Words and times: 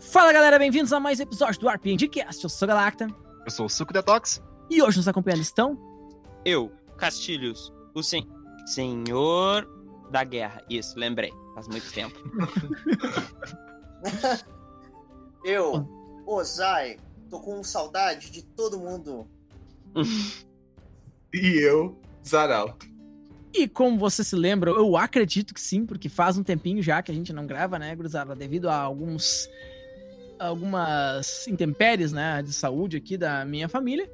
Fala 0.00 0.32
galera, 0.32 0.58
bem-vindos 0.58 0.92
a 0.92 0.98
mais 1.00 1.20
um 1.20 1.22
episódio 1.22 1.60
do 1.60 1.68
RPGcast. 1.68 2.42
Eu 2.42 2.50
sou 2.50 2.66
o 2.66 2.68
Galacta 2.68 3.06
Eu 3.44 3.50
sou 3.50 3.66
o 3.66 3.68
Suco 3.68 3.92
Detox. 3.92 4.42
e 4.70 4.82
hoje 4.82 4.96
nos 4.96 5.08
acompanhando 5.08 5.42
estão. 5.42 5.76
Eu, 6.44 6.72
Castilhos, 6.96 7.72
o 7.94 8.02
sen... 8.02 8.26
senhor 8.66 9.68
da 10.10 10.24
guerra. 10.24 10.62
Isso, 10.70 10.98
lembrei. 10.98 11.32
Faz 11.54 11.68
muito 11.68 11.92
tempo. 11.92 12.18
Eu, 15.44 15.86
Ozai, 16.26 16.98
tô 17.30 17.38
com 17.40 17.62
saudade 17.62 18.30
de 18.30 18.42
todo 18.42 18.78
mundo. 18.78 19.26
E 21.30 21.62
eu, 21.62 22.00
Zaralto. 22.26 22.87
E 23.58 23.66
como 23.66 23.98
você 23.98 24.22
se 24.22 24.36
lembra, 24.36 24.70
eu 24.70 24.96
acredito 24.96 25.52
que 25.52 25.60
sim, 25.60 25.84
porque 25.84 26.08
faz 26.08 26.38
um 26.38 26.44
tempinho 26.44 26.80
já 26.80 27.02
que 27.02 27.10
a 27.10 27.14
gente 27.14 27.32
não 27.32 27.44
grava, 27.44 27.76
né, 27.76 27.94
Gruzada? 27.96 28.32
Devido 28.36 28.68
a 28.68 28.76
alguns. 28.76 29.50
algumas 30.38 31.48
intempéries, 31.48 32.12
né, 32.12 32.40
de 32.40 32.52
saúde 32.52 32.96
aqui 32.96 33.16
da 33.16 33.44
minha 33.44 33.68
família. 33.68 34.08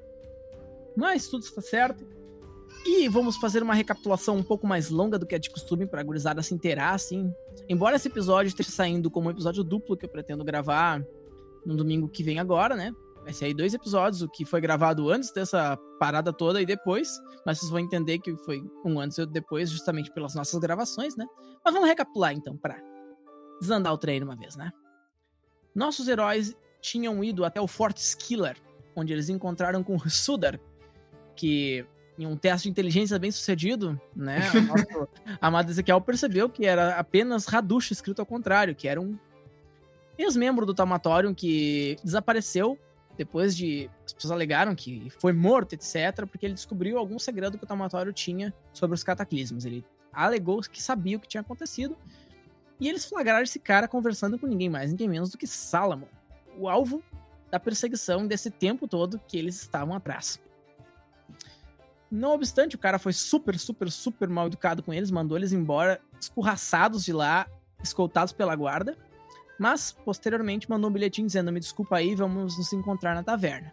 Mas 0.97 1.29
tudo 1.29 1.43
está 1.43 1.61
certo. 1.61 2.07
E 2.87 3.07
vamos 3.07 3.37
fazer 3.37 3.63
uma 3.63 3.75
recapitulação 3.75 4.37
um 4.37 4.43
pouco 4.43 4.67
mais 4.67 4.89
longa 4.89 5.19
do 5.19 5.27
que 5.27 5.35
é 5.35 5.39
de 5.39 5.51
costume 5.51 5.87
para 5.87 6.01
a 6.01 6.05
gurizada 6.05 6.43
se 6.43 6.55
inteirar, 6.55 6.95
assim. 6.95 7.31
Embora 7.69 7.97
esse 7.97 8.09
episódio 8.09 8.49
esteja 8.49 8.71
saindo 8.71 9.11
como 9.11 9.29
um 9.29 9.31
episódio 9.31 9.63
duplo 9.63 9.95
que 9.95 10.07
eu 10.07 10.09
pretendo 10.09 10.43
gravar 10.43 11.05
no 11.67 11.77
domingo 11.77 12.09
que 12.09 12.23
vem 12.23 12.39
agora, 12.39 12.77
né? 12.77 12.95
Vai 13.25 13.33
aí 13.41 13.55
dois 13.55 13.73
episódios, 13.73 14.21
o 14.21 14.29
que 14.29 14.45
foi 14.45 14.61
gravado 14.61 15.11
antes 15.11 15.33
dessa 15.33 15.79
parada 15.99 16.31
toda 16.31 16.61
e 16.61 16.67
depois. 16.67 17.09
Mas 17.45 17.59
vocês 17.59 17.71
vão 17.71 17.81
entender 17.81 18.19
que 18.19 18.37
foi 18.37 18.63
um 18.85 19.01
antes 19.01 19.17
e 19.17 19.23
outro 19.23 19.33
depois, 19.33 19.71
justamente 19.71 20.13
pelas 20.13 20.35
nossas 20.35 20.61
gravações, 20.61 21.17
né? 21.17 21.25
Mas 21.65 21.73
vamos 21.73 21.89
recapitular 21.89 22.35
então, 22.35 22.55
para 22.57 22.77
desandar 23.61 23.95
o 23.95 23.99
treino 23.99 24.27
uma 24.27 24.37
vez, 24.37 24.57
né? 24.57 24.71
Nossos 25.75 26.07
heróis 26.07 26.55
tinham 26.83 27.25
ido 27.25 27.47
até 27.47 27.59
o 27.61 27.67
Fort 27.67 27.97
Skiller, 27.97 28.57
onde 28.95 29.13
eles 29.13 29.31
encontraram 29.31 29.83
com 29.83 29.99
Sudar, 30.09 30.61
que 31.35 31.87
em 32.19 32.27
um 32.27 32.37
teste 32.37 32.65
de 32.65 32.71
inteligência 32.71 33.19
bem 33.19 33.31
sucedido, 33.31 33.99
né? 34.15 34.51
O 34.51 34.61
nosso 34.69 35.09
amado 35.41 35.71
Ezequiel 35.71 36.01
percebeu 36.03 36.49
que 36.49 36.67
era 36.67 36.99
apenas 36.99 37.47
Radush 37.47 37.91
escrito 37.91 38.21
ao 38.21 38.27
contrário, 38.27 38.75
que 38.75 38.87
era 38.87 39.01
um 39.01 39.19
ex-membro 40.19 40.67
do 40.67 40.75
Tamatorium 40.75 41.35
que 41.35 41.97
desapareceu 42.05 42.79
depois 43.17 43.57
de. 43.57 43.91
As 44.05 44.13
pessoas 44.13 44.33
alegaram 44.33 44.75
que 44.75 45.11
foi 45.19 45.33
morto, 45.33 45.75
etc., 45.75 46.27
porque 46.27 46.47
ele 46.47 46.55
descobriu 46.55 46.99
algum 46.99 47.19
segredo 47.19 47.59
que 47.59 47.65
o 47.65 47.67
Tamatório 47.67 48.13
tinha 48.13 48.53
sobre 48.73 48.95
os 48.95 49.05
cataclismos. 49.05 49.65
Ele 49.65 49.85
alegou 50.13 50.61
que 50.61 50.83
sabia 50.83 51.17
o 51.17 51.21
que 51.21 51.29
tinha 51.29 51.41
acontecido. 51.41 51.97
E 52.81 52.89
eles 52.89 53.05
flagraram 53.05 53.43
esse 53.43 53.59
cara 53.59 53.87
conversando 53.87 54.39
com 54.39 54.47
ninguém 54.47 54.69
mais, 54.69 54.91
ninguém 54.91 55.09
menos 55.09 55.31
do 55.31 55.39
que 55.39 55.47
Salomon, 55.47 56.09
o 56.59 56.69
alvo 56.69 57.03
da 57.51 57.61
perseguição 57.61 58.27
desse 58.27 58.51
tempo 58.51 58.89
todo 58.89 59.21
que 59.29 59.39
eles 59.39 59.61
estavam 59.61 59.95
atrás. 59.95 60.41
Não 62.11 62.33
obstante, 62.33 62.77
o 62.77 62.79
cara 62.79 62.99
foi 62.99 63.13
super, 63.13 63.59
super, 63.59 63.91
super 63.91 64.29
mal 64.29 64.47
educado 64.47 64.83
com 64.83 64.93
eles, 64.93 65.11
mandou 65.11 65.37
eles 65.37 65.53
embora, 65.53 66.01
escorraçados 66.21 67.05
de 67.05 67.13
lá, 67.13 67.49
escoltados 67.83 68.33
pela 68.33 68.55
guarda. 68.55 68.97
Mas, 69.59 69.93
posteriormente, 70.05 70.69
mandou 70.69 70.91
um 70.91 70.93
bilhetinho 70.93 71.27
dizendo: 71.27 71.53
Me 71.53 71.61
desculpa 71.61 71.97
aí, 71.97 72.15
vamos 72.15 72.59
nos 72.59 72.73
encontrar 72.73 73.15
na 73.15 73.23
taverna. 73.23 73.73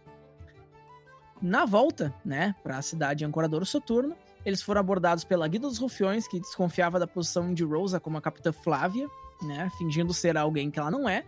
Na 1.42 1.66
volta, 1.66 2.14
né, 2.24 2.56
para 2.62 2.78
a 2.78 2.82
cidade 2.82 3.20
de 3.20 3.26
Ancoradouro 3.26 3.66
Soturno, 3.66 4.16
eles 4.46 4.62
foram 4.62 4.80
abordados 4.80 5.24
pela 5.24 5.48
Guida 5.48 5.68
dos 5.68 5.80
Rufiões, 5.80 6.28
que 6.28 6.40
desconfiava 6.40 7.00
da 7.00 7.08
posição 7.08 7.54
de 7.54 7.64
Rosa 7.64 8.00
como 8.00 8.18
a 8.18 8.22
capitã 8.22 8.52
Flávia, 8.52 9.08
né, 9.42 9.70
fingindo 9.78 10.14
ser 10.14 10.38
alguém 10.38 10.70
que 10.70 10.80
ela 10.80 10.92
não 10.92 11.10
é. 11.10 11.24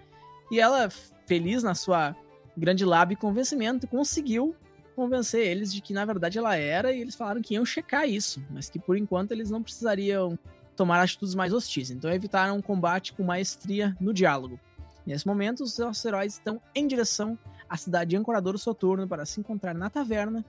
E 0.52 0.60
ela, 0.60 0.88
feliz 1.26 1.64
na 1.64 1.74
sua 1.74 2.16
grande 2.56 2.86
lábia 2.86 3.14
e 3.14 3.18
convencimento, 3.18 3.88
conseguiu 3.88 4.56
convencer 4.96 5.48
eles 5.48 5.74
de 5.74 5.82
que 5.82 5.94
na 5.94 6.06
verdade 6.06 6.38
ela 6.38 6.56
era, 6.56 6.92
e 6.92 7.02
eles 7.02 7.16
falaram 7.16 7.42
que 7.42 7.56
iam 7.56 7.66
checar 7.66 8.08
isso, 8.08 8.44
mas 8.52 8.70
que 8.70 8.78
por 8.78 8.96
enquanto 8.96 9.32
eles 9.32 9.50
não 9.50 9.64
precisariam 9.64 10.38
tomar 10.76 11.02
atitudes 11.02 11.36
mais 11.36 11.54
hostis. 11.54 11.90
Então 11.92 12.12
evitaram 12.12 12.58
um 12.58 12.62
combate 12.62 13.14
com 13.14 13.24
maestria 13.24 13.96
no 14.00 14.14
diálogo. 14.14 14.60
Nesse 15.06 15.28
momento, 15.28 15.64
os 15.64 15.78
nossos 15.78 16.04
heróis 16.06 16.34
estão 16.34 16.62
em 16.74 16.88
direção 16.88 17.38
à 17.70 17.76
cidade 17.76 18.12
de 18.12 18.16
Ancoradouro 18.16 18.58
Soturno 18.58 19.08
para 19.08 19.26
se 19.26 19.40
encontrar 19.40 19.74
na 19.74 19.90
taverna 19.90 20.46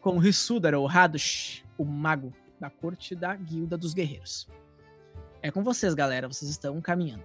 com 0.00 0.18
Rissudar, 0.18 0.74
ou 0.74 0.88
Hadush, 0.88 1.64
o 1.76 1.84
mago 1.84 2.32
da 2.60 2.70
corte 2.70 3.14
da 3.16 3.34
Guilda 3.34 3.76
dos 3.76 3.92
Guerreiros. 3.92 4.48
É 5.42 5.50
com 5.50 5.62
vocês, 5.64 5.94
galera. 5.94 6.28
Vocês 6.28 6.50
estão 6.50 6.80
caminhando. 6.80 7.24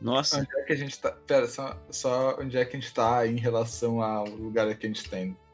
Nossa, 0.00 0.40
Onde 0.40 0.48
é 0.58 0.62
que 0.62 0.72
a 0.72 0.76
gente 0.76 0.98
tá. 0.98 1.12
Pera, 1.12 1.46
só, 1.46 1.78
só 1.90 2.38
onde 2.40 2.56
é 2.56 2.64
que 2.64 2.76
a 2.76 2.80
gente 2.80 2.92
tá 2.92 3.26
em 3.26 3.36
relação 3.36 4.02
ao 4.02 4.24
lugar 4.28 4.74
que 4.74 4.86
a 4.86 4.88
gente 4.88 5.08
tá 5.08 5.20
indo? 5.20 5.36
Vocês- 5.36 5.49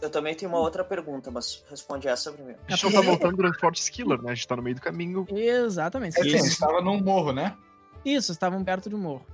Eu 0.00 0.10
também 0.10 0.34
tenho 0.34 0.50
uma 0.50 0.58
outra 0.60 0.82
pergunta, 0.84 1.30
mas 1.30 1.62
responde 1.68 2.08
essa 2.08 2.32
primeiro. 2.32 2.58
A 2.66 2.70
gente 2.70 2.84
não 2.84 2.92
tá 2.92 3.00
voltando 3.02 3.36
durante 3.36 3.58
Fort 3.60 3.76
Skiller, 3.76 4.20
né? 4.22 4.32
A 4.32 4.34
gente 4.34 4.48
tá 4.48 4.56
no 4.56 4.62
meio 4.62 4.76
do 4.76 4.80
caminho. 4.82 5.26
Exatamente. 5.30 6.16
É 6.16 6.20
assim, 6.20 6.32
a 6.32 6.36
Isso, 6.36 6.46
gente 6.46 6.58
tava 6.58 6.80
num 6.80 6.98
morro, 7.00 7.32
né? 7.32 7.56
Isso, 8.04 8.32
estavam 8.32 8.64
perto 8.64 8.88
do 8.88 8.96
morro. 8.96 9.26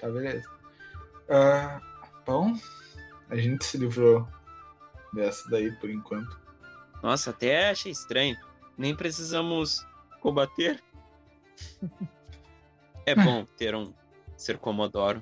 Tá, 0.00 0.08
beleza. 0.08 0.48
Ah, 1.28 1.80
bom, 2.24 2.54
a 3.30 3.36
gente 3.36 3.64
se 3.64 3.78
livrou 3.78 4.26
dessa 5.12 5.48
daí 5.50 5.72
por 5.72 5.90
enquanto. 5.90 6.38
nossa, 7.02 7.30
até 7.30 7.70
achei 7.70 7.90
estranho. 7.92 8.36
Nem 8.76 8.94
precisamos 8.94 9.84
combater. 10.20 10.82
É 13.04 13.16
bom 13.16 13.44
ter 13.56 13.74
um 13.74 13.92
ser 14.36 14.58
Comodoro. 14.58 15.20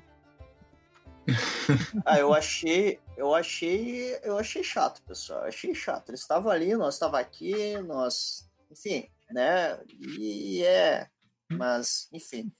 Ah, 2.05 2.19
eu 2.19 2.33
achei, 2.33 2.99
eu 3.17 3.33
achei, 3.33 4.17
eu 4.23 4.37
achei 4.37 4.63
chato, 4.63 5.01
pessoal. 5.03 5.41
Eu 5.41 5.47
achei 5.47 5.73
chato. 5.75 6.09
Eles 6.09 6.21
estavam 6.21 6.51
ali, 6.51 6.75
nós 6.75 6.95
estava 6.95 7.19
aqui, 7.19 7.77
nós, 7.81 8.49
enfim, 8.69 9.07
né? 9.29 9.79
E 10.19 10.63
é, 10.63 11.07
mas, 11.51 12.07
enfim. 12.11 12.51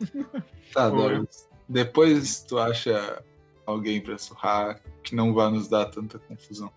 Tá. 0.72 0.88
Doris. 0.88 1.48
Depois 1.68 2.42
tu 2.42 2.56
acha 2.56 3.24
alguém 3.66 4.00
pra 4.00 4.16
surrar 4.16 4.80
que 5.02 5.16
não 5.16 5.34
vai 5.34 5.50
nos 5.50 5.66
dar 5.68 5.86
tanta 5.86 6.18
confusão. 6.18 6.72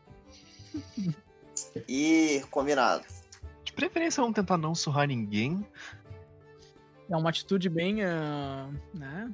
E 1.88 2.44
combinado. 2.50 3.06
De 3.64 3.72
preferência, 3.74 4.22
vamos 4.22 4.36
tentar 4.36 4.58
não 4.58 4.74
surrar 4.74 5.08
ninguém. 5.08 5.64
É 7.10 7.16
uma 7.16 7.30
atitude 7.30 7.70
bem, 7.70 8.04
ah, 8.04 8.70
né? 8.92 9.32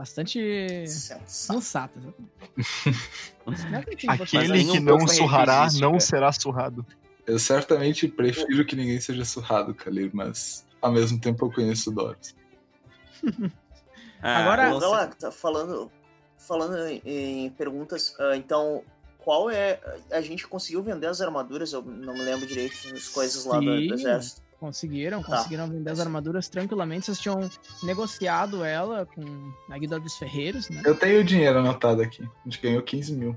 Bastante 0.00 0.40
Sensato. 0.88 1.22
sensata. 1.26 2.00
vou 2.00 2.14
Aquele 4.08 4.64
que 4.64 4.80
não 4.80 5.06
surrará 5.06 5.64
resiste, 5.64 5.82
não 5.82 5.90
cara. 5.90 6.00
será 6.00 6.32
surrado. 6.32 6.86
Eu 7.26 7.38
certamente 7.38 8.08
prefiro 8.08 8.64
que 8.64 8.74
ninguém 8.74 8.98
seja 8.98 9.26
surrado, 9.26 9.74
Kalir, 9.74 10.08
mas 10.14 10.64
ao 10.80 10.90
mesmo 10.90 11.20
tempo 11.20 11.44
eu 11.44 11.52
conheço 11.52 11.90
o 11.90 11.92
Doris. 11.92 12.34
Ah, 14.22 14.38
Agora- 14.38 14.80
Galera, 14.80 15.14
tá 15.14 15.30
falando, 15.30 15.92
falando 16.38 16.78
em, 16.88 17.02
em 17.44 17.50
perguntas, 17.50 18.14
ah, 18.18 18.34
então, 18.38 18.82
qual 19.18 19.50
é. 19.50 19.78
A 20.10 20.22
gente 20.22 20.46
conseguiu 20.48 20.82
vender 20.82 21.08
as 21.08 21.20
armaduras, 21.20 21.74
eu 21.74 21.82
não 21.82 22.14
me 22.14 22.22
lembro 22.22 22.46
direito 22.46 22.74
as 22.94 23.06
coisas 23.08 23.44
lá 23.44 23.58
do, 23.60 23.66
do 23.66 23.94
exército. 23.94 24.40
Conseguiram, 24.60 25.22
Tá. 25.22 25.38
conseguiram 25.38 25.66
vender 25.68 25.90
as 25.90 25.98
armaduras 26.00 26.48
tranquilamente. 26.48 27.06
Vocês 27.06 27.18
tinham 27.18 27.48
negociado 27.82 28.62
ela 28.62 29.06
com 29.06 29.52
a 29.70 29.78
Guilda 29.78 29.98
dos 29.98 30.18
Ferreiros, 30.18 30.68
né? 30.68 30.82
Eu 30.84 30.94
tenho 30.94 31.20
o 31.20 31.24
dinheiro 31.24 31.60
anotado 31.60 32.02
aqui. 32.02 32.22
A 32.22 32.48
gente 32.48 32.60
ganhou 32.60 32.82
15 32.82 33.14
mil. 33.14 33.34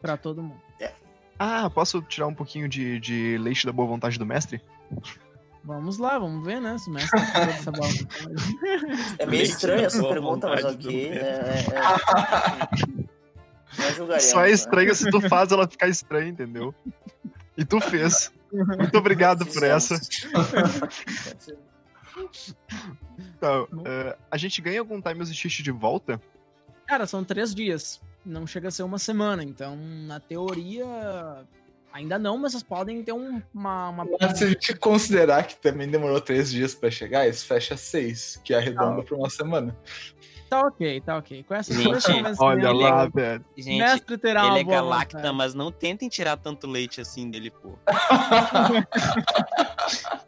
Pra 0.00 0.16
todo 0.16 0.42
mundo. 0.42 0.60
Ah, 1.38 1.70
posso 1.70 2.02
tirar 2.02 2.26
um 2.26 2.34
pouquinho 2.34 2.68
de, 2.68 2.98
de 3.00 3.38
leite 3.38 3.64
da 3.66 3.72
boa 3.72 3.88
vontade 3.88 4.18
do 4.18 4.26
mestre? 4.26 4.60
Vamos 5.64 5.98
lá, 5.98 6.18
vamos 6.18 6.44
ver, 6.44 6.60
né? 6.60 6.76
Se 6.76 6.88
o 6.90 6.92
mestre 6.92 7.20
tá 7.32 7.40
essa 7.42 7.70
bola. 7.70 7.92
É 9.18 9.26
meio 9.26 9.38
Leite 9.42 9.52
estranho 9.52 9.80
da 9.80 9.86
essa 9.86 10.02
pergunta, 10.02 10.48
mas 10.48 10.62
vontade 10.62 10.86
ok. 10.86 11.08
É, 11.08 11.14
é, 11.14 11.66
é. 14.18 14.20
Só 14.20 14.40
é 14.44 14.48
né? 14.48 14.52
estranho 14.52 14.94
se 14.94 15.10
tu 15.10 15.20
faz 15.28 15.50
ela 15.52 15.68
ficar 15.68 15.88
estranha, 15.88 16.28
entendeu? 16.28 16.74
E 17.56 17.64
tu 17.64 17.80
fez. 17.80 18.32
Muito 18.52 18.98
obrigado 18.98 19.46
por 19.46 19.62
essa. 19.62 19.98
Então, 23.18 23.66
eh, 23.84 24.16
a 24.30 24.36
gente 24.36 24.60
ganha 24.60 24.80
algum 24.80 25.00
time 25.00 25.22
assist 25.22 25.62
de 25.62 25.70
volta? 25.70 26.20
Cara, 26.86 27.06
são 27.06 27.24
três 27.24 27.54
dias. 27.54 28.00
Não 28.24 28.46
chega 28.46 28.68
a 28.68 28.70
ser 28.70 28.82
uma 28.82 28.98
semana. 28.98 29.42
Então, 29.42 29.76
na 30.06 30.20
teoria, 30.20 30.84
ainda 31.92 32.18
não, 32.18 32.36
mas 32.38 32.52
vocês 32.52 32.62
podem 32.62 33.02
ter 33.02 33.12
um- 33.12 33.42
uma. 33.52 33.88
uma... 33.88 34.06
Se 34.34 34.44
a 34.44 34.48
gente 34.48 34.74
considerar 34.76 35.44
que 35.46 35.56
também 35.56 35.88
demorou 35.88 36.20
três 36.20 36.50
dias 36.50 36.74
pra 36.74 36.90
chegar, 36.90 37.26
isso 37.26 37.46
fecha 37.46 37.76
seis, 37.76 38.40
que 38.44 38.54
arredonda 38.54 39.02
pra 39.02 39.16
uma 39.16 39.30
semana. 39.30 39.76
Tá 40.52 40.66
ok, 40.66 41.00
tá 41.00 41.16
ok. 41.16 41.42
Com 41.44 41.54
essa 41.54 41.72
Gente, 41.72 41.86
convencimento, 41.86 42.44
Olha 42.44 42.68
Ele 42.68 42.82
lá, 42.82 43.04
é- 43.04 43.08
velho. 43.08 43.44
Gente, 43.56 43.78
mestre 43.78 44.18
terá 44.18 44.48
ele 44.48 44.58
é 44.58 44.64
galacta, 44.64 45.16
vontade. 45.16 45.34
mas 45.34 45.54
não 45.54 45.72
tentem 45.72 46.10
tirar 46.10 46.36
tanto 46.36 46.66
leite 46.66 47.00
assim 47.00 47.30
dele, 47.30 47.50
pô. 47.50 47.72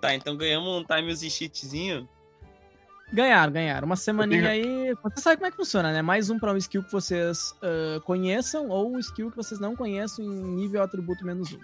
Tá, 0.00 0.14
então 0.14 0.36
ganhamos 0.36 0.68
um 0.68 0.84
time 0.84 1.10
use 1.12 1.28
cheatzinho. 1.28 2.08
Ganharam, 3.12 3.52
ganharam. 3.52 3.84
Uma 3.86 3.96
semaninha 3.96 4.50
aí. 4.50 4.94
Você 5.02 5.20
sabe 5.20 5.36
como 5.36 5.46
é 5.48 5.50
que 5.50 5.56
funciona, 5.56 5.92
né? 5.92 6.02
Mais 6.02 6.30
um 6.30 6.38
pra 6.38 6.52
um 6.52 6.56
skill 6.56 6.84
que 6.84 6.92
vocês 6.92 7.52
ah, 7.62 8.00
conheçam 8.04 8.68
ou 8.68 8.94
um 8.94 8.98
skill 9.00 9.28
que 9.30 9.36
vocês 9.36 9.58
não 9.60 9.74
conheçam 9.74 10.24
em 10.24 10.28
nível 10.54 10.82
atributo 10.82 11.24
menos 11.24 11.52
um. 11.52 11.58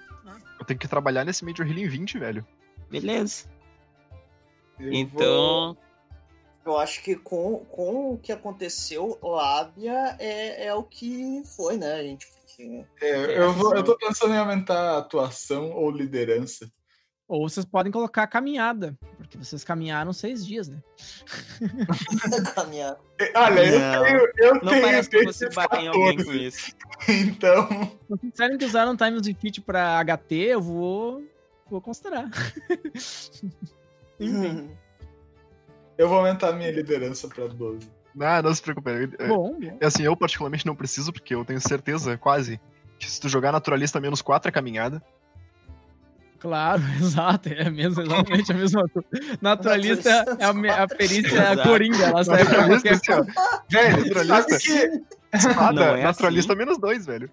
Eu 0.58 0.64
tenho 0.64 0.80
que 0.80 0.88
trabalhar 0.88 1.24
nesse 1.24 1.44
Major 1.44 1.64
Healing 1.64 1.86
20, 1.86 2.18
velho. 2.18 2.44
Beleza. 2.90 3.44
Eu 4.80 4.92
Então, 4.92 5.76
Eu 6.64 6.78
acho 6.78 7.02
que 7.02 7.14
com, 7.16 7.58
com 7.66 8.12
o 8.14 8.18
que 8.18 8.32
aconteceu, 8.32 9.18
Lábia 9.22 10.16
é, 10.18 10.66
é 10.66 10.74
o 10.74 10.82
que 10.82 11.42
foi, 11.44 11.76
né, 11.76 12.02
gente? 12.02 12.26
Porque- 12.28 12.84
É, 13.02 13.38
eu, 13.38 13.52
vou, 13.52 13.74
eu 13.74 13.82
tô 13.84 13.96
pensando 13.98 14.32
em 14.32 14.38
aumentar 14.38 14.78
a 14.94 14.98
atuação 14.98 15.72
ou 15.72 15.90
liderança. 15.90 16.70
Ou 17.26 17.48
vocês 17.48 17.64
podem 17.64 17.90
colocar 17.90 18.26
caminhada, 18.26 18.96
porque 19.16 19.36
vocês 19.38 19.64
caminharam 19.64 20.12
seis 20.12 20.46
dias, 20.46 20.68
né? 20.68 20.82
Caminhar. 22.54 22.98
É, 23.18 23.32
Olha, 23.38 23.78
Não. 23.78 23.94
eu 23.94 24.04
tenho, 24.04 24.32
eu 24.36 24.54
não 24.56 24.70
tenho 24.72 24.82
parece 24.82 25.08
que 25.10 25.24
você 25.24 25.48
bate 25.48 25.76
em 25.76 25.88
alguém 25.88 26.16
com 26.18 26.24
14, 26.24 26.46
isso. 26.46 26.72
Então, 27.08 27.66
Se 27.68 28.08
vocês 28.08 28.30
disserem 28.30 28.58
que 28.58 28.64
usaram 28.66 28.96
Times 28.96 29.22
de 29.22 29.34
Fit 29.34 29.60
pra 29.62 29.98
HT, 30.04 30.34
eu 30.34 30.60
vou. 30.60 31.22
vou 31.70 31.80
considerar. 31.80 32.28
Enfim. 34.20 34.70
Eu 35.98 36.08
vou 36.08 36.18
aumentar 36.18 36.52
minha 36.52 36.70
liderança 36.70 37.28
pra 37.28 37.46
12. 37.46 37.88
Ah, 38.20 38.40
não 38.42 38.54
se 38.54 38.62
preocupe. 38.62 38.90
É, 39.18 39.26
Bom, 39.26 39.58
bom. 39.58 39.76
é 39.80 39.86
assim, 39.86 40.02
eu 40.04 40.16
particularmente 40.16 40.64
não 40.66 40.76
preciso, 40.76 41.12
porque 41.12 41.34
eu 41.34 41.44
tenho 41.44 41.60
certeza, 41.60 42.16
quase, 42.16 42.60
que 42.98 43.10
se 43.10 43.20
tu 43.20 43.28
jogar 43.28 43.50
naturalista 43.52 44.00
menos 44.00 44.22
4 44.22 44.48
é 44.48 44.52
caminhada. 44.52 45.02
Claro, 46.38 46.82
exato. 47.00 47.48
É 47.48 47.70
mesmo, 47.70 48.02
exatamente 48.02 48.52
a 48.52 48.54
mesma 48.54 48.88
coisa. 48.88 49.08
Naturalista 49.40 50.10
é 50.38 50.44
a, 50.44 50.82
a 50.82 50.88
perícia 50.88 51.26
Exato. 51.28 51.62
coringa, 51.68 52.04
ela 52.04 52.22
serve 52.22 52.44
pra 52.44 52.66
qualquer 52.66 52.92
assim, 52.94 53.12
ó. 53.12 53.24
Velho, 53.70 53.96
Naturalista. 54.04 54.58
sabe 54.58 54.62
que 54.62 55.02
Espada, 55.36 55.72
Não 55.72 55.96
é 55.96 56.02
naturalista 56.04 56.54
menos 56.54 56.78
2, 56.78 57.06
velho. 57.06 57.30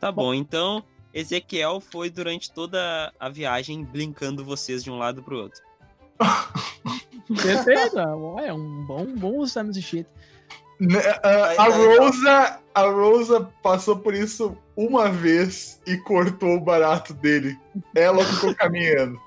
Tá 0.00 0.10
bom, 0.12 0.34
então 0.34 0.82
Ezequiel 1.14 1.80
foi 1.80 2.10
durante 2.10 2.52
toda 2.52 3.12
a 3.18 3.28
viagem 3.30 3.84
blinkando 3.84 4.44
vocês 4.44 4.82
de 4.84 4.90
um 4.90 4.98
lado 4.98 5.22
pro 5.22 5.38
outro. 5.38 5.62
Perfeito. 7.34 7.98
É 7.98 8.52
um 8.52 8.84
bom, 8.84 9.06
bom 9.14 9.34
uso 9.36 9.58
Shit. 9.80 10.06
né, 10.80 11.00
a, 11.22 11.46
Aí, 11.48 11.56
a 11.58 11.68
então. 11.68 11.98
Rosa, 11.98 12.60
a 12.74 12.82
Rosa 12.82 13.48
passou 13.62 13.98
por 13.98 14.14
isso 14.14 14.56
uma 14.76 15.10
vez 15.10 15.80
e 15.86 15.96
cortou 15.96 16.54
o 16.56 16.60
barato 16.60 17.12
dele. 17.12 17.58
Ela 17.94 18.24
ficou 18.24 18.54
caminhando. 18.54 19.20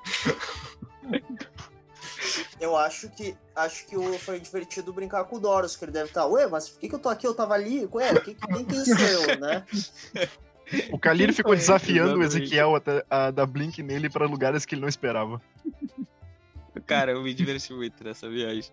Eu 2.60 2.78
acho 2.78 3.10
que 3.10 3.36
acho 3.56 3.86
que 3.88 3.96
foi 4.20 4.40
divertido 4.40 4.94
brincar 4.94 5.24
com 5.26 5.36
o 5.38 5.40
Doros, 5.40 5.76
que 5.76 5.84
ele 5.84 5.92
deve 5.92 6.08
estar, 6.08 6.26
ué, 6.28 6.48
mas 6.48 6.70
por 6.70 6.80
que, 6.80 6.88
que 6.88 6.96
eu 6.96 7.00
tô 7.00 7.10
aqui? 7.10 7.26
Eu 7.28 7.34
tava 7.34 7.54
ali, 7.56 7.88
ué, 7.92 8.14
que, 8.20 8.36
que- 8.36 8.48
quem 8.48 8.66
que 8.66 8.76
eu, 8.76 9.40
né? 9.40 9.66
O 10.92 10.98
Kalir 11.00 11.34
ficou 11.34 11.56
desafiando 11.56 12.20
o. 12.20 12.24
Ezequiel 12.24 12.76
até 12.76 13.04
a 13.10 13.30
dar 13.32 13.46
blink 13.46 13.82
nele 13.84 14.10
pra 14.10 14.26
lugares 14.26 14.64
que 14.64 14.76
ele 14.76 14.82
não 14.82 14.88
esperava. 14.88 15.42
Cara, 16.86 17.12
eu 17.12 17.22
me 17.22 17.34
diverti 17.34 17.74
muito 17.74 18.04
nessa 18.04 18.30
viagem. 18.30 18.72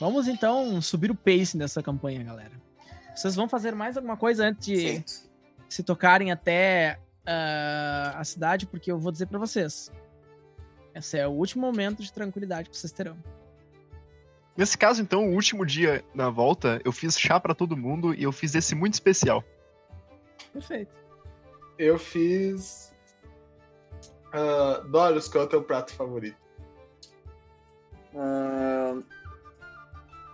Vamos 0.00 0.26
então 0.26 0.80
subir 0.82 1.10
o 1.10 1.14
pace 1.14 1.56
dessa 1.56 1.82
campanha, 1.82 2.22
galera. 2.22 2.52
Vocês 3.14 3.34
vão 3.36 3.48
fazer 3.48 3.74
mais 3.74 3.96
alguma 3.96 4.16
coisa 4.16 4.46
antes 4.46 4.66
de 4.66 4.76
Feito. 4.76 5.12
se 5.68 5.82
tocarem 5.82 6.32
até 6.32 6.98
ah, 7.24 8.14
a 8.16 8.24
cidade, 8.24 8.66
porque 8.66 8.90
eu 8.90 8.98
vou 8.98 9.12
dizer 9.12 9.26
pra 9.26 9.38
vocês. 9.38 9.90
Esse 10.94 11.18
é 11.18 11.26
o 11.26 11.30
último 11.30 11.66
momento 11.66 12.02
de 12.02 12.12
tranquilidade 12.12 12.70
que 12.70 12.76
vocês 12.76 12.92
terão. 12.92 13.16
Nesse 14.56 14.78
caso, 14.78 15.02
então, 15.02 15.28
o 15.28 15.34
último 15.34 15.66
dia 15.66 16.04
na 16.14 16.30
volta, 16.30 16.80
eu 16.84 16.92
fiz 16.92 17.18
chá 17.18 17.40
pra 17.40 17.54
todo 17.54 17.76
mundo 17.76 18.14
e 18.14 18.22
eu 18.22 18.30
fiz 18.30 18.54
esse 18.54 18.74
muito 18.74 18.94
especial. 18.94 19.42
Perfeito. 20.52 20.94
Eu 21.76 21.98
fiz. 21.98 22.92
Uh, 24.32 24.86
Doros, 24.88 25.28
qual 25.28 25.44
é 25.44 25.46
o 25.46 25.50
teu 25.50 25.62
prato 25.62 25.92
favorito? 25.92 26.43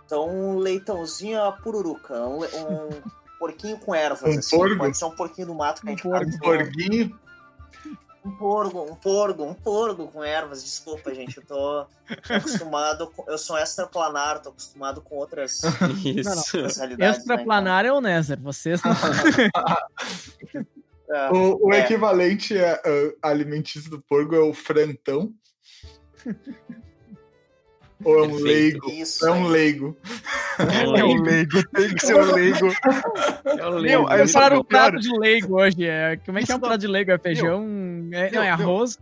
Então, 0.05 0.29
um 0.29 0.57
leitãozinho 0.57 1.41
a 1.41 1.51
pururuca, 1.53 2.13
um, 2.27 2.43
um 2.43 3.01
porquinho 3.39 3.77
com 3.79 3.95
ervas, 3.95 4.35
Um 4.35 4.39
assim. 4.39 4.57
porco? 4.57 4.77
Pode 4.77 4.97
ser 4.97 5.05
um 5.05 5.11
porquinho 5.15 5.47
do 5.47 5.55
mato 5.55 5.81
que 5.81 5.89
a 5.89 5.91
Um 5.93 5.97
gente. 5.97 6.07
Um 6.07 6.39
porguinho? 6.39 7.19
Um 8.23 8.31
porco, 8.35 8.81
um 8.83 8.95
porco, 8.95 9.43
um 9.43 9.53
porco 9.55 10.07
com 10.09 10.23
ervas. 10.23 10.63
Desculpa, 10.63 11.11
gente, 11.15 11.37
eu 11.37 11.45
tô 11.45 11.87
acostumado. 12.29 13.07
Com, 13.09 13.23
eu 13.31 13.37
sou 13.37 13.57
extraplanar, 13.57 14.41
tô 14.41 14.49
acostumado 14.49 15.01
com 15.01 15.15
outras, 15.15 15.61
Isso. 16.05 16.29
outras 16.57 16.77
realidades. 16.77 16.97
né, 17.25 17.33
Extraplanar 17.35 17.85
é 17.85 17.91
o 17.91 17.99
Nether. 18.01 18.39
Vocês 18.39 18.81
não. 18.83 18.91
então. 18.91 20.67
É, 21.09 21.29
O, 21.31 21.67
o 21.67 21.73
É. 21.73 21.79
equivalente 21.79 22.57
a, 22.57 22.75
a- 23.23 23.29
alimentício 23.31 23.89
do 23.89 23.99
porco 24.01 24.35
é 24.35 24.39
o 24.39 24.53
frantão? 24.53 25.33
Ou 28.03 28.19
é 28.19 28.27
um 28.27 28.29
Perfeito. 28.31 28.87
leigo? 28.87 28.91
Isso. 28.91 29.25
É 29.27 29.31
um 29.31 29.47
leigo. 29.47 29.97
É 30.59 31.03
um 31.03 31.21
leigo, 31.21 31.63
tem 31.69 31.93
que 31.93 32.05
ser 32.05 32.15
um 32.15 32.25
leigo. 32.33 32.67
É 33.45 33.67
o 33.67 33.81
Meu, 33.81 34.07
aí 34.07 34.19
eu 34.21 34.25
o 34.25 34.63
pior? 34.63 34.63
prato 34.63 34.99
de 34.99 35.17
leigo 35.17 35.59
hoje. 35.59 35.85
É... 35.85 36.17
Como 36.25 36.37
é 36.39 36.43
que 36.43 36.51
é 36.51 36.55
um 36.55 36.59
prato 36.59 36.79
de 36.79 36.87
leigo? 36.87 37.11
É 37.11 37.17
feijão? 37.17 37.63
É... 37.63 37.65
Não, 37.65 38.19
é 38.19 38.31
Meu, 38.31 38.41
meu. 38.41 38.53
arroz? 38.53 38.99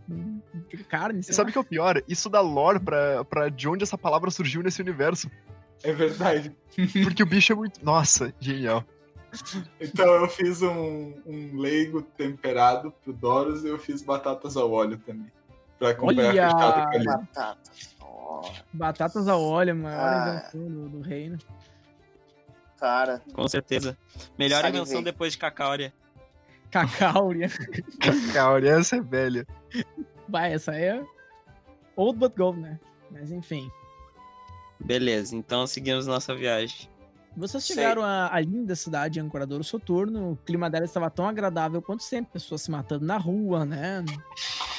Carne? 0.88 1.22
sei 1.22 1.34
Sabe 1.34 1.50
o 1.50 1.52
que 1.52 1.58
é 1.58 1.60
o 1.60 1.64
pior? 1.64 2.02
Isso 2.08 2.28
dá 2.28 2.40
lore 2.40 2.80
pra, 2.80 3.24
pra 3.24 3.48
de 3.48 3.68
onde 3.68 3.82
essa 3.82 3.98
palavra 3.98 4.30
surgiu 4.30 4.62
nesse 4.62 4.80
universo. 4.80 5.30
É 5.82 5.92
verdade. 5.92 6.54
Porque 7.04 7.22
o 7.22 7.26
bicho 7.26 7.52
é 7.52 7.56
muito. 7.56 7.84
Nossa, 7.84 8.32
genial. 8.38 8.84
Então 9.80 10.06
eu 10.14 10.28
fiz 10.28 10.60
um, 10.62 11.14
um 11.24 11.56
leigo 11.56 12.02
temperado 12.02 12.92
pro 13.02 13.12
Doros 13.12 13.64
e 13.64 13.68
eu 13.68 13.78
fiz 13.78 14.02
batatas 14.02 14.56
ao 14.56 14.70
óleo 14.70 14.98
também. 15.06 15.30
Pra 15.78 15.90
acompanhar 15.90 16.30
Olha! 16.30 16.46
a 16.46 16.50
fechada 16.50 16.90
com 16.90 17.10
a. 17.10 17.16
Batata. 17.16 17.58
Batatas 18.72 19.28
ao 19.28 19.42
óleo, 19.42 19.72
a 19.72 19.76
maior 19.76 20.00
Ah. 20.00 20.28
invenção 20.52 20.72
do, 20.72 20.88
do 20.88 21.00
reino. 21.00 21.38
cara, 22.78 23.22
Com 23.34 23.46
certeza. 23.48 23.96
Melhor 24.38 24.64
invenção 24.64 25.02
depois 25.02 25.32
de 25.32 25.38
Cacauria. 25.38 25.92
Cacau, 26.70 27.32
né? 27.32 27.48
Cara, 28.32 28.68
essa 28.68 28.96
é 28.96 29.00
velha. 29.00 29.46
Vai, 30.28 30.52
essa 30.54 30.70
aí 30.72 30.84
é 30.84 31.04
old 31.96 32.18
but 32.18 32.36
gold, 32.36 32.60
né? 32.60 32.78
Mas 33.10 33.32
enfim. 33.32 33.68
Beleza, 34.78 35.34
então 35.36 35.66
seguimos 35.66 36.06
nossa 36.06 36.34
viagem. 36.34 36.88
Vocês 37.36 37.64
chegaram 37.66 38.02
à, 38.02 38.32
à 38.34 38.40
linda 38.40 38.74
cidade 38.74 39.14
de 39.14 39.20
Ancoradouro 39.20 39.62
Soturno. 39.62 40.32
O 40.32 40.36
clima 40.36 40.70
dela 40.70 40.84
estava 40.84 41.10
tão 41.10 41.26
agradável 41.28 41.80
quanto 41.82 42.02
sempre. 42.02 42.32
Pessoas 42.32 42.62
se 42.62 42.70
matando 42.70 43.04
na 43.04 43.16
rua, 43.18 43.64
né? 43.64 44.04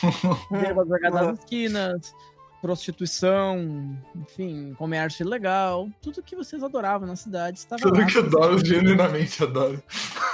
Bêbados 0.52 0.90
jogadas 0.90 1.28
nas 1.28 1.40
esquinas. 1.40 2.14
Prostituição. 2.62 3.98
Enfim, 4.16 4.74
comércio 4.78 5.24
ilegal. 5.24 5.90
Tudo 6.02 6.22
que 6.22 6.36
vocês 6.36 6.64
adoravam 6.64 7.08
na 7.08 7.16
cidade 7.16 7.60
estava 7.60 7.82
Tudo 7.82 8.00
lá. 8.00 8.06
que 8.06 8.20
o 8.20 8.30
Doros 8.30 8.62
genuinamente 8.62 9.44
adora. 9.44 9.84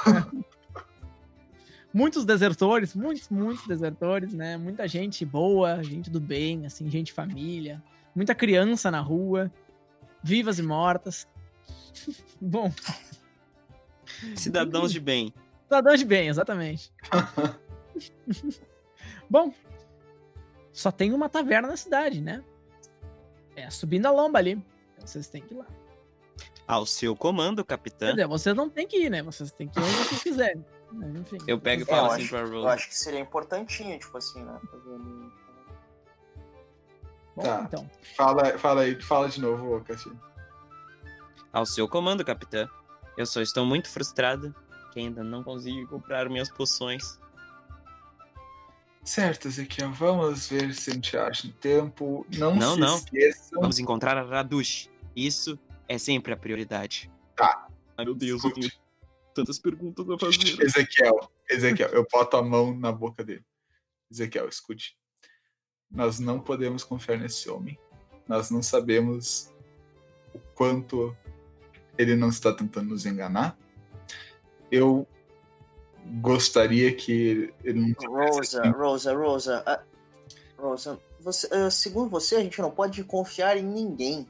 Muitos 1.93 2.25
desertores, 2.25 2.93
muitos, 2.93 3.27
muitos 3.29 3.65
desertores, 3.65 4.31
né? 4.31 4.55
Muita 4.55 4.87
gente 4.87 5.25
boa, 5.25 5.81
gente 5.81 6.11
do 6.11 6.19
bem, 6.19 6.65
assim, 6.65 6.87
gente 6.91 7.11
família. 7.11 7.81
Muita 8.13 8.35
criança 8.35 8.91
na 8.91 8.99
rua. 8.99 9.51
Vivas 10.21 10.59
e 10.59 10.63
mortas. 10.63 11.27
Bom, 12.39 12.71
Cidadãos 14.35 14.91
de 14.91 14.99
bem. 14.99 15.33
Cidadão 15.63 15.95
de 15.95 16.05
bem, 16.05 16.29
exatamente. 16.29 16.91
Bom, 19.29 19.53
só 20.77 20.91
tem 20.91 21.11
uma 21.13 21.27
taverna 21.27 21.67
na 21.69 21.77
cidade, 21.77 22.21
né? 22.21 22.43
É 23.55 23.69
subindo 23.69 24.05
a 24.05 24.11
lomba 24.11 24.37
ali. 24.37 24.63
Vocês 24.99 25.27
têm 25.27 25.41
que 25.41 25.53
ir 25.53 25.57
lá. 25.57 25.65
Ao 26.67 26.85
seu 26.85 27.15
comando, 27.15 27.63
Quer 27.63 27.69
capitã. 27.77 28.09
dizer, 28.11 28.27
vocês 28.27 28.55
não 28.55 28.69
têm 28.69 28.85
que 28.87 28.97
ir, 29.05 29.09
né? 29.09 29.23
Vocês 29.23 29.51
têm 29.51 29.67
que 29.67 29.79
ir 29.79 29.83
onde 29.83 29.93
vocês 29.95 30.21
quiserem. 30.23 30.63
Mas, 30.91 31.15
enfim. 31.15 31.37
Eu 31.47 31.59
pego 31.59 31.81
e 31.81 31.85
vocês- 31.85 31.97
falo 31.97 32.07
eu 32.07 32.11
assim 32.13 32.21
acho- 32.23 32.29
pra 32.29 32.39
eu 32.41 32.51
Rose. 32.51 32.67
acho 32.67 32.87
que 32.89 32.95
seria 32.97 33.19
importantinho, 33.19 33.97
tipo 33.99 34.17
assim, 34.17 34.43
né? 34.43 34.59
fazer 34.71 34.93
ali- 34.93 35.31
Bom, 37.35 37.43
Tá. 37.43 37.61
então. 37.67 37.89
Fala, 38.15 38.57
fala 38.57 38.81
aí, 38.81 39.01
fala 39.01 39.29
de 39.29 39.39
novo, 39.41 39.81
Cassinho. 39.83 40.19
Ao 41.53 41.65
seu 41.65 41.87
comando, 41.87 42.23
capitã. 42.25 42.67
Eu 43.17 43.25
só 43.25 43.41
estou 43.41 43.65
muito 43.65 43.89
frustrado 43.89 44.53
que 44.91 44.99
ainda 44.99 45.23
não 45.23 45.43
consegui 45.43 45.85
comprar 45.87 46.29
minhas 46.29 46.49
poções. 46.49 47.19
Certo, 49.07 49.47
Ezequiel, 49.47 49.93
vamos 49.93 50.49
ver 50.49 50.73
se 50.75 50.91
a 50.91 50.93
gente 50.93 51.15
acha 51.15 51.49
tempo. 51.61 52.27
Não, 52.37 52.53
Não, 52.53 52.73
se 52.73 52.79
não. 52.81 52.97
esqueçam. 52.97 53.61
Vamos 53.61 53.79
encontrar 53.79 54.17
a 54.17 54.21
Radush 54.21 54.89
Isso 55.15 55.57
é 55.87 55.97
sempre 55.97 56.33
a 56.33 56.37
prioridade. 56.37 57.09
Tá. 57.33 57.69
Ai, 57.97 58.03
meu 58.03 58.13
Deus, 58.13 58.43
eu 58.43 58.51
tenho 58.51 58.69
tantas 59.33 59.57
perguntas 59.59 60.05
a 60.09 60.19
fazer. 60.19 60.61
Ezequiel, 60.61 61.31
Ezequiel, 61.49 61.87
eu 61.91 62.05
boto 62.11 62.35
a 62.35 62.43
mão 62.43 62.77
na 62.77 62.91
boca 62.91 63.23
dele. 63.23 63.45
Ezequiel, 64.11 64.49
escute. 64.49 64.97
Nós 65.89 66.19
não 66.19 66.37
podemos 66.41 66.83
confiar 66.83 67.17
nesse 67.17 67.49
homem. 67.49 67.79
Nós 68.27 68.51
não 68.51 68.61
sabemos 68.61 69.53
o 70.33 70.39
quanto 70.53 71.15
ele 71.97 72.17
não 72.17 72.27
está 72.27 72.51
tentando 72.51 72.89
nos 72.89 73.05
enganar. 73.05 73.57
Eu 74.69 75.07
gostaria 76.21 76.93
que 76.93 77.53
ele 77.63 77.95
não 77.99 78.09
Rosa, 78.09 78.61
assim. 78.61 78.71
Rosa, 78.71 79.15
Rosa. 79.15 79.83
Rosa, 80.57 80.99
você, 81.19 81.47
ah, 81.51 81.69
segundo 81.69 82.09
você, 82.09 82.35
a 82.35 82.41
gente 82.41 82.59
não 82.61 82.71
pode 82.71 83.03
confiar 83.03 83.57
em 83.57 83.63
ninguém. 83.63 84.27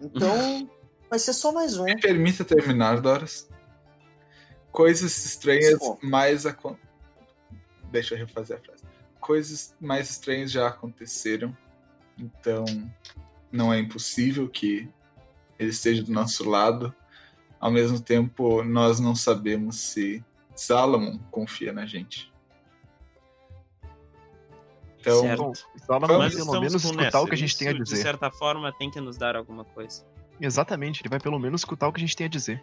Então, 0.00 0.68
vai 1.08 1.18
ser 1.18 1.32
só 1.32 1.52
mais 1.52 1.76
um. 1.78 1.84
Me 1.84 2.00
permita 2.00 2.44
terminar, 2.44 3.00
Doras. 3.00 3.48
Coisas 4.72 5.24
estranhas 5.24 5.78
Sim. 5.78 5.96
mais 6.02 6.46
acon... 6.46 6.76
Deixa 7.90 8.14
eu 8.14 8.18
refazer 8.18 8.56
a 8.56 8.60
frase. 8.60 8.84
Coisas 9.18 9.74
mais 9.80 10.10
estranhas 10.10 10.50
já 10.50 10.68
aconteceram. 10.68 11.56
Então, 12.16 12.64
não 13.50 13.72
é 13.72 13.78
impossível 13.78 14.48
que 14.48 14.88
ele 15.58 15.70
esteja 15.70 16.02
do 16.02 16.12
nosso 16.12 16.48
lado. 16.48 16.94
Ao 17.58 17.70
mesmo 17.70 18.00
tempo, 18.00 18.62
nós 18.62 19.00
não 19.00 19.14
sabemos 19.14 19.76
se 19.76 20.24
Salomon 20.60 21.18
confia 21.30 21.72
na 21.72 21.86
gente. 21.86 22.30
Então, 25.00 25.22
Certo. 25.22 25.42
Bom, 25.42 25.52
vai 26.00 26.18
Mas 26.18 26.34
pelo 26.34 26.60
menos 26.60 26.82
com 26.82 26.90
escutar 26.90 27.20
o 27.22 27.26
que 27.26 27.34
a 27.34 27.38
gente 27.38 27.56
tem 27.56 27.68
a 27.68 27.70
Isso, 27.70 27.78
De 27.78 27.84
dizer. 27.84 28.02
certa 28.02 28.30
forma, 28.30 28.70
tem 28.70 28.90
que 28.90 29.00
nos 29.00 29.16
dar 29.16 29.34
alguma 29.36 29.64
coisa. 29.64 30.04
Exatamente, 30.38 31.00
ele 31.00 31.08
vai 31.08 31.18
pelo 31.18 31.38
menos 31.38 31.62
escutar 31.62 31.88
o 31.88 31.92
que 31.92 31.98
a 31.98 32.02
gente 32.02 32.14
tem 32.14 32.26
a 32.26 32.28
dizer. 32.28 32.62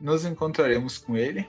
nos 0.00 0.24
encontraremos 0.24 0.98
com 0.98 1.16
ele. 1.16 1.48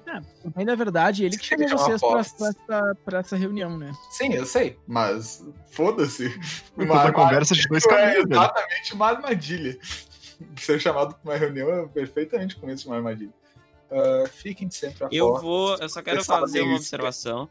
Bem, 0.55 0.63
na 0.65 0.75
verdade, 0.75 1.25
ele 1.25 1.35
que 1.35 1.45
chamou 1.45 1.65
uma 1.67 1.77
vocês 1.77 1.99
pra 1.99 2.19
essa, 2.19 2.95
pra 3.03 3.19
essa 3.19 3.35
reunião, 3.35 3.75
né? 3.75 3.91
Sim, 4.11 4.33
eu 4.33 4.45
sei, 4.45 4.77
mas 4.87 5.43
foda-se. 5.71 6.29
Toda 6.75 7.05
a 7.05 7.11
conversa 7.11 7.55
de 7.55 7.67
dois 7.67 7.83
é 7.83 7.89
caminhos, 7.89 8.29
velho. 8.29 8.33
exatamente 8.33 8.93
uma 8.93 9.07
armadilha. 9.07 9.79
Ser 10.61 10.79
chamado 10.79 11.15
para 11.15 11.31
uma 11.31 11.39
reunião 11.39 11.67
é 11.71 11.87
perfeitamente 11.87 12.55
começo 12.55 12.83
de 12.83 12.89
uma 12.89 12.97
armadilha. 12.97 13.33
Ah, 13.93 14.27
fiquem 14.27 14.69
sempre 14.71 15.05
a 15.05 15.09
Eu 15.11 15.27
porta. 15.29 15.41
vou. 15.45 15.77
Eu 15.77 15.89
só 15.89 16.01
quero 16.01 16.23
sabem 16.23 16.41
fazer 16.41 16.61
uma 16.61 16.75
observação. 16.75 17.49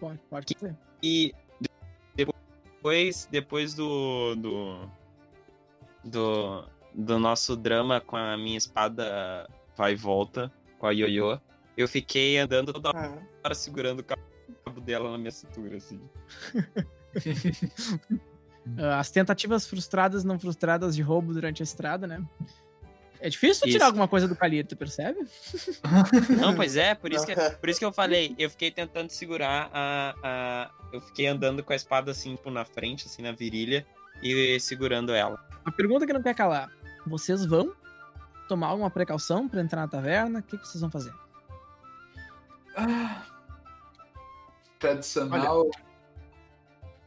Pode, 0.00 0.18
pode 0.30 0.58
ser. 0.58 0.76
E 1.02 1.32
depois, 2.14 3.28
depois 3.30 3.74
do, 3.74 4.34
do. 4.36 4.90
do. 6.04 6.64
do 6.94 7.18
nosso 7.18 7.56
drama 7.56 8.00
com 8.00 8.16
a 8.16 8.36
minha 8.36 8.58
espada 8.58 9.48
vai 9.76 9.92
e 9.92 9.96
volta, 9.96 10.52
com 10.78 10.86
a 10.86 10.90
Yoyo, 10.92 11.40
eu 11.76 11.88
fiquei 11.88 12.38
andando 12.38 12.72
toda 12.72 12.90
Ah, 12.90 13.16
hora 13.44 13.54
segurando 13.54 14.00
o 14.00 14.04
cabo 14.04 14.80
dela 14.82 15.10
na 15.10 15.18
minha 15.18 15.30
cintura, 15.30 15.76
assim. 15.76 16.00
Ah, 18.78 19.00
As 19.00 19.10
tentativas 19.10 19.66
frustradas, 19.66 20.22
não 20.22 20.38
frustradas 20.38 20.94
de 20.94 21.02
roubo 21.02 21.32
durante 21.32 21.62
a 21.62 21.64
estrada, 21.64 22.06
né? 22.06 22.24
É 23.22 23.28
difícil 23.28 23.68
Isso. 23.68 23.78
tirar 23.78 23.86
alguma 23.86 24.08
coisa 24.08 24.26
do 24.26 24.34
Calito, 24.34 24.76
percebe? 24.76 25.20
Não, 26.40 26.56
pois 26.56 26.76
é, 26.76 26.92
por 26.92 27.12
isso 27.12 27.24
que, 27.24 27.36
por 27.36 27.68
isso 27.68 27.78
que 27.78 27.84
eu 27.84 27.92
falei, 27.92 28.34
eu 28.36 28.50
fiquei 28.50 28.68
tentando 28.68 29.10
segurar 29.10 29.70
a, 29.72 30.14
a. 30.24 30.70
Eu 30.92 31.00
fiquei 31.00 31.28
andando 31.28 31.62
com 31.62 31.72
a 31.72 31.76
espada 31.76 32.10
assim, 32.10 32.34
tipo, 32.34 32.50
na 32.50 32.64
frente, 32.64 33.06
assim, 33.06 33.22
na 33.22 33.30
virilha, 33.30 33.86
e 34.20 34.58
segurando 34.58 35.14
ela. 35.14 35.38
A 35.64 35.70
pergunta 35.70 36.04
que 36.04 36.12
não 36.12 36.20
quer 36.20 36.34
calar: 36.34 36.68
vocês 37.06 37.46
vão 37.46 37.72
tomar 38.48 38.66
alguma 38.66 38.90
precaução 38.90 39.48
pra 39.48 39.62
entrar 39.62 39.82
na 39.82 39.88
taverna? 39.88 40.40
O 40.40 40.42
que, 40.42 40.58
que 40.58 40.66
vocês 40.66 40.80
vão 40.80 40.90
fazer? 40.90 41.14
Ah, 42.76 43.24
tradicional 44.80 45.70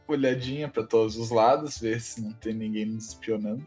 olhadinha 0.08 0.66
para 0.66 0.82
todos 0.82 1.18
os 1.18 1.28
lados, 1.28 1.78
ver 1.78 2.00
se 2.00 2.22
não 2.22 2.32
tem 2.32 2.54
ninguém 2.54 2.86
nos 2.86 3.08
espionando. 3.08 3.66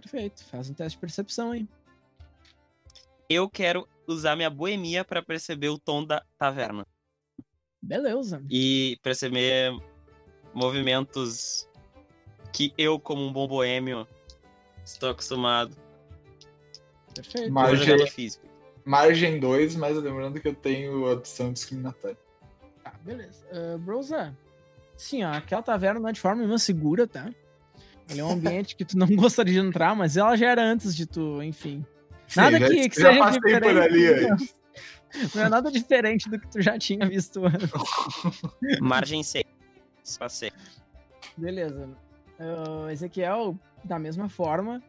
Perfeito, 0.00 0.44
faz 0.44 0.70
um 0.70 0.74
teste 0.74 0.96
de 0.96 1.00
percepção 1.00 1.52
aí. 1.52 1.68
Eu 3.28 3.48
quero 3.48 3.88
usar 4.06 4.36
minha 4.36 4.50
boemia 4.50 5.04
pra 5.04 5.22
perceber 5.22 5.68
o 5.68 5.78
tom 5.78 6.04
da 6.04 6.22
taverna. 6.38 6.86
Beleza. 7.82 8.42
e 8.50 8.98
perceber 9.00 9.70
movimentos 10.52 11.68
que 12.52 12.72
eu, 12.76 12.98
como 12.98 13.24
um 13.24 13.32
bom 13.32 13.46
boêmio, 13.46 14.08
estou 14.84 15.10
acostumado. 15.10 15.76
Perfeito. 17.14 17.52
Margem-. 17.52 17.96
Margem 18.84 19.38
2, 19.38 19.76
mas 19.76 19.96
lembrando 19.96 20.40
que 20.40 20.48
eu 20.48 20.54
tenho 20.54 21.10
adição 21.10 21.52
discriminatória. 21.52 22.18
Tá, 22.82 22.92
beleza. 23.02 23.44
Uh, 23.52 23.78
Brosa, 23.78 24.36
sim, 24.96 25.22
ó, 25.24 25.32
aquela 25.32 25.62
taverna 25.62 26.00
não 26.00 26.08
é 26.08 26.12
de 26.12 26.20
forma 26.20 26.38
nenhuma 26.38 26.58
segura, 26.58 27.06
tá? 27.06 27.30
Ele 28.08 28.20
é 28.20 28.24
um 28.24 28.30
ambiente 28.32 28.76
que 28.76 28.84
tu 28.84 28.96
não 28.98 29.06
gostaria 29.16 29.60
de 29.60 29.66
entrar, 29.66 29.94
mas 29.96 30.16
ela 30.16 30.36
já 30.36 30.50
era 30.50 30.62
antes 30.62 30.94
de 30.94 31.06
tu, 31.06 31.42
enfim. 31.42 31.84
Nada 32.36 32.58
que- 32.58 32.88
que 32.88 33.00
já 33.00 33.10
seja 33.10 33.18
passei 33.20 33.40
por 33.40 33.48
diferente. 33.50 33.78
ali 33.78 34.06
antes. 34.30 34.56
Não 35.34 35.44
é 35.44 35.48
nada 35.48 35.70
diferente 35.70 36.28
do 36.28 36.38
que 36.38 36.46
tu 36.48 36.60
já 36.60 36.76
tinha 36.78 37.06
visto 37.08 37.42
antes. 37.46 37.70
Margem 38.82 39.22
6. 39.22 39.44
Passei. 40.18 40.52
Beleza. 41.36 41.88
Uh, 42.38 42.90
Ezequiel, 42.90 43.58
da 43.82 43.98
mesma 43.98 44.28
forma. 44.28 44.82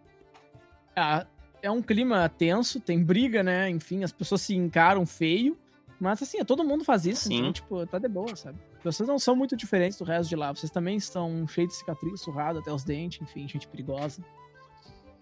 ah, 0.95 1.25
é 1.61 1.71
um 1.71 1.81
clima 1.81 2.27
tenso, 2.27 2.79
tem 2.81 3.01
briga, 3.01 3.41
né? 3.41 3.69
Enfim, 3.69 4.03
as 4.03 4.11
pessoas 4.11 4.41
se 4.41 4.53
encaram 4.55 5.05
feio. 5.05 5.55
Mas 5.99 6.21
assim, 6.21 6.43
todo 6.43 6.63
mundo 6.63 6.83
faz 6.83 7.05
isso, 7.05 7.27
Sim. 7.29 7.37
então, 7.37 7.53
tipo, 7.53 7.85
tá 7.87 7.97
de 7.97 8.07
boa, 8.09 8.35
sabe? 8.35 8.57
Vocês 8.83 9.07
não 9.07 9.19
são 9.19 9.35
muito 9.35 9.55
diferentes 9.55 9.97
do 9.97 10.05
resto 10.05 10.29
de 10.29 10.35
lá. 10.35 10.53
Vocês 10.53 10.71
também 10.71 10.95
estão 10.97 11.47
cheios 11.47 11.69
de 11.71 11.75
cicatriz, 11.75 12.21
surrado 12.21 12.59
até 12.59 12.71
os 12.71 12.83
dentes, 12.83 13.21
enfim, 13.21 13.47
gente 13.47 13.67
perigosa. 13.67 14.23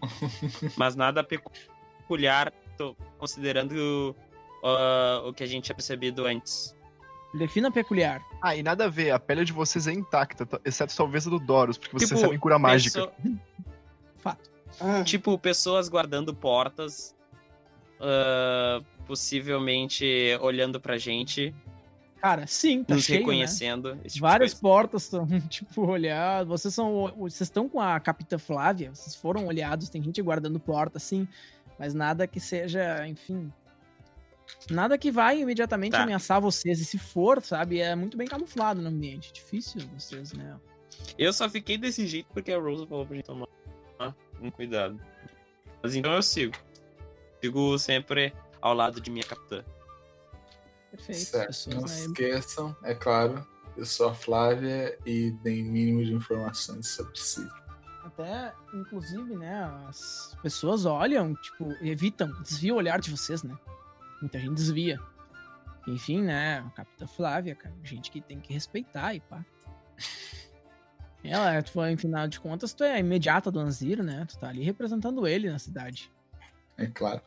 Mas 0.77 0.95
nada 0.95 1.23
peculiar, 1.23 2.51
tô 2.77 2.95
considerando 3.17 4.15
ah, 4.63 5.23
o 5.25 5.33
que 5.33 5.43
a 5.43 5.47
gente 5.47 5.65
tinha 5.65 5.75
percebido 5.75 6.25
antes. 6.25 6.75
Defina 7.33 7.71
peculiar. 7.71 8.21
Ah, 8.41 8.55
e 8.55 8.63
nada 8.63 8.85
a 8.85 8.87
ver, 8.87 9.11
a 9.11 9.19
pele 9.19 9.43
de 9.43 9.51
vocês 9.51 9.87
é 9.87 9.93
intacta, 9.93 10.45
t- 10.45 10.59
exceto 10.63 10.95
talvez 10.95 11.27
a 11.27 11.29
do 11.29 11.39
Doros, 11.39 11.77
porque 11.77 11.93
vocês 11.97 12.09
Tipo, 12.09 12.21
sabem 12.21 12.39
cura 12.39 12.57
mágica. 12.59 13.07
Pesso- 13.07 13.39
Fato. 14.17 14.49
hum, 14.81 15.03
tipo, 15.03 15.37
pessoas 15.37 15.89
guardando 15.89 16.33
portas, 16.33 17.13
ah, 17.99 18.81
possivelmente 19.05 20.05
olhando 20.41 20.79
pra 20.79 20.97
gente, 20.97 21.53
Cara, 22.21 22.47
sim, 22.47 22.83
tá 22.83 22.95
nos 22.95 23.03
cheio, 23.03 23.19
né? 23.19 23.25
reconhecendo. 23.25 23.99
esse 24.03 24.15
tipo 24.15 24.21
Várias 24.27 24.53
portas 24.53 25.03
estão, 25.03 25.27
tipo, 25.49 25.85
olhadas. 25.85 26.47
Vocês 26.47 26.73
são. 26.73 27.13
Vocês 27.17 27.41
estão 27.41 27.69
com 27.69 27.79
a 27.79 27.99
Capitã 27.99 28.37
Flávia, 28.37 28.89
vocês 28.93 29.15
foram 29.15 29.45
olhados, 29.45 29.89
tem 29.89 30.01
gente 30.01 30.21
guardando 30.21 30.59
porta, 30.59 30.97
sim. 30.99 31.27
Mas 31.77 31.93
nada 31.93 32.25
que 32.25 32.39
seja, 32.39 33.05
enfim. 33.07 33.51
Nada 34.69 34.97
que 34.97 35.11
vai 35.11 35.41
imediatamente 35.41 35.91
Tá. 35.93 36.03
ameaçar 36.03 36.39
vocês. 36.39 36.79
E 36.79 36.85
se 36.85 36.97
for, 36.97 37.41
sabe, 37.43 37.79
é 37.79 37.95
muito 37.95 38.15
bem 38.17 38.27
camuflado 38.27 38.81
no 38.81 38.89
ambiente. 38.89 39.33
Difícil 39.33 39.81
vocês, 39.93 40.33
né? 40.33 40.55
Eu 41.17 41.33
só 41.33 41.49
fiquei 41.49 41.77
desse 41.77 42.07
jeito 42.07 42.27
porque 42.33 42.51
a 42.51 42.59
Rosa 42.59 42.87
falou 42.87 43.05
pra 43.05 43.15
gente 43.15 43.25
tomar 43.25 43.47
um 44.41 44.49
cuidado. 44.49 44.99
Mas 45.83 45.95
então 45.95 46.13
eu 46.13 46.21
sigo. 46.23 46.55
Sigo 47.41 47.77
sempre 47.77 48.33
ao 48.61 48.73
lado 48.73 48.99
de 49.01 49.11
minha 49.11 49.23
capitã. 49.25 49.63
Perfeito. 50.95 51.19
Certo, 51.19 51.69
não 51.75 51.81
né? 51.81 51.87
se 51.87 52.05
esqueçam, 52.05 52.75
é 52.83 52.95
claro, 52.95 53.45
eu 53.75 53.85
sou 53.85 54.09
a 54.09 54.13
Flávia 54.13 54.97
e 55.05 55.31
dei 55.43 55.61
mínimo 55.61 56.03
de 56.03 56.13
informações 56.13 56.87
sobre 56.87 57.17
si. 57.19 57.45
Até, 58.03 58.53
inclusive, 58.73 59.35
né, 59.35 59.63
as 59.87 60.37
pessoas 60.41 60.85
olham, 60.85 61.33
tipo, 61.35 61.73
evitam, 61.81 62.31
desviam 62.41 62.75
o 62.75 62.79
olhar 62.79 62.99
de 62.99 63.11
vocês, 63.11 63.43
né? 63.43 63.57
Muita 64.21 64.39
gente 64.39 64.53
desvia. 64.53 64.99
Enfim, 65.87 66.21
né, 66.21 66.59
a 66.59 66.69
Capitã 66.69 67.07
Flávia, 67.07 67.55
cara, 67.55 67.75
gente 67.83 68.09
que 68.09 68.21
tem 68.21 68.39
que 68.39 68.53
respeitar 68.53 69.13
e 69.13 69.19
pá. 69.19 69.43
Ela, 71.23 71.61
tu, 71.63 71.83
em 71.83 71.97
final 71.97 72.27
de 72.27 72.39
contas, 72.39 72.73
tu 72.73 72.83
é 72.83 72.93
a 72.93 72.99
imediata 72.99 73.49
do 73.49 73.59
Anzir, 73.59 74.03
né? 74.03 74.25
Tu 74.27 74.37
tá 74.37 74.49
ali 74.49 74.63
representando 74.63 75.27
ele 75.27 75.49
na 75.49 75.57
cidade. 75.57 76.11
É 76.77 76.85
claro. 76.85 77.21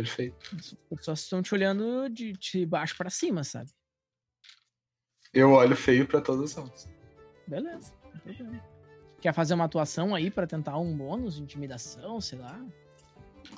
Perfeito. 0.00 0.56
As 0.56 0.72
pessoas 0.98 1.20
estão 1.20 1.42
te 1.42 1.54
olhando 1.54 2.08
de, 2.08 2.32
de 2.32 2.64
baixo 2.64 2.96
pra 2.96 3.10
cima, 3.10 3.44
sabe? 3.44 3.70
Eu 5.30 5.50
olho 5.50 5.76
feio 5.76 6.06
pra 6.06 6.22
todas 6.22 6.56
elas. 6.56 6.88
Beleza, 7.46 7.92
não 8.14 8.20
tem 8.20 8.34
problema. 8.34 8.64
Quer 9.20 9.34
fazer 9.34 9.52
uma 9.52 9.66
atuação 9.66 10.14
aí 10.14 10.30
pra 10.30 10.46
tentar 10.46 10.78
um 10.78 10.96
bônus 10.96 11.36
de 11.36 11.42
intimidação, 11.42 12.18
sei 12.18 12.38
lá? 12.38 12.64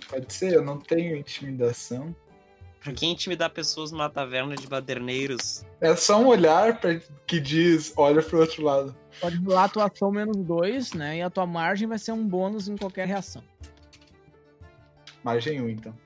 Pode 0.09 0.33
ser, 0.35 0.55
eu 0.55 0.65
não 0.65 0.81
tenho 0.81 1.17
intimidação. 1.17 2.15
Pra 2.81 2.93
quem 2.93 3.13
intimidar 3.13 3.51
pessoas 3.51 3.93
numa 3.93 4.11
taverna 4.11 4.57
de 4.57 4.67
baderneiros. 4.67 5.65
É 5.81 5.95
só 5.95 6.21
um 6.21 6.27
olhar 6.27 6.81
pra, 6.81 6.99
que 7.25 7.39
diz, 7.39 7.93
olha 7.97 8.21
pro 8.21 8.41
outro 8.41 8.65
lado. 8.65 8.97
Pode 9.21 9.37
rolar 9.37 9.65
a 9.65 9.69
tua 9.69 9.87
ação 9.87 10.11
menos 10.11 10.37
dois, 10.39 10.93
né? 10.93 11.19
E 11.19 11.23
a 11.23 11.31
tua 11.31 11.47
margem 11.47 11.87
vai 11.87 12.01
ser 12.01 12.11
um 12.11 12.27
bônus 12.27 12.67
em 12.67 12.77
qualquer 12.77 13.07
reação. 13.07 13.45
Margem 15.23 15.63
1, 15.63 15.69
então. 15.69 15.97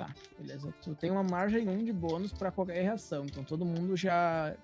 Tá, 0.00 0.08
beleza. 0.38 0.72
Tu 0.82 0.94
tem 0.94 1.10
uma 1.10 1.22
margem 1.22 1.68
1 1.68 1.84
de 1.84 1.92
bônus 1.92 2.32
pra 2.32 2.50
qualquer 2.50 2.82
reação. 2.82 3.26
Então 3.26 3.44
todo 3.44 3.66
mundo 3.66 3.94
já 3.94 4.54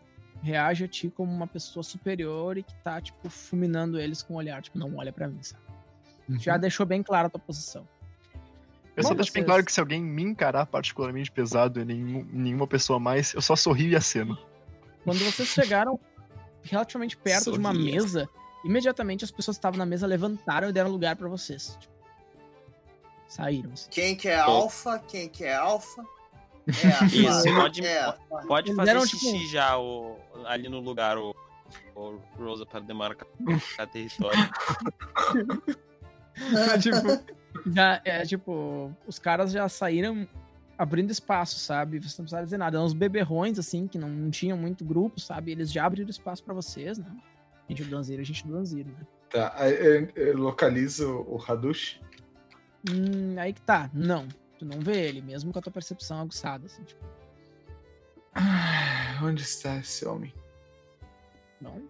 reage 0.43 0.85
a 0.85 0.89
ti 0.89 1.11
como 1.11 1.31
uma 1.31 1.47
pessoa 1.47 1.83
superior 1.83 2.57
e 2.57 2.63
que 2.63 2.75
tá, 2.77 2.99
tipo, 3.03 3.29
fulminando 3.29 4.01
eles 4.01 4.23
com 4.23 4.33
o 4.33 4.37
olhar. 4.39 4.63
Tipo, 4.63 4.79
não 4.79 4.97
olha 4.97 5.13
pra 5.13 5.29
mim, 5.29 5.43
sabe? 5.43 5.63
Já 6.39 6.57
deixou 6.57 6.87
bem 6.87 7.03
clara 7.03 7.27
a 7.27 7.31
tua 7.31 7.39
posição. 7.39 7.87
Eu 8.97 9.03
só 9.03 9.13
deixo 9.13 9.31
bem 9.31 9.45
claro 9.45 9.63
que 9.63 9.71
se 9.71 9.79
alguém 9.79 10.03
me 10.03 10.23
encarar 10.23 10.65
particularmente 10.65 11.31
pesado 11.31 11.79
e 11.83 11.85
nenhum, 11.85 12.27
nenhuma 12.33 12.67
pessoa 12.67 12.99
mais, 12.99 13.35
eu 13.35 13.43
só 13.43 13.55
sorrio 13.55 13.91
e 13.91 13.97
aceno. 13.97 14.39
Quando 15.05 15.19
vocês 15.19 15.51
chegaram 15.51 16.01
relativamente 16.63 17.15
perto 17.15 17.53
de 17.53 17.59
uma 17.59 17.75
Sorria. 17.75 17.93
mesa, 17.93 18.29
imediatamente 18.65 19.23
as 19.23 19.31
pessoas 19.31 19.59
que 19.59 19.59
estavam 19.59 19.77
na 19.77 19.85
mesa 19.85 20.07
levantaram 20.07 20.71
e 20.71 20.73
deram 20.73 20.91
lugar 20.91 21.15
pra 21.15 21.29
vocês. 21.29 21.77
Tipo, 21.79 21.95
saíram. 23.29 23.73
assim. 23.73 23.89
Quem 23.91 24.17
que 24.17 24.29
é 24.29 24.37
alfa? 24.39 24.99
Quem 25.01 25.29
que 25.29 25.45
é 25.45 25.55
alfa? 25.57 26.05
É, 26.67 27.05
Isso, 27.07 27.45
pode- 27.55 27.87
é, 27.87 28.13
Pode 28.47 28.75
fazer 28.75 28.87
deram, 28.93 29.07
xixi 29.07 29.33
tipo- 29.33 29.47
já 29.49 29.79
o, 29.79 30.17
ali 30.47 30.69
no 30.69 30.81
lugar, 30.81 31.17
o, 31.19 31.35
o 31.95 32.19
Rosa, 32.39 32.67
para 32.67 32.81
demarcar 32.81 33.27
território. 33.93 34.39
tipo, 36.83 37.73
já, 37.73 38.01
é, 38.05 38.23
tipo, 38.25 38.93
os 39.07 39.19
caras 39.19 39.53
já 39.53 39.69
saíram 39.69 40.27
abrindo 40.77 41.11
espaço, 41.11 41.59
sabe? 41.59 41.99
Vocês 41.99 42.19
não 42.19 42.25
precisaram 42.25 42.45
dizer 42.45 42.59
nada. 42.59 42.77
Eram 42.77 42.87
uns 42.87 42.93
beberrões, 42.93 43.59
assim, 43.59 43.87
que 43.89 43.99
não, 43.99 44.09
não 44.09 44.31
tinham 44.31 44.59
muito 44.59 44.85
grupo, 44.85 45.19
sabe? 45.21 45.53
Eles 45.53 45.73
já 45.73 45.87
abriram 45.87 46.11
espaço 46.11 46.43
pra 46.45 46.53
vocês, 46.55 46.99
né? 46.99 47.07
Gente 47.69 47.85
do 47.85 47.91
Danzeiro, 47.91 48.23
gente 48.23 48.47
do 48.47 48.53
Danzeiro, 48.53 48.91
né? 48.91 49.07
Tá, 49.31 49.55
eu, 49.69 50.09
eu 50.15 50.37
localizo 50.37 51.25
o 51.27 51.43
Hadush. 51.43 52.01
Hum, 52.91 53.39
aí 53.39 53.53
que 53.53 53.61
tá. 53.63 53.91
Não. 53.93 54.29
Tu 54.59 54.65
não 54.65 54.81
vê 54.81 55.07
ele, 55.09 55.21
mesmo 55.21 55.53
com 55.53 55.59
a 55.59 55.63
tua 55.63 55.73
percepção 55.73 56.21
aguçada, 56.21 56.67
assim, 56.67 56.83
tipo, 56.85 57.05
Ah, 58.35 59.21
Onde 59.23 59.43
está 59.43 59.77
esse 59.77 60.07
homem? 60.07 60.33
não. 61.61 61.83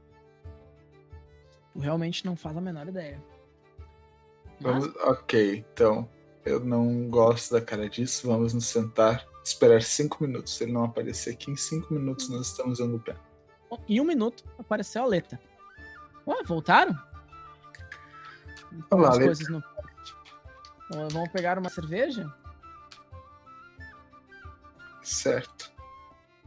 Tu 1.72 1.80
realmente 1.80 2.24
não 2.24 2.34
faz 2.36 2.56
a 2.56 2.60
menor 2.60 2.88
ideia. 2.88 3.22
Mas, 4.60 4.84
Vamos, 4.84 4.96
ok, 5.02 5.64
então. 5.74 6.08
Eu 6.44 6.60
não 6.60 7.08
gosto 7.10 7.52
da 7.52 7.60
cara 7.60 7.88
disso. 7.88 8.26
Vamos 8.28 8.54
nos 8.54 8.66
sentar, 8.66 9.26
esperar 9.44 9.82
cinco 9.82 10.22
minutos. 10.24 10.56
Se 10.56 10.64
ele 10.64 10.72
não 10.72 10.84
aparecer 10.84 11.32
aqui, 11.34 11.50
em 11.50 11.56
cinco 11.56 11.92
minutos 11.92 12.28
nós 12.30 12.46
estamos 12.46 12.78
dando 12.78 12.96
o 12.96 13.00
pé. 13.00 13.14
Em 13.88 14.00
um 14.00 14.04
minuto 14.04 14.44
apareceu 14.58 15.02
a 15.02 15.06
Leta. 15.06 15.38
Ué, 16.26 16.42
voltaram? 16.44 16.96
Olá, 18.90 19.12
Leta. 19.14 19.50
no... 19.50 19.62
Vamos 20.90 21.30
pegar 21.30 21.58
uma 21.58 21.68
cerveja? 21.68 22.32
Certo. 25.02 25.72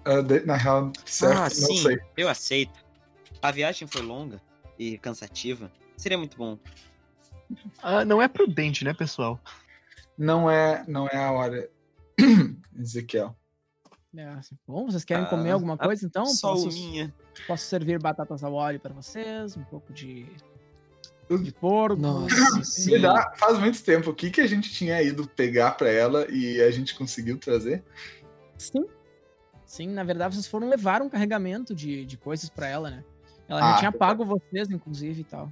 Ah, 0.05 0.21
de- 0.21 0.45
na 0.45 0.55
real, 0.55 0.91
certo, 1.05 1.37
ah, 1.37 1.43
não 1.43 1.49
sim, 1.49 1.77
sei. 1.83 1.99
eu 2.17 2.29
aceito. 2.29 2.79
A 3.41 3.51
viagem 3.51 3.87
foi 3.87 4.01
longa 4.01 4.41
e 4.77 4.97
cansativa. 4.97 5.71
Seria 5.97 6.17
muito 6.17 6.37
bom. 6.37 6.57
Ah, 7.81 8.05
não 8.05 8.21
é 8.21 8.27
prudente, 8.27 8.83
né, 8.83 8.93
pessoal? 8.93 9.39
Não 10.17 10.49
é, 10.49 10.83
não 10.87 11.07
é 11.07 11.17
a 11.17 11.31
hora. 11.31 11.69
Ezequiel. 12.77 13.35
É, 14.15 14.25
assim, 14.29 14.57
bom, 14.67 14.85
vocês 14.89 15.05
querem 15.05 15.23
Ah, 15.25 15.29
comer 15.29 15.51
alguma 15.51 15.75
a 15.75 15.77
coisa 15.77 16.05
então? 16.05 16.25
Só 16.25 16.53
Posso, 16.53 16.67
minha. 16.69 17.13
posso 17.45 17.65
servir 17.65 17.99
batatas 18.01 18.43
ao 18.43 18.53
óleo 18.53 18.79
para 18.79 18.93
vocês, 18.93 19.55
um 19.55 19.63
pouco 19.65 19.93
de, 19.93 20.25
de 21.37 21.51
porco. 21.51 21.95
Nossa, 22.01 22.35
dá- 23.01 23.33
faz 23.37 23.59
muito 23.59 23.83
tempo. 23.83 24.09
O 24.09 24.15
que, 24.15 24.29
que 24.31 24.41
a 24.41 24.47
gente 24.47 24.71
tinha 24.71 25.01
ido 25.01 25.27
pegar 25.27 25.71
pra 25.71 25.89
ela 25.89 26.25
e 26.29 26.61
a 26.61 26.71
gente 26.71 26.95
conseguiu 26.95 27.37
trazer? 27.37 27.83
Sim. 28.57 28.85
Sim, 29.65 29.89
na 29.89 30.03
verdade 30.03 30.33
vocês 30.35 30.47
foram 30.47 30.67
levar 30.67 31.01
um 31.01 31.09
carregamento 31.09 31.75
de, 31.75 32.03
de 32.05 32.17
coisas 32.17 32.49
para 32.49 32.67
ela, 32.67 32.89
né? 32.89 33.03
Ela 33.47 33.59
Ah, 33.61 33.71
já 33.73 33.77
tinha 33.79 33.91
tá. 33.91 33.97
pago 33.99 34.25
vocês, 34.25 34.69
inclusive, 34.71 35.21
e 35.21 35.23
tal. 35.23 35.51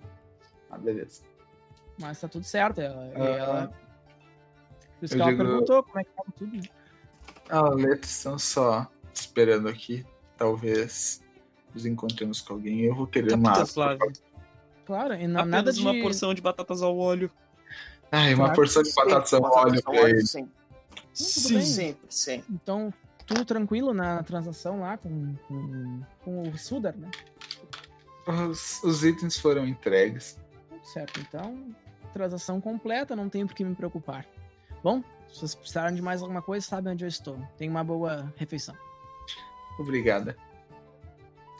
Ah, 0.72 0.78
beleza. 0.78 1.22
Mas 2.00 2.20
tá 2.20 2.28
tudo 2.28 2.44
certo. 2.44 2.80
Ela, 2.82 3.08
e 3.08 3.16
Ah, 3.16 3.26
ela- 3.26 3.74
Por 5.00 5.06
isso 5.06 5.16
que 5.16 5.22
ela 5.22 5.32
digo- 5.32 5.44
perguntou 5.44 5.84
como 5.84 6.00
é 6.00 6.04
que 6.04 6.10
tava 6.12 6.32
tudo. 6.36 6.60
Ah, 7.50 7.70
Letos 7.70 8.10
estão 8.10 8.38
só 8.40 8.88
esperando 9.14 9.68
aqui. 9.70 10.06
Talvez 10.36 11.22
nos 11.74 11.86
encontremos 11.86 12.42
com 12.42 12.54
alguém. 12.54 12.82
Eu 12.82 12.96
vou 12.96 13.08
querer 13.08 13.34
uma 13.36 13.52
água. 13.52 13.66
Flávia. 13.68 14.12
Claro, 14.88 15.14
e 15.14 15.18
Apenas 15.18 15.48
nada 15.48 15.74
de... 15.74 15.82
uma 15.82 15.94
porção 16.02 16.34
de 16.34 16.42
batatas 16.42 16.82
ao 16.82 16.98
óleo. 16.98 17.30
Ai, 18.10 18.34
uma 18.34 18.46
Claro. 18.46 18.56
porção 18.56 18.82
de 18.82 18.94
batatas 18.96 19.34
ao 19.34 19.42
Batatas 19.42 19.66
óleo 19.66 19.84
pra 19.84 20.10
ele. 20.10 20.26
Sim, 20.26 21.54
bem. 21.56 21.62
sempre, 21.66 22.08
sempre. 22.10 22.46
Então, 22.54 22.94
tudo 23.26 23.44
tranquilo 23.44 23.94
na 23.94 24.24
transação 24.24 24.80
lá 24.80 24.98
com, 24.98 25.36
com, 25.48 26.02
com 26.24 26.42
o 26.50 26.58
Sudar, 26.58 26.96
né? 26.96 27.12
Os, 28.50 28.82
os 28.84 29.04
itens 29.04 29.38
foram 29.38 29.68
entregues. 29.68 30.40
Certo, 30.84 31.20
então, 31.20 31.68
transação 32.14 32.62
completa, 32.62 33.14
não 33.14 33.28
tenho 33.28 33.46
por 33.46 33.54
que 33.56 33.66
me 33.66 33.76
preocupar. 33.76 34.26
Bom, 34.82 35.02
se 35.28 35.40
vocês 35.40 35.54
precisarem 35.56 35.96
de 35.96 36.02
mais 36.02 36.22
alguma 36.22 36.42
coisa, 36.42 36.66
sabem 36.66 36.94
onde 36.94 37.04
eu 37.04 37.10
estou. 37.10 37.38
Tenha 37.58 37.70
uma 37.70 37.84
boa 37.84 38.34
refeição. 38.38 38.76
Obrigada. 39.78 40.38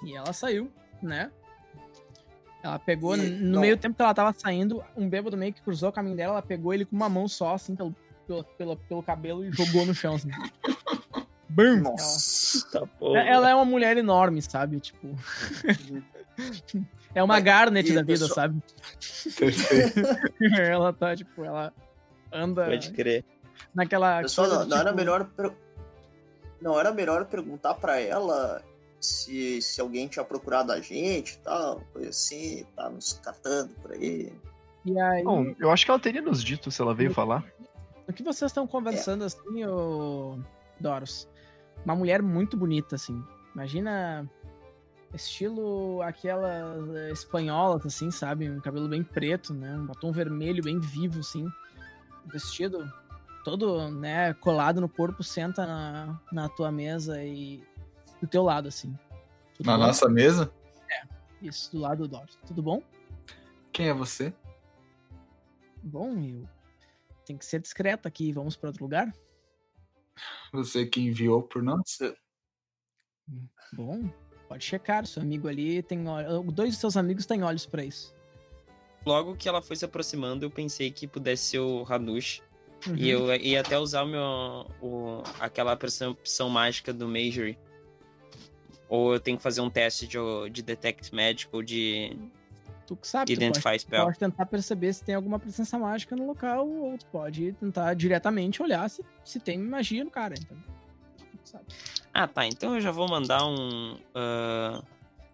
E 0.04 0.16
ela 0.16 0.32
saiu, 0.32 0.72
né? 1.02 1.30
Ela 2.68 2.80
pegou, 2.80 3.16
E- 3.16 3.30
no 3.30 3.54
não. 3.54 3.62
meio 3.62 3.78
tempo 3.78 3.96
que 3.96 4.02
ela 4.02 4.14
tava 4.14 4.34
saindo, 4.38 4.84
um 4.96 5.08
bêbado 5.08 5.38
meio 5.38 5.54
que 5.54 5.62
cruzou 5.62 5.90
o 5.90 5.92
caminho 5.92 6.16
dela, 6.18 6.34
ela 6.34 6.42
pegou 6.42 6.74
ele 6.74 6.86
com 6.86 6.96
uma 6.96 7.08
mão 7.10 7.28
só, 7.28 7.54
assim, 7.56 7.76
pelo, 7.76 7.96
pelo, 8.28 8.44
pelo, 8.44 8.76
pelo 8.76 9.04
cabelo 9.04 9.46
e 9.46 9.52
jogou 9.52 9.86
no 9.86 9.94
chão, 9.94 10.16
assim. 10.16 10.30
Bum! 11.50 11.78
Nossa. 11.82 12.70
Tá 12.72 12.88
Ela, 13.02 13.20
ela 13.20 13.50
é 13.50 13.56
uma 13.56 13.64
mulher 13.66 13.96
enorme, 13.98 14.42
sabe? 14.42 14.80
Tipo, 14.82 15.16
é 17.16 17.24
uma 17.24 17.36
Mas- 17.36 17.44
Garnet 17.44 17.90
e 17.90 17.96
da 17.96 18.02
vida, 18.02 18.28
pessoal- 18.28 18.36
sabe? 18.36 18.62
Ela 20.60 20.94
tá, 20.94 21.16
tipo, 21.16 21.44
ela 21.44 21.74
anda 22.32 22.66
Pode 22.66 22.92
crer. 22.92 23.24
naquela. 23.74 24.22
Pessoal, 24.22 24.48
coisa 24.48 24.62
não, 24.64 24.68
do 24.68 24.70
não 24.72 24.78
era 24.82 24.90
tipo, 24.90 24.98
melhor. 24.98 25.26
per- 25.26 25.54
Não 26.62 26.80
era 26.80 26.92
melhor 26.94 27.26
perguntar 27.26 27.74
pra 27.76 28.00
ela 28.00 28.62
se, 29.00 29.62
se 29.62 29.80
alguém 29.80 30.08
tinha 30.08 30.24
procurado 30.26 30.72
a 30.72 30.80
gente 30.80 31.34
e 31.34 31.38
tal, 31.40 31.82
coisa 31.94 32.10
assim, 32.10 32.66
tá 32.76 32.90
nos 32.90 33.14
catando 33.14 33.74
por 33.76 33.92
aí. 33.92 34.34
E 34.86 35.00
aí, 35.00 35.24
Bom, 35.24 35.54
eu 35.60 35.70
acho 35.72 35.86
que 35.86 35.92
ela 35.92 36.00
teria 36.00 36.22
nos 36.22 36.44
dito 36.44 36.72
se 36.72 36.82
ela 36.82 36.94
veio 36.94 37.14
falar. 37.14 37.44
o 38.08 38.14
que 38.14 38.24
vocês 38.24 38.50
estão 38.50 38.66
conversando 38.66 39.24
assim, 39.24 39.66
ô 39.66 40.40
Doros? 40.80 41.28
Uma 41.84 41.96
mulher 41.96 42.22
muito 42.22 42.58
bonita, 42.58 42.96
assim. 42.96 43.22
Imagina 43.54 44.30
estilo 45.14 46.02
aquela 46.02 46.76
eh, 46.96 47.12
espanhola, 47.12 47.82
assim, 47.84 48.12
sabe? 48.12 48.50
Um 48.50 48.60
cabelo 48.60 48.88
bem 48.88 49.04
preto, 49.04 49.54
né? 49.54 49.78
Um 49.78 49.86
batom 49.86 50.12
vermelho 50.12 50.64
bem 50.64 50.80
vivo, 50.80 51.20
assim. 51.20 51.44
Um 51.46 52.30
Vestido 52.30 52.92
todo, 53.48 53.90
né, 53.90 54.34
colado 54.34 54.82
no 54.82 54.90
corpo, 54.90 55.24
senta 55.24 55.66
na, 55.66 56.20
na 56.34 56.50
tua 56.50 56.70
mesa 56.70 57.24
e 57.24 57.64
do 58.22 58.28
teu 58.28 58.44
lado, 58.44 58.68
assim. 58.68 58.98
Tudo 59.56 59.68
Na 59.68 59.78
bom? 59.78 59.88
nossa 59.88 60.10
mesa? 60.10 60.52
Isso, 61.42 61.72
do 61.72 61.80
lado 61.80 62.04
do 62.04 62.08
Doros. 62.08 62.38
Tudo 62.48 62.64
bom? 62.64 62.82
Quem 63.72 63.90
é 63.90 63.94
você? 63.94 64.34
Bom, 65.84 66.20
eu... 66.20 66.48
Tem 67.26 67.38
que 67.38 67.46
ser 67.46 67.60
discreta 67.60 68.08
aqui. 68.08 68.32
Vamos 68.32 68.56
para 68.56 68.70
outro 68.70 68.84
lugar? 68.84 69.14
Você 70.54 70.86
que 70.86 71.02
enviou 71.02 71.44
por 71.44 71.62
nós? 71.62 72.00
Bom, 73.74 74.10
pode 74.48 74.64
checar. 74.64 75.06
Seu 75.06 75.22
amigo 75.22 75.48
ali 75.48 75.84
tem 75.84 76.08
olhos. 76.08 76.54
Dois 76.54 76.74
de 76.74 76.80
seus 76.80 76.96
amigos 76.96 77.26
têm 77.26 77.44
olhos 77.44 77.66
pra 77.66 77.84
isso. 77.84 78.16
Logo 79.06 79.36
que 79.36 79.48
ela 79.48 79.62
foi 79.62 79.76
se 79.76 79.86
aproximando, 79.86 80.46
eu 80.46 80.50
pensei 80.50 80.90
que 80.90 81.08
pudesse 81.08 81.44
ser 81.44 81.60
o 81.60 81.86
Hanush. 81.88 82.42
Uhum. 82.88 82.96
E 82.96 83.10
eu 83.10 83.34
ia 83.36 83.60
até 83.60 83.78
usar 83.78 84.04
o 84.04 84.08
meu. 84.08 84.72
O, 84.82 85.22
aquela 85.40 85.76
percepção 85.76 86.50
mágica 86.50 86.94
do 86.94 87.08
Majory. 87.08 87.58
Ou 88.90 89.14
eu 89.14 89.20
tenho 89.20 89.38
que 89.38 89.44
fazer 89.44 89.62
um 89.62 89.70
teste 89.70 90.08
de, 90.08 90.18
de 90.52 90.62
Detect 90.62 91.14
Magic 91.14 91.50
ou 91.52 91.62
de 91.62 92.18
Tu 92.88 92.96
que 92.96 93.06
sabe, 93.06 93.26
tu 93.26 93.36
pode, 93.36 93.46
Identify 93.46 93.78
Spell. 93.78 94.06
pode 94.06 94.18
tentar 94.18 94.46
perceber 94.46 94.94
se 94.94 95.04
tem 95.04 95.14
alguma 95.14 95.38
presença 95.38 95.78
mágica 95.78 96.16
no 96.16 96.26
local, 96.26 96.66
ou 96.66 96.98
tu 96.98 97.06
pode 97.08 97.52
tentar 97.54 97.94
diretamente 97.94 98.64
olhar 98.64 98.90
se, 98.90 99.04
se 99.26 99.42
tem 99.42 99.58
magia 99.58 100.06
no 100.06 100.10
cara. 100.10 100.36
Então. 100.40 100.58
Ah, 102.14 102.28
tá. 102.28 102.48
Então 102.48 102.76
eu 102.76 102.82
já 102.82 102.92
vou 102.92 103.10
mandar 103.10 103.46
um. 103.46 103.98
ah, 104.16 104.82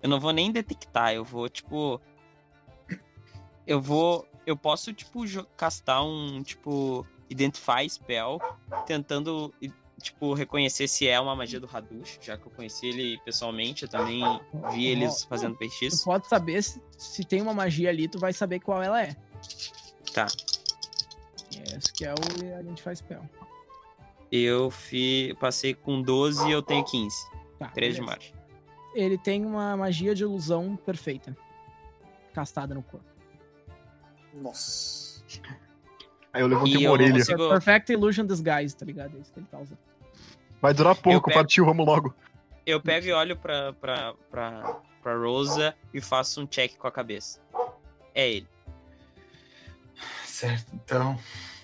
eu 0.02 0.10
não 0.10 0.20
vou 0.20 0.34
nem 0.34 0.52
detectar, 0.52 1.14
eu 1.14 1.24
vou, 1.24 1.48
tipo. 1.48 2.02
Eu 3.68 3.80
vou. 3.80 4.28
Eu 4.46 4.58
posso, 4.58 4.92
tipo, 4.92 5.22
castar 5.56 6.04
um, 6.04 6.42
tipo, 6.44 7.08
Identify 7.30 7.88
Spell, 7.88 8.42
tentando 8.86 9.54
tipo, 10.04 10.34
reconhecer 10.34 10.88
se 10.88 11.08
é 11.08 11.20
uma 11.20 11.36
magia 11.36 11.60
do 11.60 11.70
Hadush, 11.72 12.20
já 12.22 12.38
que 12.38 12.46
eu 12.46 12.52
conheci 12.52 12.88
ele 12.88 13.18
pessoalmente, 13.26 13.84
eu 13.84 13.90
também 13.90 14.22
vi 14.72 14.86
eles 14.88 15.24
fazendo 15.24 15.54
Tu 15.56 15.60
feitiço. 15.60 16.04
pode 16.06 16.28
saber 16.28 16.62
se, 16.62 16.82
se 16.98 17.24
tem 17.24 17.42
uma 17.42 17.54
magia 17.54 17.90
ali, 17.90 18.08
tu 18.08 18.20
vai 18.20 18.34
saber 18.34 18.60
qual 18.60 18.82
ela 18.84 19.02
é. 19.02 19.16
Tá. 20.14 20.28
Esse 21.76 21.92
que 21.94 22.06
é 22.06 22.14
o 22.14 22.56
a 22.58 22.62
gente 22.62 22.82
faz 22.84 23.00
spell. 23.00 23.28
Eu 24.32 24.70
fi, 24.70 25.36
passei 25.40 25.74
com 25.74 26.02
12 26.02 26.48
e 26.48 26.52
eu 26.52 26.62
tenho 26.62 26.84
15. 26.84 27.16
Tá, 27.60 27.70
13 27.70 27.96
de 27.96 28.02
março. 28.02 28.34
Ele 28.94 29.18
tem 29.18 29.46
uma 29.46 29.76
magia 29.78 30.14
de 30.14 30.24
ilusão 30.24 30.76
perfeita. 30.76 31.36
Castada 32.34 32.74
no 32.76 32.84
corpo. 32.84 33.06
Nossa. 34.34 35.24
Aí 36.34 36.42
eu 36.42 36.48
levantei 36.48 36.74
E 36.74 36.78
uma 36.78 36.86
eu 36.88 36.92
orelha. 36.92 37.14
consigo- 37.14 37.50
Perfect 37.50 37.92
Illusion 37.94 38.26
Disguise, 38.26 38.76
tá 38.76 38.86
ligado? 38.86 39.16
É 39.16 39.20
isso 39.22 39.32
que 39.32 39.40
ele 39.40 39.48
tá 39.52 39.60
usando. 39.60 39.78
Vai 40.62 40.74
durar 40.74 40.96
pouco, 40.96 41.28
pego- 41.28 41.40
partiu, 41.40 41.66
vamos 41.66 41.86
logo. 41.86 42.14
Eu 42.66 42.82
pego 42.82 43.06
e 43.08 43.12
olho 43.12 43.38
pra, 43.38 43.74
pra, 43.74 44.14
pra, 44.32 44.78
pra 45.04 45.16
Rosa 45.18 45.76
e 45.94 46.02
faço 46.02 46.42
um 46.42 46.48
check 46.48 46.76
com 46.78 46.88
a 46.88 46.92
cabeça. 46.92 47.40
É 48.16 48.30
ele. 48.32 48.48
Certo, 50.26 50.74
então, 50.74 51.18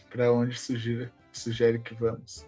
pra 0.10 0.32
onde 0.32 0.58
sugere, 0.58 1.10
sugere 1.32 1.80
que 1.80 1.94
vamos? 1.96 2.46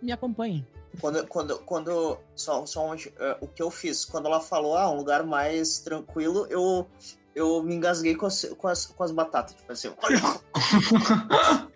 Me 0.00 0.12
acompanhe. 0.12 0.66
Quando, 1.00 1.26
quando, 1.26 1.58
quando 1.60 2.18
só, 2.36 2.64
só 2.66 2.86
onde, 2.86 3.12
é, 3.18 3.36
o 3.40 3.48
que 3.48 3.60
eu 3.62 3.70
fiz, 3.70 4.04
quando 4.04 4.26
ela 4.26 4.40
falou, 4.40 4.76
ah, 4.76 4.88
um 4.90 4.96
lugar 4.96 5.24
mais 5.24 5.80
tranquilo, 5.80 6.46
eu, 6.48 6.88
eu 7.34 7.62
me 7.62 7.74
engasguei 7.74 8.14
com 8.14 8.26
as, 8.26 8.44
com 8.56 8.68
as, 8.68 8.86
com 8.86 9.02
as 9.04 9.10
batatas. 9.12 9.54
Tipo 9.54 9.72
assim, 9.72 9.92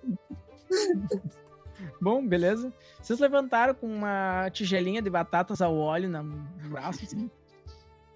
Bom, 2.00 2.26
beleza. 2.26 2.72
Vocês 3.00 3.18
levantaram 3.18 3.74
com 3.74 3.86
uma 3.86 4.48
tigelinha 4.50 5.02
de 5.02 5.10
batatas 5.10 5.60
ao 5.60 5.76
óleo 5.76 6.08
na- 6.08 6.22
no 6.22 6.68
braço, 6.70 7.04
assim. 7.04 7.30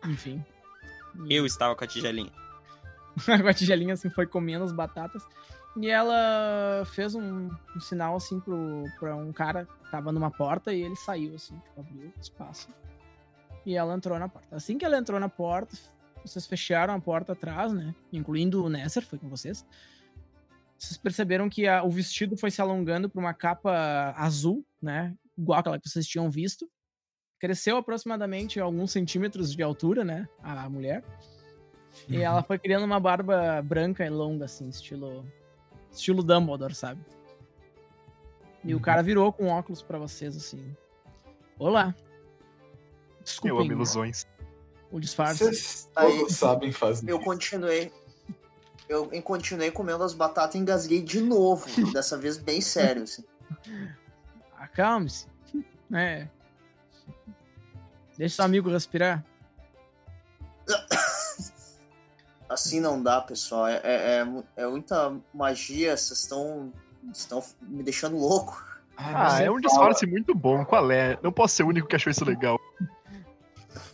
Enfim. 0.04 0.44
Eu 1.28 1.44
estava 1.46 1.74
com 1.74 1.84
a 1.84 1.86
tigelinha. 1.86 2.32
com 3.24 3.48
a 3.48 3.54
tigelinha 3.54 3.94
assim 3.94 4.08
foi 4.10 4.26
comendo 4.26 4.64
as 4.64 4.72
batatas. 4.72 5.22
E 5.76 5.88
ela 5.88 6.84
fez 6.94 7.14
um, 7.14 7.48
um 7.74 7.80
sinal 7.80 8.16
assim 8.16 8.38
pro, 8.40 8.84
pra 8.98 9.16
um 9.16 9.32
cara 9.32 9.64
que 9.64 9.90
tava 9.90 10.12
numa 10.12 10.30
porta 10.30 10.72
e 10.72 10.82
ele 10.82 10.96
saiu 10.96 11.34
assim, 11.34 11.58
tipo, 11.58 11.80
abriu 11.80 12.12
espaço. 12.20 12.68
E 13.64 13.74
ela 13.76 13.94
entrou 13.94 14.18
na 14.18 14.28
porta. 14.28 14.54
Assim 14.54 14.76
que 14.76 14.84
ela 14.84 14.98
entrou 14.98 15.18
na 15.18 15.28
porta, 15.30 15.76
vocês 16.24 16.46
fecharam 16.46 16.94
a 16.94 17.00
porta 17.00 17.32
atrás, 17.32 17.72
né? 17.72 17.94
Incluindo 18.12 18.64
o 18.64 18.68
Nesser, 18.68 19.04
foi 19.04 19.18
com 19.18 19.28
vocês. 19.28 19.64
Vocês 20.78 20.96
perceberam 20.96 21.48
que 21.48 21.66
a- 21.66 21.82
o 21.84 21.90
vestido 21.90 22.36
foi 22.36 22.50
se 22.50 22.60
alongando 22.60 23.08
pra 23.08 23.20
uma 23.20 23.32
capa 23.34 24.12
azul, 24.16 24.64
né? 24.80 25.14
Igual 25.38 25.60
aquela 25.60 25.78
que 25.78 25.88
vocês 25.88 26.06
tinham 26.06 26.28
visto. 26.30 26.68
Cresceu 27.38 27.76
aproximadamente 27.76 28.60
alguns 28.60 28.92
centímetros 28.92 29.54
de 29.54 29.62
altura, 29.62 30.04
né? 30.04 30.28
A 30.42 30.68
mulher. 30.68 31.04
E 32.08 32.16
ela 32.18 32.42
foi 32.42 32.58
criando 32.58 32.84
uma 32.84 32.98
barba 33.00 33.60
branca 33.62 34.04
e 34.04 34.08
longa, 34.10 34.44
assim, 34.46 34.68
estilo. 34.68 35.24
Estilo 35.90 36.22
Dumbledore, 36.22 36.74
sabe? 36.74 37.04
E 38.64 38.72
o 38.72 38.76
Uhum. 38.78 38.82
cara 38.82 39.02
virou 39.02 39.32
com 39.32 39.48
óculos 39.48 39.82
pra 39.82 39.98
vocês, 39.98 40.36
assim. 40.36 40.74
Olá. 41.58 41.94
Eu 43.18 43.22
Desculpem 43.24 43.60
amo 43.60 43.72
ilusões. 43.72 44.26
O 44.92 45.00
disfarce. 45.00 45.38
Vocês 45.42 45.88
Aí, 45.96 46.30
sabem 46.30 46.70
fazer. 46.70 47.10
eu 47.10 47.18
continuei. 47.18 47.90
Eu 48.88 49.06
continuei 49.22 49.70
comendo 49.70 50.04
as 50.04 50.12
batatas 50.12 50.54
e 50.54 50.58
engasguei 50.58 51.02
de 51.02 51.20
novo. 51.20 51.66
dessa 51.92 52.16
vez 52.18 52.36
bem 52.36 52.60
sério. 52.60 53.04
Assim. 53.04 53.24
Acalme-se. 54.58 55.26
É. 55.92 56.28
Deixa 58.18 58.36
seu 58.36 58.44
amigo 58.44 58.70
respirar. 58.70 59.24
Assim 62.48 62.80
não 62.80 63.02
dá, 63.02 63.20
pessoal. 63.22 63.66
É, 63.66 63.80
é, 63.82 64.18
é 64.56 64.62
é 64.62 64.66
muita 64.66 65.16
magia. 65.32 65.96
Vocês 65.96 66.20
estão 66.20 66.70
estão 67.12 67.42
me 67.62 67.82
deixando 67.82 68.16
louco. 68.16 68.62
Ah, 68.96 69.30
você 69.30 69.44
é 69.44 69.50
um 69.50 69.54
fala. 69.54 69.60
disfarce 69.60 70.06
muito 70.06 70.34
bom. 70.34 70.64
Qual 70.64 70.90
é? 70.90 71.18
Não 71.22 71.32
posso 71.32 71.56
ser 71.56 71.62
o 71.62 71.68
único 71.68 71.88
que 71.88 71.96
achou 71.96 72.10
isso 72.10 72.24
legal. 72.24 72.60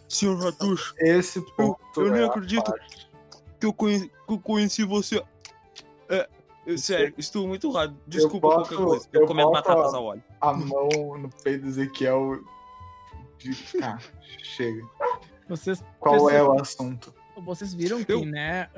Senhor 0.08 0.46
Hadush, 0.46 0.94
Esse 0.98 1.40
ponto. 1.54 1.78
eu 1.96 2.10
nem 2.12 2.22
é 2.22 2.26
acredito. 2.26 2.64
parte. 2.64 3.08
que 3.60 3.66
eu 3.66 3.72
conheci, 3.72 4.08
que 4.08 4.32
eu 4.32 4.38
conheci 4.38 4.84
você. 4.84 5.22
É, 6.08 6.28
eu- 6.66 6.78
sério, 6.78 7.12
estou 7.18 7.46
muito 7.48 7.68
errado. 7.70 7.96
Desculpa 8.06 8.48
boto- 8.48 8.68
qualquer 8.70 8.76
coisa. 8.84 9.08
Eu, 9.12 9.20
eu 9.22 9.26
comendo 9.26 9.50
batatas 9.50 9.92
a- 9.92 9.96
ao 9.96 10.04
óleo. 10.04 10.22
A 10.40 10.52
mão 10.52 10.88
no 11.18 11.28
peito 11.42 11.62
do 11.62 11.68
Ezequiel. 11.68 12.38
De... 13.38 13.50
Ah, 13.82 13.98
chega. 14.42 14.82
Vocês, 15.48 15.84
Qual 16.00 16.28
é 16.30 16.34
perce- 16.34 16.48
o 16.48 16.60
assunto? 16.60 17.14
vocês 17.44 17.72
viram 17.74 18.02
que, 18.04 18.12
Eu- 18.12 18.24
né, 18.24 18.68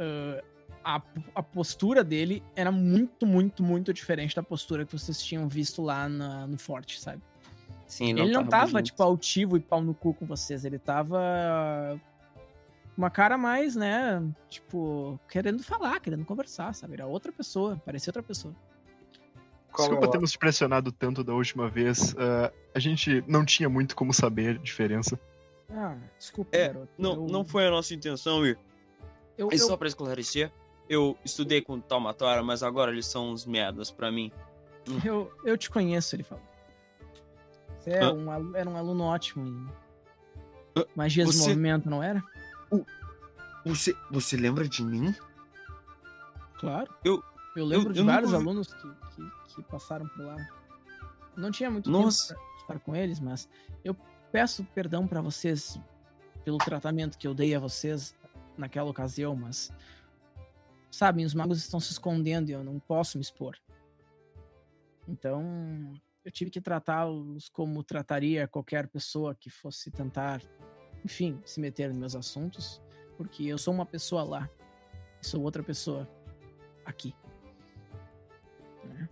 ah, 0.84 0.96
a, 0.96 1.02
a 1.36 1.42
postura 1.42 2.02
dele 2.04 2.42
era 2.56 2.70
muito, 2.72 3.26
muito, 3.26 3.62
muito 3.62 3.92
diferente 3.92 4.34
da 4.36 4.42
postura 4.42 4.84
que 4.86 4.92
vocês 4.92 5.22
tinham 5.22 5.46
visto 5.48 5.82
lá 5.82 6.08
na- 6.08 6.46
no 6.46 6.58
forte, 6.58 7.00
sabe? 7.00 7.22
Sim, 7.90 8.10
ele 8.10 8.30
não 8.30 8.46
tava, 8.46 8.78
junto. 8.78 8.82
tipo, 8.84 9.02
altivo 9.02 9.56
e 9.56 9.60
pau 9.60 9.82
no 9.82 9.92
cu 9.92 10.14
com 10.14 10.24
vocês. 10.24 10.64
Ele 10.64 10.78
tava. 10.78 12.00
Uma 12.96 13.10
cara 13.10 13.36
mais, 13.36 13.74
né? 13.74 14.22
Tipo, 14.48 15.18
querendo 15.28 15.62
falar, 15.62 15.98
querendo 15.98 16.24
conversar, 16.24 16.72
sabe? 16.72 16.94
Era 16.94 17.06
outra 17.06 17.32
pessoa, 17.32 17.76
parecia 17.84 18.10
outra 18.10 18.22
pessoa. 18.22 18.54
Qual 19.72 19.88
Desculpa 19.88 20.06
é 20.06 20.10
termos 20.10 20.30
te 20.30 20.38
pressionado 20.38 20.92
tanto 20.92 21.24
da 21.24 21.34
última 21.34 21.68
vez. 21.68 22.14
ah, 22.16 22.52
a 22.72 22.78
gente 22.78 23.24
não 23.26 23.44
tinha 23.44 23.68
muito 23.68 23.96
como 23.96 24.12
saber 24.14 24.56
a 24.56 24.58
diferença. 24.58 25.18
Ah, 25.68 25.96
desculpa, 26.16 26.56
É, 26.56 26.68
garoto. 26.68 26.92
Não, 26.96 27.14
eu, 27.14 27.26
não 27.26 27.44
foi 27.44 27.66
a 27.66 27.70
nossa 27.70 27.92
intenção 27.92 28.46
ir. 28.46 28.56
Eu, 29.36 29.48
E 29.50 29.54
eu, 29.54 29.58
só 29.58 29.76
pra 29.76 29.88
esclarecer, 29.88 30.52
eu 30.88 31.16
estudei 31.24 31.60
com 31.60 31.74
o 31.74 31.80
Taumatora, 31.80 32.42
mas 32.42 32.62
agora 32.62 32.92
eles 32.92 33.06
são 33.06 33.30
uns 33.30 33.44
merdas 33.46 33.90
pra 33.90 34.12
mim. 34.12 34.30
eu, 35.04 35.32
eu 35.44 35.58
te 35.58 35.68
conheço, 35.70 36.14
ele 36.14 36.22
falou. 36.22 36.49
Você 37.80 37.90
é 37.90 38.12
um, 38.12 38.54
era 38.56 38.68
um 38.68 38.76
aluno 38.76 39.04
ótimo 39.04 39.46
em 39.46 40.84
magias 40.94 41.28
do 41.28 41.32
Você- 41.32 41.48
movimento, 41.48 41.88
não 41.88 42.02
era? 42.02 42.22
Você, 43.64 43.94
você 44.10 44.36
lembra 44.36 44.68
de 44.68 44.82
mim? 44.84 45.14
Claro. 46.58 46.94
Eu- 47.04 47.22
eu 47.56 47.64
lembro 47.64 47.88
eu- 47.88 47.92
de 47.92 47.98
eu 48.00 48.04
vários 48.06 48.32
alunos 48.34 48.72
que, 48.72 48.88
que, 49.14 49.54
que 49.56 49.62
passaram 49.62 50.06
por 50.08 50.24
lá. 50.24 50.36
Não 51.36 51.50
tinha 51.50 51.70
muito 51.70 51.90
Nossa. 51.90 52.34
tempo 52.34 52.40
pra 52.66 52.76
estar 52.76 52.80
com 52.80 52.94
eles, 52.96 53.18
mas 53.20 53.48
eu 53.84 53.94
peço 54.30 54.64
perdão 54.74 55.06
pra 55.06 55.20
vocês 55.20 55.78
pelo 56.44 56.58
tratamento 56.58 57.18
que 57.18 57.26
eu 57.26 57.34
dei 57.34 57.54
a 57.54 57.58
vocês 57.58 58.14
naquela 58.56 58.90
ocasião, 58.90 59.34
mas 59.36 59.70
sabem, 60.90 61.24
os 61.24 61.34
magos 61.34 61.58
estão 61.58 61.80
se 61.80 61.92
escondendo 61.92 62.48
e 62.50 62.52
eu 62.52 62.62
não 62.64 62.78
posso 62.78 63.16
me 63.18 63.22
expor. 63.22 63.56
Então, 65.08 65.92
eu 66.24 66.30
tive 66.30 66.50
que 66.50 66.60
tratá-los 66.60 67.48
como 67.48 67.82
trataria 67.82 68.46
qualquer 68.48 68.86
pessoa 68.88 69.34
que 69.34 69.48
fosse 69.50 69.90
tentar, 69.90 70.42
enfim, 71.04 71.40
se 71.44 71.60
meter 71.60 71.88
nos 71.88 71.96
meus 71.98 72.16
assuntos, 72.16 72.80
porque 73.16 73.44
eu 73.46 73.58
sou 73.58 73.72
uma 73.72 73.86
pessoa 73.86 74.22
lá, 74.22 74.50
e 75.22 75.26
sou 75.26 75.42
outra 75.42 75.62
pessoa 75.62 76.08
aqui. 76.84 77.14
Né? 78.84 79.08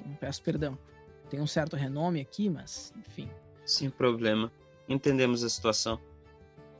Então, 0.00 0.14
peço 0.16 0.42
perdão. 0.42 0.78
Tem 1.30 1.40
um 1.40 1.46
certo 1.46 1.76
renome 1.76 2.20
aqui, 2.20 2.48
mas, 2.48 2.92
enfim. 2.96 3.30
Sem 3.64 3.90
problema. 3.90 4.50
Entendemos 4.88 5.44
a 5.44 5.48
situação. 5.48 6.00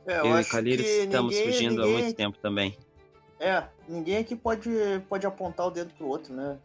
É, 0.07 0.19
Eu, 0.21 0.25
e 0.25 0.31
acho 0.31 0.49
Kalir 0.51 0.77
que 0.79 0.83
estamos 0.83 1.35
ninguém- 1.35 1.51
fugindo 1.53 1.81
há 1.81 1.85
ninguém- 1.85 2.03
muito 2.03 2.15
tempo 2.17 2.37
também. 2.39 2.77
É, 3.39 3.69
ninguém 3.87 4.17
aqui 4.17 4.35
pode, 4.35 4.69
pode 5.07 5.25
apontar 5.25 5.67
o 5.67 5.71
dedo 5.71 5.93
pro 5.93 6.07
outro, 6.07 6.33
né? 6.33 6.59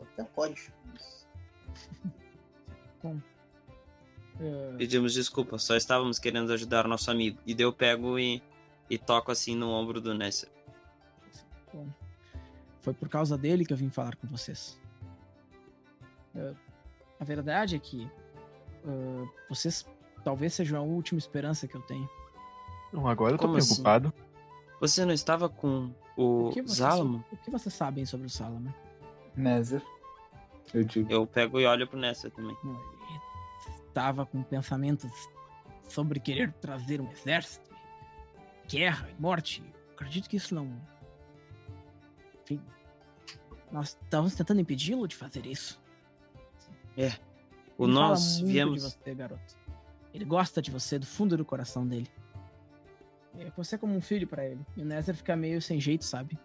Até 0.00 0.22
pode. 0.24 0.72
mas- 0.86 1.17
eh, 4.40 4.74
Pedimos 4.78 5.12
desculpa, 5.14 5.58
só 5.58 5.76
estávamos 5.76 6.18
querendo 6.18 6.52
ajudar 6.52 6.86
o 6.86 6.88
nosso 6.88 7.10
amigo. 7.10 7.38
E 7.46 7.54
daí 7.54 7.64
eu 7.64 7.72
pego 7.72 8.18
e, 8.18 8.42
e 8.90 8.98
toco 8.98 9.30
assim 9.30 9.54
no 9.56 9.70
ombro 9.70 10.00
do 10.00 10.14
Nesser. 10.14 10.48
Bom, 11.72 11.86
foi 12.80 12.94
por 12.94 13.08
causa 13.08 13.36
dele 13.36 13.64
que 13.64 13.72
eu 13.72 13.76
vim 13.76 13.90
falar 13.90 14.16
com 14.16 14.26
vocês. 14.26 14.80
Eh, 16.34 16.54
a 17.20 17.24
verdade 17.24 17.76
é 17.76 17.78
que 17.78 18.08
eh, 18.86 19.26
vocês 19.48 19.84
talvez 20.24 20.54
sejam 20.54 20.78
a 20.80 20.82
última 20.82 21.18
esperança 21.18 21.66
que 21.68 21.74
eu 21.74 21.82
tenho. 21.82 22.08
Não, 22.92 23.06
agora 23.06 23.34
eu 23.34 23.38
tô 23.38 23.46
Como 23.46 23.58
assim? 23.58 23.68
preocupado. 23.82 24.12
Você 24.80 25.04
não 25.04 25.12
estava 25.12 25.48
com 25.48 25.92
o, 26.16 26.48
O 26.48 26.68
Zalamo? 26.68 27.24
o 27.32 27.36
que 27.36 27.50
vocês 27.50 27.74
sabem 27.74 28.06
sobre 28.06 28.26
o 28.26 28.30
Salomon? 28.30 28.70
Nezer. 29.36 29.82
Eu 30.74 30.84
digo. 30.84 31.12
Eu 31.12 31.26
pego 31.26 31.58
e 31.60 31.66
olho 31.66 31.86
pro 31.86 31.98
Nesser 31.98 32.30
também. 32.30 32.56
Ele 32.64 33.20
estava 33.88 34.24
com 34.26 34.42
pensamentos 34.42 35.10
sobre 35.88 36.20
querer 36.20 36.52
trazer 36.54 37.00
um 37.00 37.10
exército, 37.10 37.70
guerra 38.68 39.08
e 39.10 39.20
morte. 39.20 39.62
Acredito 39.92 40.28
que 40.28 40.36
isso 40.36 40.54
não. 40.54 40.70
Enfim. 42.42 42.60
Nós 43.72 43.98
estávamos 44.02 44.34
tentando 44.34 44.60
impedi-lo 44.60 45.06
de 45.06 45.16
fazer 45.16 45.46
isso. 45.46 45.80
O 46.96 47.84
Ele 47.84 47.92
fala 47.94 48.08
nós 48.08 48.40
viemos. 48.40 48.82
você, 48.82 49.14
garoto. 49.14 49.56
Ele 50.12 50.24
gosta 50.24 50.60
de 50.60 50.70
você 50.70 50.98
do 50.98 51.06
fundo 51.06 51.36
do 51.36 51.44
coração 51.44 51.86
dele. 51.86 52.10
É, 53.38 53.50
Você 53.56 53.76
é 53.76 53.78
como 53.78 53.94
um 53.94 54.00
filho 54.00 54.26
pra 54.26 54.44
ele. 54.44 54.66
E 54.76 54.82
o 54.82 54.84
Nézer 54.84 55.14
fica 55.14 55.36
meio 55.36 55.62
sem 55.62 55.80
jeito, 55.80 56.04
sabe? 56.04 56.38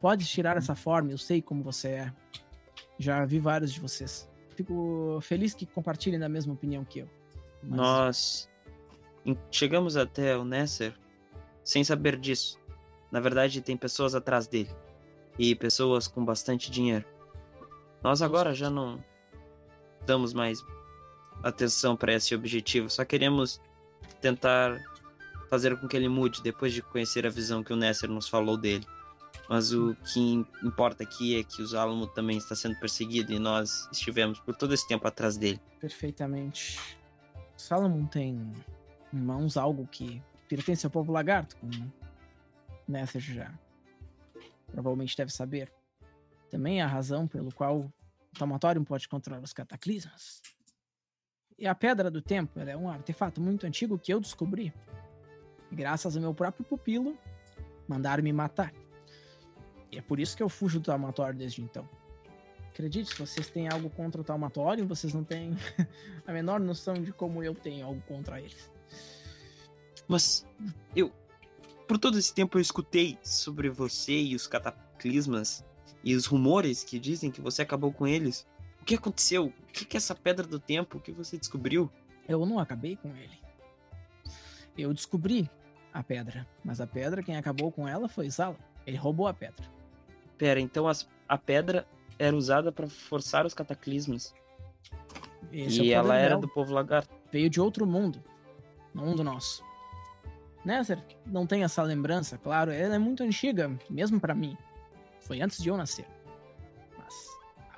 Pode 0.00 0.24
tirar 0.24 0.56
essa 0.56 0.74
forma, 0.76 1.10
eu 1.10 1.18
sei 1.18 1.42
como 1.42 1.62
você 1.64 1.88
é. 1.88 2.12
Já 2.98 3.24
vi 3.24 3.38
vários 3.38 3.72
de 3.72 3.80
vocês. 3.80 4.28
Fico 4.56 5.18
feliz 5.22 5.54
que 5.54 5.64
compartilhem 5.66 6.18
da 6.18 6.28
mesma 6.28 6.52
opinião 6.52 6.84
que 6.84 7.00
eu. 7.00 7.08
Mas 7.62 7.78
Nós 7.78 8.50
chegamos 9.50 9.96
até 9.96 10.36
o 10.36 10.44
Nesser 10.44 10.94
sem 11.62 11.84
saber 11.84 12.18
disso. 12.18 12.58
Na 13.10 13.20
verdade, 13.20 13.60
tem 13.60 13.76
pessoas 13.76 14.14
atrás 14.14 14.46
dele 14.46 14.70
e 15.38 15.54
pessoas 15.54 16.08
com 16.08 16.24
bastante 16.24 16.70
dinheiro. 16.70 17.04
Nós 18.02 18.22
agora 18.22 18.54
já 18.54 18.68
não 18.70 19.02
damos 20.04 20.32
mais 20.32 20.58
atenção 21.42 21.96
para 21.96 22.14
esse 22.14 22.34
objetivo, 22.34 22.90
só 22.90 23.04
queremos 23.04 23.60
tentar 24.20 24.78
fazer 25.48 25.78
com 25.78 25.86
que 25.86 25.96
ele 25.96 26.08
mude 26.08 26.42
depois 26.42 26.72
de 26.72 26.82
conhecer 26.82 27.26
a 27.26 27.30
visão 27.30 27.62
que 27.62 27.72
o 27.72 27.76
Nesser 27.76 28.10
nos 28.10 28.28
falou 28.28 28.56
dele. 28.56 28.86
Mas 29.48 29.72
o 29.72 29.94
que 30.12 30.20
im- 30.20 30.46
importa 30.62 31.02
aqui 31.04 31.38
é 31.38 31.42
que 31.42 31.62
o 31.62 31.66
Zálamo 31.66 32.06
também 32.08 32.36
está 32.36 32.54
sendo 32.54 32.78
perseguido 32.78 33.32
e 33.32 33.38
nós 33.38 33.88
estivemos 33.90 34.38
por 34.40 34.54
todo 34.54 34.74
esse 34.74 34.86
tempo 34.86 35.06
atrás 35.08 35.36
dele. 35.36 35.60
perfeitamente. 35.80 36.78
Salomon 37.56 38.06
tem 38.06 38.52
em 39.12 39.18
mãos 39.18 39.56
algo 39.56 39.86
que 39.86 40.20
pertence 40.48 40.86
ao 40.86 40.90
povo 40.90 41.10
lagarto, 41.12 41.56
como 41.56 41.92
Nether 42.86 43.20
já 43.20 43.52
provavelmente 44.70 45.16
deve 45.16 45.32
saber. 45.32 45.72
Também 46.50 46.80
é 46.80 46.84
a 46.84 46.86
razão 46.86 47.26
pelo 47.26 47.52
qual 47.52 47.78
o 47.80 47.92
Taumatorium 48.38 48.84
pode 48.84 49.08
controlar 49.08 49.42
os 49.42 49.52
cataclismas. 49.52 50.42
E 51.58 51.66
a 51.66 51.74
Pedra 51.74 52.10
do 52.10 52.20
Tempo 52.22 52.60
é 52.60 52.76
um 52.76 52.88
artefato 52.88 53.40
muito 53.40 53.66
antigo 53.66 53.98
que 53.98 54.12
eu 54.12 54.20
descobri. 54.20 54.72
Graças 55.72 56.14
ao 56.16 56.22
meu 56.22 56.34
próprio 56.34 56.64
pupilo, 56.64 57.18
mandaram 57.88 58.22
me 58.22 58.32
matar. 58.32 58.72
E 59.90 59.98
é 59.98 60.02
por 60.02 60.20
isso 60.20 60.36
que 60.36 60.42
eu 60.42 60.48
fujo 60.48 60.80
do 60.80 60.84
Taumatório 60.84 61.38
desde 61.38 61.62
então. 61.62 61.88
Acredite, 62.68 63.10
se 63.10 63.18
vocês 63.18 63.48
têm 63.48 63.68
algo 63.68 63.90
contra 63.90 64.20
o 64.20 64.24
Taumatório, 64.24 64.86
vocês 64.86 65.12
não 65.12 65.24
têm 65.24 65.56
a 66.26 66.32
menor 66.32 66.60
noção 66.60 66.94
de 66.94 67.12
como 67.12 67.42
eu 67.42 67.54
tenho 67.54 67.84
algo 67.84 68.00
contra 68.02 68.40
eles. 68.40 68.70
Mas 70.06 70.46
eu, 70.94 71.12
por 71.88 71.98
todo 71.98 72.18
esse 72.18 72.32
tempo, 72.32 72.56
eu 72.56 72.62
escutei 72.62 73.18
sobre 73.22 73.68
você 73.68 74.12
e 74.12 74.34
os 74.34 74.46
cataclismas 74.46 75.64
e 76.04 76.14
os 76.14 76.26
rumores 76.26 76.84
que 76.84 76.98
dizem 76.98 77.30
que 77.30 77.40
você 77.40 77.62
acabou 77.62 77.92
com 77.92 78.06
eles. 78.06 78.46
O 78.80 78.84
que 78.84 78.94
aconteceu? 78.94 79.46
O 79.46 79.66
que 79.72 79.96
é 79.96 79.98
essa 79.98 80.14
pedra 80.14 80.46
do 80.46 80.60
tempo 80.60 81.00
que 81.00 81.12
você 81.12 81.36
descobriu? 81.36 81.90
Eu 82.28 82.46
não 82.46 82.58
acabei 82.58 82.96
com 82.96 83.08
ele. 83.08 83.40
Eu 84.76 84.94
descobri 84.94 85.50
a 85.92 86.02
pedra, 86.02 86.46
mas 86.64 86.80
a 86.80 86.86
pedra, 86.86 87.22
quem 87.22 87.36
acabou 87.36 87.72
com 87.72 87.88
ela 87.88 88.08
foi 88.08 88.30
Zala. 88.30 88.56
Ele 88.86 88.96
roubou 88.96 89.26
a 89.26 89.34
pedra. 89.34 89.77
Pera, 90.38 90.60
então 90.60 90.86
as- 90.86 91.08
a 91.28 91.36
pedra 91.36 91.86
era 92.18 92.34
usada 92.34 92.70
para 92.72 92.88
forçar 92.88 93.44
os 93.44 93.54
cataclismas 93.54 94.34
Esse 95.52 95.80
é 95.80 95.84
e 95.84 95.90
o 95.90 95.94
ela 95.94 96.16
era 96.16 96.36
do 96.36 96.48
povo 96.48 96.72
lagarto. 96.72 97.14
Veio 97.30 97.50
de 97.50 97.60
outro 97.60 97.86
mundo, 97.86 98.22
não 98.94 99.14
do 99.14 99.22
nosso. 99.24 99.62
Nether 100.64 101.02
não 101.26 101.46
tem 101.46 101.62
essa 101.64 101.82
lembrança, 101.82 102.36
claro, 102.38 102.70
ela 102.70 102.94
é 102.94 102.98
muito 102.98 103.22
antiga, 103.22 103.70
mesmo 103.88 104.20
pra 104.20 104.34
mim. 104.34 104.56
Foi 105.20 105.40
antes 105.40 105.62
de 105.62 105.68
eu 105.68 105.76
nascer. 105.76 106.06
Mas, 106.96 107.14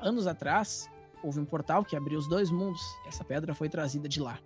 anos 0.01 0.27
atrás, 0.27 0.88
houve 1.23 1.38
um 1.40 1.44
portal 1.44 1.85
que 1.85 1.96
abriu 1.96 2.18
os 2.18 2.29
dois 2.29 2.51
mundos, 2.51 2.83
e 3.05 3.09
essa 3.09 3.25
pedra 3.25 3.55
foi 3.55 3.68
trazida 3.68 4.09
de 4.09 4.20
lá. 4.20 4.38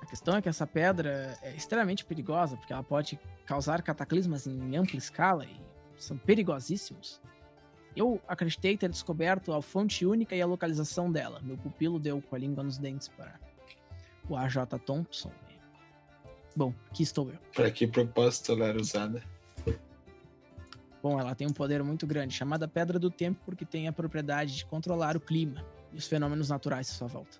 A 0.00 0.06
questão 0.06 0.36
é 0.36 0.42
que 0.42 0.48
essa 0.48 0.66
pedra 0.66 1.36
é 1.42 1.54
extremamente 1.54 2.04
perigosa, 2.04 2.56
porque 2.56 2.72
ela 2.72 2.82
pode 2.82 3.18
causar 3.44 3.82
cataclismas 3.82 4.46
em 4.46 4.76
ampla 4.76 4.96
escala 4.96 5.44
e 5.44 5.60
são 5.96 6.16
perigosíssimos. 6.16 7.20
Eu 7.96 8.20
acreditei 8.28 8.76
ter 8.76 8.88
descoberto 8.88 9.52
a 9.52 9.60
fonte 9.60 10.06
única 10.06 10.34
e 10.34 10.40
a 10.40 10.46
localização 10.46 11.10
dela. 11.10 11.40
Meu 11.42 11.56
pupilo 11.56 11.98
deu 11.98 12.22
com 12.22 12.36
a 12.36 12.38
língua 12.38 12.62
nos 12.62 12.78
dentes 12.78 13.08
para 13.08 13.38
o 14.28 14.36
AJ 14.36 14.56
Thompson. 14.86 15.32
Bom, 16.54 16.72
aqui 16.90 17.02
estou 17.02 17.30
eu. 17.30 17.38
Para 17.54 17.70
que 17.70 17.86
propósito 17.86 18.52
ela 18.52 18.66
era 18.66 18.80
usada? 18.80 19.22
Bom, 21.02 21.18
ela 21.18 21.34
tem 21.34 21.46
um 21.46 21.52
poder 21.52 21.82
muito 21.82 22.06
grande, 22.06 22.34
chamada 22.34 22.68
Pedra 22.68 22.98
do 22.98 23.10
Tempo, 23.10 23.40
porque 23.44 23.64
tem 23.64 23.88
a 23.88 23.92
propriedade 23.92 24.56
de 24.56 24.66
controlar 24.66 25.16
o 25.16 25.20
clima 25.20 25.64
e 25.92 25.96
os 25.96 26.06
fenômenos 26.06 26.50
naturais 26.50 26.90
à 26.90 26.92
sua 26.92 27.08
volta. 27.08 27.38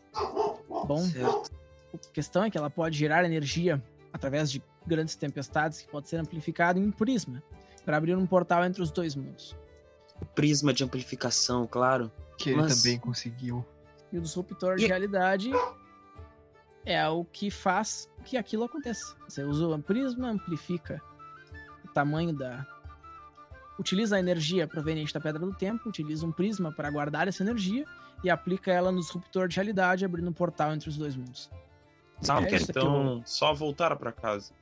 Bom, 0.87 1.05
Certo. 1.05 1.51
a 1.95 2.13
questão 2.13 2.45
é 2.45 2.51
que 2.51 2.57
ela 2.57 2.71
pode 2.71 2.97
gerar 2.97 3.25
energia 3.25 3.83
através 4.13 4.51
de 4.51 4.63
grandes 4.87 5.15
tempestades 5.15 5.83
que 5.83 5.89
pode 5.89 6.09
ser 6.09 6.17
amplificado 6.17 6.79
em 6.79 6.87
um 6.87 6.91
prisma 6.91 7.43
para 7.85 7.97
abrir 7.99 8.17
um 8.17 8.27
portal 8.27 8.65
entre 8.65 8.83
os 8.83 8.91
dois 8.91 9.15
mundos. 9.15 9.55
Prisma 10.41 10.73
de 10.73 10.83
amplificação, 10.85 11.67
claro. 11.67 12.11
Que 12.39 12.51
ele 12.51 12.63
Mas- 12.63 12.83
também 12.83 12.99
conseguiu. 12.99 13.65
E 14.13 14.19
o 14.19 14.21
disruptor 14.23 14.75
E- 14.75 14.81
de 14.81 14.87
realidade 14.87 15.51
é 16.85 17.07
o 17.09 17.25
que 17.25 17.51
faz 17.51 18.09
que 18.25 18.37
aquilo 18.37 18.65
aconteça. 18.65 19.15
Você 19.29 19.45
usa 19.45 19.67
o 19.69 19.83
prisma, 19.83 20.29
amplifica 20.31 21.01
o 21.85 21.89
tamanho 21.89 22.33
da. 22.33 22.67
Utiliza 23.79 24.17
a 24.17 24.19
energia 24.21 24.67
proveniente 24.67 25.13
da 25.13 25.21
Pedra 25.21 25.41
do 25.41 25.55
Tempo, 25.55 25.89
utiliza 25.89 26.27
um 26.27 26.33
prisma 26.33 26.73
para 26.73 26.91
guardar 26.91 27.29
essa 27.29 27.43
energia 27.43 27.85
e 28.23 28.29
aplica 28.29 28.71
ela 28.71 28.91
no 28.93 29.01
disruptor 29.01 29.49
de 29.49 29.57
realidade, 29.57 30.05
abrindo 30.05 30.29
um 30.29 30.33
portal 30.33 30.73
entre 30.75 30.89
os 30.89 30.97
dois 30.97 31.17
mundos. 31.17 31.51
Não, 32.27 32.39
É 32.39 32.57
então 32.57 33.23
só 33.25 33.55
voltar 33.55 33.97
para 33.97 34.13
casa. 34.13 34.53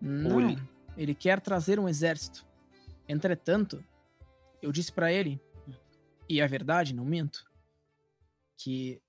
Não, 0.00 0.40
ele- 0.40 0.62
ele 0.96 1.14
quer 1.14 1.40
trazer 1.40 1.78
um 1.78 1.88
exército. 1.88 2.44
Entretanto, 3.08 3.84
eu 4.62 4.72
disse 4.72 4.92
pra 4.92 5.12
ele, 5.12 5.40
e 6.28 6.40
é 6.40 6.46
verdade, 6.46 6.94
não 6.94 7.04
minto, 7.04 7.44
que 8.56 9.00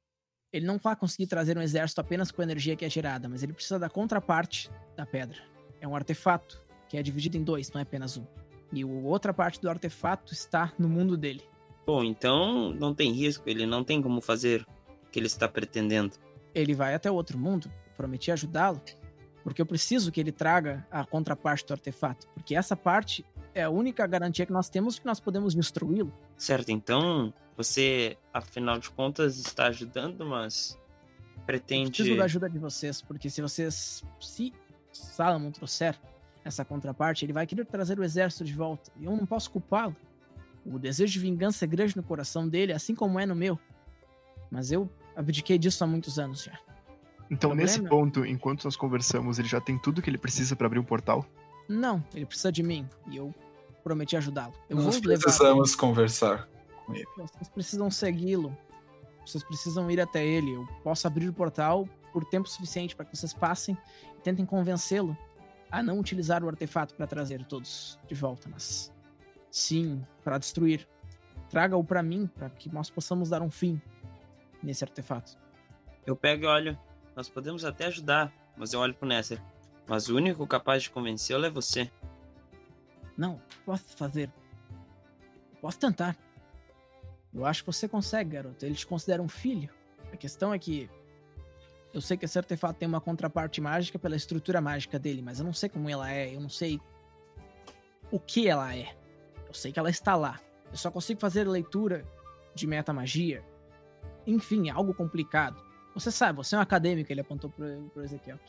ele 0.51 0.65
não 0.65 0.77
vai 0.77 0.95
conseguir 0.95 1.27
trazer 1.27 1.57
um 1.57 1.61
exército 1.61 2.01
apenas 2.01 2.31
com 2.31 2.41
a 2.41 2.45
energia 2.45 2.75
que 2.75 2.83
é 2.83 2.89
gerada, 2.89 3.29
mas 3.29 3.43
ele 3.43 3.53
precisa 3.53 3.79
da 3.79 3.89
contraparte 3.89 4.69
da 4.95 5.05
pedra. 5.05 5.37
É 5.79 5.87
um 5.87 5.95
artefato 5.95 6.61
que 6.89 6.97
é 6.97 7.03
dividido 7.03 7.37
em 7.37 7.43
dois, 7.43 7.71
não 7.71 7.79
é 7.79 7.83
apenas 7.83 8.17
um. 8.17 8.25
E 8.73 8.83
a 8.83 8.87
outra 8.87 9.33
parte 9.33 9.61
do 9.61 9.69
artefato 9.69 10.33
está 10.33 10.73
no 10.77 10.89
mundo 10.89 11.17
dele. 11.17 11.43
Bom, 11.85 12.03
então 12.03 12.73
não 12.73 12.93
tem 12.93 13.11
risco, 13.11 13.49
ele 13.49 13.65
não 13.65 13.83
tem 13.83 14.01
como 14.01 14.21
fazer 14.21 14.65
o 15.05 15.09
que 15.09 15.19
ele 15.19 15.27
está 15.27 15.47
pretendendo. 15.47 16.15
Ele 16.53 16.73
vai 16.73 16.93
até 16.93 17.09
o 17.09 17.15
outro 17.15 17.37
mundo, 17.37 17.71
prometi 17.95 18.31
ajudá-lo, 18.31 18.81
porque 19.43 19.61
eu 19.61 19.65
preciso 19.65 20.11
que 20.11 20.19
ele 20.19 20.31
traga 20.31 20.85
a 20.91 21.05
contraparte 21.05 21.65
do 21.65 21.73
artefato, 21.73 22.27
porque 22.33 22.55
essa 22.55 22.75
parte 22.75 23.25
é 23.53 23.63
a 23.63 23.69
única 23.69 24.05
garantia 24.07 24.45
que 24.45 24.51
nós 24.53 24.69
temos 24.69 24.97
que 24.99 25.05
nós 25.05 25.19
podemos 25.19 25.53
destruí-lo. 25.53 26.13
Certo, 26.37 26.69
então 26.69 27.33
você, 27.55 28.17
afinal 28.33 28.79
de 28.79 28.89
contas, 28.89 29.37
está 29.37 29.67
ajudando, 29.67 30.25
mas 30.25 30.79
Eu 31.37 31.43
pretende. 31.45 31.91
preciso 31.91 32.17
da 32.17 32.23
ajuda 32.25 32.49
de 32.49 32.57
vocês, 32.59 33.01
porque 33.01 33.29
se 33.29 33.41
vocês, 33.41 34.03
se 34.19 34.53
Salomon 34.91 35.51
trouxer 35.51 35.99
essa 36.43 36.65
contraparte, 36.65 37.25
ele 37.25 37.33
vai 37.33 37.45
querer 37.45 37.65
trazer 37.65 37.99
o 37.99 38.03
exército 38.03 38.43
de 38.43 38.53
volta, 38.53 38.91
e 38.99 39.05
eu 39.05 39.15
não 39.15 39.25
posso 39.25 39.51
culpá-lo. 39.51 39.95
O 40.65 40.77
desejo 40.79 41.13
de 41.13 41.19
vingança 41.19 41.65
é 41.65 41.67
grande 41.67 41.95
no 41.97 42.03
coração 42.03 42.47
dele, 42.47 42.71
assim 42.73 42.93
como 42.95 43.19
é 43.19 43.25
no 43.25 43.35
meu. 43.35 43.59
Mas 44.49 44.71
eu 44.71 44.89
abdiquei 45.15 45.57
disso 45.57 45.83
há 45.83 45.87
muitos 45.87 46.19
anos 46.19 46.43
já. 46.43 46.57
Então, 47.29 47.51
Problema? 47.51 47.61
nesse 47.61 47.81
ponto, 47.81 48.25
enquanto 48.25 48.65
nós 48.65 48.75
conversamos, 48.75 49.39
ele 49.39 49.47
já 49.47 49.61
tem 49.61 49.77
tudo 49.77 50.01
que 50.01 50.09
ele 50.09 50.17
precisa 50.17 50.55
pra 50.55 50.67
abrir 50.67 50.79
um 50.79 50.83
portal. 50.83 51.25
Não, 51.67 52.03
ele 52.13 52.25
precisa 52.25 52.51
de 52.51 52.63
mim, 52.63 52.87
e 53.09 53.17
eu 53.17 53.33
prometi 53.83 54.15
ajudá-lo. 54.15 54.53
Nós 54.69 54.99
precisamos 54.99 55.75
conversar 55.75 56.47
com 56.85 56.93
ele. 56.93 57.05
Vocês 57.17 57.49
precisam 57.49 57.89
segui-lo. 57.89 58.55
Vocês 59.25 59.43
precisam 59.43 59.89
ir 59.89 60.01
até 60.01 60.25
ele. 60.25 60.51
Eu 60.53 60.67
posso 60.83 61.07
abrir 61.07 61.29
o 61.29 61.33
portal 61.33 61.87
por 62.11 62.25
tempo 62.25 62.49
suficiente 62.49 62.95
para 62.95 63.05
que 63.05 63.15
vocês 63.15 63.33
passem 63.33 63.77
e 64.17 64.21
tentem 64.21 64.45
convencê-lo 64.45 65.15
a 65.71 65.81
não 65.81 65.99
utilizar 65.99 66.43
o 66.43 66.49
artefato 66.49 66.93
para 66.95 67.07
trazer 67.07 67.45
todos 67.45 67.97
de 68.07 68.13
volta, 68.13 68.49
mas 68.51 68.91
sim 69.49 70.05
para 70.23 70.37
destruir. 70.37 70.87
Traga-o 71.49 71.83
para 71.83 72.03
mim 72.03 72.27
para 72.27 72.49
que 72.49 72.69
nós 72.69 72.89
possamos 72.89 73.29
dar 73.29 73.41
um 73.41 73.49
fim 73.49 73.81
nesse 74.61 74.83
artefato. 74.83 75.37
Eu 76.05 76.15
pego 76.15 76.43
e 76.43 76.47
olho. 76.47 76.79
Nós 77.15 77.29
podemos 77.29 77.63
até 77.63 77.85
ajudar, 77.85 78.33
mas 78.57 78.73
eu 78.73 78.79
olho 78.79 78.93
pro 78.93 79.07
Nesser. 79.07 79.41
Mas 79.87 80.09
o 80.09 80.15
único 80.15 80.45
capaz 80.47 80.83
de 80.83 80.89
convencê-lo 80.89 81.45
é 81.45 81.49
você. 81.49 81.91
Não, 83.17 83.41
posso 83.65 83.95
fazer. 83.97 84.31
Posso 85.61 85.79
tentar. 85.79 86.17
Eu 87.33 87.45
acho 87.45 87.63
que 87.63 87.71
você 87.71 87.87
consegue, 87.87 88.31
garoto. 88.31 88.65
Ele 88.65 88.75
te 88.75 88.85
considera 88.85 89.21
um 89.21 89.27
filho. 89.27 89.69
A 90.11 90.17
questão 90.17 90.53
é 90.53 90.59
que. 90.59 90.89
Eu 91.93 92.01
sei 92.01 92.15
que 92.15 92.25
esse 92.25 92.37
artefato 92.37 92.79
tem 92.79 92.87
uma 92.87 93.01
contraparte 93.01 93.59
mágica 93.59 93.99
pela 93.99 94.15
estrutura 94.15 94.61
mágica 94.61 94.97
dele, 94.97 95.21
mas 95.21 95.39
eu 95.39 95.45
não 95.45 95.53
sei 95.53 95.67
como 95.67 95.89
ela 95.89 96.09
é, 96.09 96.33
eu 96.33 96.39
não 96.39 96.47
sei 96.47 96.79
o 98.09 98.17
que 98.19 98.47
ela 98.47 98.73
é. 98.73 98.95
Eu 99.45 99.53
sei 99.53 99.73
que 99.73 99.79
ela 99.79 99.89
está 99.89 100.15
lá. 100.15 100.39
Eu 100.71 100.77
só 100.77 100.89
consigo 100.89 101.19
fazer 101.19 101.45
leitura 101.45 102.05
de 102.55 102.65
metamagia. 102.65 103.43
Enfim, 104.25 104.69
é 104.69 104.71
algo 104.71 104.93
complicado. 104.93 105.61
Você 105.93 106.09
sabe, 106.11 106.37
você 106.37 106.55
é 106.55 106.57
um 106.57 106.61
acadêmico, 106.61 107.11
ele 107.11 107.19
apontou 107.19 107.49
pro, 107.49 107.89
pro 107.93 108.03
Ezequiel. 108.03 108.39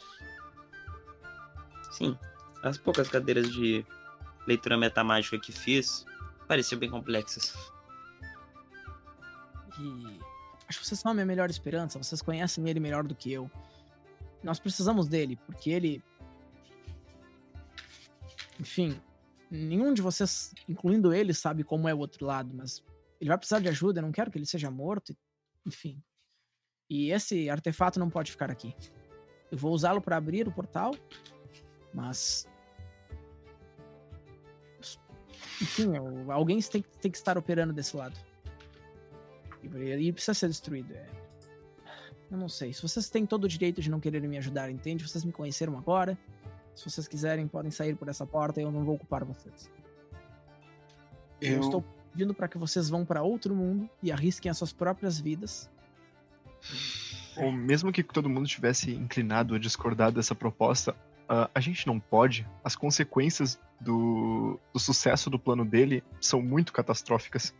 Sim. 1.93 2.19
As 2.63 2.79
poucas 2.79 3.09
cadeiras 3.09 3.53
de 3.53 3.85
leitura 4.47 4.77
metamágica 4.77 5.39
que 5.39 5.53
fiz 5.53 6.05
pareciam 6.49 6.79
bem 6.79 6.91
complexas. 6.91 7.55
E 9.79 10.19
acho 10.69 10.81
que 10.81 10.87
vocês 10.87 11.01
são 11.01 11.13
a 11.13 11.15
minha 11.15 11.27
melhor 11.27 11.51
esperança, 11.51 12.03
vocês 12.03 12.21
conhecem 12.21 12.69
ele 12.69 12.81
melhor 12.81 13.05
do 13.05 13.15
que 13.15 13.33
eu. 13.33 13.51
Nós 14.43 14.59
precisamos 14.59 15.07
dele, 15.07 15.39
porque 15.47 15.71
ele. 15.71 16.03
Enfim, 18.59 19.01
nenhum 19.51 19.93
de 19.93 20.03
vocês, 20.03 20.55
incluindo 20.69 21.13
ele, 21.13 21.33
sabe 21.35 21.63
como 21.65 21.89
é 21.89 21.95
o 21.95 21.99
outro 21.99 22.27
lado, 22.27 22.53
mas 22.55 22.83
ele 23.21 23.29
vai 23.29 23.39
precisar 23.39 23.61
de 23.61 23.69
ajuda, 23.69 24.01
eu 24.01 24.03
não 24.03 24.13
quero 24.13 24.31
que 24.31 24.39
ele 24.39 24.47
seja 24.47 24.71
morto, 24.71 25.17
enfim. 25.65 26.03
E 26.89 27.11
esse 27.11 27.49
artefato 27.49 27.99
não 27.99 28.11
pode 28.11 28.31
ficar 28.31 28.51
aqui. 28.51 28.75
Eu 29.51 29.59
vou 29.59 29.73
usá-lo 29.73 30.01
para 30.01 30.17
abrir 30.17 30.49
o 30.49 30.53
portal, 30.53 30.93
mas. 31.93 32.49
Enfim, 35.61 35.97
eu- 35.97 36.33
alguém 36.33 36.61
tem, 36.61 36.83
tem 37.01 37.11
que 37.11 37.17
estar 37.17 37.39
operando 37.39 37.73
desse 37.73 37.97
lado. 37.97 38.19
E, 39.63 40.09
e 40.09 40.13
precisa 40.13 40.35
ser 40.35 40.49
destruído. 40.49 40.93
É. 40.95 41.07
Eu 42.31 42.39
não 42.39 42.49
sei. 42.49 42.73
Se 42.73 42.83
vocês 42.83 43.09
têm 43.11 43.27
todo 43.27 43.45
o 43.45 43.49
direito 43.49 43.81
de 43.81 43.91
não 43.91 44.01
querer 44.01 44.21
me 44.23 44.39
ajudar, 44.39 44.71
entende? 44.71 45.07
Vocês 45.07 45.25
me 45.25 45.33
conheceram 45.33 45.77
agora. 45.79 46.19
Se 46.75 46.89
vocês 46.91 47.07
quiserem, 47.07 47.47
podem 47.47 47.71
sair 47.71 47.95
por 47.95 48.09
essa 48.09 48.27
porta 48.27 48.61
e 48.61 48.65
eu 48.65 48.73
não 48.73 48.85
vou 48.85 48.95
ocupar 48.95 49.25
vocês. 49.25 49.71
Eu, 51.41 51.55
Eu, 51.57 51.61
estou 51.61 51.85
pedindo 52.13 52.33
para 52.33 52.49
que 52.49 52.57
vocês 52.57 52.89
vão 52.89 53.05
para 53.05 53.23
outro 53.23 53.55
mundo 53.55 53.89
e 54.03 54.11
arrisquem 54.11 54.51
as 54.51 54.57
suas 54.57 54.73
próprias 54.73 55.21
vidas. 55.21 55.71
Ou 57.37 57.53
mesmo 57.53 57.93
que 57.93 58.03
todo 58.03 58.29
mundo 58.29 58.47
tivesse 58.47 58.93
inclinado 58.93 59.55
a 59.55 59.59
discordar 59.59 60.11
dessa 60.13 60.35
proposta, 60.35 60.97
ah, 61.35 61.49
a 61.55 61.61
gente 61.61 61.87
não 61.87 61.99
pode. 61.99 62.47
As 62.63 62.77
consequências 62.77 63.59
do, 63.81 64.61
do 64.71 64.79
sucesso 64.79 65.31
do 65.31 65.39
plano 65.39 65.65
dele 65.65 66.05
são 66.21 66.43
muito 66.43 66.75
catastróficas. 66.75 67.55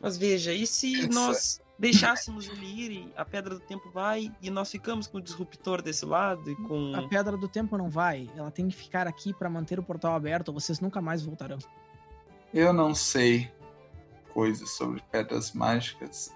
Mas 0.00 0.18
veja, 0.18 0.52
e 0.52 0.66
se 0.66 0.98
Essa- 0.98 1.08
nós 1.08 1.62
deixássemos 1.78 2.46
ir 2.46 2.90
e 2.90 3.12
a 3.16 3.24
Pedra 3.24 3.54
do 3.54 3.60
Tempo 3.60 3.88
vai 3.92 4.32
e 4.42 4.50
nós 4.50 4.68
ficamos 4.68 5.06
com 5.06 5.18
o 5.18 5.22
disruptor 5.22 5.80
desse 5.80 6.04
lado 6.04 6.50
e 6.50 6.56
com. 6.56 6.92
A 6.96 7.06
pedra 7.08 7.36
do 7.36 7.46
tempo 7.46 7.78
não 7.78 7.88
vai. 7.88 8.28
Ela 8.34 8.50
tem 8.50 8.66
que 8.68 8.74
ficar 8.74 9.06
aqui 9.06 9.32
para 9.32 9.48
manter 9.48 9.78
o 9.78 9.82
portal 9.84 10.16
aberto 10.16 10.48
ou 10.48 10.54
vocês 10.54 10.80
nunca 10.80 11.00
mais 11.00 11.22
voltarão. 11.22 11.58
eu 12.52 12.72
não 12.72 12.96
sei 12.96 13.48
coisas 14.32 14.70
sobre 14.70 15.00
pedras 15.12 15.52
mágicas 15.52 16.34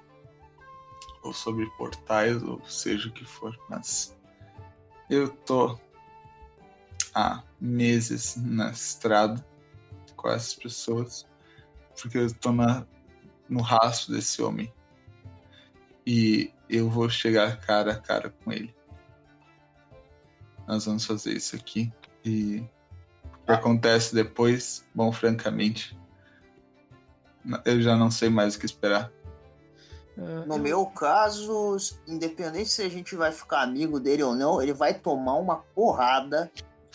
ou 1.25 1.33
sobre 1.33 1.67
portais 1.77 2.41
ou 2.41 2.64
seja 2.69 3.09
o 3.09 3.12
que 3.12 3.25
for, 3.25 3.59
mas 3.69 4.17
eu 5.11 5.29
tô 5.29 5.77
há 7.18 7.42
meses 7.61 8.37
na 8.37 8.70
estrada 8.70 9.44
com 10.14 10.28
essas 10.31 10.54
pessoas 10.54 11.26
porque 12.00 12.16
eu 12.16 12.33
tô 12.33 12.52
na, 12.52 12.87
no 13.48 13.61
rastro 13.61 14.14
desse 14.14 14.40
homem 14.40 14.72
e 16.07 16.52
eu 16.70 16.88
vou 16.88 17.09
chegar 17.11 17.59
cara 17.61 17.92
a 17.94 18.00
cara 18.00 18.31
com 18.44 18.52
ele. 18.52 18.72
Nós 20.66 20.85
vamos 20.87 21.04
fazer 21.04 21.33
isso 21.33 21.57
aqui 21.57 21.92
e 22.24 22.64
o 23.24 23.46
que 23.46 23.52
acontece 23.52 24.14
depois, 24.14 24.87
bom, 24.94 25.11
francamente, 25.11 25.98
eu 27.64 27.83
já 27.83 27.96
não 27.96 28.11
sei 28.12 28.28
mais 28.28 28.54
o 28.54 28.61
que 28.61 28.66
esperar. 28.66 29.11
Ah, 30.16 30.44
No 30.46 30.54
eu- 30.54 30.59
meu 30.62 30.87
caso, 30.87 31.76
independente 32.07 32.68
se 32.68 32.83
a 32.83 32.88
gente 32.88 33.16
vai 33.16 33.33
ficar 33.33 33.62
amigo 33.62 33.98
dele 33.98 34.22
ou 34.22 34.37
não, 34.37 34.62
ele 34.62 34.72
vai 34.72 34.94
tomar 34.94 35.35
uma 35.35 35.57
porrada 35.74 36.50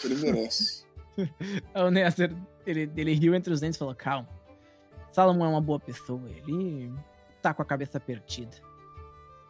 ele 0.07 0.15
merece. 0.15 0.83
O 1.75 1.91
Nestor, 1.91 2.31
ele, 2.65 2.91
ele 2.95 3.13
riu 3.13 3.35
entre 3.35 3.53
os 3.53 3.59
dentes 3.59 3.75
e 3.75 3.79
falou: 3.79 3.93
Calma, 3.93 4.27
Salomão 5.11 5.45
é 5.45 5.49
uma 5.51 5.61
boa 5.61 5.79
pessoa, 5.79 6.27
ele 6.27 6.91
tá 7.39 7.53
com 7.53 7.61
a 7.61 7.65
cabeça 7.65 7.99
perdida. 7.99 8.57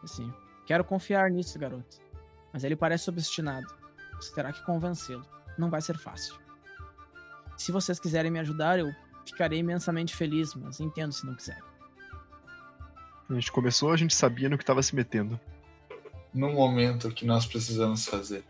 Assim, 0.03 0.31
quero 0.65 0.83
confiar 0.83 1.31
nisso, 1.31 1.57
garoto. 1.57 2.01
Mas 2.51 2.63
ele 2.65 2.75
parece 2.75 3.09
obstinado. 3.09 3.73
Você 4.17 4.33
terá 4.35 4.51
que 4.51 4.63
convencê-lo. 4.65 5.25
Não 5.57 5.69
vai 5.69 5.81
ser 5.81 5.97
fácil. 5.97 6.35
Se 7.57 7.71
vocês 7.71 7.99
quiserem 7.99 8.31
me 8.31 8.39
ajudar, 8.39 8.79
eu 8.79 8.93
ficarei 9.25 9.59
imensamente 9.59 10.15
feliz, 10.15 10.53
mas 10.53 10.79
entendo 10.79 11.13
se 11.13 11.25
não 11.25 11.35
quiserem. 11.35 11.63
A 13.29 13.33
gente 13.33 13.51
começou, 13.51 13.91
a 13.91 13.97
gente 13.97 14.13
sabia 14.13 14.49
no 14.49 14.57
que 14.57 14.63
estava 14.63 14.83
se 14.83 14.93
metendo. 14.95 15.39
No 16.33 16.51
momento 16.51 17.09
que 17.11 17.25
nós 17.25 17.45
precisamos 17.45 18.05
fazer. 18.05 18.43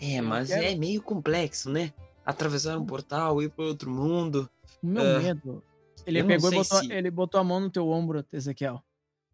É, 0.00 0.20
mas 0.20 0.48
quero- 0.48 0.64
é 0.64 0.74
meio 0.74 1.02
complexo, 1.02 1.70
né? 1.70 1.92
Atravessar 2.24 2.76
um 2.78 2.84
portal, 2.84 3.42
ir 3.42 3.50
para 3.50 3.64
outro 3.64 3.90
mundo. 3.90 4.48
Meu 4.82 5.02
Ah, 5.02 5.18
medo. 5.20 5.62
Ele 6.06 6.20
eu 6.20 6.26
pegou 6.26 6.52
e 6.52 6.56
botou, 6.56 6.78
se- 6.80 6.92
ele 6.92 7.10
botou 7.10 7.40
a 7.40 7.44
mão 7.44 7.60
no 7.60 7.70
teu 7.70 7.88
ombro, 7.88 8.24
Ezequiel. 8.32 8.82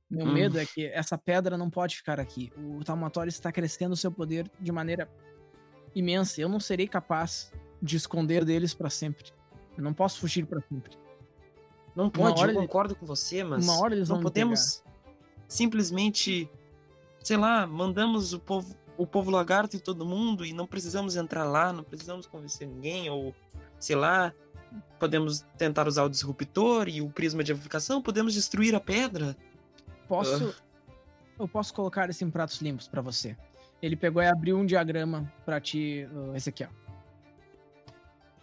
Meu 0.08 0.26
Hum. 0.26 0.32
medo 0.32 0.58
é 0.58 0.66
que 0.66 0.86
essa 0.86 1.16
pedra 1.16 1.56
não 1.56 1.70
pode 1.70 1.96
ficar 1.96 2.18
aqui. 2.20 2.52
O 2.56 2.82
Talmatório 2.84 3.28
está 3.30 3.50
crescendo 3.52 3.92
o 3.92 3.96
seu 3.96 4.10
poder 4.10 4.50
de 4.60 4.70
maneira 4.72 5.08
imensa. 5.94 6.40
Eu 6.40 6.48
não 6.48 6.60
serei 6.60 6.86
capaz 6.88 7.52
de 7.82 7.96
esconder 7.96 8.44
deles 8.44 8.74
para 8.74 8.90
sempre. 8.90 9.32
Eu 9.76 9.82
não 9.84 9.94
posso 9.94 10.20
fugir 10.20 10.46
para 10.46 10.60
sempre. 10.68 10.96
Não 11.94 12.10
pode, 12.10 12.36
eu 12.36 12.42
hora 12.42 12.52
ele- 12.52 12.60
concordo 12.60 12.94
com 12.94 13.06
você, 13.06 13.42
mas 13.42 13.64
uma 13.64 13.80
hora 13.80 13.94
eles 13.94 14.08
não 14.08 14.20
podemos 14.20 14.82
simplesmente, 15.48 16.48
sei 17.22 17.36
lá, 17.36 17.66
mandamos 17.66 18.32
o 18.32 18.38
povo, 18.38 18.74
o 19.02 19.06
povo 19.06 19.30
lagarto 19.30 19.76
e 19.76 19.80
todo 19.80 20.04
mundo 20.04 20.44
e 20.44 20.52
não 20.52 20.66
precisamos 20.66 21.16
entrar 21.16 21.44
lá, 21.44 21.72
não 21.72 21.82
precisamos 21.82 22.26
convencer 22.26 22.68
ninguém, 22.68 23.08
ou 23.08 23.34
sei 23.78 23.96
lá, 23.96 24.32
podemos 24.98 25.40
tentar 25.56 25.88
usar 25.88 26.04
o 26.04 26.08
disruptor 26.10 26.88
e 26.88 27.00
o 27.00 27.08
prisma 27.08 27.42
de 27.42 27.52
amplificação, 27.52 28.02
podemos 28.02 28.34
destruir 28.34 28.74
a 28.74 28.80
pedra. 28.80 29.36
Posso 30.06 30.54
eu 31.38 31.48
posso 31.48 31.72
colocar 31.72 32.10
isso 32.10 32.22
em 32.24 32.30
pratos 32.30 32.60
limpos 32.60 32.86
para 32.86 33.00
você. 33.00 33.34
Ele 33.80 33.96
pegou 33.96 34.22
e 34.22 34.26
abriu 34.26 34.58
um 34.58 34.66
diagrama 34.66 35.32
para 35.46 35.58
ti, 35.58 36.06
uh, 36.12 36.36
Ezequiel. 36.36 36.68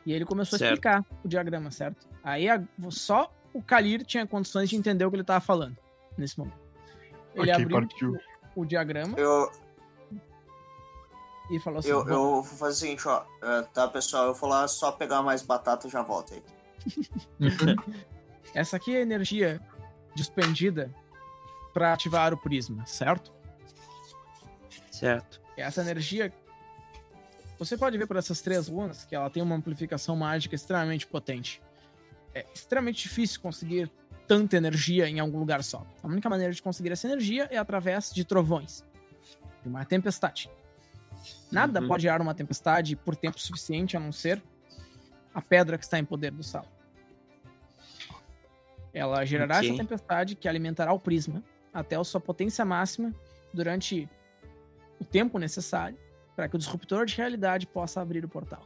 E 0.04 0.12
ele 0.12 0.26
começou 0.26 0.58
Certo. 0.58 0.72
a 0.72 0.74
explicar 0.74 1.06
o 1.24 1.28
diagrama, 1.28 1.70
certo? 1.70 2.08
Aí 2.24 2.50
a- 2.50 2.63
só 2.89 3.32
o 3.54 3.62
Kalir 3.62 4.04
tinha 4.04 4.26
condições 4.26 4.70
de 4.70 4.76
entender 4.76 5.06
o 5.06 5.12
que 5.12 5.17
ele 5.17 5.24
tava 5.24 5.41
falando 5.41 5.78
nesse 6.17 6.39
momento. 6.39 6.58
Ele 7.36 7.52
ok, 7.52 7.63
abriu 7.63 7.70
partiu. 7.80 8.17
o 8.56 8.65
diagrama 8.65 9.13
Eu, 9.20 9.52
e 11.49 11.60
falou 11.60 11.79
assim: 11.79 11.89
eu, 11.89 12.03
"Bom, 12.03 12.12
eu 12.12 12.17
vou 12.17 12.43
fazer 12.43 12.73
o 12.73 12.75
seguinte, 12.75 13.07
ó. 13.07 13.23
é, 13.41 13.62
Tá, 13.73 13.88
pessoal, 13.88 14.27
eu 14.27 14.33
vou 14.33 14.49
lá 14.49 14.67
só 14.67 14.91
pegar 14.91 15.21
mais 15.21 15.41
batata 15.41 15.88
e 15.88 15.89
já 15.89 16.01
volto 16.01 16.33
aí. 16.33 16.43
essa 18.53 18.77
aqui 18.77 18.95
é 18.95 18.99
a 18.99 19.01
energia 19.01 19.62
despendida 20.15 20.93
para 21.73 21.93
ativar 21.93 22.33
o 22.33 22.38
prisma, 22.38 22.86
certo? 22.86 23.31
Certo. 24.91 25.39
Essa 25.55 25.81
energia. 25.81 26.33
Você 27.60 27.77
pode 27.77 27.97
ver 27.97 28.07
por 28.07 28.17
essas 28.17 28.41
três 28.41 28.67
runas 28.67 29.03
que 29.05 29.15
ela 29.15 29.29
tem 29.29 29.41
uma 29.41 29.55
amplificação 29.55 30.15
mágica 30.15 30.55
extremamente 30.55 31.07
potente. 31.07 31.62
É 32.33 32.45
extremamente 32.53 33.03
difícil 33.03 33.41
conseguir 33.41 33.91
tanta 34.27 34.57
energia 34.57 35.07
em 35.07 35.19
algum 35.19 35.39
lugar 35.39 35.63
só. 35.63 35.86
A 36.03 36.07
única 36.07 36.29
maneira 36.29 36.53
de 36.53 36.62
conseguir 36.62 36.91
essa 36.91 37.07
energia 37.07 37.47
é 37.49 37.57
através 37.57 38.12
de 38.13 38.23
trovões, 38.25 38.83
de 39.63 39.69
uma 39.69 39.86
tempestade. 39.86 40.49
Nada 41.51 41.79
Uhum. 41.81 41.88
pode 41.88 42.03
gerar 42.03 42.21
uma 42.21 42.33
tempestade 42.36 42.95
por 42.95 43.15
tempo 43.15 43.39
suficiente 43.39 43.95
a 43.95 43.99
não 43.99 44.12
ser 44.12 44.41
a 45.33 45.41
pedra 45.41 45.77
que 45.77 45.83
está 45.83 45.97
em 45.99 46.05
poder 46.05 46.31
do 46.31 46.43
sal. 46.43 46.65
Ela 48.93 49.23
gerará 49.25 49.57
Ok. 49.57 49.69
essa 49.69 49.77
tempestade 49.77 50.36
que 50.36 50.47
alimentará 50.47 50.91
o 50.91 50.99
prisma 50.99 51.43
até 51.73 51.95
a 51.95 52.03
sua 52.03 52.19
potência 52.19 52.65
máxima 52.65 53.13
durante 53.53 54.10
o 54.99 55.05
tempo 55.05 55.38
necessário 55.38 55.97
para 56.36 56.49
que 56.49 56.55
o 56.55 56.60
disruptor 56.60 57.05
de 57.05 57.15
realidade 57.15 57.67
possa 57.67 58.01
abrir 58.01 58.25
o 58.25 58.29
portal. 58.29 58.62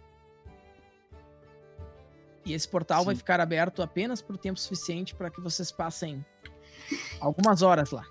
E 2.45 2.53
esse 2.53 2.67
portal 2.67 3.03
vai 3.05 3.13
Sim. 3.13 3.19
ficar 3.19 3.39
aberto 3.39 3.83
apenas 3.83 4.21
por 4.21 4.37
tempo 4.37 4.59
suficiente 4.59 5.13
para 5.13 5.29
que 5.29 5.39
vocês 5.41 5.71
passem 5.71 6.25
algumas 7.19 7.61
horas 7.61 7.91
lá. 7.91 8.03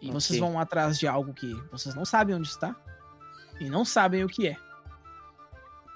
E 0.00 0.06
Ok. 0.06 0.12
vocês 0.12 0.38
vão 0.38 0.58
atrás 0.58 0.98
de 0.98 1.06
algo 1.06 1.34
que 1.34 1.52
vocês 1.70 1.94
não 1.94 2.04
sabem 2.04 2.34
onde 2.36 2.48
está 2.48 2.74
e 3.60 3.68
não 3.68 3.84
sabem 3.84 4.24
o 4.24 4.28
que 4.28 4.48
é. 4.48 4.56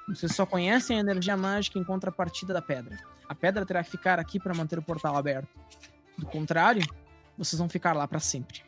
Vocês 0.08 0.34
só 0.34 0.44
conhecem 0.44 0.96
a 0.96 1.00
energia 1.00 1.36
mágica 1.36 1.78
em 1.78 1.84
contrapartida 1.84 2.52
da 2.52 2.60
pedra. 2.60 2.98
A 3.28 3.34
pedra 3.34 3.64
terá 3.64 3.82
que 3.84 3.90
ficar 3.90 4.18
aqui 4.18 4.38
para 4.40 4.52
manter 4.54 4.78
o 4.78 4.82
portal 4.82 5.16
aberto. 5.16 5.48
Do 6.18 6.26
contrário, 6.26 6.82
vocês 7.38 7.58
vão 7.58 7.68
ficar 7.68 7.92
lá 7.94 8.06
para 8.06 8.18
sempre. 8.20 8.62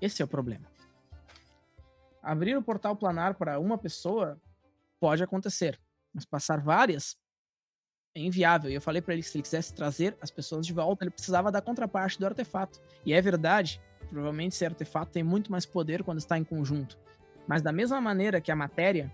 Esse 0.00 0.22
é 0.22 0.24
o 0.24 0.28
problema. 0.28 0.66
Abrir 2.22 2.56
o 2.56 2.62
portal 2.62 2.96
planar 2.96 3.34
para 3.34 3.58
uma 3.60 3.78
pessoa 3.78 4.40
pode 4.98 5.22
acontecer, 5.22 5.80
mas 6.12 6.24
passar 6.24 6.60
várias 6.60 7.16
é 8.14 8.20
inviável. 8.20 8.70
E 8.70 8.74
eu 8.74 8.80
falei 8.80 9.02
para 9.02 9.14
ele 9.14 9.22
que 9.22 9.28
se 9.28 9.36
ele 9.36 9.42
quisesse 9.42 9.74
trazer 9.74 10.16
as 10.20 10.30
pessoas 10.30 10.66
de 10.66 10.72
volta, 10.72 11.04
ele 11.04 11.10
precisava 11.10 11.50
da 11.50 11.60
contraparte 11.60 12.18
do 12.18 12.26
artefato. 12.26 12.80
E 13.04 13.12
é 13.12 13.20
verdade, 13.20 13.80
provavelmente 14.08 14.54
esse 14.54 14.64
artefato 14.64 15.12
tem 15.12 15.22
muito 15.22 15.50
mais 15.50 15.66
poder 15.66 16.02
quando 16.04 16.18
está 16.18 16.38
em 16.38 16.44
conjunto. 16.44 16.96
Mas 17.46 17.60
da 17.60 17.72
mesma 17.72 18.00
maneira 18.00 18.40
que 18.40 18.52
a 18.52 18.56
matéria, 18.56 19.12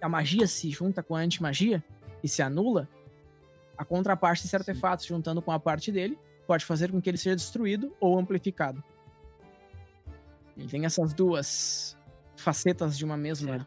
a 0.00 0.08
magia 0.08 0.46
se 0.46 0.70
junta 0.70 1.02
com 1.02 1.14
a 1.14 1.20
antimagia 1.20 1.82
e 2.22 2.28
se 2.28 2.42
anula, 2.42 2.88
a 3.76 3.84
contraparte 3.84 4.42
desse 4.42 4.56
artefato, 4.56 5.02
se 5.02 5.08
juntando 5.08 5.40
com 5.40 5.52
a 5.52 5.60
parte 5.60 5.92
dele, 5.92 6.18
pode 6.46 6.64
fazer 6.64 6.90
com 6.90 7.00
que 7.00 7.08
ele 7.08 7.16
seja 7.16 7.36
destruído 7.36 7.94
ou 8.00 8.18
amplificado. 8.18 8.82
Ele 10.56 10.68
tem 10.68 10.84
essas 10.84 11.14
duas 11.14 11.96
facetas 12.36 12.98
de 12.98 13.04
uma 13.04 13.16
mesma 13.16 13.66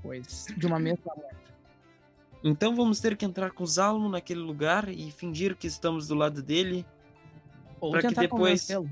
coisa, 0.00 0.54
de 0.56 0.66
uma 0.66 0.78
mesma 0.78 1.12
Então 2.42 2.74
vamos 2.74 3.00
ter 3.00 3.16
que 3.16 3.24
entrar 3.24 3.50
com 3.50 3.62
o 3.64 3.66
Zalmo 3.66 4.08
naquele 4.08 4.40
lugar 4.40 4.88
e 4.88 5.10
fingir 5.10 5.56
que 5.56 5.66
estamos 5.66 6.08
do 6.08 6.14
lado 6.14 6.42
dele. 6.42 6.86
Ou 7.80 7.90
Pra 7.92 8.00
que 8.00 8.08
tentar 8.08 8.22
depois- 8.22 8.40
convencê-lo 8.66 8.90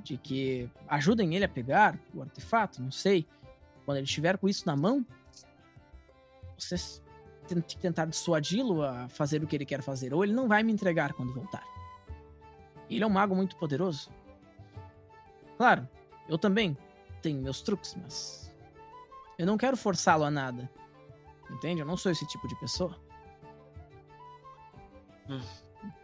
de 0.00 0.18
que 0.18 0.68
ajudem 0.86 1.34
ele 1.34 1.44
a 1.44 1.48
pegar 1.48 1.98
o 2.14 2.20
artefato, 2.20 2.82
não 2.82 2.90
sei. 2.90 3.26
Quando 3.86 3.98
ele 3.98 4.06
estiver 4.06 4.36
com 4.36 4.48
isso 4.48 4.66
na 4.66 4.76
mão, 4.76 5.04
vocês 6.58 7.02
tem 7.46 7.60
que 7.60 7.76
tentar 7.76 8.06
dissuadi-lo 8.06 8.82
a 8.82 9.08
fazer 9.08 9.42
o 9.42 9.46
que 9.46 9.54
ele 9.56 9.66
quer 9.66 9.82
fazer, 9.82 10.14
ou 10.14 10.24
ele 10.24 10.32
não 10.32 10.48
vai 10.48 10.62
me 10.62 10.72
entregar 10.72 11.12
quando 11.12 11.32
voltar. 11.32 11.62
Ele 12.88 13.02
é 13.02 13.06
um 13.06 13.10
mago 13.10 13.34
muito 13.34 13.56
poderoso. 13.56 14.10
Claro, 15.56 15.86
eu 16.28 16.38
também 16.38 16.76
tenho 17.22 17.40
meus 17.42 17.60
truques, 17.60 17.94
mas 18.00 18.54
eu 19.38 19.46
não 19.46 19.56
quero 19.58 19.76
forçá-lo 19.76 20.24
a 20.24 20.30
nada. 20.30 20.70
Entende? 21.50 21.80
Eu 21.80 21.86
não 21.86 21.96
sou 21.96 22.10
esse 22.10 22.26
tipo 22.26 22.48
de 22.48 22.58
pessoa. 22.58 22.98
Hum. 25.28 25.40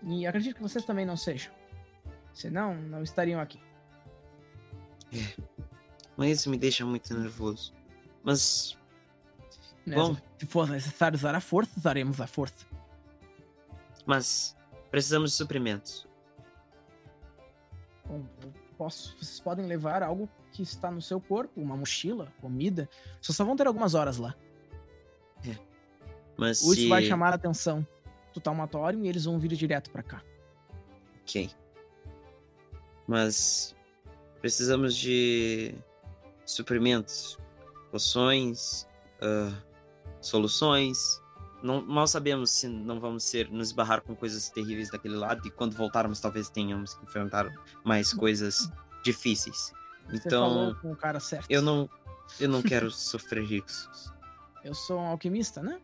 E 0.02 0.26
acredito 0.26 0.56
que 0.56 0.62
vocês 0.62 0.84
também 0.84 1.06
não 1.06 1.16
sejam. 1.16 1.52
Senão, 2.32 2.74
não 2.74 3.02
estariam 3.02 3.40
aqui. 3.40 3.60
Mas 6.16 6.38
isso 6.38 6.50
me 6.50 6.56
deixa 6.56 6.84
muito 6.84 7.12
nervoso. 7.18 7.72
Mas 8.22 8.78
né? 9.90 9.96
Bom. 9.96 10.16
Se 10.38 10.46
for 10.46 10.68
necessário 10.68 11.16
usar 11.16 11.34
a 11.34 11.40
força, 11.40 11.72
usaremos 11.76 12.20
a 12.20 12.26
força. 12.26 12.66
Mas 14.06 14.56
precisamos 14.90 15.32
de 15.32 15.36
suprimentos. 15.36 16.06
Bom, 18.04 18.24
eu 18.42 18.52
posso, 18.76 19.16
vocês 19.16 19.40
podem 19.40 19.66
levar 19.66 20.02
algo 20.02 20.28
que 20.52 20.62
está 20.62 20.90
no 20.90 21.02
seu 21.02 21.20
corpo, 21.20 21.60
uma 21.60 21.76
mochila, 21.76 22.32
comida. 22.40 22.88
Vocês 23.20 23.36
só 23.36 23.44
vão 23.44 23.56
ter 23.56 23.66
algumas 23.66 23.94
horas 23.94 24.16
lá. 24.16 24.34
Mas 26.36 26.62
Ou 26.62 26.72
se... 26.72 26.80
isso 26.80 26.88
vai 26.88 27.02
chamar 27.02 27.32
a 27.32 27.36
atenção 27.36 27.86
do 28.32 28.40
Talmatório 28.40 29.04
e 29.04 29.08
eles 29.08 29.24
vão 29.24 29.38
vir 29.38 29.50
direto 29.50 29.90
pra 29.90 30.02
cá. 30.02 30.22
Ok. 31.22 31.50
Mas 33.06 33.74
precisamos 34.40 34.96
de 34.96 35.74
suprimentos, 36.46 37.38
poções, 37.90 38.86
ah, 39.20 39.52
soluções. 40.20 41.20
Não, 41.62 41.82
mal 41.82 42.06
sabemos 42.06 42.50
se 42.50 42.68
não 42.68 42.98
vamos 42.98 43.24
ser 43.24 43.50
nos 43.50 43.68
esbarrar 43.68 44.00
com 44.00 44.16
coisas 44.16 44.48
terríveis 44.48 44.90
daquele 44.90 45.16
lado 45.16 45.46
e 45.46 45.50
quando 45.50 45.74
voltarmos 45.76 46.20
talvez 46.20 46.48
tenhamos 46.48 46.94
que 46.94 47.04
enfrentar 47.04 47.48
mais 47.84 48.14
coisas 48.14 48.70
difíceis. 49.04 49.72
Você 50.08 50.26
Então 50.26 50.74
eu 51.48 51.60
não 51.60 51.90
eu 52.38 52.48
não 52.48 52.62
quero 52.62 52.90
sofrer 52.90 53.44
riscos. 53.44 54.10
Eu 54.64 54.74
sou 54.74 54.98
um 54.98 55.06
alquimista, 55.06 55.62
né? 55.62 55.80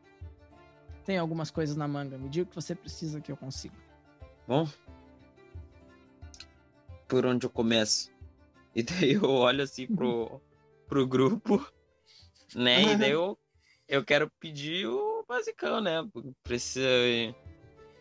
Tem 1.05 1.19
algumas 1.19 1.51
coisas 1.51 1.77
na 1.77 1.87
manga. 1.87 2.19
Me 2.19 2.29
diga 2.29 2.45
o 2.45 2.49
que 2.49 2.55
você 2.55 2.75
precisa 2.75 3.21
que 3.21 3.31
eu 3.31 3.37
consiga. 3.37 3.75
Bom, 4.47 4.69
por 7.09 7.25
onde 7.27 7.47
eu 7.47 7.51
começo? 7.51 8.11
E 8.75 8.83
daí 8.83 9.13
eu 9.13 9.25
olho 9.31 9.63
assim 9.63 9.87
pro, 9.87 10.41
pro 10.89 11.07
grupo, 11.07 11.67
né? 12.55 12.83
E 12.83 12.97
daí 12.97 13.11
eu, 13.13 13.39
eu 13.89 14.05
quero 14.05 14.31
pedir 14.41 14.87
o 14.87 15.25
basicão, 15.27 15.81
né? 15.81 16.07
Precisa 16.43 16.87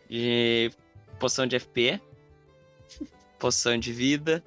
de 0.08 0.70
poção 1.18 1.46
de 1.46 1.58
FP, 1.58 2.00
poção 3.38 3.78
de 3.78 3.92
vida. 3.92 4.42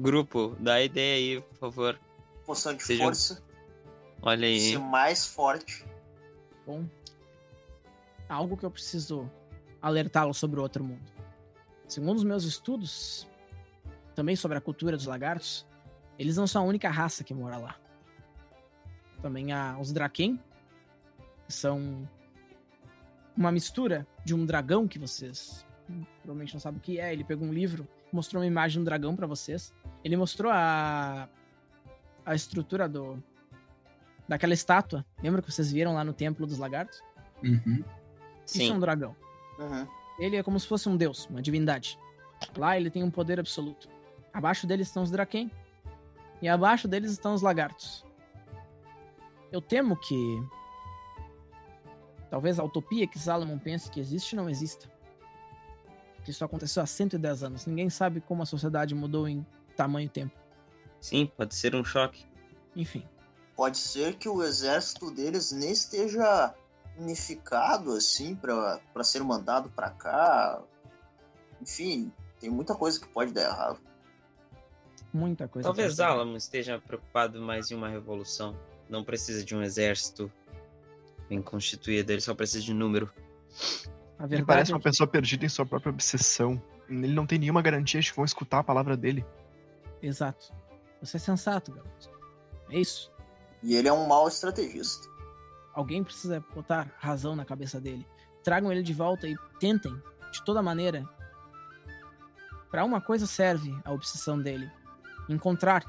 Grupo, 0.00 0.56
dá 0.58 0.82
ideia 0.82 1.16
aí, 1.16 1.40
por 1.42 1.56
favor. 1.58 2.00
Poção 2.44 2.74
de 2.74 2.82
Seja- 2.82 3.04
força. 3.04 3.42
Olha 4.22 4.46
aí. 4.46 4.60
Ser 4.60 4.78
mais 4.78 5.26
forte. 5.26 5.84
Bom, 6.64 6.86
algo 8.28 8.56
que 8.56 8.64
eu 8.64 8.70
preciso 8.70 9.28
alertá-lo 9.80 10.32
sobre 10.32 10.60
o 10.60 10.62
outro 10.62 10.84
mundo. 10.84 11.02
Segundo 11.88 12.16
os 12.16 12.24
meus 12.24 12.44
estudos, 12.44 13.28
também 14.14 14.36
sobre 14.36 14.56
a 14.56 14.60
cultura 14.60 14.96
dos 14.96 15.06
lagartos, 15.06 15.66
eles 16.18 16.36
não 16.36 16.46
são 16.46 16.62
a 16.62 16.66
única 16.66 16.88
raça 16.88 17.24
que 17.24 17.34
mora 17.34 17.56
lá. 17.58 17.76
Também 19.20 19.52
há 19.52 19.76
os 19.78 19.92
Draken, 19.92 20.40
que 21.46 21.52
são 21.52 22.08
uma 23.36 23.50
mistura 23.50 24.06
de 24.24 24.34
um 24.34 24.46
dragão 24.46 24.86
que 24.86 24.98
vocês 24.98 25.66
provavelmente 26.22 26.54
não 26.54 26.60
sabem 26.60 26.78
o 26.78 26.82
que 26.82 26.98
é. 26.98 27.12
Ele 27.12 27.24
pegou 27.24 27.46
um 27.46 27.52
livro, 27.52 27.86
mostrou 28.12 28.40
uma 28.40 28.46
imagem 28.46 28.74
de 28.74 28.80
um 28.80 28.84
dragão 28.84 29.16
pra 29.16 29.26
vocês. 29.26 29.74
Ele 30.04 30.16
mostrou 30.16 30.50
a 30.52 31.28
a 32.24 32.36
estrutura 32.36 32.88
do 32.88 33.22
daquela 34.28 34.54
estátua. 34.54 35.04
Lembra 35.22 35.42
que 35.42 35.50
vocês 35.50 35.70
viram 35.70 35.94
lá 35.94 36.04
no 36.04 36.12
templo 36.12 36.46
dos 36.46 36.58
lagartos? 36.58 37.02
Uhum. 37.42 37.84
Isso 38.46 38.60
é 38.60 38.64
um 38.64 38.74
Sim. 38.74 38.80
dragão. 38.80 39.16
Uhum. 39.58 39.86
Ele 40.18 40.36
é 40.36 40.42
como 40.42 40.58
se 40.58 40.66
fosse 40.66 40.88
um 40.88 40.96
deus, 40.96 41.26
uma 41.26 41.42
divindade. 41.42 41.98
Lá 42.56 42.76
ele 42.76 42.90
tem 42.90 43.02
um 43.02 43.10
poder 43.10 43.38
absoluto. 43.40 43.88
Abaixo 44.32 44.66
dele 44.66 44.82
estão 44.82 45.02
os 45.02 45.10
Draken. 45.10 45.50
E 46.40 46.48
abaixo 46.48 46.88
deles 46.88 47.12
estão 47.12 47.34
os 47.34 47.42
lagartos. 47.42 48.04
Eu 49.50 49.60
temo 49.60 49.96
que. 49.96 50.42
Talvez 52.30 52.58
a 52.58 52.64
utopia 52.64 53.06
que 53.06 53.18
Salomon 53.18 53.58
pense 53.58 53.90
que 53.90 54.00
existe 54.00 54.34
não 54.34 54.48
exista. 54.48 54.90
Que 56.24 56.30
isso 56.30 56.44
aconteceu 56.44 56.82
há 56.82 56.86
110 56.86 57.42
anos. 57.44 57.66
Ninguém 57.66 57.90
sabe 57.90 58.20
como 58.20 58.42
a 58.42 58.46
sociedade 58.46 58.94
mudou 58.94 59.28
em 59.28 59.46
tamanho 59.76 60.06
e 60.06 60.08
tempo. 60.08 60.36
Sim, 61.00 61.30
pode 61.36 61.54
ser 61.54 61.74
um 61.74 61.84
choque. 61.84 62.24
Enfim. 62.74 63.04
Pode 63.56 63.78
ser 63.78 64.14
que 64.16 64.28
o 64.28 64.42
exército 64.42 65.10
deles 65.10 65.52
nem 65.52 65.70
esteja 65.72 66.54
unificado 66.98 67.92
assim 67.92 68.34
pra 68.34 68.80
pra 68.92 69.04
ser 69.04 69.22
mandado 69.22 69.68
pra 69.70 69.90
cá. 69.90 70.62
Enfim, 71.60 72.12
tem 72.40 72.50
muita 72.50 72.74
coisa 72.74 72.98
que 73.00 73.06
pode 73.08 73.32
dar 73.32 73.42
errado. 73.42 73.80
Muita 75.12 75.46
coisa. 75.46 75.68
Talvez 75.68 75.88
pode 75.88 75.98
dar. 75.98 76.08
Alamo 76.08 76.36
esteja 76.36 76.80
preocupado 76.80 77.40
mais 77.40 77.70
em 77.70 77.74
uma 77.74 77.88
revolução. 77.88 78.56
Não 78.88 79.04
precisa 79.04 79.44
de 79.44 79.54
um 79.54 79.62
exército 79.62 80.30
bem 81.28 81.40
constituído, 81.42 82.10
ele 82.12 82.20
só 82.20 82.34
precisa 82.34 82.64
de 82.64 82.74
número. 82.74 83.10
A 84.18 84.24
Ele 84.24 84.28
verdade 84.36 84.44
parece 84.46 84.70
é 84.72 84.74
uma 84.74 84.80
que- 84.80 84.84
pessoa 84.84 85.06
perdida 85.06 85.44
em 85.44 85.48
sua 85.48 85.66
própria 85.66 85.90
obsessão. 85.90 86.60
Ele 86.88 87.12
não 87.14 87.26
tem 87.26 87.38
nenhuma 87.38 87.62
garantia 87.62 88.00
de 88.00 88.10
que 88.10 88.16
vão 88.16 88.24
escutar 88.24 88.58
a 88.60 88.64
palavra 88.64 88.96
dele. 88.96 89.24
Exato. 90.02 90.52
Você 91.00 91.16
é 91.16 91.20
sensato, 91.20 91.72
garoto. 91.72 92.10
É 92.70 92.78
isso. 92.78 93.11
E 93.62 93.74
ele 93.76 93.88
é 93.88 93.92
um 93.92 94.06
mau 94.06 94.26
estrategista. 94.28 95.08
Alguém 95.74 96.02
precisa 96.04 96.44
botar 96.54 96.90
razão 96.98 97.34
na 97.36 97.44
cabeça 97.44 97.80
dele. 97.80 98.06
Tragam 98.42 98.72
ele 98.72 98.82
de 98.82 98.92
volta 98.92 99.26
e 99.28 99.36
tentem, 99.60 99.94
de 100.32 100.42
toda 100.44 100.60
maneira. 100.62 101.08
Pra 102.70 102.84
uma 102.84 103.00
coisa 103.00 103.26
serve 103.26 103.74
a 103.84 103.92
obsessão 103.92 104.40
dele: 104.40 104.70
encontrar 105.28 105.84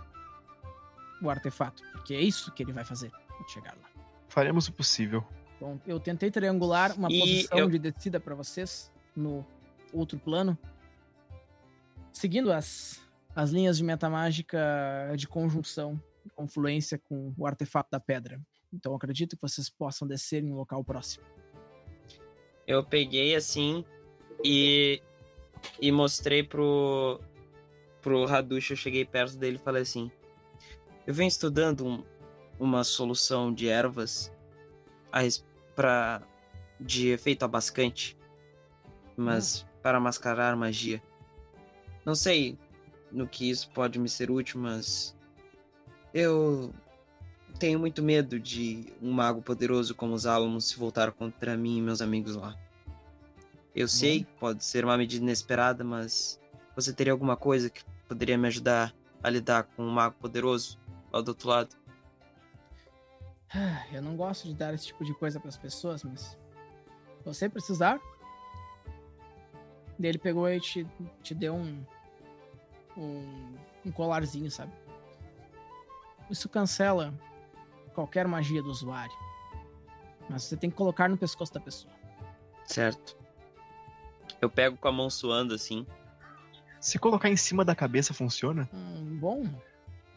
o 1.21 1.29
artefato. 1.29 1.81
Porque 1.91 2.13
é 2.13 2.21
isso 2.21 2.51
que 2.51 2.61
ele 2.63 2.71
vai 2.73 2.83
fazer 2.85 3.11
quando 3.35 3.49
chegar 3.49 3.75
lá. 3.81 3.89
Faremos 4.29 4.67
o 4.67 4.73
possível. 4.73 5.23
Bom, 5.59 5.79
eu 5.87 5.99
tentei 5.99 6.29
triangular 6.29 6.93
uma 6.97 7.09
E 7.11 7.19
posição 7.19 7.57
eu- 7.59 7.69
de 7.69 7.79
descida 7.79 8.19
pra 8.19 8.35
vocês 8.35 8.91
no 9.15 9.45
outro 9.93 10.17
plano, 10.19 10.57
seguindo 12.11 12.51
as, 12.51 12.99
as 13.35 13.51
linhas 13.51 13.77
de 13.77 13.83
metamágica 13.83 14.59
de 15.15 15.27
conjunção, 15.27 16.01
confluência 16.31 16.97
com 16.97 17.33
o 17.37 17.45
artefato 17.45 17.89
da 17.91 17.99
pedra. 17.99 18.39
Então 18.71 18.95
acredito 18.95 19.35
que 19.35 19.41
vocês 19.41 19.69
possam 19.69 20.07
descer 20.07 20.43
em 20.43 20.51
um 20.51 20.55
local 20.55 20.83
próximo. 20.83 21.23
Eu 22.65 22.83
peguei 22.83 23.35
assim 23.35 23.85
e, 24.43 25.01
e 25.81 25.91
mostrei 25.91 26.43
pro, 26.43 27.19
pro 28.01 28.25
Hadush, 28.25 28.71
eu 28.71 28.77
cheguei 28.77 29.05
perto 29.05 29.37
dele 29.37 29.57
e 29.57 29.63
falei 29.63 29.81
assim: 29.83 30.11
Eu 31.05 31.13
venho 31.13 31.27
estudando 31.27 31.85
um- 31.85 32.03
uma 32.59 32.83
solução 32.83 33.53
de 33.53 33.67
ervas 33.67 34.31
a 35.11 35.21
pra, 35.75 36.21
de 36.79 37.09
efeito 37.09 37.43
abascante, 37.43 38.17
mas 39.17 39.65
para 39.81 39.99
mascarar 39.99 40.55
magia. 40.55 41.01
Não 42.05 42.15
sei 42.15 42.57
no 43.11 43.27
que 43.27 43.49
isso 43.49 43.69
pode 43.71 43.99
me 43.99 44.09
ser 44.09 44.31
útil, 44.31 44.59
mas 44.59 45.15
eu 46.13 46.73
tenho 47.59 47.79
muito 47.79 48.03
medo 48.03 48.39
de 48.39 48.93
um 49.01 49.11
mago 49.11 49.41
poderoso 49.41 49.95
como 49.95 50.13
os 50.13 50.25
Álamos 50.25 50.65
se 50.65 50.77
voltar 50.77 51.11
contra 51.11 51.57
mim 51.57 51.77
e 51.77 51.81
meus 51.81 52.01
amigos 52.01 52.35
lá. 52.35 52.55
Eu 53.75 53.87
sei, 53.87 54.27
pode 54.39 54.63
ser 54.63 54.85
uma 54.85 54.97
medida 54.97 55.23
inesperada, 55.23 55.83
mas 55.83 56.39
você 56.75 56.93
teria 56.93 57.11
alguma 57.11 57.35
coisa 57.35 57.69
que 57.69 57.83
poderia 58.07 58.37
me 58.37 58.47
ajudar 58.47 58.93
a 59.23 59.29
lidar 59.29 59.63
com 59.63 59.83
um 59.83 59.89
mago 59.89 60.15
poderoso 60.19 60.77
lá 61.11 61.21
do 61.21 61.29
outro 61.29 61.49
lado? 61.49 61.75
Ah, 63.53 63.85
Eu 63.91 64.01
não 64.01 64.15
gosto 64.15 64.47
de 64.47 64.53
dar 64.53 64.73
esse 64.73 64.87
tipo 64.87 65.03
de 65.03 65.13
coisa 65.13 65.39
pras 65.39 65.57
pessoas, 65.57 66.03
mas. 66.03 66.37
Você 67.23 67.47
precisar. 67.47 67.99
Daí 69.97 70.09
ele 70.09 70.17
pegou 70.17 70.49
e 70.49 70.59
te, 70.59 70.85
te 71.21 71.33
deu 71.33 71.55
um, 71.55 71.83
um. 72.97 73.55
um 73.85 73.91
colarzinho, 73.91 74.51
sabe? 74.51 74.71
Isso 76.29 76.47
cancela 76.49 77.13
qualquer 77.93 78.27
magia 78.27 78.61
do 78.61 78.69
usuário. 78.69 79.15
Mas 80.29 80.43
você 80.43 80.57
tem 80.57 80.69
que 80.69 80.75
colocar 80.75 81.09
no 81.09 81.17
pescoço 81.17 81.53
da 81.53 81.59
pessoa. 81.59 81.93
Certo. 82.65 83.17
Eu 84.41 84.49
pego 84.49 84.77
com 84.77 84.87
a 84.87 84.91
mão 84.91 85.09
suando 85.09 85.53
assim. 85.53 85.85
Se 86.79 86.97
colocar 86.97 87.29
em 87.29 87.37
cima 87.37 87.63
da 87.63 87.75
cabeça, 87.75 88.13
funciona? 88.13 88.69
Hum, 88.73 89.17
bom, 89.19 89.43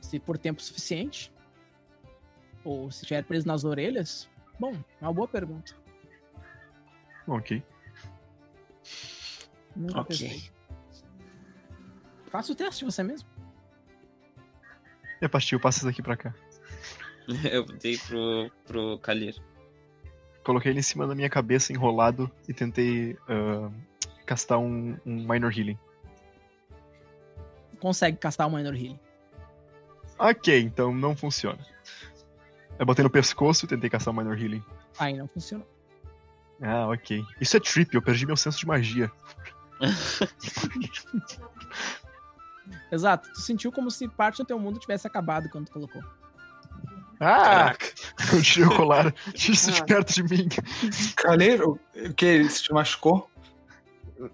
se 0.00 0.18
por 0.18 0.38
tempo 0.38 0.62
suficiente. 0.62 1.32
Ou 2.64 2.90
se 2.90 3.02
estiver 3.02 3.22
preso 3.24 3.46
nas 3.46 3.64
orelhas. 3.64 4.28
Bom, 4.58 4.74
é 5.00 5.04
uma 5.04 5.12
boa 5.12 5.28
pergunta. 5.28 5.74
Ok. 7.26 7.62
Nunca 9.74 10.00
Ok. 10.00 10.16
testei. 10.16 10.50
Faça 12.30 12.52
o 12.52 12.54
teste 12.54 12.84
você 12.84 13.02
mesmo. 13.02 13.28
É, 15.20 15.28
Pastil, 15.28 15.60
passa 15.60 15.78
isso 15.78 15.88
aqui 15.88 16.02
pra 16.02 16.16
cá. 16.16 16.34
Eu 17.50 17.64
dei 17.64 17.98
pro, 17.98 18.50
pro 18.66 18.98
Kalir. 18.98 19.36
Coloquei 20.44 20.70
ele 20.70 20.78
em 20.78 20.82
cima 20.82 21.06
da 21.06 21.14
minha 21.14 21.28
cabeça, 21.28 21.72
enrolado, 21.72 22.30
e 22.48 22.52
tentei 22.52 23.16
ah, 23.28 23.70
castar 24.24 24.58
um, 24.58 24.96
um 25.04 25.26
Minor 25.26 25.56
Healing. 25.56 25.78
Consegue 27.80 28.16
castar 28.16 28.46
o 28.46 28.50
Minor 28.50 28.74
Healing. 28.74 29.00
Ok, 30.18 30.60
então 30.60 30.94
não 30.94 31.16
funciona. 31.16 31.58
Eu 32.78 32.86
botei 32.86 33.02
no 33.02 33.10
pescoço 33.10 33.64
e 33.64 33.68
tentei 33.68 33.90
castar 33.90 34.14
o 34.14 34.16
Minor 34.16 34.38
Healing. 34.38 34.62
Aí 34.98 35.14
não 35.14 35.26
funcionou. 35.26 35.66
Ah, 36.62 36.88
ok. 36.88 37.22
Isso 37.40 37.56
é 37.56 37.60
trip, 37.60 37.94
eu 37.94 38.02
perdi 38.02 38.24
meu 38.24 38.36
senso 38.36 38.58
de 38.58 38.66
magia. 38.66 39.10
Exato. 42.90 43.30
Tu 43.32 43.40
sentiu 43.40 43.72
como 43.72 43.90
se 43.90 44.08
parte 44.08 44.38
do 44.38 44.44
teu 44.44 44.58
mundo 44.58 44.78
tivesse 44.78 45.06
acabado 45.06 45.48
quando 45.48 45.66
tu 45.66 45.72
colocou. 45.72 46.02
Ah! 47.20 47.74
O 48.66 48.76
colar. 48.76 49.12
Tira 49.34 49.54
isso 49.54 49.72
de 49.72 49.84
perto 49.84 50.12
de 50.12 50.22
mim. 50.22 50.48
Caleiro, 51.16 51.80
o 51.94 52.14
que? 52.14 52.26
Ele 52.26 52.50
se 52.50 52.62
te 52.62 52.72
machucou? 52.72 53.30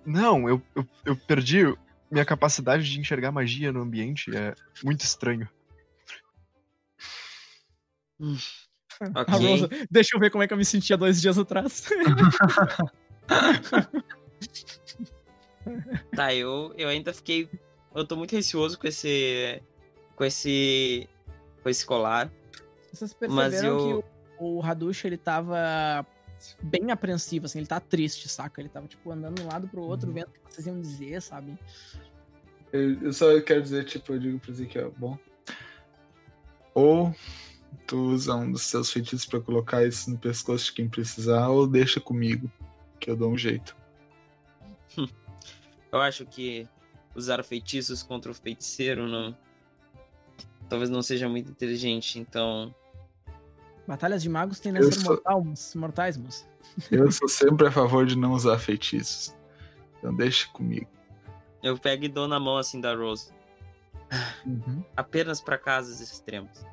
Não, 0.04 0.48
eu, 0.48 0.62
eu, 0.74 0.88
eu 1.04 1.16
perdi 1.16 1.64
minha 2.10 2.24
capacidade 2.24 2.88
de 2.88 3.00
enxergar 3.00 3.32
magia 3.32 3.72
no 3.72 3.82
ambiente. 3.82 4.34
É 4.34 4.54
muito 4.84 5.00
estranho. 5.00 5.48
A 9.14 9.22
Ok. 9.22 9.34
Rosa, 9.34 9.68
deixa 9.90 10.16
eu 10.16 10.20
ver 10.20 10.30
como 10.30 10.44
é 10.44 10.46
que 10.46 10.52
eu 10.52 10.58
me 10.58 10.64
sentia 10.64 10.96
dois 10.96 11.20
dias 11.20 11.38
atrás. 11.38 11.88
Tá, 16.16 16.34
eu, 16.34 16.74
eu 16.76 16.88
ainda 16.88 17.12
fiquei. 17.12 17.48
Eu 17.94 18.06
tô 18.06 18.16
muito 18.16 18.34
receoso 18.34 18.78
com 18.78 18.86
esse. 18.86 19.62
Com 20.16 20.24
esse. 20.24 21.08
Com 21.62 21.68
esse 21.68 21.84
colar. 21.84 22.30
Vocês 22.92 23.14
Mas 23.20 23.50
perceberam 23.52 23.90
eu- 23.90 24.02
que 24.02 24.08
o, 24.38 24.56
o 24.58 24.62
Hadush, 24.62 25.04
ele 25.04 25.16
tava 25.16 26.06
bem 26.62 26.90
apreensivo, 26.90 27.46
assim, 27.46 27.58
ele 27.58 27.66
tá 27.68 27.78
triste, 27.80 28.28
saca? 28.28 28.60
Ele 28.60 28.68
tava, 28.68 28.86
tipo, 28.88 29.10
andando 29.12 29.36
de 29.36 29.42
um 29.42 29.46
lado 29.48 29.68
pro 29.68 29.80
outro, 29.82 30.08
Uhum. 30.08 30.14
vendo 30.14 30.26
o 30.28 30.30
que 30.48 30.54
vocês 30.54 30.66
iam 30.66 30.80
dizer, 30.80 31.22
sabe? 31.22 31.56
Eu, 32.72 32.98
eu 33.00 33.12
só 33.12 33.40
quero 33.40 33.62
dizer, 33.62 33.84
tipo, 33.84 34.12
eu 34.12 34.18
digo 34.18 34.38
pro 34.40 34.50
Ezequiel, 34.50 34.92
bom. 34.98 35.16
Ou 36.74 37.14
tu 37.86 37.96
usa 38.08 38.34
um 38.34 38.50
dos 38.50 38.62
seus 38.62 38.90
feitiços 38.90 39.24
pra 39.26 39.40
colocar 39.40 39.84
isso 39.86 40.10
no 40.10 40.18
pescoço 40.18 40.66
de 40.66 40.72
quem 40.72 40.88
precisar, 40.88 41.48
ou 41.48 41.66
deixa 41.66 42.00
comigo, 42.00 42.50
que 42.98 43.10
eu 43.10 43.16
dou 43.16 43.30
um 43.30 43.38
jeito. 43.38 43.76
Eu 45.92 46.00
acho 46.00 46.24
que 46.24 46.66
usar 47.14 47.42
feitiços 47.44 48.02
contra 48.02 48.30
o 48.30 48.34
feiticeiro 48.34 49.06
não. 49.08 49.36
Talvez 50.68 50.88
não 50.90 51.02
seja 51.02 51.28
muito 51.28 51.50
inteligente, 51.50 52.18
então. 52.18 52.74
Batalhas 53.86 54.22
de 54.22 54.28
magos 54.28 54.60
tendem 54.60 54.80
a 54.80 54.84
ser 54.84 55.00
sou- 55.00 55.12
mortal, 55.14 55.44
mortais, 55.74 56.16
moça. 56.16 56.46
Eu 56.90 57.10
sou 57.12 57.28
sempre 57.28 57.66
a 57.66 57.70
favor 57.70 58.06
de 58.06 58.16
não 58.16 58.32
usar 58.32 58.58
feitiços. 58.58 59.34
Então 59.98 60.14
deixa 60.14 60.48
comigo. 60.48 60.88
Eu 61.62 61.76
pego 61.78 62.04
e 62.04 62.08
dou 62.08 62.26
na 62.26 62.40
mão 62.40 62.56
assim 62.56 62.80
da 62.80 62.94
Rose. 62.94 63.30
Uhum. 64.46 64.82
Apenas 64.96 65.40
para 65.40 65.58
casos 65.58 66.00
extremos. 66.00 66.64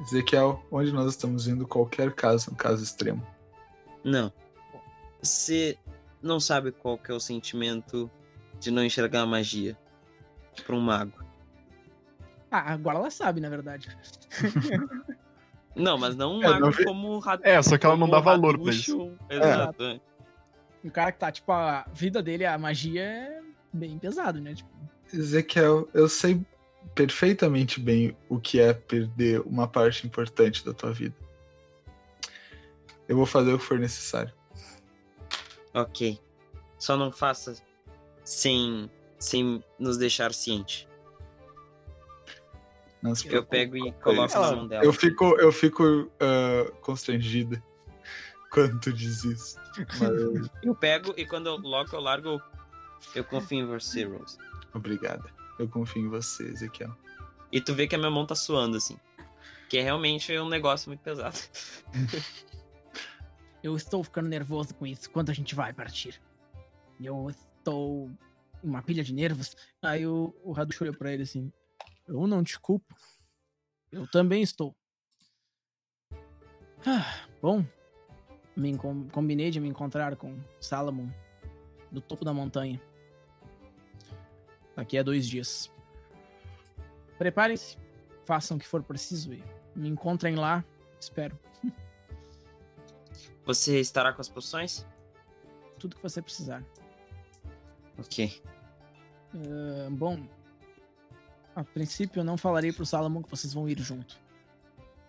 Ezequiel, 0.00 0.64
onde 0.70 0.92
nós 0.92 1.10
estamos 1.10 1.48
indo, 1.48 1.66
qualquer 1.66 2.14
caso 2.14 2.50
é 2.50 2.52
um 2.52 2.56
caso 2.56 2.84
extremo. 2.84 3.26
Não. 4.04 4.32
Você 5.20 5.76
não 6.22 6.38
sabe 6.38 6.70
qual 6.70 6.96
que 6.96 7.10
é 7.10 7.14
o 7.14 7.20
sentimento 7.20 8.08
de 8.60 8.70
não 8.70 8.84
enxergar 8.84 9.22
a 9.22 9.26
magia 9.26 9.76
para 10.66 10.74
um 10.74 10.80
mago. 10.80 11.12
Ah, 12.50 12.72
agora 12.72 12.98
ela 12.98 13.10
sabe, 13.10 13.40
na 13.40 13.48
verdade. 13.48 13.88
Não, 15.76 15.96
mas 15.96 16.16
não 16.16 16.38
um 16.38 16.42
É, 16.42 16.48
mago 16.48 16.60
não 16.60 16.70
vi- 16.72 16.84
como 16.84 17.08
o 17.10 17.18
Rad- 17.20 17.40
É, 17.44 17.62
só 17.62 17.78
que 17.78 17.86
ela 17.86 17.96
não 17.96 18.10
dá 18.10 18.18
o 18.18 18.22
valor 18.22 18.54
pra 18.58 18.64
Raducho. 18.72 19.12
Exato. 19.30 19.84
é. 19.84 20.00
Um 20.82 20.90
cara 20.90 21.12
que 21.12 21.18
tá, 21.20 21.30
tipo, 21.30 21.52
a 21.52 21.86
vida 21.94 22.20
dele, 22.20 22.44
a 22.44 22.58
magia 22.58 23.02
é 23.04 23.40
bem 23.72 23.96
pesado, 23.96 24.40
né? 24.40 24.54
Tipo, 24.54 24.68
Ezequiel, 25.14 25.88
eu 25.94 26.08
sei 26.08 26.44
perfeitamente 26.96 27.78
bem 27.78 28.16
o 28.28 28.40
que 28.40 28.58
é 28.58 28.72
perder 28.72 29.40
uma 29.42 29.68
parte 29.68 30.04
importante 30.04 30.64
da 30.64 30.72
tua 30.74 30.92
vida. 30.92 31.14
Eu 33.08 33.16
vou 33.16 33.26
fazer 33.26 33.52
o 33.52 33.58
que 33.58 33.64
for 33.64 33.78
necessário. 33.78 34.32
Ok. 35.74 36.18
Só 36.76 36.96
não 36.96 37.12
faça 37.12 37.54
sem, 38.28 38.90
sem 39.18 39.64
nos 39.78 39.96
deixar 39.96 40.34
ciente. 40.34 40.86
Não 43.02 43.14
se 43.14 43.26
Eu 43.32 43.42
pego 43.42 43.74
e 43.76 43.90
coloco 43.92 44.38
na 44.38 44.52
mão 44.52 44.68
dela. 44.68 44.84
Eu 44.84 44.92
fico, 44.92 45.24
eu 45.40 45.50
fico 45.50 46.10
ah, 46.20 46.70
constrangida 46.82 47.62
quando 48.52 48.78
tu 48.80 48.92
diz 48.92 49.24
isso. 49.24 49.58
Mas 49.98 50.50
Eu 50.62 50.74
pego 50.74 51.14
e 51.16 51.24
quando 51.24 51.46
eu, 51.46 51.56
logo 51.56 51.88
eu 51.90 52.00
largo, 52.00 52.28
eu, 52.28 52.40
eu 53.14 53.24
confio 53.24 53.60
em 53.60 53.66
você, 53.66 54.04
Rose. 54.04 54.36
obrigada. 54.74 55.24
Eu 55.58 55.66
confio 55.66 56.04
em 56.04 56.08
você, 56.08 56.44
Ezequiel. 56.48 56.94
E 57.50 57.62
tu 57.62 57.74
vê 57.74 57.86
que 57.86 57.94
a 57.94 57.98
minha 57.98 58.10
mão 58.10 58.26
tá 58.26 58.34
suando, 58.34 58.76
assim. 58.76 58.98
Que 59.70 59.78
é 59.78 59.82
realmente 59.82 60.38
um 60.38 60.50
negócio 60.50 60.90
muito 60.90 61.00
pesado. 61.00 61.38
eu 63.62 63.74
estou 63.74 64.04
ficando 64.04 64.28
nervoso 64.28 64.74
com 64.74 64.86
isso. 64.86 65.10
Quando 65.10 65.30
a 65.30 65.34
gente 65.34 65.54
vai 65.54 65.72
partir? 65.72 66.20
Eu 67.00 67.30
em 67.72 68.18
uma 68.62 68.82
pilha 68.82 69.04
de 69.04 69.12
nervos. 69.12 69.56
Aí 69.82 70.06
o, 70.06 70.34
o 70.42 70.58
Hadush 70.58 70.80
olhou 70.80 70.94
pra 70.94 71.12
ele 71.12 71.22
assim: 71.22 71.52
Eu 72.06 72.26
não 72.26 72.42
te 72.42 72.58
culpo. 72.58 72.94
Eu 73.90 74.06
também 74.08 74.42
estou. 74.42 74.76
Ah, 76.86 77.26
bom, 77.42 77.64
me 78.56 78.76
combinei 79.12 79.50
de 79.50 79.60
me 79.60 79.68
encontrar 79.68 80.16
com 80.16 80.38
Salomon 80.60 81.08
no 81.90 82.00
topo 82.00 82.24
da 82.24 82.32
montanha. 82.32 82.80
Daqui 84.76 84.98
a 84.98 85.02
dois 85.02 85.26
dias. 85.26 85.70
Preparem-se, 87.16 87.76
façam 88.24 88.56
o 88.56 88.60
que 88.60 88.66
for 88.66 88.82
preciso 88.82 89.32
e 89.32 89.42
me 89.74 89.88
encontrem 89.88 90.36
lá. 90.36 90.64
Espero. 91.00 91.38
Você 93.44 93.80
estará 93.80 94.12
com 94.12 94.20
as 94.20 94.28
poções? 94.28 94.86
Tudo 95.78 95.96
que 95.96 96.02
você 96.02 96.20
precisar. 96.20 96.62
Ok. 97.98 98.42
Ah, 99.34 99.88
bom, 99.90 100.26
a 101.54 101.64
princípio 101.64 102.20
eu 102.20 102.24
não 102.24 102.36
falarei 102.36 102.72
pro 102.72 102.86
Salomon 102.86 103.22
que 103.22 103.30
vocês 103.30 103.52
vão 103.52 103.68
ir 103.68 103.78
junto. 103.80 104.20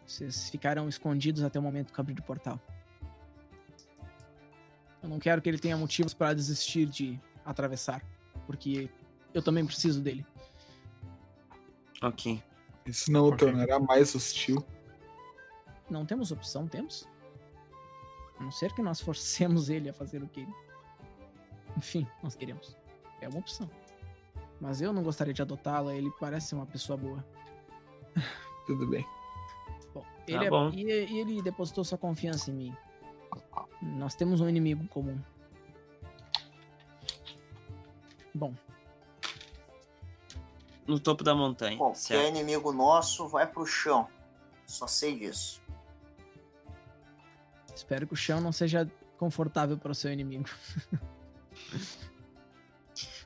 Vocês 0.06 0.50
ficarão 0.50 0.90
escondidos 0.90 1.44
até 1.44 1.60
o 1.60 1.62
momento 1.62 1.94
que 1.94 2.00
eu 2.00 2.02
abrir 2.02 2.20
o 2.20 2.24
portal. 2.24 2.60
Eu 5.04 5.08
não 5.08 5.20
quero 5.20 5.42
que 5.42 5.48
ele 5.48 5.60
tenha 5.60 5.78
motivos 5.78 6.14
para 6.14 6.34
desistir 6.34 6.88
de 6.88 7.20
atravessar, 7.46 8.04
porque 8.48 8.90
eu 9.34 9.42
também 9.44 9.66
preciso 9.66 10.02
dele. 10.02 10.26
Ok. 12.02 12.42
Isso 12.86 13.12
não 13.12 13.28
o 13.28 13.38
tornará 13.38 13.80
mais 13.80 14.16
hostil. 14.16 14.66
Não 15.90 16.06
temos 16.06 16.32
opção, 16.32 16.68
temos? 16.68 17.08
A 18.40 18.44
não 18.44 18.52
ser 18.52 18.74
que 18.74 18.82
nós 18.82 19.00
forcemos 19.00 19.70
ele 19.70 19.90
a 19.90 19.94
fazer 19.94 20.24
o 20.24 20.28
que. 20.28 20.48
Enfim, 21.78 22.08
nós 22.24 22.36
queremos. 22.36 22.79
É 23.22 23.28
uma 23.28 23.40
opção. 23.40 23.70
Mas 24.60 24.82
eu 24.82 24.92
não 24.92 25.04
gostaria 25.04 25.34
de 25.34 25.42
adotá-lo, 25.42 25.92
ele 25.92 26.12
parece 26.20 26.48
ser 26.50 26.56
uma 26.56 26.66
pessoa 26.66 26.98
boa. 26.98 27.26
Tudo 28.66 28.88
bem. 28.88 29.06
Bom, 29.94 30.06
ele, 30.28 30.46
é- 30.46 30.50
bom. 30.50 30.70
E, 30.70 30.84
e 30.84 31.20
ele 31.20 31.42
depositou 31.42 31.84
sua 31.84 31.98
confiança 31.98 32.52
em 32.52 32.54
mim. 32.54 32.78
Nós 33.82 34.16
temos 34.16 34.42
um 34.42 34.50
inimigo 34.50 34.88
comum. 34.88 35.20
Bom, 38.34 38.54
No 40.90 41.00
topo 41.00 41.24
da 41.24 41.36
montanha. 41.36 41.78
Bom, 41.78 41.92
que 41.92 41.98
é 41.98 42.18
certo. 42.18 42.30
inimigo 42.30 42.72
nosso, 42.72 43.28
vai 43.28 43.46
pro 43.46 43.64
chão. 43.66 44.08
Só 44.66 44.88
sei 44.88 45.20
disso. 45.20 45.62
espero 47.76 48.08
que 48.08 48.14
o 48.14 48.18
chão 48.18 48.42
não 48.42 48.52
seja 48.52 48.90
confortável 49.18 49.78
para 49.78 49.92
o 49.92 49.96
seu 49.96 50.12
inimigo. 50.12 50.50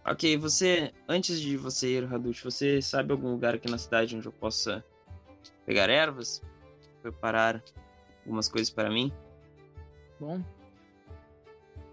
Ok, 0.06 0.38
você. 0.38 0.93
Antes 1.08 1.39
de 1.39 1.56
você 1.56 1.97
ir, 1.99 2.14
Hadush, 2.14 2.43
você 2.43 2.82
sabe 2.82 3.12
algum 3.14 3.32
lugar 3.32 3.56
aqui 3.56 3.70
na 3.70 3.78
cidade 3.78 4.16
onde 4.16 4.26
eu 4.26 4.32
possa 4.34 4.84
pegar 5.66 5.89
ervas? 5.89 6.41
Preparar 7.01 7.64
algumas 8.26 8.49
coisas 8.49 8.70
para 8.70 8.89
mim? 8.89 9.12
Bom. 10.20 10.43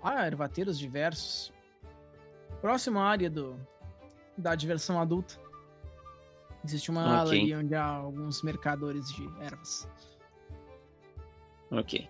Há 0.03 0.27
ervateiros 0.27 0.79
diversos. 0.79 1.53
Próximo 2.61 2.99
à 2.99 3.05
área 3.05 3.31
do, 3.31 3.57
da 4.37 4.55
diversão 4.55 5.01
adulta. 5.01 5.35
Existe 6.65 6.91
uma 6.91 7.23
Ok. 7.23 7.41
área 7.41 7.59
onde 7.59 7.75
há 7.75 7.85
alguns 7.87 8.43
mercadores 8.43 9.07
de 9.13 9.25
ervas. 9.41 9.89
Ok. 11.71 12.09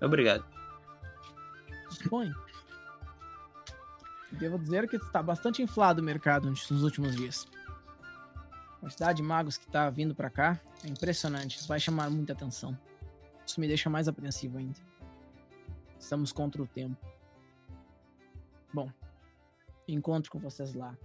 Obrigado. 0.00 0.44
Dispõe. 1.90 2.32
Devo 4.38 4.58
dizer 4.58 4.88
que 4.88 4.96
está 4.96 5.22
bastante 5.22 5.62
inflado 5.62 6.00
o 6.00 6.04
mercado 6.04 6.50
nos 6.50 6.82
últimos 6.82 7.14
dias. 7.14 7.46
A 8.76 8.80
quantidade 8.80 9.18
de 9.18 9.22
magos 9.22 9.56
que 9.56 9.66
está 9.66 9.88
vindo 9.90 10.14
para 10.14 10.30
cá 10.30 10.60
é 10.82 10.88
impressionante. 10.88 11.58
Isso 11.58 11.68
vai 11.68 11.78
chamar 11.78 12.10
muita 12.10 12.32
atenção. 12.32 12.76
Isso 13.46 13.60
me 13.60 13.68
deixa 13.68 13.88
mais 13.88 14.08
apreensivo 14.08 14.58
ainda. 14.58 14.80
Estamos 15.98 16.32
contra 16.32 16.62
o 16.62 16.66
tempo. 16.66 16.96
Bom, 18.72 18.90
encontro 19.86 20.30
com 20.30 20.38
vocês 20.38 20.74
lá. 20.74 20.96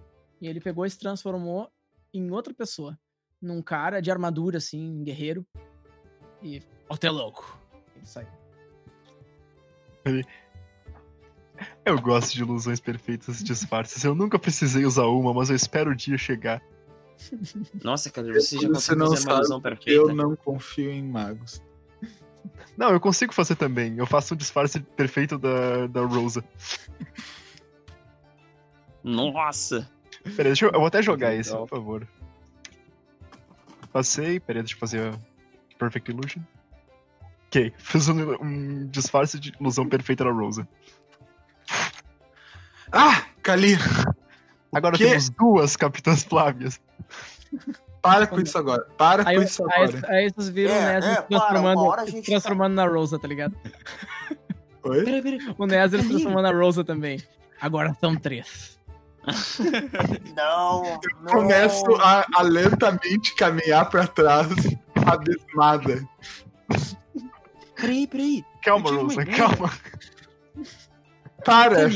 E 0.41 0.47
ele 0.47 0.61
pegou 0.61 0.86
e 0.86 0.89
se 0.89 0.97
transformou 0.97 1.71
em 2.13 2.32
outra 2.32 2.53
pessoa. 2.53 2.97
Num 3.41 3.61
cara 3.61 4.01
de 4.01 4.09
armadura, 4.09 4.57
assim, 4.57 4.89
um 4.89 5.03
guerreiro. 5.03 5.45
E. 6.41 6.61
Teu 6.99 7.11
louco! 7.11 7.59
Ele 7.95 8.05
saiu. 8.05 8.30
Eu 11.88 12.01
gosto 12.01 12.33
de 12.33 12.41
ilusões 12.41 12.81
perfeitas 12.81 13.39
e 13.39 13.43
disfarces. 13.45 14.03
Eu 14.03 14.13
nunca 14.13 14.38
precisei 14.38 14.85
usar 14.85 15.05
uma, 15.05 15.33
mas 15.33 15.49
eu 15.49 15.55
espero 15.55 15.91
o 15.91 15.95
dia 15.95 16.17
chegar. 16.17 16.61
Nossa, 17.81 18.09
cara, 18.09 18.27
você 18.33 18.59
já 18.59 18.67
Você 18.67 18.93
não 18.93 19.07
fazer 19.07 19.15
uma 19.15 19.17
sabe, 19.17 19.35
ilusão 19.35 19.61
perfeita? 19.61 19.91
Eu 19.91 20.13
não 20.13 20.35
confio 20.35 20.91
em 20.91 21.01
magos. 21.01 21.63
Não, 22.75 22.91
eu 22.91 22.99
consigo 22.99 23.33
fazer 23.33 23.55
também. 23.55 23.97
Eu 23.97 24.05
faço 24.05 24.33
um 24.33 24.38
disfarce 24.38 24.81
perfeito 24.81 25.38
da, 25.38 25.88
da 25.88 26.01
Rosa. 26.01 26.43
Nossa! 29.01 29.89
Peraí, 30.23 30.51
deixa 30.51 30.65
eu, 30.65 30.71
eu 30.71 30.79
vou 30.79 30.88
até 30.88 31.01
jogar 31.01 31.29
Legal. 31.29 31.41
esse, 31.41 31.51
por 31.51 31.69
favor. 31.69 32.07
Passei, 33.93 34.39
peraí, 34.41 34.61
deixa 34.61 34.75
eu 34.75 34.79
fazer 34.79 35.13
a 35.13 35.17
Perfect 35.79 36.11
Illusion. 36.11 36.41
Ok, 37.47 37.73
fiz 37.79 38.09
um, 38.09 38.43
um 38.43 38.88
disfarce 38.88 39.39
de 39.39 39.53
ilusão 39.59 39.88
perfeita 39.88 40.25
da 40.25 40.31
Rosa. 40.31 40.67
Ah, 42.91 43.23
Kalir, 43.43 43.79
Agora 44.73 44.97
temos 44.97 45.29
duas 45.29 45.75
Capitãs 45.75 46.23
Flávias. 46.23 46.79
para 48.01 48.27
com 48.27 48.39
isso 48.39 48.57
agora. 48.57 48.85
Para 48.97 49.27
Aí, 49.27 49.38
com 49.38 49.43
isso 49.43 49.63
aí, 49.71 49.83
agora. 49.83 50.07
aí 50.13 50.29
vocês 50.31 50.49
viram 50.49 50.73
É, 50.73 50.77
o 50.77 50.93
Nezir 50.93 51.09
é, 51.09 51.15
se 51.15 51.21
para, 51.21 51.27
transformando, 51.39 51.79
uma 51.81 51.89
hora 51.89 52.01
a 52.01 52.05
se 52.07 52.21
transformando 52.21 52.73
na 52.75 52.85
Rosa, 52.85 53.19
tá 53.19 53.27
ligado? 53.27 53.55
Oi? 54.83 55.03
Peraí, 55.03 55.21
peraí. 55.21 55.55
O 55.57 55.65
Nezir 55.65 55.99
se 55.99 56.05
Aí. 56.05 56.09
transformando 56.11 56.43
na 56.43 56.51
Rosa 56.51 56.83
também. 56.83 57.21
Agora 57.59 57.95
são 57.99 58.15
três. 58.15 58.77
Não, 60.35 60.83
não. 61.21 61.33
Começo 61.33 61.83
a, 61.99 62.25
a 62.35 62.41
lentamente 62.43 63.35
caminhar 63.35 63.89
pra 63.89 64.07
trás, 64.07 64.47
abismada. 65.05 66.07
Peraí, 67.75 68.07
peraí. 68.07 68.45
Calma, 68.63 68.89
Eu 68.89 69.03
Rosa, 69.03 69.25
calma. 69.25 69.71
Para, 71.43 71.89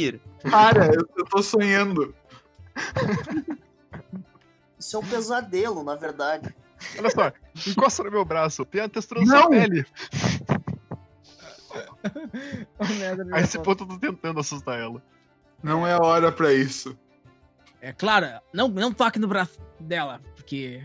para, 0.50 0.88
eu, 0.88 1.08
eu 1.18 1.26
tô 1.26 1.42
sonhando. 1.42 2.16
Isso 4.78 4.96
é 4.96 5.00
um 5.00 5.06
pesadelo, 5.06 5.84
na 5.84 5.96
verdade. 5.96 6.54
Olha 6.98 7.10
só, 7.10 7.32
encosta 7.68 8.04
no 8.04 8.12
meu 8.12 8.26
braço, 8.26 8.66
tem 8.66 8.82
a 8.82 8.90
textura 8.90 9.22
da 9.22 9.28
Não! 9.28 9.42
sua 9.42 9.50
pele. 9.50 9.86
A 13.32 13.40
esse 13.42 13.58
ponto 13.60 13.84
eu 13.84 13.88
tô 13.88 13.98
tentando 13.98 14.40
assustar 14.40 14.80
ela. 14.80 15.02
Não 15.64 15.86
é 15.86 15.96
hora 15.96 16.32
pra 16.32 16.52
isso. 16.52 16.98
É 17.80 17.94
claro, 17.94 18.28
não, 18.54 18.68
não 18.68 18.92
toque 18.92 19.20
no 19.20 19.28
braço 19.28 19.60
dela, 19.80 20.20
porque 20.36 20.84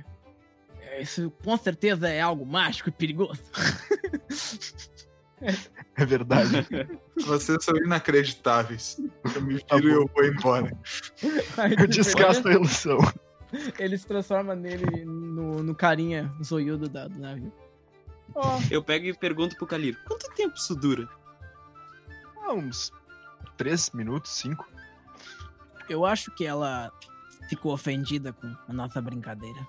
isso 1.00 1.32
com 1.42 1.56
certeza 1.56 2.08
é 2.08 2.20
algo 2.20 2.46
mágico 2.46 2.88
e 2.88 2.92
perigoso. 2.92 3.42
É 5.96 6.04
verdade. 6.04 6.66
Vocês 7.26 7.62
são 7.64 7.76
inacreditáveis. 7.76 8.98
Eu 9.34 9.42
me 9.42 9.60
Tá 9.62 9.76
viro 9.76 9.88
e 9.88 9.94
bom. 9.94 10.00
eu 10.02 10.10
vou 10.14 10.24
embora. 10.24 10.78
Aí, 11.58 11.74
Eu 11.78 11.86
desgasto 11.86 12.48
a 12.48 12.52
ilusão. 12.52 12.98
ele, 13.78 13.96
se 13.98 14.06
transforma 14.06 14.54
nele 14.54 15.04
no, 15.04 15.62
no 15.62 15.74
carinha 15.74 16.30
zoiudo 16.42 16.88
da, 16.88 17.06
do 17.08 17.18
navio. 17.18 17.52
Ó, 18.34 18.58
eu 18.70 18.82
pego 18.82 19.06
e 19.06 19.14
pergunto 19.14 19.56
pro 19.56 19.66
Kalir, 19.66 19.96
quanto 20.06 20.28
tempo 20.34 20.54
isso 20.56 20.74
dura? 20.74 21.08
Ah, 22.42 22.52
uns 22.52 22.92
três 23.56 23.90
minutos, 23.92 24.32
cinco. 24.32 24.66
eu 25.88 26.04
acho 26.04 26.30
que 26.32 26.44
ela 26.44 26.92
ficou 27.48 27.72
ofendida 27.72 28.32
com 28.32 28.54
a 28.68 28.72
nossa 28.72 29.00
brincadeira. 29.00 29.60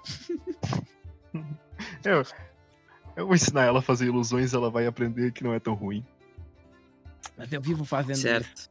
Eu, 2.04 2.24
eu 3.18 3.26
vou 3.26 3.36
ensinar 3.36 3.66
ela 3.66 3.80
a 3.80 3.82
fazer 3.82 4.06
ilusões, 4.06 4.54
ela 4.54 4.70
vai 4.70 4.86
aprender 4.86 5.34
que 5.34 5.44
não 5.44 5.52
é 5.52 5.60
tão 5.60 5.74
ruim. 5.74 6.06
Mas 7.36 7.52
eu 7.52 7.60
vivo 7.60 7.84
fazendo 7.84 8.14
isso. 8.14 8.22
Certo. 8.22 8.70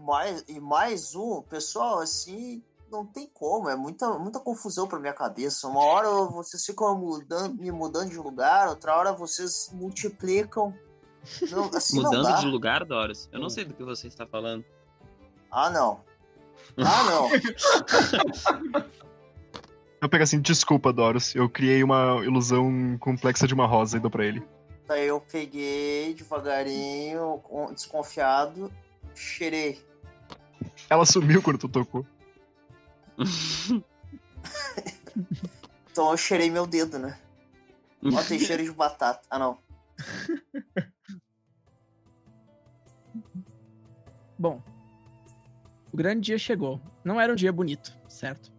Mais, 0.00 0.44
e 0.48 0.60
mais 0.60 1.16
um, 1.16 1.42
pessoal, 1.42 1.98
assim, 1.98 2.62
não 2.90 3.04
tem 3.04 3.28
como, 3.34 3.68
é 3.68 3.74
muita, 3.74 4.16
muita 4.16 4.38
confusão 4.38 4.86
pra 4.86 5.00
minha 5.00 5.12
cabeça. 5.12 5.66
Uma 5.66 5.80
hora 5.80 6.08
vocês 6.30 6.64
ficam 6.64 6.96
mudando, 6.96 7.60
me 7.60 7.72
mudando 7.72 8.10
de 8.10 8.16
lugar, 8.16 8.68
outra 8.68 8.96
hora 8.96 9.12
vocês 9.12 9.70
multiplicam. 9.72 10.72
Não, 11.50 11.64
assim 11.76 12.00
Mudando 12.00 12.38
de 12.38 12.46
lugar, 12.46 12.84
Doris? 12.84 13.28
Eu 13.32 13.40
não 13.40 13.50
sei 13.50 13.64
do 13.64 13.74
que 13.74 13.82
você 13.82 14.06
está 14.06 14.24
falando. 14.24 14.64
Ah, 15.50 15.68
não. 15.68 16.00
Ah, 16.76 17.04
não. 17.04 17.28
Eu 20.00 20.08
pego 20.08 20.22
assim, 20.22 20.40
desculpa, 20.40 20.92
Doros. 20.92 21.34
Eu 21.34 21.48
criei 21.48 21.82
uma 21.82 22.20
ilusão 22.24 22.96
complexa 22.98 23.46
de 23.46 23.54
uma 23.54 23.66
rosa 23.66 23.96
e 23.96 24.00
dou 24.00 24.10
pra 24.10 24.24
ele. 24.24 24.42
Daí 24.86 25.06
eu 25.06 25.20
peguei 25.20 26.14
devagarinho, 26.14 27.42
desconfiado, 27.72 28.72
cheirei. 29.14 29.78
Ela 30.88 31.04
sumiu 31.04 31.42
quando 31.42 31.58
tu 31.58 31.68
tocou. 31.68 32.06
Então 35.90 36.12
eu 36.12 36.16
cheirei 36.16 36.48
meu 36.48 36.64
dedo, 36.64 36.96
né? 36.96 37.18
Ó, 38.04 38.22
tem 38.22 38.38
cheiro 38.38 38.62
de 38.62 38.70
batata. 38.70 39.20
Ah, 39.28 39.36
não. 39.36 39.58
Bom, 44.38 44.62
o 45.92 45.96
grande 45.96 46.20
dia 46.20 46.38
chegou. 46.38 46.80
Não 47.02 47.20
era 47.20 47.32
um 47.32 47.34
dia 47.34 47.52
bonito, 47.52 47.98
certo? 48.08 48.52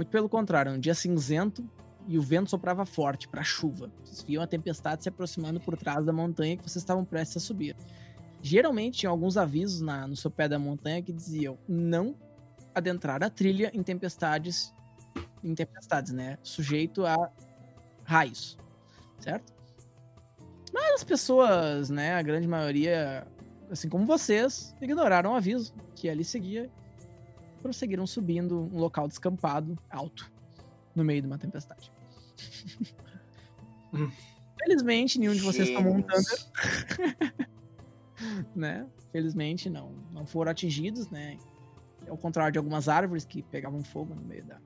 Muito 0.00 0.08
pelo 0.08 0.30
contrário, 0.30 0.72
um 0.72 0.80
dia 0.80 0.94
cinzento 0.94 1.62
e 2.08 2.16
o 2.18 2.22
vento 2.22 2.48
soprava 2.48 2.86
forte 2.86 3.28
para 3.28 3.44
chuva. 3.44 3.92
Vocês 4.02 4.22
viam 4.22 4.42
a 4.42 4.46
tempestade 4.46 5.02
se 5.02 5.10
aproximando 5.10 5.60
por 5.60 5.76
trás 5.76 6.06
da 6.06 6.10
montanha 6.10 6.56
que 6.56 6.62
vocês 6.62 6.76
estavam 6.76 7.04
prestes 7.04 7.36
a 7.36 7.40
subir. 7.40 7.76
Geralmente 8.40 9.00
tinha 9.00 9.10
alguns 9.10 9.36
avisos 9.36 9.82
na, 9.82 10.06
no 10.06 10.16
sopé 10.16 10.48
da 10.48 10.58
montanha 10.58 11.02
que 11.02 11.12
diziam 11.12 11.58
não 11.68 12.16
adentrar 12.74 13.22
a 13.22 13.28
trilha 13.28 13.70
em 13.74 13.82
tempestades, 13.82 14.72
em 15.44 15.54
tempestades, 15.54 16.12
né? 16.12 16.38
Sujeito 16.42 17.04
a 17.04 17.30
raios, 18.02 18.56
certo? 19.18 19.52
Mas 20.72 20.94
as 20.94 21.04
pessoas, 21.04 21.90
né, 21.90 22.14
a 22.14 22.22
grande 22.22 22.48
maioria 22.48 23.26
assim 23.70 23.90
como 23.90 24.06
vocês, 24.06 24.74
ignoraram 24.80 25.32
o 25.32 25.34
aviso 25.34 25.74
que 25.94 26.08
ali 26.08 26.24
seguia 26.24 26.70
prosseguiram 27.60 28.06
subindo 28.06 28.58
um 28.72 28.78
local 28.78 29.06
descampado, 29.08 29.78
alto, 29.88 30.30
no 30.94 31.04
meio 31.04 31.20
de 31.22 31.26
uma 31.26 31.38
tempestade. 31.38 31.92
Hum. 33.92 34.10
Felizmente, 34.58 35.18
nenhum 35.18 35.32
de 35.34 35.40
vocês 35.40 35.70
tomou 35.70 35.94
um 35.94 36.02
thunder, 36.02 36.46
né? 38.54 38.86
Felizmente 39.10 39.68
não, 39.70 39.92
não 40.12 40.26
foram 40.26 40.50
atingidos, 40.52 41.08
né? 41.10 41.38
Ao 42.08 42.16
contrário 42.16 42.52
de 42.52 42.58
algumas 42.58 42.88
árvores 42.88 43.24
que 43.24 43.42
pegavam 43.42 43.82
fogo 43.82 44.14
no 44.14 44.22
meio 44.22 44.44
da, 44.44 44.58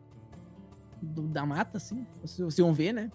do- 1.01 1.28
da 1.28 1.47
mata, 1.47 1.76
assim. 1.78 2.07
Vocês, 2.20 2.38
vocês 2.38 2.59
iam 2.59 2.72
ver, 2.74 2.92
né? 2.92 3.11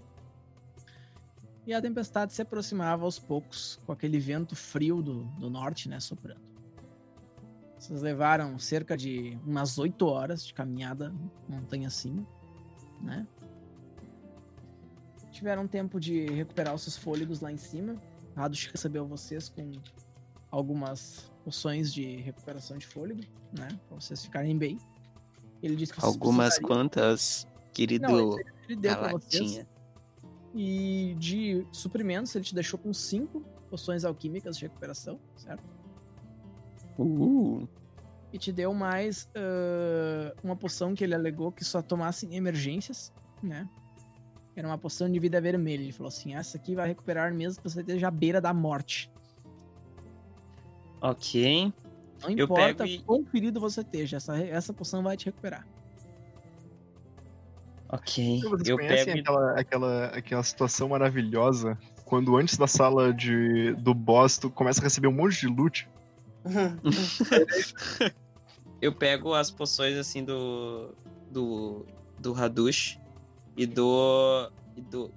E 1.68 1.74
a 1.74 1.82
tempestade 1.82 2.34
se 2.34 2.42
aproximava 2.42 3.04
aos 3.04 3.20
poucos, 3.20 3.80
com 3.86 3.92
aquele 3.92 4.18
vento 4.20 4.56
frio 4.56 5.02
do, 5.02 5.26
do 5.26 5.50
norte, 5.50 5.88
né? 5.88 6.00
Soprando. 6.00 6.42
Vocês 7.80 8.02
levaram 8.02 8.60
cerca 8.60 8.98
de 8.98 9.40
umas 9.46 9.78
oito 9.78 10.06
horas 10.06 10.46
de 10.46 10.54
caminhada 10.54 11.16
montanha 11.48 11.88
acima, 11.88 12.28
né? 13.02 13.26
Tiveram 15.32 15.66
tempo 15.66 15.98
de 15.98 16.26
recuperar 16.26 16.76
os 16.76 16.82
seus 16.82 16.98
fôlegos 16.98 17.40
lá 17.40 17.50
em 17.50 17.58
cima. 17.58 17.96
Radush 18.36 18.68
recebeu 18.68 19.08
vocês 19.08 19.48
com 19.48 19.72
algumas 20.52 21.32
poções 21.46 21.94
de 21.94 22.18
recuperação 22.18 22.78
de 22.78 22.86
fôlego, 22.86 23.22
né? 23.58 23.70
Pra 23.88 23.98
vocês 23.98 24.26
ficarem 24.26 24.58
bem. 24.58 24.78
Ele 25.64 25.78
disse 25.78 25.94
que 25.94 26.02
vocês 26.02 26.14
Algumas 26.14 26.60
quantas, 26.60 27.48
querido 27.74 28.08
Não, 28.08 28.38
ele 28.68 28.76
deu 28.76 28.98
pra 28.98 29.12
vocês. 29.14 29.66
E 30.54 31.16
de 31.18 31.66
suprimentos, 31.72 32.36
ele 32.36 32.44
te 32.44 32.54
deixou 32.54 32.78
com 32.78 32.94
cinco 32.94 33.42
poções 33.70 34.04
alquímicas 34.04 34.58
de 34.58 34.64
recuperação, 34.64 35.18
certo? 35.38 35.79
Uh, 37.04 37.68
E 38.32 38.38
te 38.38 38.52
deu 38.52 38.74
mais 38.74 39.30
ah, 39.36 40.34
uma 40.44 40.56
poção 40.56 40.94
que 40.94 41.04
ele 41.04 41.16
alegou 41.16 41.52
que 41.52 41.64
só 41.66 41.82
tomasse 41.82 42.26
em 42.28 42.36
emergências, 42.36 43.12
né? 43.42 43.68
Era 44.56 44.68
uma 44.68 44.78
poção 44.78 45.10
de 45.10 45.18
vida 45.20 45.40
vermelha. 45.42 45.82
Ele 45.84 45.92
falou 45.92 46.10
assim: 46.10 46.36
essa 46.36 46.58
aqui 46.58 46.76
vai 46.76 46.88
recuperar 46.88 47.34
mesmo 47.34 47.62
que 47.64 47.70
você 47.70 47.80
esteja 47.82 48.08
à 48.08 48.12
beira 48.12 48.40
da 48.42 48.54
morte. 48.54 49.12
ok. 51.02 51.74
Não 52.22 52.30
Eu 52.32 52.44
importa 52.46 52.84
pego 52.84 52.90
e- 52.90 53.02
quão 53.04 53.24
ferido 53.26 53.60
você 53.62 53.80
esteja, 53.80 54.18
essa, 54.18 54.38
essa 54.38 54.74
poção 54.74 55.02
vai 55.02 55.16
te 55.16 55.26
recuperar. 55.28 55.66
Ok. 57.88 58.42
Vocês 58.42 58.68
Eu 58.68 58.78
pego 58.78 59.10
e 59.12 59.20
aquela, 59.22 59.60
aquela, 59.60 60.06
aquela 60.08 60.44
situação 60.44 60.90
maravilhosa 60.90 61.78
quando 62.06 62.36
antes 62.38 62.58
da 62.58 62.68
sala 62.68 63.14
de, 63.14 63.74
do 63.76 63.94
boss 63.94 64.38
tu 64.38 64.50
começa 64.50 64.80
a 64.82 64.84
receber 64.84 65.08
um 65.08 65.14
monte 65.14 65.40
de 65.40 65.48
loot? 65.48 65.90
eu 68.82 68.94
pego 68.94 69.34
as 69.34 69.52
poções 69.52 69.98
assim 69.98 70.24
do 70.24 70.94
do 71.32 71.86
do 72.18 72.34
Hadush 72.34 73.00
e 73.56 73.66
dou 73.66 74.52
e 74.76 74.82
dou 74.82 75.12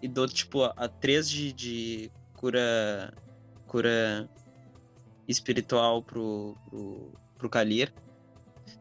e 0.00 0.08
dou 0.08 0.28
tipo 0.28 0.62
a, 0.62 0.72
a 0.76 0.88
três 0.88 1.28
de, 1.28 1.52
de 1.52 2.10
cura 2.34 3.12
cura 3.66 4.28
espiritual 5.26 6.02
pro 6.02 6.56
pro, 6.70 7.12
pro 7.36 7.50
Kalir 7.50 7.92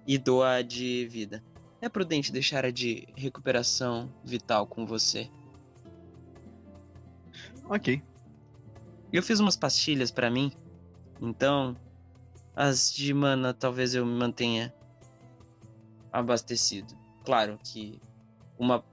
e 0.06 0.18
dou 0.18 0.44
a 0.44 0.62
de 0.62 1.08
vida. 1.08 1.44
É 1.82 1.90
prudente 1.90 2.32
deixar 2.32 2.66
a 2.66 2.72
de 2.72 3.08
recuperação 3.16 4.12
vital 4.24 4.66
com 4.66 4.86
você. 4.86 5.30
Ok. 7.70 8.02
Eu 9.12 9.22
fiz 9.22 9.40
umas 9.40 9.56
pastilhas 9.56 10.12
pra 10.12 10.30
mim, 10.30 10.52
então 11.22 11.76
as 12.58 12.92
de 12.92 13.14
mana 13.14 13.54
talvez 13.54 13.94
eu 13.94 14.04
me 14.04 14.18
mantenha 14.18 14.74
abastecido. 16.12 16.98
Claro 17.24 17.60
que 17.64 18.02
uma 18.58 18.84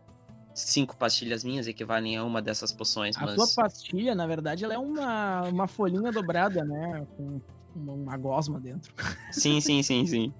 cinco 0.55 0.95
pastilhas 0.97 1.43
minhas 1.43 1.67
equivalem 1.67 2.17
a 2.17 2.25
uma 2.25 2.43
dessas 2.43 2.71
poções, 2.71 3.17
A 3.17 3.23
mas 3.23 3.35
tua 3.35 3.65
pastilha, 3.65 4.15
na 4.15 4.27
verdade, 4.27 4.65
ela 4.65 4.75
é 4.75 4.79
uma, 4.79 5.49
uma 5.49 5.67
folhinha 5.67 6.13
dobrada, 6.13 6.63
né? 6.63 7.07
Com 7.17 7.41
uma, 7.75 8.17
gosma 8.19 8.61
dentro. 8.61 8.93
sim, 9.33 9.63
sim, 9.63 9.83
sim, 9.83 10.07
sim. 10.07 10.35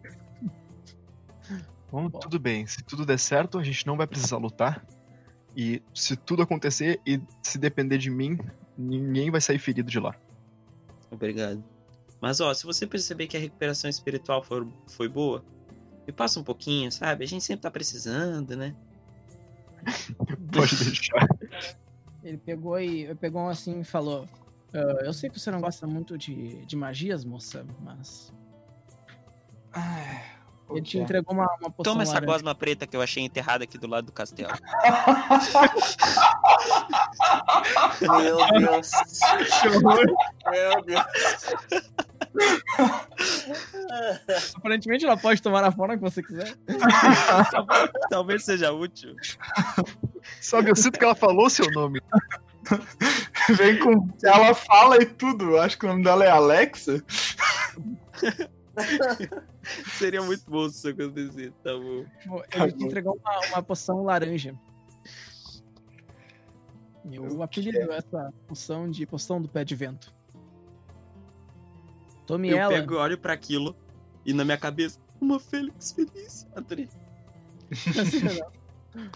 Bom, 1.91 2.09
Bom. 2.11 2.19
tudo 2.19 2.39
bem. 2.39 2.67
Se 2.67 2.83
tudo 2.83 3.07
der 3.07 3.19
certo, 3.19 3.59
a 3.59 3.65
gente 3.65 3.87
não 3.87 3.97
vai 3.97 4.07
precisar 4.07 4.37
lutar. 4.37 4.85
E 5.57 5.83
se 5.95 6.15
tudo 6.15 6.43
acontecer 6.43 7.01
e 7.07 7.21
se 7.43 7.57
depender 7.57 7.97
de 7.97 8.11
mim, 8.11 8.39
ninguém 8.77 9.31
vai 9.31 9.41
sair 9.41 9.59
ferido 9.59 9.91
de 9.91 9.99
lá. 9.99 10.15
Obrigado. 11.11 11.65
Mas 12.25 12.41
ó, 12.41 12.55
se 12.55 12.65
você 12.65 12.87
perceber 12.87 13.27
que 13.27 13.37
a 13.37 13.41
recuperação 13.41 13.91
espiritual 13.91 14.43
for, 14.43 14.67
foi 14.87 15.11
boa, 15.11 15.45
me 16.07 16.13
passa 16.13 16.41
um 16.41 16.43
pouquinho, 16.43 16.91
sabe? 16.91 17.23
A 17.23 17.29
gente 17.29 17.45
sempre 17.45 17.61
tá 17.61 17.71
precisando, 17.71 18.57
né? 18.57 18.75
Pode 20.51 20.85
deixar. 20.85 21.29
Ele 22.23 22.39
pegou 22.39 22.81
e 22.81 23.15
pegou 23.17 23.47
assim 23.47 23.81
e 23.81 23.85
falou: 23.85 24.27
"Ah, 24.73 25.05
Eu 25.05 25.13
sei 25.13 25.29
que 25.29 25.39
você 25.39 25.51
não 25.51 25.61
gosta 25.61 25.87
muito 25.87 26.17
de, 26.17 26.65
de 26.65 26.75
magias, 26.75 27.27
moça, 27.27 27.67
mas. 27.83 28.33
O 30.67 30.79
Ele 30.79 30.87
te 30.87 30.97
entregou 30.97 31.35
uma, 31.35 31.45
uma 31.61 31.71
poção. 31.71 31.93
Toma 31.93 32.05
essa 32.05 32.15
laranja. 32.15 32.33
gosma 32.33 32.55
preta 32.55 32.87
que 32.87 32.97
eu 32.97 33.03
achei 33.03 33.23
enterrada 33.23 33.65
aqui 33.65 33.77
do 33.77 33.87
lado 33.87 34.07
do 34.07 34.13
castelo. 34.13 34.49
Meu 38.01 38.39
Deus. 38.59 38.91
Meu 40.51 40.83
Deus. 40.87 41.05
Aparentemente 44.57 45.05
ela 45.05 45.17
pode 45.17 45.43
tomar 45.43 45.63
na 45.63 45.73
forma 45.73 45.97
que 45.97 46.03
você 46.03 46.23
quiser. 46.23 46.55
Talvez 48.11 48.45
seja 48.45 48.73
útil. 48.73 49.15
Sabe, 50.41 50.71
eu 50.71 50.77
sinto 50.77 50.99
que 50.99 51.05
ela 51.05 51.15
falou 51.15 51.49
seu 51.51 51.71
nome. 51.73 52.01
Vem 53.57 53.79
com. 53.79 54.09
Ela 54.23 54.55
fala 54.55 55.03
e 55.03 55.07
tudo. 55.07 55.51
Eu 55.51 55.61
acho 55.61 55.79
que 55.79 55.85
o 55.85 55.89
nome 55.89 56.03
dela 56.03 56.25
é 56.25 56.31
Alexa. 56.31 57.03
Seria 59.99 60.23
muito 60.23 60.51
bom 60.51 60.69
se 60.69 60.77
isso 60.77 60.89
acontecer, 60.89 61.53
tá 61.63 61.73
bom. 61.73 62.05
Bom, 62.27 62.43
Tá 62.51 62.65
Ele 62.65 62.73
te 62.73 62.79
bom. 62.79 62.87
entregou 62.87 63.21
uma, 63.23 63.41
uma 63.49 63.63
poção 63.63 64.03
laranja. 64.03 64.55
Eu 67.11 67.43
apelido 67.43 67.93
essa 67.93 68.33
poção 68.47 68.91
de 68.91 69.07
poção 69.07 69.41
do 69.41 69.49
pé 69.49 69.65
de 69.65 69.75
vento. 69.75 70.14
Tome 72.27 72.51
Eu 72.51 72.59
ela. 72.59 72.73
pego, 72.73 72.97
olho 72.97 73.19
pra 73.19 73.33
aquilo 73.33 73.77
e 74.25 74.33
na 74.33 74.45
minha 74.45 74.57
cabeça, 74.57 74.99
uma 75.21 75.39
Fênix 75.39 75.93
feliz. 75.93 76.47
Adorei. 76.55 76.89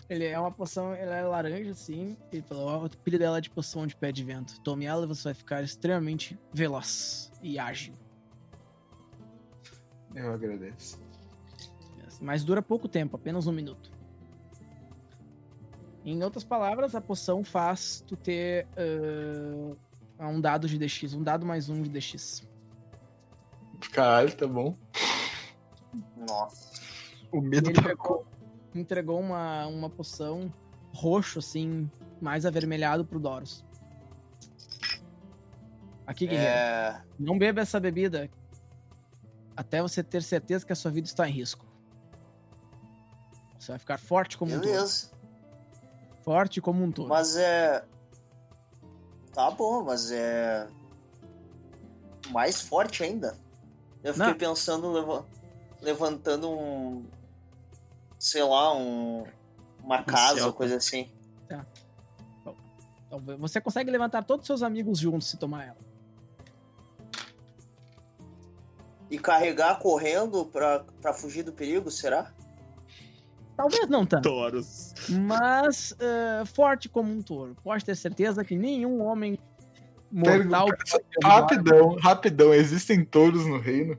Ele 0.09 0.25
é 0.25 0.39
uma 0.39 0.51
poção, 0.51 0.93
ela 0.93 1.15
é 1.15 1.23
laranja, 1.23 1.71
assim. 1.71 2.17
Ele 2.33 2.43
falou: 2.43 2.83
o 2.83 2.87
apelido 2.87 3.23
dela 3.23 3.39
é 3.39 3.41
de 3.41 3.49
poção 3.49 3.87
de 3.87 3.95
pé 3.95 4.11
de 4.11 4.25
vento. 4.25 4.61
Tome 4.61 4.85
ela 4.85 5.05
e 5.05 5.07
você 5.07 5.25
vai 5.25 5.35
ficar 5.35 5.63
extremamente 5.63 6.37
veloz 6.53 7.31
e 7.43 7.59
ágil. 7.59 7.95
Eu 10.15 10.33
agradeço. 10.33 11.01
Mas 12.21 12.43
dura 12.43 12.61
pouco 12.61 12.89
tempo, 12.89 13.15
apenas 13.15 13.47
um 13.47 13.53
minuto. 13.53 13.93
Em 16.05 16.23
outras 16.25 16.43
palavras, 16.43 16.97
a 16.97 17.01
poção 17.01 17.45
faz 17.45 18.03
tu 18.05 18.17
ter 18.17 18.67
ah, 20.19 20.27
um 20.27 20.41
dado 20.41 20.67
de 20.67 20.77
DX, 20.77 21.15
um 21.15 21.23
dado 21.23 21.47
mais 21.47 21.69
um 21.69 21.81
de 21.83 21.89
DX. 21.89 22.48
Caralho, 23.93 24.35
tá 24.37 24.47
bom. 24.47 24.77
Nossa. 26.17 26.69
O 27.33 27.41
medo 27.41 27.71
ele 27.71 27.81
tá 27.81 27.89
pegou, 27.89 28.27
entregou 28.75 29.21
uma, 29.21 29.67
uma 29.67 29.91
poção 29.91 30.53
roxo, 30.93 31.39
assim, 31.39 31.91
mais 32.21 32.47
avermelhado 32.47 33.05
pro 33.05 33.21
Doros. 33.21 33.65
Aqui, 36.07 36.27
guerreiro. 36.27 36.51
É. 36.51 37.03
Não 37.19 37.39
beba 37.39 37.61
essa 37.61 37.79
bebida 37.79 38.31
até 39.55 39.83
você 39.83 40.03
ter 40.03 40.23
certeza 40.23 40.65
que 40.65 40.73
a 40.73 40.77
sua 40.77 40.91
vida 40.91 41.07
está 41.07 41.29
em 41.29 41.33
risco. 41.33 41.67
Você 43.59 43.73
vai 43.73 43.79
ficar 43.79 43.99
forte 43.99 44.39
como 44.39 44.53
um 44.53 44.61
touro. 44.61 44.71
Beleza. 44.73 45.11
Forte 46.23 46.61
como 46.61 46.83
um 46.83 46.91
touro. 46.93 47.11
Mas 47.11 47.37
é. 47.37 47.85
Tá 49.35 49.51
bom, 49.51 49.83
mas 49.83 50.11
é. 50.11 50.69
Mais 52.31 52.61
forte 52.61 53.03
ainda. 53.03 53.37
Eu 54.09 54.15
fiquei 54.15 54.29
Não. 54.31 54.35
pensando, 54.39 54.91
leva- 54.93 55.27
levantando 55.83 56.51
um. 56.51 57.05
Sei 58.19 58.43
lá, 58.43 58.75
um. 58.75 59.25
Uma 59.83 60.03
casa, 60.03 60.51
coisa 60.53 60.77
assim. 60.77 61.11
Então, 63.07 63.21
você 63.39 63.61
consegue 63.61 63.91
levantar 63.91 64.23
todos 64.25 64.43
os 64.45 64.47
seus 64.47 64.63
amigos 64.63 64.99
juntos 64.99 65.29
se 65.29 65.37
tomar 65.39 65.65
ela. 65.67 65.77
E 69.11 69.19
carregar 69.19 69.79
correndo 69.79 70.45
pra, 70.47 70.85
pra 71.01 71.15
fugir 71.15 71.43
do 71.43 71.53
perigo, 71.53 71.91
será? 71.91 72.31
Talvez 73.57 73.89
não 73.89 74.05
tanto, 74.07 74.29
Toros. 74.29 74.93
mas 75.27 75.95
eh, 75.99 76.45
forte 76.45 76.89
como 76.89 77.11
um 77.11 77.23
touro. 77.23 77.57
Pode 77.65 77.85
ter 77.85 77.97
certeza 77.97 78.45
que 78.45 78.55
nenhum 78.57 79.03
homem 79.03 79.39
mortal. 80.11 80.67
Derrubar- 80.67 81.01
Rapidão, 81.25 81.97
rapidão. 81.97 82.55
Existem 82.55 83.05
touros 83.05 83.47
no 83.47 83.59
reino? 83.59 83.99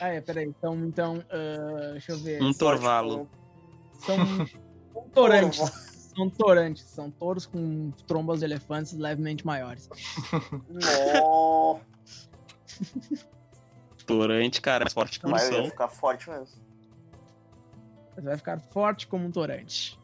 Ah, 0.00 0.08
é, 0.08 0.20
peraí. 0.20 0.46
Então, 0.46 0.74
então 0.84 1.24
ah, 1.30 1.90
deixa 1.92 2.12
eu 2.12 2.18
ver. 2.18 2.42
Um 2.42 2.52
torvalo. 2.52 3.28
São, 4.00 4.16
são 4.94 5.08
torantes. 5.14 5.92
São 6.16 6.28
torantes. 6.30 6.82
São 6.84 7.10
touros 7.10 7.46
com 7.46 7.90
trombas 8.06 8.40
de 8.40 8.44
elefantes 8.46 8.92
levemente 8.92 9.46
maiores. 9.46 9.88
como- 9.88 10.62
Nó. 10.68 11.80
Torante, 14.06 14.60
cara, 14.60 14.84
mais 14.84 14.92
forte 14.92 15.20
que 15.20 15.26
o 15.26 15.30
Mas 15.30 15.48
ursão. 15.48 15.64
ficar 15.70 15.88
forte 15.88 16.28
mesmo. 16.28 16.46
Você 18.14 18.20
vai 18.20 18.36
ficar 18.36 18.58
forte 18.60 19.06
como 19.06 19.26
um 19.26 19.30
torante. 19.30 19.98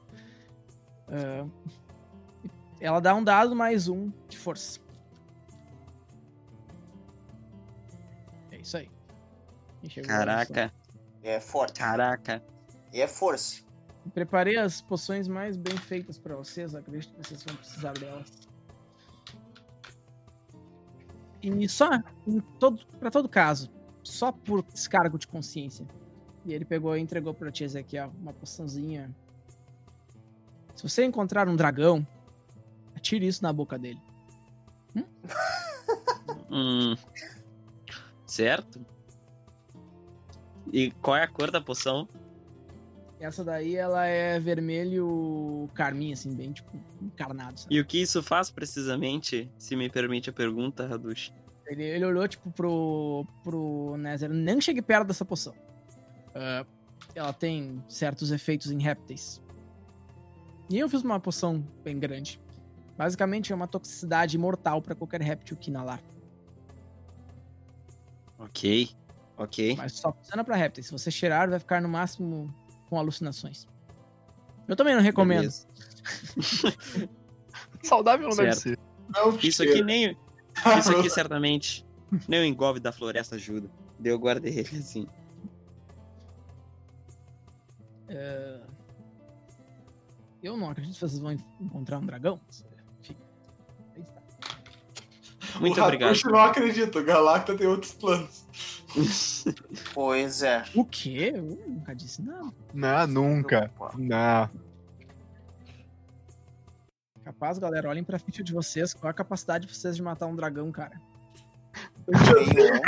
Ah, 1.09 1.45
ela 2.81 3.01
dá 3.01 3.15
um 3.15 3.23
dado 3.25 3.55
mais 3.57 3.89
um 3.89 4.11
de 4.29 4.39
força. 4.39 4.81
É 8.51 8.57
isso 8.59 8.77
aí. 8.77 8.91
Caraca, 10.07 10.73
É 11.23 11.41
forte. 11.41 11.79
caraca. 11.79 12.43
E 12.93 13.01
é 13.01 13.07
força. 13.09 13.63
Preparei 14.13 14.57
as 14.57 14.81
poções 14.81 15.29
mais 15.29 15.57
bem 15.57 15.77
feitas 15.77 16.19
pra 16.19 16.35
vocês. 16.37 16.75
Acredito 16.75 17.15
que 17.15 17.27
vocês 17.27 17.43
vão 17.45 17.57
precisar 17.57 17.93
delas. 17.93 18.31
E 21.43 21.69
só, 21.69 21.89
em 22.27 22.41
todo, 22.59 22.85
pra 22.99 23.11
todo 23.11 23.29
caso, 23.29 23.71
só 24.03 24.33
por 24.33 24.63
descargo 24.63 25.19
de 25.19 25.27
consciência. 25.27 25.87
E 26.45 26.53
ele 26.53 26.65
pegou 26.65 26.97
e 26.97 27.01
entregou 27.01 27.35
pra 27.35 27.51
tia 27.53 27.67
Ezequiel 27.67 28.13
uma 28.21 28.33
poçãozinha. 28.33 29.15
Se 30.75 30.83
você 30.83 31.05
encontrar 31.05 31.49
um 31.49 31.55
dragão, 31.55 32.07
atire 33.09 33.27
isso 33.27 33.43
na 33.43 33.53
boca 33.53 33.79
dele. 33.79 34.01
Hum. 36.51 36.97
Certo? 38.27 38.81
E 40.73 40.91
qual 40.93 41.17
é 41.17 41.23
a 41.23 41.29
cor 41.29 41.51
da 41.51 41.61
poção? 41.61 42.09
Essa 43.21 43.45
daí, 43.45 43.77
ela 43.77 44.07
é 44.07 44.41
vermelho 44.41 45.69
carmim, 45.75 46.13
assim, 46.13 46.35
bem, 46.35 46.53
tipo, 46.53 46.71
encarnado, 47.03 47.61
sabe? 47.61 47.75
E 47.75 47.79
o 47.79 47.85
que 47.85 48.01
isso 48.01 48.23
faz 48.23 48.51
precisamente, 48.51 49.51
se 49.59 49.77
me 49.77 49.91
permite 49.91 50.31
a 50.31 50.33
pergunta, 50.33 50.87
Hadush? 50.87 51.35
Ele, 51.67 51.85
ele 51.85 52.05
olhou, 52.07 52.27
tipo, 52.27 52.51
pro, 52.51 53.27
pro 53.45 53.97
Nether. 53.99 54.31
Nem 54.31 54.59
chegue 54.59 54.81
perto 54.81 55.09
dessa 55.09 55.27
poção. 55.27 55.55
Ah, 56.35 56.65
ela 57.15 57.33
tem 57.35 57.85
certos 57.91 58.31
efeitos 58.31 58.71
em 58.71 58.81
répteis. 58.81 59.43
E 60.71 60.79
eu 60.79 60.89
fiz 60.89 61.03
uma 61.03 61.21
poção 61.21 61.63
bem 61.85 61.99
grande. 61.99 62.41
Basicamente, 62.99 63.53
é 63.53 63.55
uma 63.55 63.69
toxicidade 63.69 64.37
mortal 64.37 64.83
pra 64.83 64.95
qualquer 64.95 65.23
réptil 65.23 65.57
que 65.57 65.71
inalar. 65.71 66.03
Ok, 68.37 68.91
ok. 69.37 69.77
Mas 69.77 69.93
só 69.93 70.13
funciona 70.13 70.43
pra 70.43 70.57
répteis. 70.57 70.87
Se 70.87 70.93
você 70.93 71.09
cheirar, 71.11 71.49
vai 71.49 71.61
ficar 71.61 71.81
no 71.81 71.89
máximo 71.89 72.53
com 72.91 72.99
alucinações. 72.99 73.69
Eu 74.67 74.75
também 74.75 74.97
não 74.97 75.03
recomendo. 75.03 75.49
Saudável 77.85 78.29
não 78.29 78.37
deve 78.37 78.55
ser. 78.57 78.79
Não, 79.09 79.37
Isso 79.39 79.63
aqui 79.63 79.83
nem. 79.83 80.17
Isso 80.79 80.97
aqui 80.97 81.09
certamente. 81.09 81.87
Nem 82.27 82.41
o 82.41 82.45
engolve 82.45 82.81
da 82.81 82.91
floresta 82.91 83.37
ajuda. 83.37 83.71
Deu 83.99 84.15
eu 84.15 84.19
guardei 84.19 84.59
ele 84.59 84.79
assim. 84.79 85.07
É, 88.09 88.61
Eu 90.43 90.57
não 90.57 90.71
acredito 90.71 90.95
que 90.95 91.01
vocês 91.01 91.19
vão 91.21 91.33
en- 91.33 91.45
encontrar 91.61 91.99
um 91.99 92.07
dragão. 92.07 92.41
Muito 95.61 95.81
o 95.81 95.85
obrigado. 95.85 96.11
Hatushi 96.11 96.27
não 96.27 96.39
acredita, 96.39 96.99
o 96.99 97.05
Galacta 97.05 97.57
tem 97.57 97.67
outros 97.67 97.93
planos. 97.93 98.47
Pois 99.93 100.43
é. 100.43 100.65
O 100.75 100.85
quê? 100.85 101.33
Eu 101.35 101.43
nunca 101.43 101.95
disse 101.95 102.23
não. 102.23 102.53
Não, 102.73 103.07
nunca. 103.07 103.71
Não. 103.97 104.49
Capaz, 107.23 107.59
galera, 107.59 107.91
olhem 107.91 108.03
pra 108.03 108.19
ficha 108.19 108.43
de 108.43 108.53
vocês. 108.53 108.95
Qual 108.95 109.11
a 109.11 109.15
capacidade 109.15 109.67
de 109.67 109.75
vocês 109.75 109.95
de 109.95 110.03
matar 110.03 110.27
um 110.27 110.35
dragão, 110.35 110.73
cara? 110.73 110.99
Nenhuma. 112.09 112.81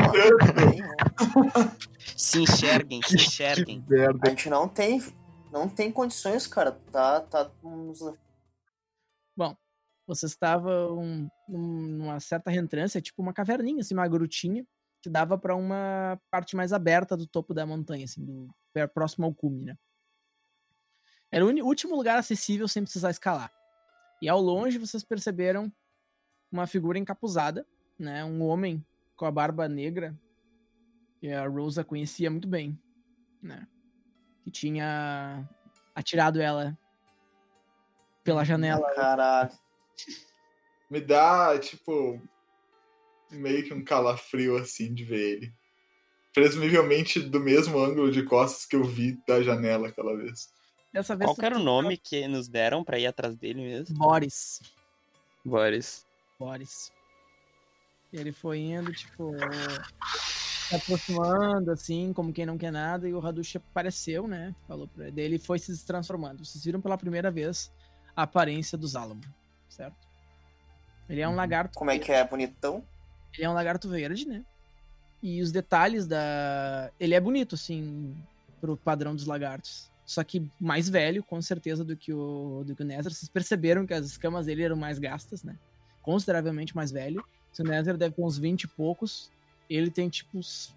Nenhuma. 1.36 1.76
Se 2.16 2.42
enxerguem, 2.42 3.02
se 3.02 3.16
enxerguem. 3.16 3.84
A 4.22 4.28
gente 4.30 4.48
não 4.48 4.66
tem, 4.66 5.02
não 5.52 5.68
tem 5.68 5.92
condições, 5.92 6.46
cara. 6.46 6.72
Tá, 6.90 7.20
tá 7.20 7.50
nos 7.62 8.00
Vocês 10.10 10.32
estavam 10.32 11.30
num- 11.48 11.98
numa 11.98 12.18
certa 12.18 12.50
reentrância, 12.50 13.00
tipo 13.00 13.22
uma 13.22 13.32
caverninha, 13.32 13.80
assim, 13.80 13.94
uma 13.94 14.08
grutinha, 14.08 14.66
que 15.00 15.08
dava 15.08 15.38
pra 15.38 15.54
uma 15.54 16.20
parte 16.28 16.56
mais 16.56 16.72
aberta 16.72 17.16
do 17.16 17.28
topo 17.28 17.54
da 17.54 17.64
montanha, 17.64 18.04
assim, 18.06 18.24
do 18.24 18.48
próximo 18.92 19.24
ao 19.24 19.32
cume, 19.32 19.66
né? 19.66 19.78
Era 21.30 21.46
o 21.46 21.64
último 21.64 21.94
lugar 21.94 22.18
acessível 22.18 22.66
sem 22.66 22.82
precisar 22.82 23.10
escalar. 23.10 23.52
E 24.20 24.28
ao 24.28 24.40
longe 24.40 24.78
vocês 24.78 25.04
perceberam 25.04 25.72
uma 26.50 26.66
figura 26.66 26.98
encapuzada, 26.98 27.64
né? 27.96 28.24
Um 28.24 28.42
homem 28.42 28.84
com 29.14 29.26
a 29.26 29.30
barba 29.30 29.68
negra, 29.68 30.12
que 31.20 31.30
a 31.30 31.46
Rosa 31.46 31.84
conhecia 31.84 32.32
muito 32.32 32.48
bem, 32.48 32.76
né? 33.40 33.64
Que 34.42 34.50
tinha 34.50 35.48
atirado 35.94 36.40
ela 36.40 36.76
pela 38.24 38.44
janela. 38.44 38.92
Caralho. 38.92 39.69
Me 40.90 41.00
dá, 41.00 41.58
tipo, 41.58 42.20
meio 43.30 43.64
que 43.64 43.72
um 43.72 43.84
calafrio 43.84 44.56
assim 44.56 44.92
de 44.92 45.04
ver 45.04 45.36
ele. 45.36 45.54
Presumivelmente 46.32 47.20
do 47.20 47.40
mesmo 47.40 47.78
ângulo 47.78 48.10
de 48.10 48.22
costas 48.24 48.66
que 48.66 48.76
eu 48.76 48.84
vi 48.84 49.18
da 49.26 49.42
janela 49.42 49.88
aquela 49.88 50.16
vez. 50.16 50.48
Dessa 50.92 51.14
vez 51.14 51.30
Qual 51.30 51.46
era 51.46 51.56
o 51.56 51.62
nome 51.62 51.96
que 51.96 52.26
nos 52.26 52.48
deram 52.48 52.82
pra 52.82 52.98
ir 52.98 53.06
atrás 53.06 53.36
dele 53.36 53.62
mesmo? 53.62 53.96
Boris. 53.96 54.60
Boris. 55.44 56.06
Boris. 56.38 56.92
E 58.12 58.16
ele 58.16 58.32
foi 58.32 58.58
indo, 58.58 58.92
tipo, 58.92 59.32
se 60.68 60.74
aproximando, 60.74 61.70
assim, 61.70 62.12
como 62.12 62.32
quem 62.32 62.46
não 62.46 62.58
quer 62.58 62.72
nada, 62.72 63.08
e 63.08 63.14
o 63.14 63.24
Hadush 63.24 63.56
apareceu, 63.56 64.26
né? 64.26 64.54
Falou 64.66 64.88
pra 64.88 65.04
ele. 65.04 65.12
Daí 65.16 65.24
Ele 65.24 65.38
foi 65.38 65.58
se 65.58 65.84
transformando. 65.84 66.44
Vocês 66.44 66.64
viram 66.64 66.80
pela 66.80 66.98
primeira 66.98 67.30
vez 67.30 67.72
a 68.14 68.22
aparência 68.22 68.76
do 68.76 68.86
Zalamo, 68.86 69.20
certo? 69.70 69.96
Ele 71.08 71.20
é 71.20 71.28
um 71.28 71.34
lagarto. 71.34 71.78
Como 71.78 71.90
é 71.90 71.98
que 71.98 72.12
é? 72.12 72.22
Bonitão? 72.24 72.84
Ele 73.34 73.44
é 73.44 73.50
um 73.50 73.54
lagarto 73.54 73.88
verde, 73.88 74.26
né? 74.28 74.44
E 75.22 75.42
os 75.42 75.52
detalhes 75.52 76.06
da. 76.06 76.90
Ele 76.98 77.14
é 77.14 77.20
bonito, 77.20 77.54
assim, 77.54 78.16
pro 78.60 78.76
padrão 78.76 79.14
dos 79.14 79.26
lagartos. 79.26 79.90
Só 80.04 80.24
que 80.24 80.44
mais 80.58 80.88
velho, 80.88 81.22
com 81.22 81.40
certeza, 81.40 81.84
do 81.84 81.96
que 81.96 82.12
o, 82.12 82.64
do 82.66 82.74
que 82.74 82.82
o 82.82 82.84
Nether. 82.84 83.12
Vocês 83.12 83.28
perceberam 83.28 83.86
que 83.86 83.94
as 83.94 84.06
escamas 84.06 84.46
dele 84.46 84.64
eram 84.64 84.76
mais 84.76 84.98
gastas, 84.98 85.44
né? 85.44 85.56
Consideravelmente 86.02 86.74
mais 86.74 86.90
velho. 86.90 87.24
Se 87.52 87.62
o 87.62 87.64
Nether 87.64 87.96
deve 87.96 88.14
ter 88.14 88.22
uns 88.22 88.38
20 88.38 88.62
e 88.62 88.68
poucos, 88.68 89.30
ele 89.68 89.90
tem, 89.90 90.08
tipo, 90.08 90.38
uns 90.38 90.74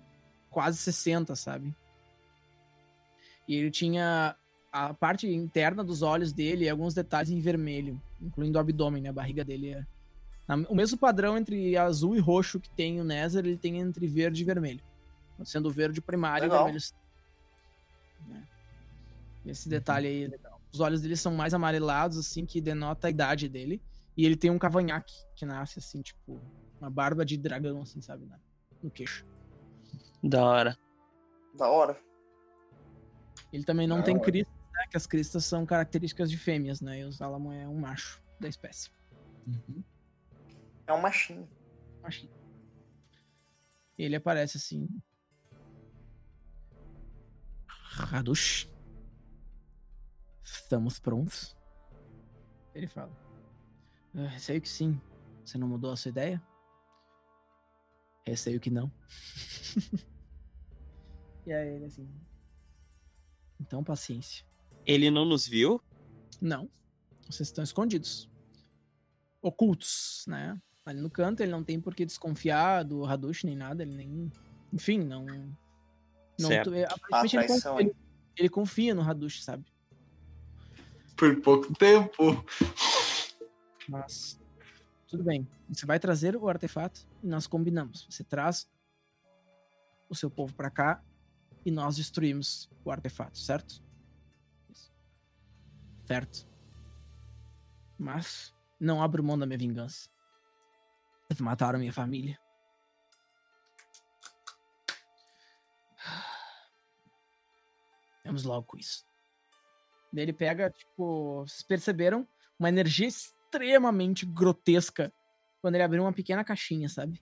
quase 0.49 0.77
60, 0.77 1.35
sabe? 1.35 1.73
E 3.47 3.55
ele 3.55 3.71
tinha 3.71 4.35
a 4.73 4.91
parte 4.91 5.27
interna 5.27 5.83
dos 5.83 6.01
olhos 6.01 6.33
dele 6.33 6.65
e 6.65 6.69
alguns 6.69 6.95
detalhes 6.95 7.29
em 7.29 7.39
vermelho, 7.39 8.01
incluindo 8.19 8.57
o 8.57 8.61
abdômen, 8.61 9.03
né? 9.03 9.09
A 9.09 9.13
barriga 9.13 9.45
dele 9.45 9.69
é 9.69 9.85
O 10.67 10.73
mesmo 10.75 10.97
padrão 10.97 11.37
entre 11.37 11.77
azul 11.77 12.15
e 12.15 12.19
roxo 12.19 12.59
que 12.59 12.69
tem 12.71 12.99
o 12.99 13.03
Nether, 13.03 13.45
ele 13.45 13.55
tem 13.57 13.79
entre 13.79 14.07
verde 14.07 14.41
e 14.41 14.45
vermelho. 14.45 14.81
Sendo 15.45 15.69
o 15.69 15.71
verde 15.71 16.01
primário 16.01 16.43
Legal. 16.45 16.61
e 16.69 16.71
vermelho. 16.71 16.83
né? 18.27 18.43
Esse 19.45 19.69
detalhe 19.69 20.07
aí 20.07 20.23
é 20.23 20.27
legal. 20.27 20.59
Os 20.71 20.79
olhos 20.79 21.01
dele 21.01 21.15
são 21.15 21.33
mais 21.35 21.53
amarelados, 21.53 22.17
assim, 22.17 22.45
que 22.45 22.59
denota 22.59 23.07
a 23.07 23.09
idade 23.11 23.47
dele. 23.47 23.79
E 24.17 24.25
ele 24.25 24.35
tem 24.35 24.49
um 24.49 24.57
cavanhaque 24.59 25.13
que 25.35 25.45
nasce, 25.45 25.77
assim, 25.79 26.01
tipo, 26.01 26.41
uma 26.81 26.89
barba 26.89 27.23
de 27.23 27.37
dragão, 27.37 27.81
assim, 27.81 28.01
sabe? 28.01 28.25
na- 28.25 28.39
No 28.81 28.89
queixo. 28.89 29.23
Da 30.23 30.43
hora. 30.43 30.77
Da 31.57 31.69
hora. 31.69 31.95
Ele 33.51 33.63
também 33.63 33.85
não 33.87 33.97
Da 33.97 34.03
tem 34.03 34.15
hora. 34.15 34.23
Né? 34.83 34.87
Que 34.89 34.97
as 34.97 35.07
cristas 35.07 35.45
são 35.45 35.65
características 35.65 36.29
de 36.29 36.37
fêmeas, 36.37 36.81
né? 36.81 36.99
E 36.99 37.03
o 37.05 37.11
Zalamon 37.11 37.51
é 37.53 37.67
um 37.67 37.79
macho 37.79 38.21
da 38.39 38.47
espécie. 38.47 38.91
É 40.85 40.93
um 40.93 41.01
machinho. 41.01 41.47
Machinho. 42.01 42.31
Ele 43.97 44.15
aparece 44.15 44.57
assim. 44.57 44.87
Radush. 47.67 48.69
Estamos 50.43 50.99
prontos? 50.99 51.55
Ele 52.73 52.87
fala. 52.87 53.15
"Ah, 54.15 54.27
Receio 54.27 54.61
que 54.61 54.69
sim. 54.69 54.99
Você 55.43 55.57
não 55.57 55.67
mudou 55.67 55.91
a 55.91 55.95
sua 55.95 56.09
ideia? 56.09 56.41
Receio 58.25 58.59
que 58.59 58.69
não. 58.69 58.91
e 61.45 61.53
aí 61.53 61.75
ele 61.75 61.85
assim. 61.85 62.09
Então, 63.59 63.83
paciência. 63.83 64.45
Ele 64.85 65.09
não 65.09 65.25
nos 65.25 65.47
viu? 65.47 65.81
Não. 66.41 66.69
Vocês 67.29 67.49
estão 67.49 67.63
escondidos. 67.63 68.29
Ocultos, 69.41 70.25
né? 70.27 70.59
Ali 70.85 70.99
no 70.99 71.09
canto, 71.09 71.41
ele 71.41 71.51
não 71.51 71.63
tem 71.63 71.79
por 71.79 71.95
que 71.95 72.05
desconfiar 72.05 72.83
do 72.83 73.05
Hadush 73.05 73.43
nem 73.43 73.55
nada, 73.55 73.83
ele 73.83 73.95
nem. 73.95 74.31
Enfim, 74.71 74.99
não. 74.99 75.25
não 76.39 76.49
Certo. 76.49 76.73
é, 76.73 76.83
aparentemente 76.83 77.35
ele, 77.37 77.45
traição, 77.47 77.71
confia, 77.73 77.87
ele, 77.87 77.95
ele 78.37 78.49
confia 78.49 78.95
no 78.95 79.01
Hadush, 79.01 79.43
sabe? 79.43 79.65
Por 81.15 81.39
pouco 81.41 81.73
tempo. 81.75 82.43
Mas. 83.87 84.39
Tudo 85.07 85.23
bem. 85.23 85.47
Você 85.69 85.85
vai 85.85 85.99
trazer 85.99 86.35
o 86.35 86.49
artefato 86.49 87.07
e 87.21 87.27
nós 87.27 87.45
combinamos. 87.45 88.07
Você 88.09 88.23
traz 88.23 88.67
o 90.09 90.15
seu 90.15 90.29
povo 90.29 90.53
pra 90.53 90.69
cá 90.69 91.03
e 91.65 91.71
nós 91.71 91.95
destruímos 91.95 92.69
o 92.83 92.91
artefato, 92.91 93.37
certo? 93.37 93.82
Certo? 96.03 96.45
Mas 97.97 98.53
não 98.79 99.01
abro 99.01 99.23
mão 99.23 99.37
da 99.37 99.45
minha 99.45 99.57
vingança. 99.57 100.09
Eles 101.29 101.41
mataram 101.41 101.79
minha 101.79 101.93
família. 101.93 102.37
Vamos 108.25 108.43
logo 108.43 108.67
com 108.67 108.77
isso. 108.77 109.05
Daí 110.11 110.25
ele 110.25 110.33
pega, 110.33 110.69
tipo, 110.69 111.45
vocês 111.45 111.63
perceberam 111.63 112.27
uma 112.59 112.69
energia 112.69 113.07
extremamente 113.07 114.25
grotesca 114.25 115.11
quando 115.61 115.75
ele 115.75 115.83
abriu 115.83 116.03
uma 116.03 116.13
pequena 116.13 116.43
caixinha, 116.43 116.89
sabe? 116.89 117.21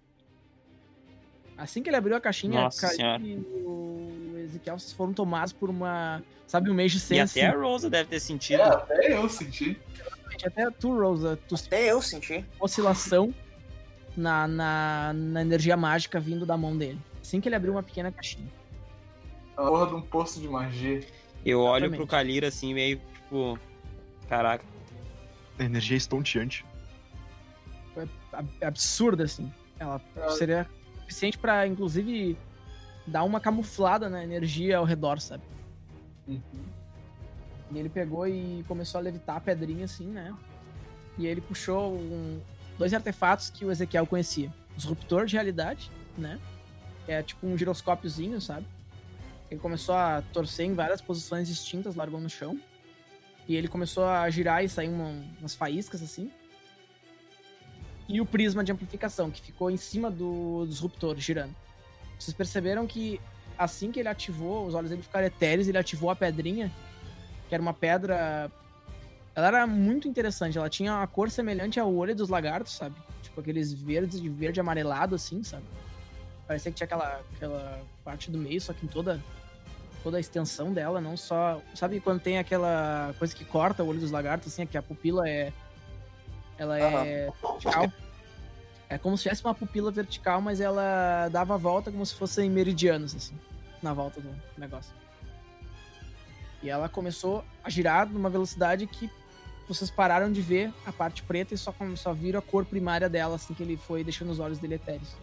Assim 1.56 1.84
que 1.84 1.90
ele 1.90 1.96
abriu 1.96 2.16
a 2.16 2.22
caixinha, 2.22 2.62
Nossa 2.62 2.88
Kali 2.88 2.96
Senhora. 2.96 3.22
E 4.52 4.58
o 4.72 4.76
Ezequiel 4.76 4.80
foram 4.96 5.14
tomados 5.14 5.54
por 5.54 5.70
uma, 5.70 6.22
sabe, 6.48 6.70
um 6.70 6.74
Mage 6.74 6.98
E 6.98 7.00
Sense. 7.00 7.40
até 7.40 7.48
a 7.50 7.58
Rosa 7.60 7.90
deve 7.90 8.10
ter 8.10 8.20
sentido. 8.20 8.62
É, 8.62 8.66
até 8.68 9.14
eu 9.18 9.30
senti. 9.30 9.78
Até 10.46 10.70
tu, 10.72 10.98
Rosa, 11.00 11.38
tu 11.48 11.56
Até 11.56 11.92
eu 11.92 12.02
senti. 12.02 12.44
oscilação 12.60 13.34
na, 14.18 14.48
na, 14.48 15.14
na 15.14 15.42
energia 15.42 15.78
mágica 15.78 16.20
vindo 16.20 16.46
da 16.46 16.58
mão 16.58 16.76
dele. 16.78 17.00
Assim 17.22 17.40
que 17.40 17.48
ele 17.48 17.56
abriu 17.56 17.74
uma 17.74 17.84
pequena 17.84 18.12
caixinha. 18.12 18.48
A 19.56 19.64
porra 19.64 19.88
de 19.88 19.94
um 19.96 20.02
poço 20.02 20.40
de 20.40 20.48
magia. 20.48 21.02
Eu 21.46 21.60
olho 21.60 21.86
Exatamente. 21.86 21.98
pro 21.98 22.08
Kalira 22.08 22.48
assim, 22.48 22.74
meio 22.74 23.00
tipo. 23.14 23.60
Caraca. 24.28 24.66
A 25.60 25.64
energia 25.64 25.96
é 25.96 26.00
estonteante. 26.00 26.66
ab- 28.34 28.50
absurda, 28.64 29.24
assim. 29.26 29.52
Ela 29.78 30.02
Ah. 30.16 30.30
seria 30.32 30.68
suficiente 31.02 31.38
pra, 31.38 31.68
inclusive, 31.68 32.38
dar 33.06 33.24
uma 33.24 33.40
camuflada 33.40 34.10
na 34.10 34.24
energia 34.24 34.78
ao 34.78 34.86
redor, 34.86 35.20
sabe? 35.20 35.44
Uhum. 36.28 36.42
E 37.72 37.78
ele 37.80 37.90
pegou 37.90 38.28
e 38.28 38.64
começou 38.68 39.00
a 39.00 39.02
levitar 39.02 39.38
a 39.38 39.42
pedrinha, 39.42 39.86
assim, 39.86 40.06
né? 40.06 40.36
E 41.18 41.26
ele 41.26 41.42
puxou 41.42 41.94
um- 41.94 42.42
dois 42.78 42.94
artefatos 42.94 43.50
que 43.50 43.66
o 43.66 43.72
Ezequiel 43.72 44.06
conhecia. 44.06 44.54
Disruptor 44.76 45.26
de 45.26 45.36
realidade, 45.36 45.92
né? 46.18 46.40
Que 47.06 47.12
é 47.12 47.24
tipo 47.24 47.48
um 47.48 47.58
giroscópiozinho, 47.58 48.40
sabe? 48.42 48.66
Ele 49.50 49.60
começou 49.60 49.96
a 49.96 50.22
torcer 50.34 50.66
em 50.66 50.74
várias 50.74 51.02
posições 51.02 51.48
distintas, 51.48 51.96
largou 51.96 52.20
no 52.20 52.30
chão. 52.30 52.60
E 53.48 53.56
ele 53.56 53.68
começou 53.68 54.06
a 54.06 54.30
girar 54.30 54.64
e 54.64 54.70
sair 54.70 54.88
uma- 54.88 55.24
umas 55.40 55.56
faíscas, 55.56 56.02
assim. 56.02 56.32
E 58.08 58.20
o 58.22 58.26
prisma 58.26 58.64
de 58.64 58.72
amplificação, 58.72 59.32
que 59.32 59.42
ficou 59.42 59.70
em 59.72 59.78
cima 59.78 60.12
do 60.12 60.66
disruptor, 60.68 61.18
girando. 61.18 61.56
Vocês 62.22 62.36
perceberam 62.36 62.86
que 62.86 63.20
assim 63.58 63.92
que 63.92 64.00
ele 64.00 64.10
ativou, 64.10 64.66
os 64.66 64.76
olhos 64.76 64.92
dele 64.92 65.02
ficaram 65.02 65.26
etéreos, 65.26 65.68
ele 65.68 65.78
ativou 65.78 66.10
a 66.10 66.16
pedrinha, 66.16 66.72
que 67.50 67.56
era 67.56 67.62
uma 67.62 67.74
pedra. 67.74 68.52
Ela 69.34 69.48
era 69.48 69.68
muito 69.68 70.08
interessante, 70.08 70.58
ela 70.58 70.70
tinha 70.70 70.94
uma 70.94 71.08
cor 71.08 71.32
semelhante 71.32 71.80
ao 71.80 71.92
olho 71.94 72.16
dos 72.16 72.30
lagartos, 72.30 72.74
sabe? 72.74 72.96
Tipo 73.24 73.42
aqueles 73.42 73.74
verdes 73.74 74.22
de 74.22 74.30
verde 74.30 74.60
amarelado, 74.60 75.16
assim, 75.16 75.44
sabe? 75.44 75.64
Parecia 76.48 76.72
que 76.72 76.78
tinha 76.78 76.86
aquela, 76.86 77.22
aquela 77.36 77.82
parte 78.04 78.30
do 78.30 78.38
meio, 78.38 78.62
só 78.62 78.74
que 78.74 78.86
em 78.86 78.90
toda, 78.90 79.20
toda 80.04 80.18
a 80.18 80.20
extensão 80.20 80.74
dela, 80.74 81.02
não 81.02 81.18
só. 81.18 81.62
Sabe 81.74 82.00
quando 82.00 82.20
tem 82.20 82.38
aquela 82.38 83.16
coisa 83.18 83.36
que 83.36 83.46
corta 83.46 83.84
o 83.84 83.88
olho 83.88 84.00
dos 84.00 84.12
lagartos, 84.12 84.52
assim, 84.52 84.66
que 84.66 84.78
a 84.78 84.84
pupila 84.84 85.28
é. 85.28 85.52
Ela 86.58 86.78
é 86.78 87.32
vertical? 87.42 87.92
É 88.92 88.98
como 88.98 89.16
se 89.16 89.24
tivesse 89.24 89.42
uma 89.46 89.56
pupila 89.56 89.90
vertical, 89.90 90.42
mas 90.42 90.60
ela 90.60 91.30
dava 91.30 91.54
a 91.54 91.58
volta 91.58 91.90
como 91.90 92.06
se 92.06 92.14
fossem 92.14 92.50
meridianos, 92.50 93.16
assim, 93.16 93.34
na 93.82 93.94
volta 93.94 94.20
do 94.20 94.36
negócio. 94.58 94.94
E 96.62 96.70
ela 96.70 96.90
começou 96.90 97.42
a 97.64 97.70
girar 97.70 98.06
numa 98.10 98.30
velocidade 98.30 98.86
que 98.86 99.10
vocês 99.66 99.90
pararam 99.90 100.30
de 100.30 100.42
ver 100.42 100.74
a 100.86 100.92
parte 100.92 101.24
preta 101.24 101.54
e 101.54 101.58
só, 101.58 101.74
só 101.96 102.12
viram 102.12 102.40
a 102.40 102.42
cor 102.42 102.66
primária 102.66 103.08
dela, 103.08 103.36
assim 103.36 103.54
que 103.54 103.64
ele 103.64 103.78
foi 103.78 104.04
deixando 104.04 104.30
os 104.30 104.40
olhos 104.42 104.60
dele 104.60 104.76
etéreos. 104.76 105.16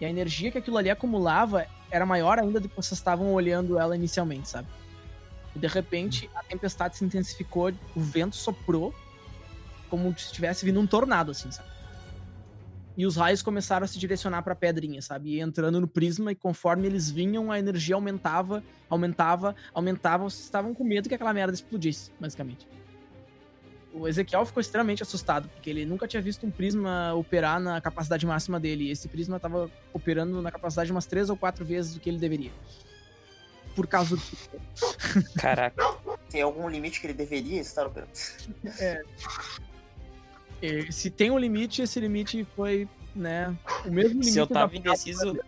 E 0.00 0.06
a 0.06 0.08
energia 0.08 0.50
que 0.50 0.56
aquilo 0.56 0.78
ali 0.78 0.88
acumulava 0.88 1.66
era 1.90 2.06
maior 2.06 2.38
ainda 2.38 2.60
do 2.60 2.66
que 2.66 2.76
vocês 2.76 2.98
estavam 2.98 3.30
olhando 3.34 3.78
ela 3.78 3.94
inicialmente, 3.94 4.48
sabe? 4.48 4.68
E 5.54 5.58
de 5.58 5.66
repente 5.66 6.30
a 6.34 6.42
tempestade 6.42 6.96
se 6.96 7.04
intensificou, 7.04 7.74
o 7.94 8.00
vento 8.00 8.36
soprou, 8.36 8.94
como 9.90 10.18
se 10.18 10.32
tivesse 10.32 10.64
vindo 10.64 10.80
um 10.80 10.86
tornado, 10.86 11.32
assim, 11.32 11.50
sabe? 11.50 11.75
E 12.96 13.04
os 13.04 13.16
raios 13.16 13.42
começaram 13.42 13.84
a 13.84 13.86
se 13.86 13.98
direcionar 13.98 14.42
pra 14.42 14.54
pedrinha, 14.54 15.02
sabe? 15.02 15.34
E 15.34 15.40
entrando 15.40 15.80
no 15.80 15.86
prisma, 15.86 16.32
e 16.32 16.34
conforme 16.34 16.86
eles 16.86 17.10
vinham, 17.10 17.52
a 17.52 17.58
energia 17.58 17.94
aumentava, 17.94 18.62
aumentava, 18.88 19.54
aumentava. 19.74 20.24
Vocês 20.24 20.44
estavam 20.44 20.74
com 20.74 20.82
medo 20.82 21.08
que 21.08 21.14
aquela 21.14 21.34
merda 21.34 21.52
explodisse, 21.52 22.10
basicamente. 22.18 22.66
O 23.92 24.06
Ezequiel 24.06 24.44
ficou 24.44 24.60
extremamente 24.60 25.02
assustado, 25.02 25.48
porque 25.48 25.70
ele 25.70 25.86
nunca 25.86 26.06
tinha 26.06 26.20
visto 26.20 26.46
um 26.46 26.50
prisma 26.50 27.14
operar 27.14 27.58
na 27.58 27.80
capacidade 27.80 28.26
máxima 28.26 28.60
dele. 28.60 28.84
E 28.84 28.90
esse 28.90 29.08
prisma 29.08 29.40
tava 29.40 29.70
operando 29.92 30.40
na 30.40 30.50
capacidade 30.50 30.90
umas 30.90 31.06
três 31.06 31.30
ou 31.30 31.36
quatro 31.36 31.64
vezes 31.64 31.94
do 31.94 32.00
que 32.00 32.08
ele 32.08 32.18
deveria. 32.18 32.50
Por 33.74 33.86
causa 33.86 34.16
do. 34.16 34.22
Caraca. 35.38 35.82
Tem 36.30 36.42
algum 36.42 36.68
limite 36.68 37.00
que 37.00 37.06
ele 37.06 37.14
deveria 37.14 37.60
estar 37.60 37.86
operando? 37.86 38.10
Eh, 38.80 39.02
Se 40.90 41.10
tem 41.10 41.30
um 41.30 41.38
limite, 41.38 41.82
esse 41.82 42.00
limite 42.00 42.46
foi, 42.56 42.88
né? 43.14 43.56
O 43.84 43.90
mesmo 43.90 44.10
limite. 44.20 44.32
Se 44.32 44.38
eu 44.38 44.46
tava 44.46 44.76
indeciso. 44.76 45.38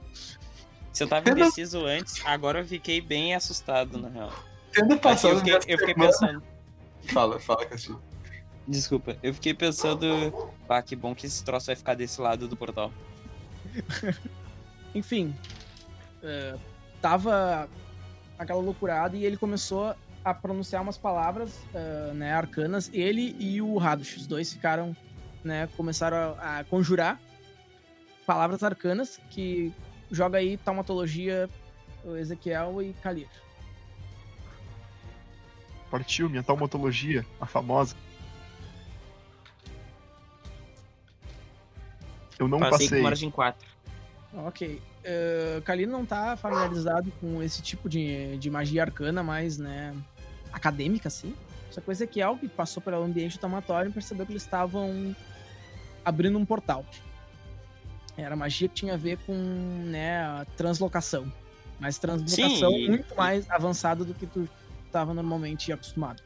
Se 0.93 1.05
eu 1.05 1.09
tava 1.09 1.31
indeciso 1.31 1.85
antes, 1.85 2.25
agora 2.25 2.61
eu 2.61 2.67
fiquei 2.67 3.01
bem 3.01 3.35
assustado, 3.35 3.99
na 3.99 4.09
real. 4.09 4.33
Tendo 4.73 4.99
passado 4.99 5.35
eu 5.35 5.39
fiquei, 5.39 5.75
eu 5.75 5.79
fiquei 5.79 5.95
pensando. 5.95 6.43
Fala, 7.13 7.39
fala, 7.39 7.65
Castilho. 7.65 8.01
Desculpa, 8.67 9.17
eu 9.23 9.33
fiquei 9.33 9.55
pensando. 9.55 10.07
Ah, 10.69 10.83
que 10.83 10.95
bom 10.95 11.15
que 11.15 11.27
esse 11.27 11.43
troço 11.43 11.67
vai 11.67 11.77
ficar 11.77 11.95
desse 11.95 12.21
lado 12.21 12.47
do 12.47 12.57
portal. 12.57 12.93
Enfim, 14.95 15.35
eh, 16.23 16.55
tava 17.01 17.69
aquela 18.39 18.61
loucurada 18.61 19.17
e 19.17 19.25
ele 19.25 19.37
começou 19.37 19.95
a 20.31 20.35
pronunciar 20.35 20.83
umas 20.83 20.99
palavras, 20.99 21.61
eh, 21.75 22.13
né, 22.15 22.33
arcanas. 22.33 22.91
Ele 22.93 23.37
e 23.39 23.61
o 23.63 23.77
Radush, 23.77 24.17
os 24.17 24.27
dois 24.27 24.53
ficaram, 24.53 24.97
né, 25.43 25.69
começaram 25.77 26.37
a, 26.39 26.59
a 26.59 26.65
conjurar 26.65 27.21
palavras 28.27 28.63
arcanas 28.63 29.19
que 29.31 29.73
joga 30.11 30.37
aí 30.37 30.59
taumatologia, 30.59 31.49
o 32.05 32.15
Ezequiel 32.15 32.83
e 32.83 32.93
Kalir. 32.95 33.29
Partiu 35.91 36.29
minha 36.29 36.43
taumatologia, 36.43 37.25
a 37.41 37.47
famosa. 37.47 37.97
Eu 42.39 42.47
não 42.47 42.59
Passei 42.59 42.87
passei. 42.87 42.99
com 42.99 43.05
margem 43.05 43.31
4. 43.31 43.69
Ok. 44.35 44.83
Uh, 44.99 45.63
Kalir 45.63 45.89
não 45.89 46.05
tá 46.05 46.37
familiarizado 46.37 47.11
com 47.21 47.43
esse 47.43 47.63
tipo 47.63 47.89
de, 47.89 48.37
de 48.37 48.51
magia 48.51 48.83
arcana, 48.83 49.23
mais, 49.23 49.57
né, 49.57 49.95
acadêmica, 50.53 51.09
assim. 51.09 51.35
Só 51.71 51.81
que 51.81 51.89
o 51.89 51.93
Ezequiel, 51.93 52.37
que 52.39 52.49
passou 52.49 52.83
pelo 52.83 53.03
ambiente 53.03 53.39
tomatório, 53.39 53.93
percebeu 53.93 54.25
que 54.27 54.33
eles 54.33 54.43
estavam 54.43 55.15
abrindo 56.05 56.39
um 56.39 56.45
portal. 56.47 56.85
Era 58.17 58.35
magia 58.35 58.69
que 58.69 58.75
tinha 58.75 58.95
a 58.95 58.97
ver 58.97 59.19
com, 59.19 59.35
né, 59.35 60.23
a 60.23 60.47
translocação. 60.57 61.33
Mas 61.79 61.99
translocação 61.99 62.71
Sim, 62.73 62.89
muito 62.89 63.15
mais 63.15 63.49
avançada 63.51 64.05
do 64.05 64.13
que 64.13 64.27
tu 64.27 64.49
estava 64.87 65.15
normalmente 65.15 65.71
acostumado. 65.73 66.23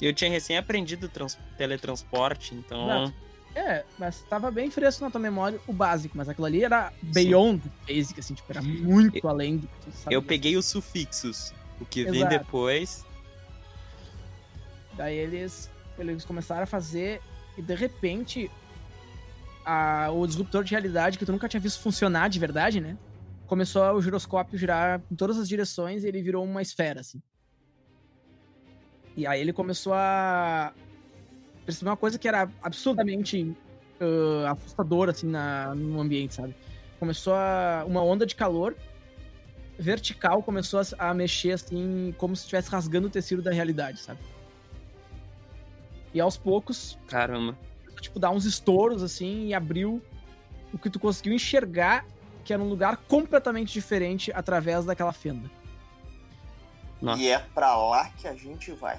Eu 0.00 0.14
tinha 0.14 0.30
recém 0.30 0.56
aprendido 0.56 1.08
trans- 1.08 1.38
teletransporte, 1.58 2.54
então. 2.54 2.84
Exato. 2.86 3.14
É, 3.54 3.84
mas 3.98 4.22
tava 4.22 4.50
bem 4.50 4.70
fresco 4.70 5.04
na 5.04 5.10
tua 5.10 5.20
memória 5.20 5.60
o 5.66 5.72
básico, 5.72 6.16
mas 6.16 6.28
aquilo 6.28 6.46
ali 6.46 6.62
era 6.64 6.92
beyond 7.02 7.60
basic, 7.86 8.20
assim, 8.20 8.32
tipo, 8.32 8.50
era 8.50 8.62
muito 8.62 9.26
além 9.28 9.58
do 9.58 9.66
que 9.66 9.80
tu 9.80 9.92
sabia. 9.92 10.16
Eu 10.16 10.22
peguei 10.22 10.56
os 10.56 10.66
sufixos. 10.66 11.52
O 11.80 11.84
que 11.84 12.04
vem 12.04 12.20
Exato. 12.20 12.38
depois. 12.38 13.04
Daí 15.00 15.16
eles, 15.16 15.70
eles 15.98 16.26
começaram 16.26 16.64
a 16.64 16.66
fazer 16.66 17.22
e 17.56 17.62
de 17.62 17.74
repente 17.74 18.50
a- 19.64 20.10
o 20.12 20.26
disruptor 20.26 20.62
de 20.62 20.72
realidade 20.72 21.16
que 21.16 21.24
tu 21.24 21.32
nunca 21.32 21.48
tinha 21.48 21.58
visto 21.58 21.80
funcionar 21.80 22.28
de 22.28 22.38
verdade, 22.38 22.82
né? 22.82 22.98
Começou 23.46 23.82
o 23.94 24.02
giroscópio 24.02 24.58
girar 24.58 25.00
em 25.10 25.16
todas 25.16 25.38
as 25.38 25.48
direções 25.48 26.04
e 26.04 26.08
ele 26.08 26.20
virou 26.20 26.44
uma 26.44 26.60
esfera, 26.60 27.00
assim. 27.00 27.22
E 29.16 29.26
aí 29.26 29.40
ele 29.40 29.54
começou 29.54 29.94
a 29.94 30.74
perceber 31.64 31.88
uma 31.88 31.96
coisa 31.96 32.18
que 32.18 32.28
era 32.28 32.50
absurdamente 32.62 33.56
ah, 33.98 34.50
assustadora, 34.50 35.12
assim, 35.12 35.28
na, 35.28 35.74
no 35.74 35.98
ambiente, 35.98 36.34
sabe? 36.34 36.54
Começou 36.98 37.32
a, 37.32 37.84
uma 37.86 38.02
onda 38.02 38.26
de 38.26 38.34
calor 38.34 38.76
vertical 39.78 40.42
começou 40.42 40.78
a, 40.78 41.08
a 41.08 41.14
mexer, 41.14 41.52
assim, 41.52 42.14
como 42.18 42.36
se 42.36 42.42
estivesse 42.42 42.70
rasgando 42.70 43.06
o 43.06 43.10
tecido 43.10 43.40
da 43.40 43.50
realidade, 43.50 43.98
sabe? 43.98 44.20
E 46.12 46.20
aos 46.20 46.36
poucos, 46.36 46.98
Caramba. 47.06 47.56
tipo, 48.00 48.18
dar 48.18 48.30
uns 48.30 48.44
estouros, 48.44 49.02
assim, 49.02 49.46
e 49.46 49.54
abriu 49.54 50.02
o 50.72 50.78
que 50.78 50.90
tu 50.90 50.98
conseguiu 50.98 51.32
enxergar, 51.32 52.04
que 52.44 52.52
era 52.52 52.62
um 52.62 52.68
lugar 52.68 52.96
completamente 52.96 53.72
diferente 53.72 54.32
através 54.34 54.84
daquela 54.84 55.12
fenda. 55.12 55.50
Nossa. 57.00 57.22
E 57.22 57.28
é 57.28 57.38
pra 57.54 57.76
lá 57.76 58.10
que 58.10 58.26
a 58.26 58.34
gente 58.34 58.72
vai. 58.72 58.98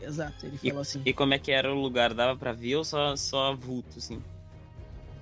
Exato, 0.00 0.46
ele 0.46 0.58
falou 0.58 0.80
assim. 0.80 1.02
E 1.04 1.12
como 1.12 1.34
é 1.34 1.38
que 1.38 1.50
era 1.50 1.72
o 1.72 1.80
lugar? 1.80 2.14
Dava 2.14 2.36
pra 2.36 2.52
ver 2.52 2.76
ou 2.76 2.84
só, 2.84 3.16
só 3.16 3.54
vulto, 3.54 3.98
assim? 3.98 4.22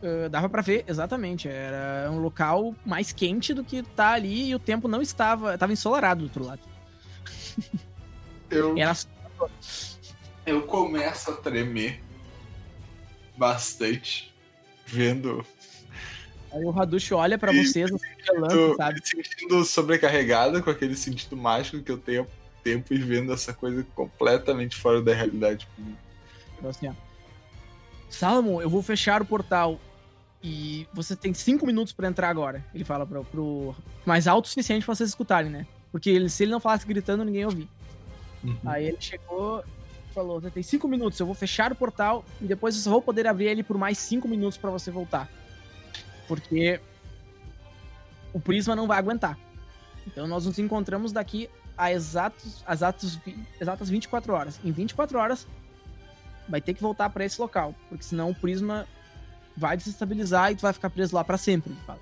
Uh, 0.03 0.29
dava 0.29 0.49
pra 0.49 0.63
ver, 0.63 0.85
exatamente. 0.87 1.49
Era 1.49 2.11
um 2.11 2.19
local 2.19 2.75
mais 2.85 3.13
quente 3.13 3.55
do 3.55 3.65
que 3.65 3.83
tá 3.83 4.13
ali 4.13 4.49
e 4.51 4.55
o 4.55 4.59
tempo 4.59 4.87
não 4.87 5.01
estava. 5.01 5.57
Tava 5.57 5.73
ensolarado 5.73 6.21
do 6.21 6.25
outro 6.25 6.45
lado. 6.45 6.61
Eu, 8.51 8.77
Era 8.77 8.95
eu 10.47 10.63
começo 10.63 11.31
a 11.31 11.35
tremer 11.37 12.01
bastante, 13.37 14.33
vendo. 14.87 15.45
Aí 16.53 16.65
o 16.65 16.71
Hadush 16.81 17.13
olha 17.13 17.37
pra 17.39 17.53
vocês, 17.53 17.91
assim, 17.93 18.07
gelando, 18.25 18.55
Tô 18.71 18.77
sabe? 18.77 19.01
me 19.01 19.07
sentindo 19.07 19.65
sobrecarregado 19.65 20.63
com 20.63 20.71
aquele 20.71 20.97
sentido 20.97 21.37
mágico 21.37 21.83
que 21.83 21.91
eu 21.93 21.99
tenho 21.99 22.23
há 22.23 22.27
tempo 22.63 22.95
e 22.95 22.99
vendo 22.99 23.33
essa 23.33 23.53
coisa 23.53 23.85
completamente 23.95 24.77
fora 24.77 25.03
da 25.03 25.15
realidade. 25.15 25.69
Falou 26.57 26.71
assim, 26.71 26.89
ó. 26.89 26.93
Salomon, 28.09 28.63
eu 28.63 28.71
vou 28.71 28.83
fechar 28.83 29.21
o 29.21 29.27
portal 29.27 29.79
e 30.43 30.87
você 30.95 31.15
tem 31.17 31.35
cinco 31.35 31.67
minutos 31.67 31.93
pra 31.93 32.09
entrar 32.09 32.31
agora. 32.31 32.65
Ele 32.75 32.85
fala 32.85 33.05
pro, 33.05 33.25
pro 33.25 33.75
mais 34.07 34.27
alto 34.27 34.47
o 34.47 34.49
suficiente 34.49 34.85
pra 34.87 34.95
vocês 34.95 35.11
escutarem, 35.11 35.51
né? 35.51 35.67
Porque 35.91 36.09
ele- 36.09 36.29
se 36.31 36.45
ele 36.45 36.53
não 36.53 36.61
falasse 36.61 36.87
gritando, 36.87 37.25
ninguém 37.25 37.41
ia 37.43 37.47
ouvir. 37.49 37.69
Aí 38.65 38.87
ele 38.87 38.97
chegou 39.01 39.65
falou: 40.17 40.41
tem 40.41 40.63
cinco 40.63 40.89
minutos, 40.89 41.21
eu 41.21 41.27
vou 41.27 41.35
fechar 41.35 41.71
o 41.71 41.77
portal 41.77 42.25
e 42.41 42.47
depois 42.47 42.75
eu 42.75 42.81
só 42.81 42.91
vou 42.91 43.03
poder 43.03 43.27
abrir 43.27 43.47
ele 43.47 43.63
por 43.63 43.77
mais 43.77 43.99
cinco 43.99 44.27
minutos 44.27 44.57
pra 44.57 44.71
você 44.71 44.91
voltar. 44.91 45.29
Porque 46.27 46.81
o 48.33 48.41
Prisma 48.41 48.75
não 48.75 48.87
vai 48.87 48.99
aguentar. 48.99 49.39
Então 50.07 50.27
nós 50.27 50.47
nos 50.47 50.59
encontramos 50.59 51.13
daqui 51.13 51.51
a 51.77 51.93
exatos, 51.93 52.65
exatos, 52.69 53.19
exatas 53.61 53.91
24 53.91 54.33
horas. 54.33 54.59
Em 54.65 54.73
24 54.73 55.19
horas 55.19 55.47
vai 56.49 56.61
ter 56.61 56.73
que 56.73 56.81
voltar 56.81 57.11
pra 57.11 57.25
esse 57.25 57.41
local, 57.41 57.75
porque 57.89 58.05
senão 58.05 58.31
o 58.31 58.35
Prisma 58.35 58.87
vai 59.57 59.77
desestabilizar 59.77 60.53
e 60.53 60.57
tu 60.57 60.63
vai 60.63 60.73
ficar 60.73 60.91
preso 60.91 61.15
lá 61.15 61.23
pra 61.25 61.37
sempre, 61.37 61.73
ele 61.73 61.81
fala. 61.87 62.01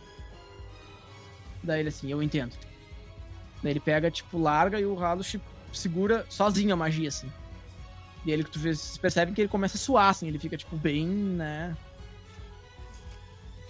Daí 1.63 1.81
ele 1.81 1.89
assim, 1.89 2.11
eu 2.11 2.23
entendo. 2.23 2.55
Daí 3.63 3.73
ele 3.73 3.81
pega, 3.81 4.11
tipo, 4.11 4.39
larga 4.39 4.79
e 4.79 4.85
o 4.85 5.03
Halush 5.03 5.41
segura 5.73 6.27
sozinho 6.29 6.75
a 6.75 6.77
magia, 6.77 7.09
assim. 7.09 7.33
E 8.25 8.33
ele, 8.33 8.45
tu 8.45 8.59
vê- 8.59 8.75
vocês 8.75 8.97
percebem 8.99 9.35
que 9.35 9.41
ele 9.41 9.49
começa 9.49 9.77
a 9.77 9.81
suar, 9.81 10.09
assim, 10.11 10.27
ele 10.29 10.39
fica, 10.39 10.57
tipo, 10.57 10.77
bem, 10.77 11.07
né? 11.07 11.77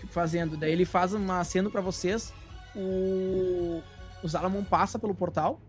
Tipo, 0.00 0.12
fazendo. 0.12 0.56
Daí 0.56 0.70
ele 0.72 0.84
faz 0.84 1.12
uma 1.12 1.40
aceno 1.40 1.70
pra 1.70 1.80
vocês. 1.80 2.32
O. 2.76 3.82
O 4.22 4.28
Zalamon 4.28 4.64
passa 4.64 4.98
pelo 4.98 5.14
portal, 5.14 5.60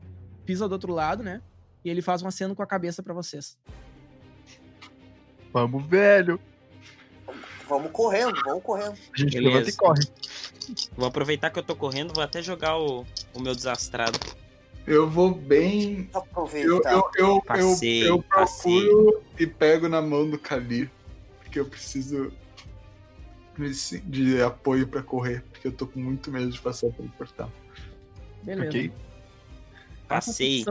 pisa 0.45 0.67
do 0.67 0.71
outro 0.71 0.93
lado, 0.93 1.21
né? 1.23 1.41
E 1.83 1.89
ele 1.89 2.01
faz 2.01 2.21
um 2.21 2.27
aceno 2.27 2.55
com 2.55 2.63
a 2.63 2.67
cabeça 2.67 3.03
pra 3.03 3.13
vocês. 3.13 3.57
Vamos, 5.51 5.85
velho. 5.85 6.39
Vamos 7.67 7.91
correndo, 7.91 8.39
vamos 8.45 8.63
correndo. 8.63 8.93
A 9.13 9.17
gente 9.19 9.33
Beleza. 9.33 9.53
levanta 9.55 9.69
e 9.69 9.73
corre. 9.73 10.03
Vou 10.95 11.07
aproveitar 11.07 11.49
que 11.49 11.57
eu 11.59 11.63
tô 11.63 11.75
correndo, 11.75 12.13
vou 12.13 12.23
até 12.23 12.41
jogar 12.41 12.77
o, 12.77 13.05
o 13.33 13.39
meu 13.41 13.55
desastrado. 13.55 14.17
Eu 14.87 15.09
vou 15.09 15.33
bem. 15.33 16.09
Eu, 16.13 16.19
Aproveitar. 16.19 16.91
eu, 16.91 17.09
eu, 17.15 17.27
eu, 17.27 17.41
Passei, 17.41 18.09
eu 18.09 18.21
passei. 18.23 18.85
procuro 18.87 19.23
e 19.39 19.47
pego 19.47 19.89
na 19.89 20.01
mão 20.01 20.29
do 20.29 20.37
Kalir. 20.37 20.91
Porque 21.39 21.59
eu 21.59 21.65
preciso 21.65 22.31
de 24.03 24.41
apoio 24.41 24.87
pra 24.87 25.01
correr. 25.01 25.43
Porque 25.51 25.67
eu 25.67 25.71
tô 25.71 25.87
com 25.87 25.99
muito 25.99 26.29
medo 26.31 26.51
de 26.51 26.61
passar 26.61 26.91
pelo 26.91 27.09
portal. 27.09 27.51
Beleza. 28.43 28.69
Ok. 28.69 28.91
Essa 28.91 30.07
Passei. 30.07 30.63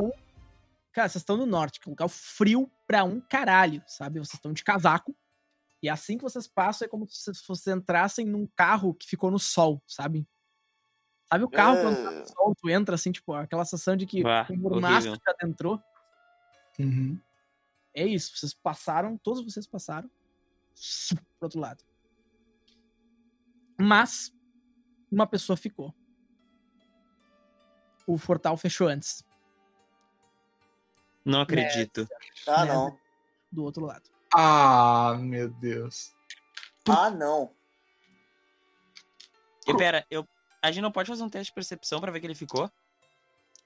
Cara, 0.92 1.08
vocês 1.08 1.22
estão 1.22 1.36
no 1.36 1.44
norte, 1.44 1.80
que 1.80 1.88
é 1.88 1.90
um 1.90 1.92
local 1.92 2.08
frio 2.08 2.70
pra 2.86 3.02
um 3.02 3.20
caralho, 3.20 3.82
sabe? 3.84 4.20
Vocês 4.20 4.34
estão 4.34 4.52
de 4.52 4.62
casaco. 4.62 5.16
E 5.82 5.88
assim 5.88 6.16
que 6.16 6.22
vocês 6.22 6.46
passam, 6.46 6.86
é 6.86 6.88
como 6.88 7.04
se 7.08 7.32
vocês 7.46 7.76
entrassem 7.76 8.24
num 8.24 8.46
carro 8.54 8.94
que 8.94 9.08
ficou 9.08 9.28
no 9.30 9.40
sol, 9.40 9.82
sabe? 9.88 10.24
Sabe 11.35 11.45
o 11.45 11.49
carro 11.51 11.80
quando 11.82 11.97
tá 11.97 12.11
no 12.12 12.22
Ah. 12.22 12.26
sol, 12.26 12.55
tu 12.55 12.70
entra 12.70 12.95
assim, 12.95 13.11
tipo, 13.11 13.32
aquela 13.35 13.64
sensação 13.64 13.97
de 13.97 14.07
que 14.07 14.22
o 14.22 14.57
mormaço 14.57 15.09
horrível. 15.09 15.16
te 15.16 15.30
adentrou? 15.30 15.82
É 17.93 18.07
isso, 18.07 18.37
vocês 18.37 18.55
passaram, 18.55 19.16
todos 19.18 19.43
vocês 19.45 19.66
passaram 19.66 20.09
pro 21.11 21.47
outro 21.47 21.59
lado. 21.59 21.82
Mas 23.76 24.32
uma 25.11 25.26
pessoa 25.26 25.57
ficou. 25.57 25.93
O 28.07 28.16
portal 28.16 28.57
fechou 28.57 28.87
antes, 28.87 29.24
Não 31.24 31.41
acredito. 31.41 32.07
Ah, 32.47 32.64
né? 32.64 32.72
não. 32.74 32.97
do 33.51 33.64
outro 33.64 33.85
lado. 33.87 34.09
Ah, 34.32 35.16
meu 35.18 35.49
Deus. 35.51 36.14
Ah, 36.89 37.11
não. 37.11 37.51
E 39.66 39.76
pera, 39.76 40.07
eu, 40.09 40.24
a 40.64 40.70
gente 40.72 40.82
não 40.82 40.90
pode 40.92 41.08
fazer 41.08 41.22
um 41.22 41.28
teste 41.28 41.50
de 41.50 41.54
percepção 41.54 42.00
pra 42.00 42.10
ver 42.10 42.20
que 42.20 42.26
ele 42.26 42.34
ficou? 42.34 42.70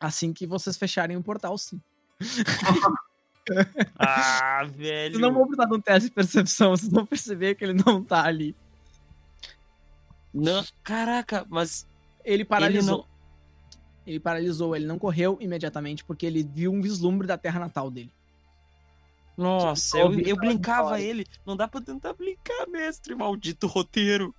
Assim 0.01 0.33
que 0.33 0.47
vocês 0.47 0.77
fecharem 0.77 1.17
o 1.17 1.23
portal, 1.23 1.57
sim. 1.59 1.81
Ah, 3.99 4.63
velho. 4.71 5.13
Vocês 5.15 5.23
não 5.23 5.33
vão 5.33 5.47
precisar 5.47 5.65
de 5.69 5.75
um 5.75 5.81
teste 5.81 6.09
de 6.11 6.15
percepção, 6.15 6.71
vocês 6.71 6.93
vão 6.93 7.07
perceber 7.07 7.55
que 7.55 7.65
ele 7.65 7.83
não 7.83 8.05
tá 8.05 8.23
ali. 8.25 8.55
Não, 10.35 10.63
caraca, 10.83 11.47
mas 11.49 11.87
Ele 12.25 12.35
ele 12.35 12.45
paralisou. 12.45 12.99
não. 12.99 13.07
Ele 14.07 14.21
paralisou, 14.21 14.77
ele 14.77 14.87
não 14.87 14.99
correu 14.99 15.39
imediatamente 15.41 16.05
porque 16.05 16.27
ele 16.27 16.43
viu 16.43 16.73
um 16.73 16.83
vislumbre 16.83 17.27
da 17.27 17.39
terra 17.39 17.59
natal 17.61 17.91
dele. 17.91 18.13
Nossa, 19.37 19.83
Só 19.91 19.99
eu, 19.99 20.13
eu 20.21 20.37
história. 20.51 21.01
ele. 21.03 21.27
Não 21.47 21.57
dá 21.57 21.67
pra 21.69 21.81
tentar 21.81 22.13
blincar, 22.13 22.69
mestre. 22.69 23.15
Maldito 23.15 23.67
roteiro. 23.67 24.35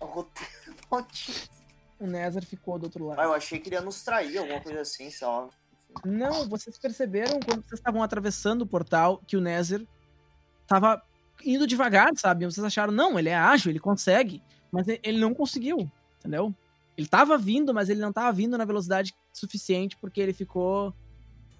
O 0.00 0.04
roteiro 0.04 0.74
maldito. 0.90 1.61
O 2.02 2.06
Nézer 2.08 2.44
ficou 2.44 2.80
do 2.80 2.86
outro 2.86 3.06
lado. 3.06 3.20
Ah, 3.20 3.24
eu 3.24 3.32
achei 3.32 3.60
que 3.60 3.68
ele 3.68 3.76
ia 3.76 3.80
nos 3.80 4.02
trair, 4.02 4.36
alguma 4.36 4.60
coisa 4.60 4.80
assim, 4.80 5.08
sei 5.08 5.24
lá. 5.24 5.48
Não, 6.04 6.48
vocês 6.48 6.76
perceberam 6.76 7.38
quando 7.38 7.62
vocês 7.62 7.78
estavam 7.78 8.02
atravessando 8.02 8.62
o 8.62 8.66
portal 8.66 9.22
que 9.24 9.36
o 9.36 9.40
Nézer 9.40 9.86
tava 10.66 11.00
indo 11.44 11.64
devagar, 11.64 12.10
sabe? 12.16 12.44
Vocês 12.44 12.64
acharam, 12.64 12.92
não, 12.92 13.16
ele 13.20 13.28
é 13.28 13.36
ágil, 13.36 13.70
ele 13.70 13.78
consegue. 13.78 14.42
Mas 14.72 14.88
ele 14.88 15.20
não 15.20 15.32
conseguiu, 15.32 15.88
entendeu? 16.18 16.52
Ele 16.98 17.06
tava 17.06 17.38
vindo, 17.38 17.72
mas 17.72 17.88
ele 17.88 18.00
não 18.00 18.12
tava 18.12 18.32
vindo 18.32 18.58
na 18.58 18.64
velocidade 18.64 19.14
suficiente 19.32 19.96
porque 19.96 20.20
ele 20.20 20.32
ficou 20.32 20.92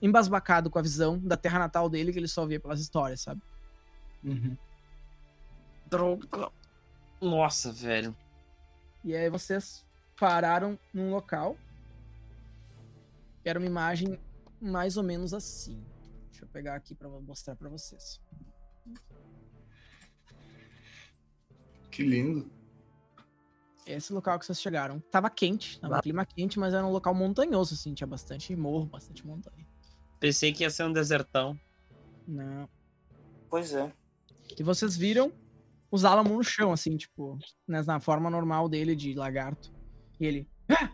embasbacado 0.01 0.69
com 0.69 0.79
a 0.81 0.83
visão 0.83 1.21
da 1.21 1.37
terra 1.37 1.61
natal 1.61 1.89
dele 1.89 2.13
que 2.13 2.19
ele 2.19 2.27
só 2.27 2.45
via 2.45 2.59
pelas 2.59 2.81
histórias, 2.81 3.21
sabe? 3.21 3.41
Droga. 5.89 6.51
Nossa, 7.21 7.71
velho. 7.71 8.17
E 9.05 9.15
aí 9.15 9.31
vocês 9.31 9.85
pararam 10.23 10.79
num 10.95 11.11
local. 11.11 11.57
que 13.43 13.49
Era 13.49 13.59
uma 13.59 13.67
imagem 13.67 14.21
mais 14.61 14.97
ou 14.97 15.03
menos 15.03 15.35
assim. 15.35 15.85
Deixa 16.31 16.45
eu 16.45 16.49
pegar 16.49 16.77
aqui 16.77 16.95
pra 16.95 17.09
mostrar 17.09 17.57
pra 17.57 17.69
vocês. 17.69 18.21
Que 21.91 22.05
lindo. 22.05 22.49
Esse 23.85 24.13
local 24.13 24.39
que 24.39 24.47
vocês 24.47 24.63
chegaram 24.63 25.01
tava 25.11 25.29
quente, 25.29 25.81
tava 25.81 25.99
um 25.99 26.01
clima 26.01 26.25
quente, 26.25 26.57
mas 26.57 26.73
era 26.73 26.87
um 26.87 26.93
local 26.93 27.13
montanhoso, 27.13 27.75
assim, 27.75 27.93
tinha 27.93 28.07
bastante 28.07 28.55
morro, 28.55 28.87
bastante 28.87 29.27
montanha. 29.27 29.67
Pensei 30.21 30.53
que 30.53 30.63
ia 30.63 30.71
ser 30.71 30.85
um 30.85 30.93
desertão. 30.93 31.59
Não. 32.29 32.69
Pois 33.51 33.75
é. 33.75 33.93
E 34.57 34.63
vocês 34.63 34.97
viram 34.97 35.33
os 35.91 36.05
Alamo 36.05 36.37
no 36.37 36.45
chão, 36.45 36.73
assim, 36.73 36.97
tipo, 36.97 37.37
né, 37.67 37.83
na 37.83 37.99
forma 37.99 38.31
normal 38.31 38.69
dele 38.69 38.95
de 38.95 39.15
lagarto. 39.15 39.82
E 40.23 40.27
ele. 40.27 40.49
Ah! 40.69 40.89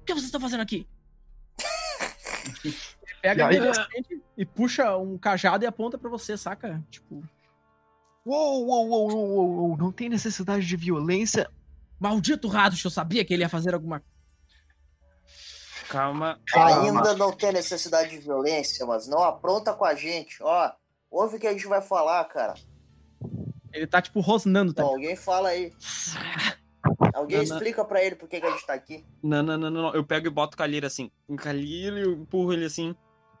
O 0.00 0.04
que 0.06 0.14
vocês 0.14 0.24
estão 0.24 0.40
fazendo 0.40 0.60
aqui? 0.62 0.88
ele 2.64 2.74
pega 3.20 3.42
E 3.42 3.46
aí- 3.46 3.56
imediatamente 3.58 4.22
e 4.38 4.46
puxa 4.46 4.96
um 4.96 5.18
cajado 5.18 5.62
e 5.64 5.66
aponta 5.66 5.98
pra 5.98 6.08
você, 6.08 6.34
saca? 6.36 6.82
Tipo, 6.90 7.22
Uou, 8.24 8.66
uou, 8.66 8.88
uou, 8.88 9.08
uou, 9.10 9.28
uou, 9.28 9.48
uou, 9.68 9.76
não 9.76 9.92
tem 9.92 10.08
necessidade 10.08 10.66
de 10.66 10.76
violência. 10.76 11.50
maldito 11.98 12.48
Rados, 12.48 12.82
eu 12.82 12.90
sabia 12.90 13.22
que 13.24 13.34
ele 13.34 13.42
ia 13.42 13.48
fazer 13.48 13.74
alguma. 13.74 14.02
Calma. 15.88 16.40
Ainda 16.54 17.14
não 17.14 17.32
tem 17.32 17.52
necessidade 17.52 18.10
de 18.10 18.18
violência, 18.18 18.86
mas 18.86 19.06
não 19.08 19.22
apronta 19.22 19.74
com 19.74 19.84
a 19.84 19.94
gente. 19.94 20.42
Ó, 20.42 20.72
ouve 21.10 21.36
o 21.36 21.38
que 21.40 21.46
a 21.46 21.52
gente 21.52 21.66
vai 21.66 21.82
falar, 21.82 22.24
cara. 22.26 22.54
Ele 23.72 23.86
tá, 23.86 24.00
tipo, 24.00 24.20
rosnando, 24.20 24.72
tá? 24.72 24.82
Então, 24.82 24.94
alguém 24.94 25.16
fala 25.16 25.48
aí. 25.50 25.72
Alguém 27.20 27.38
Não, 27.38 27.44
não. 27.44 27.56
explica 27.56 27.84
pra 27.84 28.02
ele 28.02 28.16
por 28.16 28.28
que, 28.28 28.40
que 28.40 28.46
a 28.46 28.50
gente 28.50 28.66
tá 28.66 28.72
aqui. 28.72 29.04
Não, 29.22 29.42
não, 29.42 29.58
não, 29.58 29.70
não, 29.70 29.82
não. 29.82 29.94
Eu 29.94 30.04
pego 30.04 30.26
e 30.26 30.30
boto 30.30 30.54
o 30.54 30.58
Kalir 30.58 30.84
assim. 30.84 31.10
O 31.28 31.36
Kalir 31.36 31.92
e 31.92 32.00
eu 32.00 32.12
empurro 32.12 32.52
ele 32.52 32.64
assim. 32.64 32.96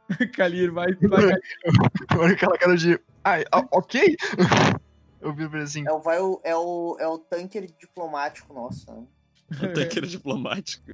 Kalir, 0.36 0.70
vai, 0.70 0.94
vai. 0.94 1.24
Olha 2.18 2.34
aquela 2.34 2.58
cara 2.58 2.76
de. 2.76 3.00
Ai, 3.24 3.44
ok? 3.72 4.16
Eu 5.20 5.34
vi 5.34 5.44
assim. 5.58 5.86
É 5.86 5.92
o, 5.92 6.00
vai, 6.00 6.18
o, 6.18 6.40
é, 6.42 6.56
o, 6.56 6.96
é 6.98 7.06
o 7.06 7.18
tanker 7.18 7.66
diplomático 7.78 8.54
nosso. 8.54 8.90
Né? 8.90 9.06
O 9.50 9.72
tanqueiro 9.74 10.06
diplomático. 10.06 10.90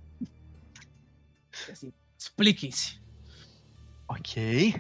Assim, 1.71 1.93
Expliquem-se. 2.19 3.01
Ok. 4.09 4.75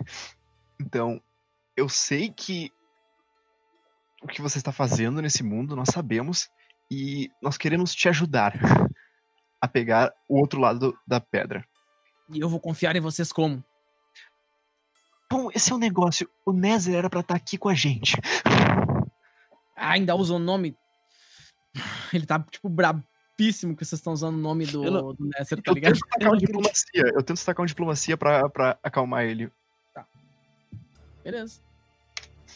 Então, 0.80 1.22
eu 1.76 1.88
sei 1.88 2.28
que 2.28 2.72
o 4.20 4.26
que 4.26 4.42
você 4.42 4.58
está 4.58 4.72
fazendo 4.72 5.22
nesse 5.22 5.44
mundo, 5.44 5.76
nós 5.76 5.90
sabemos, 5.92 6.50
e 6.90 7.30
nós 7.42 7.56
queremos 7.56 7.94
te 7.94 8.08
ajudar 8.08 8.52
a 9.60 9.68
pegar 9.68 10.12
o 10.28 10.38
outro 10.38 10.60
lado 10.60 10.96
da 11.06 11.20
pedra. 11.20 11.64
E 12.30 12.40
eu 12.40 12.48
vou 12.48 12.60
confiar 12.60 12.94
em 12.96 13.00
vocês 13.00 13.32
como? 13.32 13.62
Bom, 15.30 15.50
esse 15.54 15.72
é 15.72 15.74
o 15.74 15.78
negócio. 15.78 16.28
O 16.44 16.52
Nezer 16.52 16.94
era 16.94 17.10
pra 17.10 17.20
estar 17.20 17.34
aqui 17.34 17.58
com 17.58 17.68
a 17.68 17.74
gente. 17.74 18.16
Ah, 19.74 19.90
ainda 19.90 20.14
usa 20.14 20.34
o 20.34 20.38
nome. 20.38 20.76
Ele 22.12 22.24
tá, 22.24 22.38
tipo, 22.40 22.68
brabíssimo 22.68 23.76
que 23.76 23.84
vocês 23.84 23.98
estão 23.98 24.12
usando 24.12 24.34
o 24.36 24.40
nome 24.40 24.66
do, 24.66 24.82
não- 24.84 25.12
do 25.14 25.24
Nesser, 25.26 25.60
tá 25.60 25.70
Eu 25.70 25.74
ligado? 25.74 25.94
tento 25.94 26.04
destacar 26.04 26.28
uma 26.30 26.38
diplomacia. 26.38 27.02
Eu 27.06 27.22
tento 27.22 27.34
destacar 27.34 27.60
uma 27.62 27.66
diplomacia 27.66 28.16
pra, 28.16 28.48
pra 28.48 28.78
acalmar 28.82 29.24
ele. 29.24 29.50
Beleza. 31.24 31.60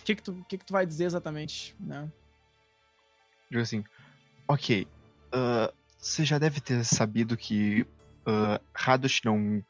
O 0.01 0.05
que 0.05 0.15
que, 0.15 0.23
tu, 0.23 0.32
o 0.32 0.44
que 0.44 0.59
que 0.59 0.65
tu 0.65 0.73
vai 0.73 0.86
dizer 0.86 1.05
exatamente, 1.05 1.74
né? 1.78 2.11
Digo 3.51 3.62
assim, 3.62 3.85
ok, 4.51 4.86
ah, 5.32 5.72
você 5.97 6.24
já 6.24 6.39
deve 6.39 6.60
ter 6.60 6.85
sabido 6.85 7.36
que 7.36 7.86
uh, 8.27 8.60
Hadosh 8.74 9.20
não 9.24 9.64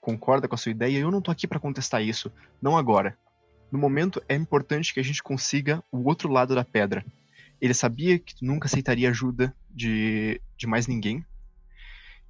concorda 0.00 0.46
com 0.46 0.54
a 0.54 0.58
sua 0.58 0.70
ideia 0.70 0.98
e 0.98 1.00
eu 1.00 1.10
não 1.10 1.20
tô 1.20 1.30
aqui 1.30 1.48
pra 1.48 1.58
contestar 1.58 2.02
isso, 2.02 2.30
não 2.62 2.76
agora. 2.76 3.18
No 3.72 3.78
momento 3.78 4.22
é 4.28 4.34
importante 4.34 4.94
que 4.94 5.00
a 5.00 5.02
gente 5.02 5.22
consiga 5.22 5.82
o 5.90 6.06
outro 6.08 6.30
lado 6.30 6.54
da 6.54 6.64
pedra. 6.64 7.04
Ele 7.60 7.74
sabia 7.74 8.18
que 8.18 8.36
tu 8.36 8.44
nunca 8.44 8.66
aceitaria 8.66 9.10
ajuda 9.10 9.54
de, 9.68 10.40
de 10.56 10.66
mais 10.66 10.86
ninguém. 10.86 11.24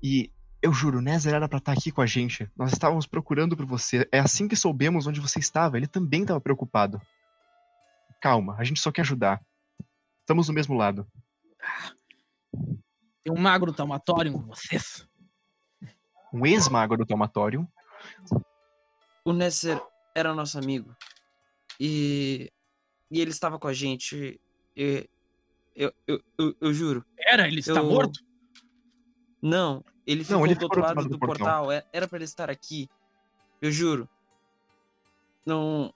E 0.02 0.30
eu 0.62 0.72
juro, 0.72 1.00
Nezer 1.00 1.34
era 1.34 1.48
pra 1.48 1.58
estar 1.58 1.72
aqui 1.72 1.90
com 1.90 2.00
a 2.00 2.06
gente. 2.06 2.50
Nós 2.56 2.72
estávamos 2.72 3.06
procurando 3.06 3.56
por 3.56 3.64
você. 3.64 4.08
É 4.10 4.18
assim 4.18 4.48
que 4.48 4.56
soubemos 4.56 5.06
onde 5.06 5.20
você 5.20 5.38
estava. 5.38 5.76
Ele 5.76 5.86
também 5.86 6.22
estava 6.22 6.40
preocupado. 6.40 7.00
Calma, 8.20 8.56
a 8.58 8.64
gente 8.64 8.80
só 8.80 8.90
quer 8.90 9.02
ajudar. 9.02 9.40
Estamos 10.20 10.48
do 10.48 10.52
mesmo 10.52 10.74
lado. 10.74 11.06
Tem 13.22 13.32
um 13.32 13.38
magro 13.40 13.72
taumatório 13.72 14.32
com 14.32 14.40
vocês. 14.42 15.06
Um 16.32 16.46
ex-mago 16.46 16.96
do 16.96 17.04
Taumatorium. 17.04 17.66
O 19.24 19.32
Nesser 19.32 19.80
era 20.14 20.32
nosso 20.34 20.58
amigo. 20.58 20.94
E. 21.78 22.50
E 23.10 23.20
ele 23.20 23.30
estava 23.30 23.58
com 23.58 23.66
a 23.66 23.72
gente. 23.72 24.40
E, 24.76 25.08
eu, 25.74 25.92
eu, 26.06 26.22
eu, 26.38 26.56
eu 26.60 26.72
juro. 26.72 27.04
Era, 27.18 27.48
ele 27.48 27.60
está 27.60 27.72
Eu- 27.80 27.84
morto? 27.86 28.20
Não, 29.42 29.82
ele 30.06 30.22
ficou 30.22 30.44
ele 30.46 30.54
do 30.54 30.60
ficou 30.60 30.78
outro 30.78 30.80
do 30.82 30.86
lado 30.86 31.02
do 31.08 31.08
do 31.14 31.18
portão. 31.18 31.44
portal. 31.46 31.72
é- 31.72 31.84
Era 31.92 32.06
pra 32.06 32.16
ele 32.18 32.24
estar 32.24 32.48
aqui. 32.50 32.88
Eu 33.60 33.72
juro. 33.72 34.08
Não. 35.44 35.92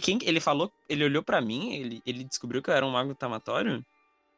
Quem 0.00 0.18
ele 0.22 0.40
falou? 0.40 0.72
Ele 0.88 1.04
olhou 1.04 1.22
pra 1.22 1.40
mim? 1.40 1.74
Ele, 1.74 2.00
ele 2.06 2.24
descobriu 2.24 2.62
que 2.62 2.70
eu 2.70 2.74
era 2.74 2.86
um 2.86 2.90
mago 2.92 3.14
tamatório? 3.14 3.84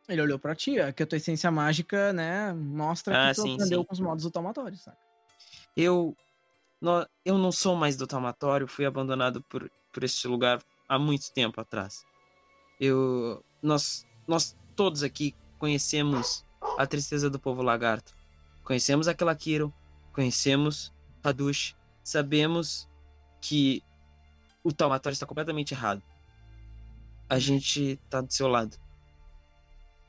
Ele 0.08 0.22
olhou 0.22 0.38
pra 0.38 0.54
ti, 0.54 0.78
é 0.78 0.90
que 0.92 1.02
a 1.02 1.06
tua 1.06 1.16
essência 1.16 1.50
mágica, 1.50 2.12
né, 2.14 2.52
mostra 2.54 3.26
Ah, 3.26 3.28
que 3.30 3.34
tu 3.36 3.42
sim, 3.42 3.54
aprendeu 3.54 3.80
sim. 3.80 3.84
com 3.86 3.92
os 3.92 4.00
modos 4.00 4.24
do 4.24 4.30
taumatório, 4.30 4.76
saca? 4.76 4.96
Eu. 5.76 6.16
nó- 6.80 7.06
Eu 7.24 7.36
não 7.36 7.52
sou 7.52 7.76
mais 7.76 7.96
do 7.96 8.06
tamatório, 8.06 8.66
fui 8.66 8.86
abandonado 8.86 9.42
por, 9.42 9.70
por 9.92 10.02
este 10.04 10.26
lugar 10.26 10.62
há 10.88 10.98
muito 10.98 11.30
tempo 11.32 11.60
atrás. 11.60 12.02
Eu. 12.80 13.44
Nós, 13.62 14.06
nós 14.26 14.56
todos 14.74 15.02
aqui 15.02 15.34
conhecemos 15.58 16.44
a 16.78 16.86
tristeza 16.86 17.28
do 17.28 17.38
povo 17.38 17.60
lagarto. 17.62 18.16
Conhecemos 18.64 19.08
aquela 19.08 19.34
Kiro, 19.34 19.74
conhecemos 20.12 20.92
Hadush, 21.22 21.74
sabemos 22.04 22.88
que 23.40 23.82
o 24.62 24.72
taumatório 24.72 25.14
está 25.14 25.26
completamente 25.26 25.72
errado. 25.74 26.02
A 27.28 27.38
gente 27.38 27.98
tá 28.08 28.20
do 28.20 28.32
seu 28.32 28.48
lado. 28.48 28.76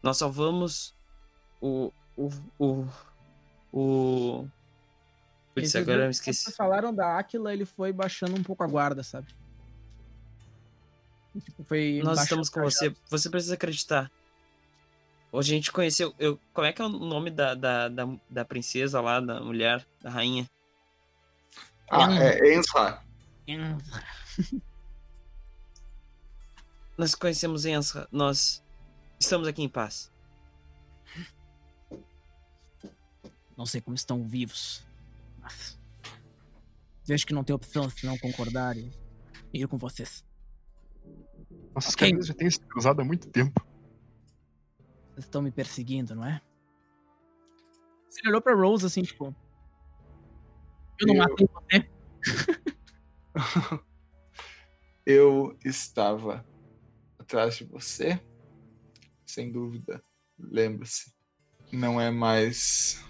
Nós 0.02 0.18
salvamos 0.18 0.96
o. 1.62 1.92
o. 2.16 2.30
o. 2.58 2.88
o... 3.72 4.48
Putz, 5.54 5.76
agora 5.76 6.06
eu 6.06 6.10
esqueci. 6.10 6.44
Vocês 6.44 6.56
falaram 6.56 6.94
da 6.94 7.18
Aquila, 7.18 7.54
ele 7.54 7.66
foi 7.66 7.92
baixando 7.92 8.36
um 8.36 8.44
pouco 8.44 8.64
a 8.64 8.68
guarda, 8.68 9.04
sabe? 9.04 9.28
Tipo, 11.44 11.64
foi 11.64 12.02
Nós 12.04 12.22
estamos 12.22 12.50
com 12.50 12.62
você. 12.62 12.94
Você 13.10 13.30
precisa 13.30 13.54
acreditar. 13.54 14.12
Hoje 15.32 15.54
a 15.54 15.56
gente 15.56 15.72
conheceu. 15.72 16.14
Eu, 16.18 16.40
como 16.54 16.66
é 16.66 16.74
que 16.74 16.82
é 16.82 16.86
o 16.86 16.90
nome 16.90 17.30
da, 17.30 17.54
da, 17.54 17.88
da, 17.88 18.08
da 18.30 18.46
princesa 18.46 19.00
lá, 19.00 19.20
da 19.20 19.40
mulher, 19.40 19.86
da 20.02 20.10
rainha? 20.10 20.50
Ah, 21.92 22.12
é 22.14 22.56
Ensra. 22.56 23.02
cajado. 23.46 23.84
Nós 26.98 27.16
conhecemos 27.16 27.66
Ensra. 27.66 28.08
Nós 28.12 28.64
estamos 29.20 29.48
aqui 29.48 29.62
em 29.64 29.70
paz. 29.70 30.12
Não 33.58 33.66
sei 33.66 33.82
como 33.82 33.96
estão 33.96 34.26
vivos. 34.28 34.86
Mas. 35.40 35.78
Vejo 37.06 37.26
que 37.26 37.34
não 37.34 37.44
tem 37.44 37.56
opção 37.56 37.90
se 37.90 38.06
não 38.06 38.18
concordar 38.18 38.78
e 38.78 38.92
ir 39.54 39.68
com 39.68 39.78
vocês. 39.78 40.24
Nossos 41.74 41.94
Ok. 41.94 42.08
caminhos 42.08 42.28
já 42.28 42.34
têm 42.34 42.50
se 42.50 42.60
cruzado 42.60 43.02
há 43.02 43.04
muito 43.04 43.30
tempo. 43.30 43.66
Vocês 45.14 45.26
estão 45.26 45.42
me 45.42 45.52
perseguindo, 45.52 46.16
não 46.16 46.26
é? 46.26 46.42
Ele 48.18 48.30
olhou 48.30 48.42
pra 48.42 48.54
Rose 48.56 48.86
assim, 48.86 49.02
tipo. 49.02 49.36
Eu 51.00 51.08
não 51.08 51.16
Eu- 51.16 51.20
matei 51.30 51.48
você. 51.48 51.90
Eu 55.06 55.58
estava 55.66 56.46
atrás 57.18 57.56
de 57.58 57.64
você, 57.64 58.22
sem 59.30 59.52
dúvida. 59.52 60.04
Lembre-se, 60.38 61.14
não 61.72 62.00
é 62.00 62.10
mais 62.10 63.04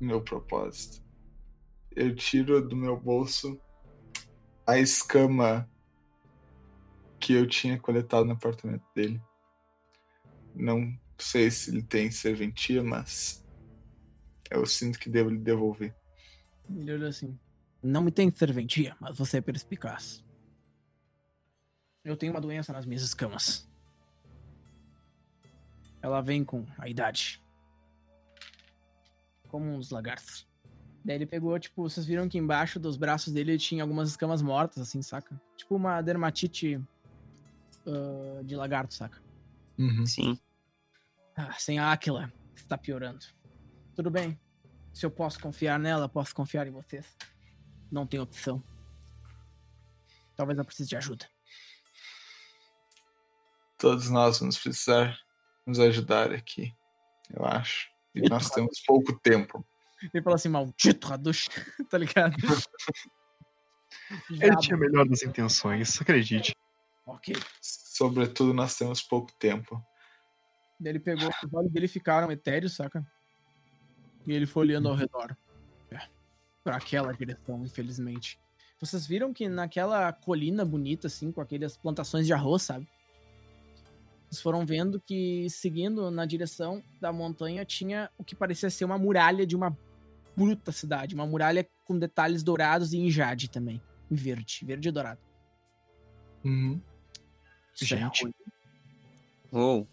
meu 0.00 0.22
propósito. 0.22 1.02
Eu 1.94 2.14
tiro 2.14 2.66
do 2.66 2.74
meu 2.74 2.98
bolso 2.98 3.60
a 4.66 4.78
escama 4.78 5.70
que 7.20 7.32
eu 7.32 7.46
tinha 7.46 7.78
coletado 7.78 8.24
no 8.24 8.32
apartamento 8.32 8.84
dele. 8.94 9.22
Não 10.54 10.98
sei 11.18 11.50
se 11.50 11.70
ele 11.70 11.82
tem 11.82 12.10
serventia, 12.10 12.82
mas 12.82 13.44
eu 14.50 14.66
sinto 14.66 14.98
que 14.98 15.08
devo 15.08 15.30
lhe 15.30 15.38
devolver. 15.38 15.94
Ele 16.68 16.92
olhou 16.92 17.08
assim. 17.08 17.38
Não 17.82 18.02
me 18.02 18.10
tem 18.10 18.30
serventia, 18.30 18.96
mas 18.98 19.16
você 19.16 19.38
é 19.38 19.40
perspicaz. 19.40 20.24
Eu 22.04 22.16
tenho 22.16 22.32
uma 22.32 22.40
doença 22.40 22.72
nas 22.72 22.84
minhas 22.84 23.02
escamas. 23.02 23.68
Ela 26.04 26.20
vem 26.20 26.44
com 26.44 26.66
a 26.76 26.86
idade. 26.86 27.42
Como 29.48 29.70
uns 29.70 29.88
lagartos. 29.88 30.46
Daí 31.02 31.16
ele 31.16 31.24
pegou, 31.24 31.58
tipo, 31.58 31.82
vocês 31.82 32.04
viram 32.04 32.28
que 32.28 32.36
embaixo 32.36 32.78
dos 32.78 32.98
braços 32.98 33.32
dele 33.32 33.52
ele 33.52 33.58
tinha 33.58 33.82
algumas 33.82 34.10
escamas 34.10 34.42
mortas, 34.42 34.82
assim, 34.82 35.00
saca? 35.00 35.40
Tipo 35.56 35.76
uma 35.76 36.02
dermatite 36.02 36.78
ah, 37.86 38.42
de 38.44 38.54
lagarto, 38.54 38.92
saca? 38.92 39.18
Sim. 40.04 40.38
Ah, 41.34 41.54
sem 41.54 41.78
a 41.78 41.90
Aquila, 41.90 42.30
está 42.54 42.76
piorando. 42.76 43.24
Tudo 43.94 44.10
bem. 44.10 44.38
Se 44.92 45.06
eu 45.06 45.10
posso 45.10 45.40
confiar 45.40 45.78
nela, 45.78 46.06
posso 46.06 46.34
confiar 46.34 46.66
em 46.66 46.70
vocês. 46.70 47.16
Não 47.90 48.06
tem 48.06 48.20
opção. 48.20 48.62
Talvez 50.36 50.58
eu 50.58 50.66
precise 50.66 50.90
de 50.90 50.96
ajuda. 50.96 51.26
Todos 53.78 54.10
nós 54.10 54.38
vamos 54.38 54.58
precisar 54.58 55.23
nos 55.66 55.80
ajudar 55.80 56.32
aqui, 56.32 56.74
eu 57.34 57.44
acho. 57.44 57.88
E 58.14 58.28
nós 58.28 58.50
temos 58.50 58.80
pouco 58.86 59.18
tempo. 59.18 59.66
Ele 60.12 60.22
falou 60.22 60.36
assim, 60.36 60.48
maldito 60.48 61.06
Radush, 61.06 61.48
tá 61.90 61.98
ligado? 61.98 62.36
Ele 64.30 64.56
tinha 64.58 64.76
a 64.76 64.78
melhor 64.78 65.08
das 65.08 65.22
intenções, 65.22 66.00
acredite. 66.00 66.54
Ok. 67.06 67.34
Sobretudo, 67.60 68.52
nós 68.52 68.76
temos 68.76 69.02
pouco 69.02 69.32
tempo. 69.32 69.82
Daí 70.78 70.92
ele 70.92 71.00
pegou, 71.00 71.28
os 71.28 71.54
olhos 71.54 71.72
dele 71.72 71.88
ficaram 71.88 72.30
etéreos, 72.30 72.74
saca? 72.74 73.06
E 74.26 74.32
ele 74.32 74.46
foi 74.46 74.64
olhando 74.64 74.88
ao 74.88 74.94
redor. 74.94 75.36
É, 75.90 75.98
pra 76.62 76.76
aquela 76.76 77.12
direção, 77.12 77.64
infelizmente. 77.64 78.38
Vocês 78.80 79.06
viram 79.06 79.32
que 79.32 79.48
naquela 79.48 80.12
colina 80.12 80.64
bonita, 80.64 81.06
assim, 81.06 81.30
com 81.30 81.40
aquelas 81.40 81.76
plantações 81.76 82.26
de 82.26 82.32
arroz, 82.32 82.62
sabe? 82.62 82.88
Vocês 84.34 84.42
foram 84.42 84.66
vendo 84.66 85.00
que, 85.00 85.48
seguindo 85.48 86.10
na 86.10 86.26
direção 86.26 86.82
da 87.00 87.12
montanha, 87.12 87.64
tinha 87.64 88.10
o 88.18 88.24
que 88.24 88.34
parecia 88.34 88.68
ser 88.68 88.84
uma 88.84 88.98
muralha 88.98 89.46
de 89.46 89.54
uma 89.54 89.78
bruta 90.36 90.72
cidade. 90.72 91.14
Uma 91.14 91.24
muralha 91.24 91.64
com 91.84 91.96
detalhes 91.96 92.42
dourados 92.42 92.92
e 92.92 92.98
em 92.98 93.08
jade 93.10 93.48
também. 93.48 93.80
Em 94.10 94.14
verde. 94.16 94.64
Verde 94.64 94.88
e 94.88 94.92
dourado. 94.92 95.20
Uhum. 96.44 96.80
Isso 97.74 97.94
é 97.94 97.98
Gente. 97.98 98.34
Uou. 99.52 99.86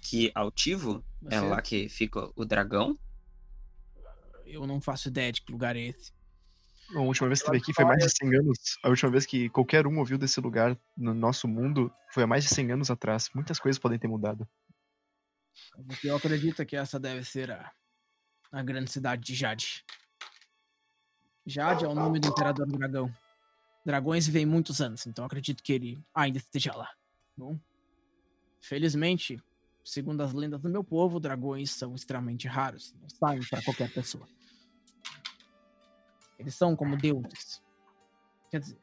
Que 0.00 0.30
altivo? 0.36 1.04
É 1.28 1.40
Você- 1.40 1.46
lá 1.48 1.60
que 1.60 1.88
fica 1.88 2.30
o 2.36 2.44
dragão? 2.44 2.96
Eu 4.46 4.68
não 4.68 4.80
faço 4.80 5.08
ideia 5.08 5.32
de 5.32 5.42
que 5.42 5.50
lugar 5.50 5.74
é 5.74 5.80
esse. 5.80 6.12
A 6.94 7.00
última 7.00 7.28
vez 7.28 7.40
que 7.40 7.44
esteve 7.44 7.58
aqui 7.58 7.74
foi 7.74 7.84
mais 7.84 8.02
de 8.02 8.10
100 8.10 8.36
anos. 8.36 8.58
A 8.82 8.88
última 8.88 9.10
vez 9.10 9.26
que 9.26 9.50
qualquer 9.50 9.86
um 9.86 9.98
ouviu 9.98 10.16
desse 10.16 10.40
lugar 10.40 10.76
no 10.96 11.12
nosso 11.12 11.46
mundo 11.46 11.92
foi 12.10 12.22
há 12.22 12.26
mais 12.26 12.44
de 12.44 12.50
100 12.50 12.72
anos 12.72 12.90
atrás. 12.90 13.28
Muitas 13.34 13.58
coisas 13.58 13.78
podem 13.78 13.98
ter 13.98 14.08
mudado. 14.08 14.48
Eu 16.02 16.16
acredito 16.16 16.64
que 16.64 16.76
essa 16.76 16.98
deve 16.98 17.24
ser 17.24 17.50
a, 17.50 17.70
a 18.50 18.62
grande 18.62 18.90
cidade 18.90 19.22
de 19.22 19.34
Jade. 19.34 19.84
Jade 21.44 21.84
é 21.84 21.88
o 21.88 21.94
nome 21.94 22.20
do 22.20 22.28
Imperador 22.28 22.66
Dragão. 22.66 23.14
Dragões 23.84 24.26
vivem 24.26 24.46
muitos 24.46 24.80
anos, 24.80 25.06
então 25.06 25.24
acredito 25.24 25.62
que 25.62 25.72
ele 25.72 25.98
ainda 26.14 26.38
esteja 26.38 26.74
lá. 26.74 26.90
Bom, 27.36 27.58
felizmente, 28.60 29.42
segundo 29.84 30.22
as 30.22 30.32
lendas 30.32 30.60
do 30.60 30.68
meu 30.68 30.84
povo, 30.84 31.20
dragões 31.20 31.70
são 31.70 31.94
extremamente 31.94 32.46
raros, 32.46 32.94
não 33.00 33.08
saem 33.08 33.40
para 33.48 33.62
qualquer 33.62 33.90
pessoa. 33.92 34.28
Eles 36.38 36.54
são 36.54 36.76
como 36.76 36.96
deuses. 36.96 37.62
Quer 38.50 38.60
dizer, 38.60 38.78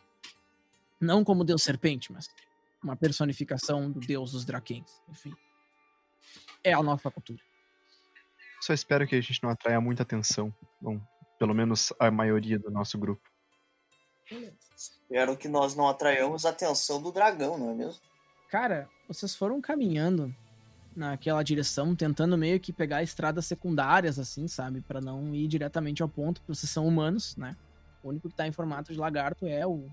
não 0.99 1.23
como 1.23 1.44
deus 1.44 1.64
serpente, 1.64 2.11
mas 2.11 2.27
uma 2.84 2.95
personificação 2.95 3.90
do 3.91 3.99
deus 3.99 4.32
dos 4.32 4.45
Drakens. 4.45 5.02
Enfim, 5.10 5.34
é 6.64 6.73
a 6.73 6.84
nossa 6.84 7.10
cultura. 7.10 7.41
Só 8.61 8.73
espero 8.73 9.07
que 9.07 9.15
a 9.15 9.22
gente 9.22 9.41
não 9.44 9.49
atraia 9.49 9.80
muita 9.80 10.03
atenção. 10.03 10.53
Bom, 10.82 10.99
pelo 11.38 11.53
menos 11.53 11.94
a 11.99 12.10
maioria 12.10 12.57
do 12.57 12.72
nosso 12.72 12.98
grupo. 12.98 13.30
Espero 14.76 15.38
que 15.38 15.48
nós 15.48 15.76
não 15.76 15.88
atraiamos 15.88 16.45
a 16.45 16.49
atenção 16.49 17.02
do 17.02 17.11
dragão, 17.11 17.57
não 17.57 17.72
é 17.72 17.76
mesmo? 17.76 18.02
Cara, 18.49 18.90
vocês 19.07 19.36
foram 19.36 19.61
caminhando 19.61 20.36
naquela 20.96 21.44
direção, 21.44 21.96
tentando 21.96 22.38
meio 22.38 22.60
que 22.60 22.72
pegar 22.72 23.04
estradas 23.04 23.46
secundárias, 23.46 24.18
assim, 24.18 24.48
sabe? 24.48 24.82
para 24.82 25.02
não 25.02 25.36
ir 25.36 25.48
diretamente 25.48 26.02
ao 26.02 26.10
ponto, 26.10 26.42
porque 26.42 26.56
vocês 26.56 26.70
são 26.70 26.88
humanos, 26.88 27.36
né? 27.36 27.56
O 28.02 28.10
único 28.10 28.30
que 28.30 28.36
tá 28.36 28.48
em 28.48 28.52
formato 28.52 28.94
de 28.94 29.00
lagarto 29.00 29.46
é 29.46 29.66
o, 29.66 29.90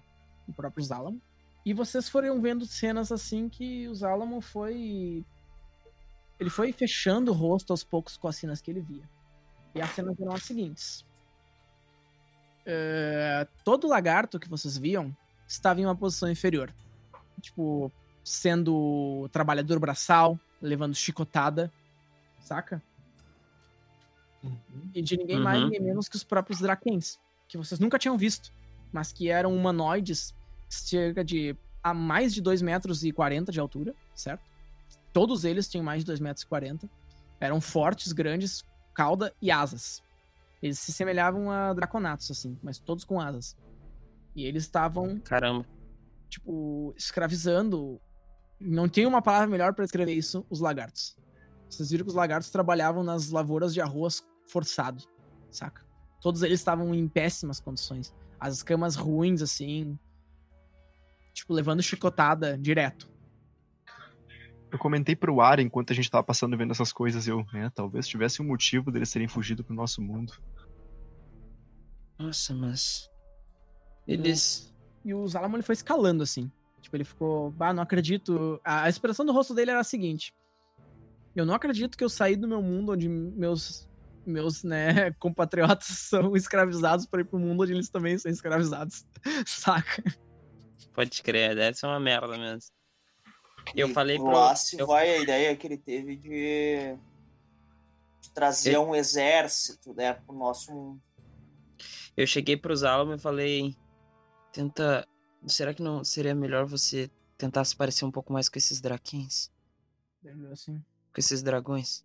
o 0.47 0.53
próprio 0.53 0.85
Zalamo. 0.85 1.21
E 1.65 1.73
vocês 1.73 2.09
foram 2.09 2.41
vendo 2.41 2.67
cenas 2.67 3.11
assim 3.11 3.49
que 3.49 3.89
o 3.89 3.95
Zalamo 3.95 4.41
foi. 4.41 5.25
Ele 6.39 6.51
foi 6.51 6.73
fechando 6.73 7.31
o 7.31 7.35
rosto 7.35 7.73
aos 7.73 7.85
poucos 7.85 8.17
com 8.17 8.29
as 8.29 8.37
cenas 8.37 8.61
que 8.61 8.71
ele 8.71 8.81
via. 8.81 9.09
E 9.75 9.81
as 9.81 9.91
cenas 9.91 10.19
eram 10.21 10.33
as 10.33 10.43
seguintes. 10.43 11.05
Uh, 12.63 13.49
todo 13.65 13.89
lagarto 13.89 14.39
que 14.39 14.49
vocês 14.49 14.77
viam 14.77 15.17
estava 15.47 15.81
em 15.81 15.85
uma 15.85 15.97
posição 15.97 16.31
inferior. 16.31 16.73
Tipo, 17.41 17.91
sendo 18.23 19.29
trabalhador 19.33 19.79
braçal, 19.79 20.39
levando 20.63 20.95
chicotada, 20.95 21.71
saca? 22.41 22.83
Uhum. 24.43 24.91
E 24.95 25.03
de 25.03 25.17
ninguém 25.17 25.37
uhum. 25.37 25.43
mais, 25.43 25.63
ninguém 25.63 25.81
menos 25.81 26.09
que 26.09 26.17
os 26.17 26.25
próprios 26.25 26.61
Drakens, 26.61 27.21
que 27.49 27.59
vocês 27.59 27.79
nunca 27.79 27.99
tinham 27.99 28.17
visto, 28.17 28.53
mas 28.93 29.13
que 29.13 29.29
eram 29.29 29.55
humanoides 29.55 30.35
cerca 30.69 31.25
de 31.25 31.57
a 31.83 31.93
mais 31.93 32.33
de 32.33 32.41
2 32.41 32.63
metros 32.63 33.05
e 33.05 33.13
40 33.13 33.51
de 33.51 33.59
altura, 33.59 33.95
certo? 34.15 34.49
Todos 35.13 35.45
eles 35.45 35.69
tinham 35.69 35.85
mais 35.85 36.03
de 36.03 36.07
2 36.07 36.21
metros 36.21 36.45
e 36.45 36.47
40. 36.47 36.89
Eram 37.41 37.61
fortes, 37.61 38.13
grandes, 38.13 38.65
cauda 38.95 39.35
e 39.43 39.51
asas. 39.51 40.03
Eles 40.63 40.79
se 40.79 40.93
semelhavam 40.93 41.51
a 41.51 41.73
draconatos, 41.73 42.31
assim, 42.31 42.57
mas 42.63 42.79
todos 42.79 43.05
com 43.05 43.21
asas. 43.21 43.57
E 44.35 44.47
eles 44.47 44.63
estavam. 44.63 45.19
Caramba. 45.21 45.67
Tipo, 46.31 46.95
escravizando 46.97 48.01
não 48.65 48.89
tem 48.89 49.07
uma 49.07 49.23
palavra 49.23 49.49
melhor 49.49 49.75
para 49.75 49.85
escrever 49.85 50.13
isso, 50.13 50.45
os 50.49 50.61
lagartos. 50.61 51.17
Vocês 51.69 51.91
viram 51.91 52.05
que 52.05 52.11
os 52.11 52.15
lagartos 52.15 52.51
trabalhavam 52.51 53.03
nas 53.03 53.31
lavouras 53.31 53.73
de 53.73 53.81
arroz 53.81 54.23
forçado, 54.47 55.05
saca? 55.51 55.85
Todos 56.21 56.43
eles 56.43 56.61
estavam 56.61 56.95
em 56.95 57.09
péssimas 57.09 57.59
condições. 57.59 58.15
As 58.39 58.57
escamas 58.57 58.95
ruins, 58.95 59.43
assim. 59.43 59.99
Tipo, 61.33 61.53
levando 61.53 61.83
chicotada 61.83 62.57
direto. 62.59 63.11
Eu 64.71 64.79
comentei 64.79 65.17
pro 65.17 65.41
ar 65.41 65.59
enquanto 65.59 65.93
a 65.93 65.95
gente 65.95 66.11
tava 66.11 66.23
passando 66.23 66.57
vendo 66.57 66.71
essas 66.71 66.93
coisas. 66.93 67.27
Eu, 67.27 67.45
é, 67.55 67.69
talvez 67.71 68.07
tivesse 68.07 68.41
um 68.41 68.47
motivo 68.47 68.91
deles 68.91 69.11
terem 69.11 69.29
fugido 69.29 69.65
pro 69.65 69.75
nosso 69.75 70.01
mundo. 70.01 70.33
Nossa, 72.19 72.55
mas. 72.55 73.11
Eles. 74.07 74.73
E 75.05 75.13
o 75.13 75.27
Zalamon 75.27 75.57
ele 75.57 75.63
foi 75.63 75.75
escalando, 75.75 76.23
assim. 76.23 76.51
Tipo, 76.83 76.97
ele 76.97 77.05
ficou, 77.05 77.55
ah, 77.59 77.73
não 77.73 77.83
acredito. 77.83 78.61
A, 78.63 78.83
a 78.83 78.89
expressão 78.89 79.25
do 79.25 79.33
rosto 79.33 79.55
dele 79.55 79.71
era 79.71 79.81
a 79.81 79.85
seguinte: 79.85 80.35
Eu 81.35 81.47
não 81.47 81.55
acredito 81.55 81.97
que 81.97 82.05
eu 82.05 82.09
saí 82.09 82.37
do 82.37 82.49
meu 82.49 82.61
mundo 82.61 82.93
onde 82.93 83.09
meus 83.09 83.89
meus, 84.27 84.63
né, 84.63 85.11
compatriotas 85.19 85.89
são 86.09 86.37
escravizados 86.37 87.07
para 87.07 87.21
ir 87.21 87.25
pro 87.25 87.39
mundo 87.39 87.63
onde 87.63 87.73
eles 87.73 87.89
também 87.89 88.19
são 88.19 88.31
escravizados. 88.31 89.07
Saca? 89.47 90.03
Pode 90.93 91.23
crer, 91.23 91.55
deve 91.55 91.77
ser 91.77 91.87
uma 91.87 92.01
merda 92.01 92.37
mesmo. 92.37 92.71
Eu 93.75 93.89
e 93.89 93.95
falei 93.95 94.17
pro. 94.19 94.31
Lá 94.31 94.55
se 94.55 94.79
eu... 94.79 94.87
vai 94.87 95.11
a 95.11 95.19
ideia 95.19 95.57
que 95.57 95.67
ele 95.67 95.79
teve 95.79 96.17
de, 96.17 96.97
de 98.21 98.31
trazer 98.35 98.75
eu... 98.75 98.83
um 98.83 98.95
exército, 98.95 99.95
né, 99.95 100.13
pro 100.13 100.35
nosso 100.35 100.73
mundo. 100.73 101.03
Eu 102.17 102.27
cheguei 102.27 102.57
pros 102.57 102.83
Alma 102.83 103.15
e 103.15 103.19
falei: 103.19 103.77
tenta 104.53 105.07
Será 105.47 105.75
que 105.75 105.83
não 105.83 106.05
seria 106.05 106.35
melhor 106.35 106.67
você 106.67 107.11
tentar 107.37 107.65
se 107.65 107.75
parecer 107.75 108.05
um 108.05 108.11
pouco 108.11 108.33
mais 108.33 108.49
com 108.49 108.59
esses 108.59 108.81
draquins? 108.81 109.51
Assim. 110.53 110.77
Com 111.13 111.19
esses 111.19 111.43
dragões? 111.43 112.05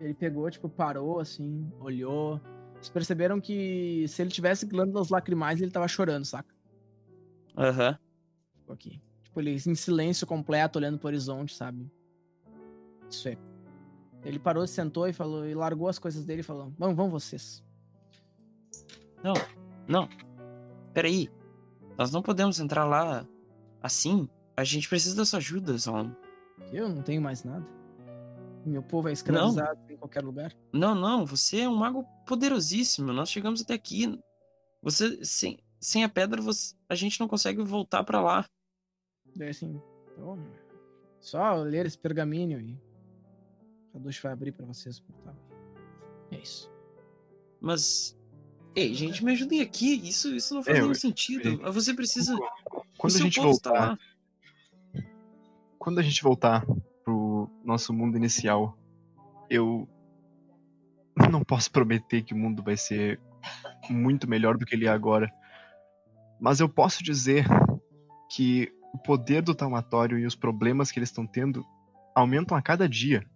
Ele 0.00 0.14
pegou, 0.14 0.50
tipo, 0.50 0.68
parou, 0.68 1.20
assim, 1.20 1.70
olhou. 1.78 2.40
Vocês 2.74 2.90
perceberam 2.90 3.40
que 3.40 4.04
se 4.08 4.20
ele 4.20 4.30
tivesse 4.30 4.66
glândulas 4.66 5.10
lacrimais, 5.10 5.60
ele 5.60 5.70
tava 5.70 5.86
chorando, 5.86 6.24
saca? 6.24 6.52
Aham. 7.56 7.90
Uhum. 7.90 7.96
Ficou 8.58 8.74
aqui. 8.74 9.00
Tipo, 9.22 9.40
ele 9.40 9.52
em 9.52 9.74
silêncio 9.74 10.26
completo, 10.26 10.78
olhando 10.78 10.98
pro 10.98 11.06
horizonte, 11.06 11.54
sabe? 11.54 11.88
Isso 13.08 13.28
é. 13.28 13.38
Ele 14.24 14.38
parou, 14.38 14.66
sentou 14.66 15.06
e 15.06 15.12
falou, 15.12 15.46
e 15.46 15.54
largou 15.54 15.88
as 15.88 15.98
coisas 15.98 16.24
dele 16.24 16.40
e 16.40 16.44
falou: 16.44 16.72
Vamos, 16.78 16.96
vão 16.96 17.08
vocês. 17.08 17.62
Não, 19.22 19.34
não. 19.86 20.08
Peraí. 20.92 21.30
Nós 21.96 22.10
não 22.10 22.22
podemos 22.22 22.58
entrar 22.60 22.84
lá 22.84 23.26
assim. 23.82 24.28
A 24.56 24.64
gente 24.64 24.88
precisa 24.88 25.16
da 25.16 25.24
sua 25.24 25.38
ajuda, 25.38 25.76
Zon. 25.76 26.14
Eu 26.72 26.88
não 26.88 27.02
tenho 27.02 27.20
mais 27.20 27.44
nada. 27.44 27.66
Meu 28.64 28.82
povo 28.82 29.08
é 29.08 29.12
escravizado 29.12 29.80
não. 29.80 29.94
em 29.94 29.96
qualquer 29.96 30.22
lugar. 30.22 30.52
Não, 30.72 30.94
não. 30.94 31.26
Você 31.26 31.60
é 31.60 31.68
um 31.68 31.74
mago 31.74 32.04
poderosíssimo. 32.26 33.12
Nós 33.12 33.30
chegamos 33.30 33.60
até 33.60 33.74
aqui. 33.74 34.18
Você, 34.82 35.24
sem, 35.24 35.58
sem 35.80 36.04
a 36.04 36.08
pedra, 36.08 36.40
você, 36.40 36.74
a 36.88 36.94
gente 36.94 37.18
não 37.18 37.26
consegue 37.28 37.62
voltar 37.62 38.04
para 38.04 38.20
lá. 38.20 38.46
É 39.40 39.48
assim. 39.48 39.80
Então, 40.12 40.38
só 41.20 41.54
ler 41.56 41.86
esse 41.86 41.98
pergaminho 41.98 42.60
e 42.60 42.78
a 43.94 43.98
Dush 43.98 44.20
vai 44.20 44.32
abrir 44.32 44.52
para 44.52 44.66
vocês 44.66 45.00
portal. 45.00 45.36
É 46.30 46.38
isso. 46.38 46.70
Mas 47.60 48.16
Ei, 48.74 48.94
gente, 48.94 49.24
me 49.24 49.32
ajudem 49.32 49.60
aqui. 49.60 50.08
Isso, 50.08 50.34
isso 50.34 50.54
não 50.54 50.62
faz 50.62 50.78
é, 50.78 50.80
nenhum 50.80 50.94
sentido. 50.94 51.58
Você 51.72 51.92
precisa. 51.94 52.36
Quando 52.96 53.16
a 53.16 53.18
gente 53.18 53.40
voltar. 53.40 53.98
Quando 55.78 55.98
a 55.98 56.02
gente 56.02 56.22
voltar 56.22 56.64
pro 57.04 57.50
nosso 57.64 57.92
mundo 57.92 58.16
inicial, 58.16 58.78
eu 59.50 59.88
não 61.30 61.42
posso 61.42 61.70
prometer 61.70 62.22
que 62.22 62.32
o 62.32 62.36
mundo 62.36 62.62
vai 62.62 62.76
ser 62.76 63.20
muito 63.90 64.28
melhor 64.28 64.56
do 64.56 64.64
que 64.64 64.74
ele 64.74 64.86
é 64.86 64.90
agora. 64.90 65.30
Mas 66.40 66.60
eu 66.60 66.68
posso 66.68 67.02
dizer 67.02 67.46
que 68.30 68.72
o 68.94 68.98
poder 68.98 69.42
do 69.42 69.54
taumatório 69.54 70.18
e 70.18 70.26
os 70.26 70.34
problemas 70.34 70.90
que 70.90 70.98
eles 70.98 71.08
estão 71.08 71.26
tendo 71.26 71.64
aumentam 72.14 72.56
a 72.56 72.62
cada 72.62 72.88
dia. 72.88 73.26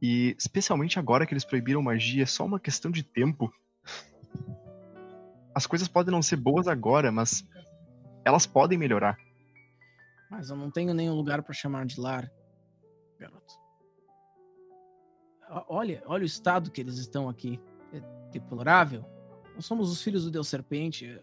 E 0.00 0.36
especialmente 0.38 0.98
agora 0.98 1.26
que 1.26 1.32
eles 1.32 1.44
proibiram 1.44 1.82
magia, 1.82 2.24
é 2.24 2.26
só 2.26 2.44
uma 2.44 2.60
questão 2.60 2.90
de 2.90 3.02
tempo 3.02 3.52
as 5.54 5.66
coisas 5.66 5.86
podem 5.88 6.12
não 6.12 6.22
ser 6.22 6.36
boas 6.36 6.66
agora, 6.66 7.12
mas 7.12 7.44
elas 8.24 8.46
podem 8.46 8.76
melhorar. 8.76 9.16
Mas 10.30 10.50
eu 10.50 10.56
não 10.56 10.70
tenho 10.70 10.92
nenhum 10.92 11.14
lugar 11.14 11.42
para 11.42 11.54
chamar 11.54 11.86
de 11.86 12.00
lar, 12.00 12.30
garoto. 13.18 13.54
Olha, 15.68 16.02
olha 16.06 16.22
o 16.22 16.26
estado 16.26 16.70
que 16.70 16.80
eles 16.80 16.96
estão 16.98 17.28
aqui. 17.28 17.60
É 17.92 18.00
deplorável. 18.30 19.04
Nós 19.54 19.64
somos 19.64 19.90
os 19.92 20.02
filhos 20.02 20.24
do 20.24 20.30
Deus 20.30 20.48
Serpente. 20.48 21.22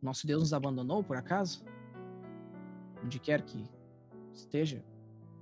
Nosso 0.00 0.26
Deus 0.26 0.42
nos 0.42 0.52
abandonou, 0.52 1.02
por 1.02 1.16
acaso? 1.16 1.64
Onde 3.02 3.18
quer 3.18 3.42
que 3.42 3.68
esteja, 4.32 4.84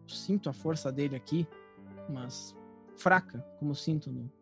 sinto 0.08 0.48
a 0.48 0.52
força 0.52 0.90
dele 0.90 1.16
aqui, 1.16 1.46
mas 2.08 2.56
fraca, 2.96 3.40
como 3.58 3.74
sinto 3.74 4.10
no 4.10 4.32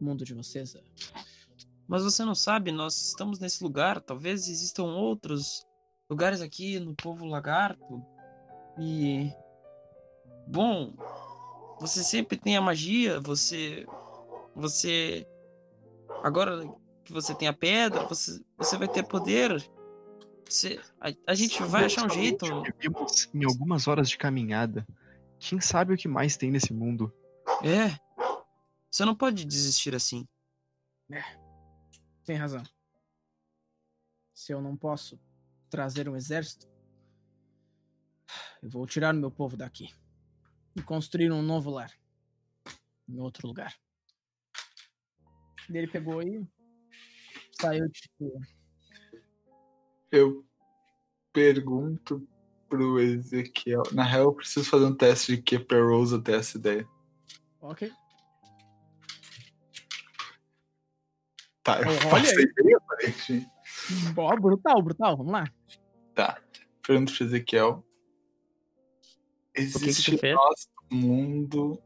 mundo 0.00 0.24
de 0.24 0.34
vocês. 0.34 0.76
Mas 1.90 2.04
você 2.04 2.24
não 2.24 2.36
sabe, 2.36 2.70
nós 2.70 3.08
estamos 3.08 3.40
nesse 3.40 3.64
lugar, 3.64 4.00
talvez 4.00 4.46
existam 4.48 4.84
outros 4.84 5.66
lugares 6.08 6.40
aqui 6.40 6.78
no 6.78 6.94
povo 6.94 7.24
lagarto. 7.24 8.00
E 8.78 9.28
bom, 10.46 10.94
você 11.80 12.04
sempre 12.04 12.38
tem 12.38 12.56
a 12.56 12.60
magia, 12.60 13.18
você 13.18 13.84
você 14.54 15.26
agora 16.22 16.64
que 17.04 17.12
você 17.12 17.34
tem 17.34 17.48
a 17.48 17.52
pedra, 17.52 18.04
você, 18.04 18.40
você 18.56 18.78
vai 18.78 18.86
ter 18.86 19.02
poder. 19.02 19.60
Você, 20.48 20.78
a, 21.00 21.12
a 21.26 21.34
gente 21.34 21.60
vai 21.64 21.86
achar 21.86 22.06
um 22.06 22.10
jeito. 22.10 22.46
Em 23.34 23.44
algumas 23.44 23.88
horas 23.88 24.08
de 24.08 24.16
caminhada. 24.16 24.86
Quem 25.40 25.60
sabe 25.60 25.94
o 25.94 25.96
que 25.96 26.06
mais 26.06 26.36
tem 26.36 26.52
nesse 26.52 26.72
mundo? 26.72 27.12
É. 27.64 27.98
Você 28.88 29.04
não 29.04 29.16
pode 29.16 29.44
desistir 29.44 29.92
assim. 29.92 30.24
Tem 32.30 32.36
razão. 32.36 32.62
Se 34.32 34.52
eu 34.52 34.62
não 34.62 34.76
posso 34.76 35.20
trazer 35.68 36.08
um 36.08 36.14
exército, 36.14 36.70
eu 38.62 38.70
vou 38.70 38.86
tirar 38.86 39.12
o 39.12 39.18
meu 39.18 39.32
povo 39.32 39.56
daqui 39.56 39.92
e 40.76 40.80
construir 40.80 41.32
um 41.32 41.42
novo 41.42 41.70
lar 41.70 41.92
em 43.08 43.18
outro 43.18 43.48
lugar. 43.48 43.74
Ele 45.68 45.88
pegou 45.88 46.22
e 46.22 46.46
saiu 47.60 47.90
tipo, 47.90 48.40
Eu 50.12 50.46
pergunto 51.32 52.28
pro 52.68 53.00
Ezequiel. 53.00 53.82
Na 53.90 54.04
real, 54.04 54.26
eu 54.26 54.34
preciso 54.34 54.70
fazer 54.70 54.84
um 54.84 54.96
teste 54.96 55.34
de 55.34 55.42
que 55.42 55.58
pra 55.58 55.82
Rose 55.82 56.14
até 56.14 56.36
essa 56.36 56.56
ideia. 56.56 56.88
ok. 57.60 57.92
Tá, 61.62 61.80
eu 61.82 61.88
Olha 61.88 62.10
passei 62.10 62.46
bem 62.54 62.74
aparente. 62.74 63.46
Ó, 64.16 64.36
brutal, 64.36 64.82
brutal, 64.82 65.16
vamos 65.16 65.32
lá. 65.32 65.44
Tá. 66.14 66.40
Pro 66.82 66.96
Ezequiel. 66.96 67.84
que 69.54 69.62
que 69.62 69.88
Existe 69.88 70.18
fez? 70.18 70.34
nosso 70.34 70.68
mundo. 70.90 71.80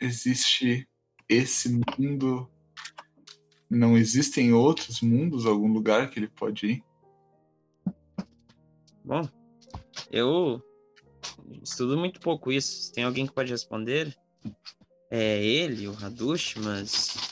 Existe 0.00 0.88
esse 1.28 1.80
mundo. 1.98 2.50
Não 3.70 3.96
existem 3.96 4.52
outros 4.52 5.00
mundos, 5.00 5.46
algum 5.46 5.72
lugar 5.72 6.10
que 6.10 6.18
ele 6.18 6.28
pode 6.28 6.66
ir? 6.66 6.84
Bom, 9.04 9.28
eu 10.10 10.62
estudo 11.62 11.96
muito 11.96 12.20
pouco 12.20 12.52
isso. 12.52 12.82
Se 12.82 12.92
tem 12.92 13.04
alguém 13.04 13.26
que 13.26 13.32
pode 13.32 13.50
responder, 13.50 14.16
é 15.10 15.44
ele, 15.44 15.88
o 15.88 15.96
Hadush, 15.96 16.56
mas 16.56 17.25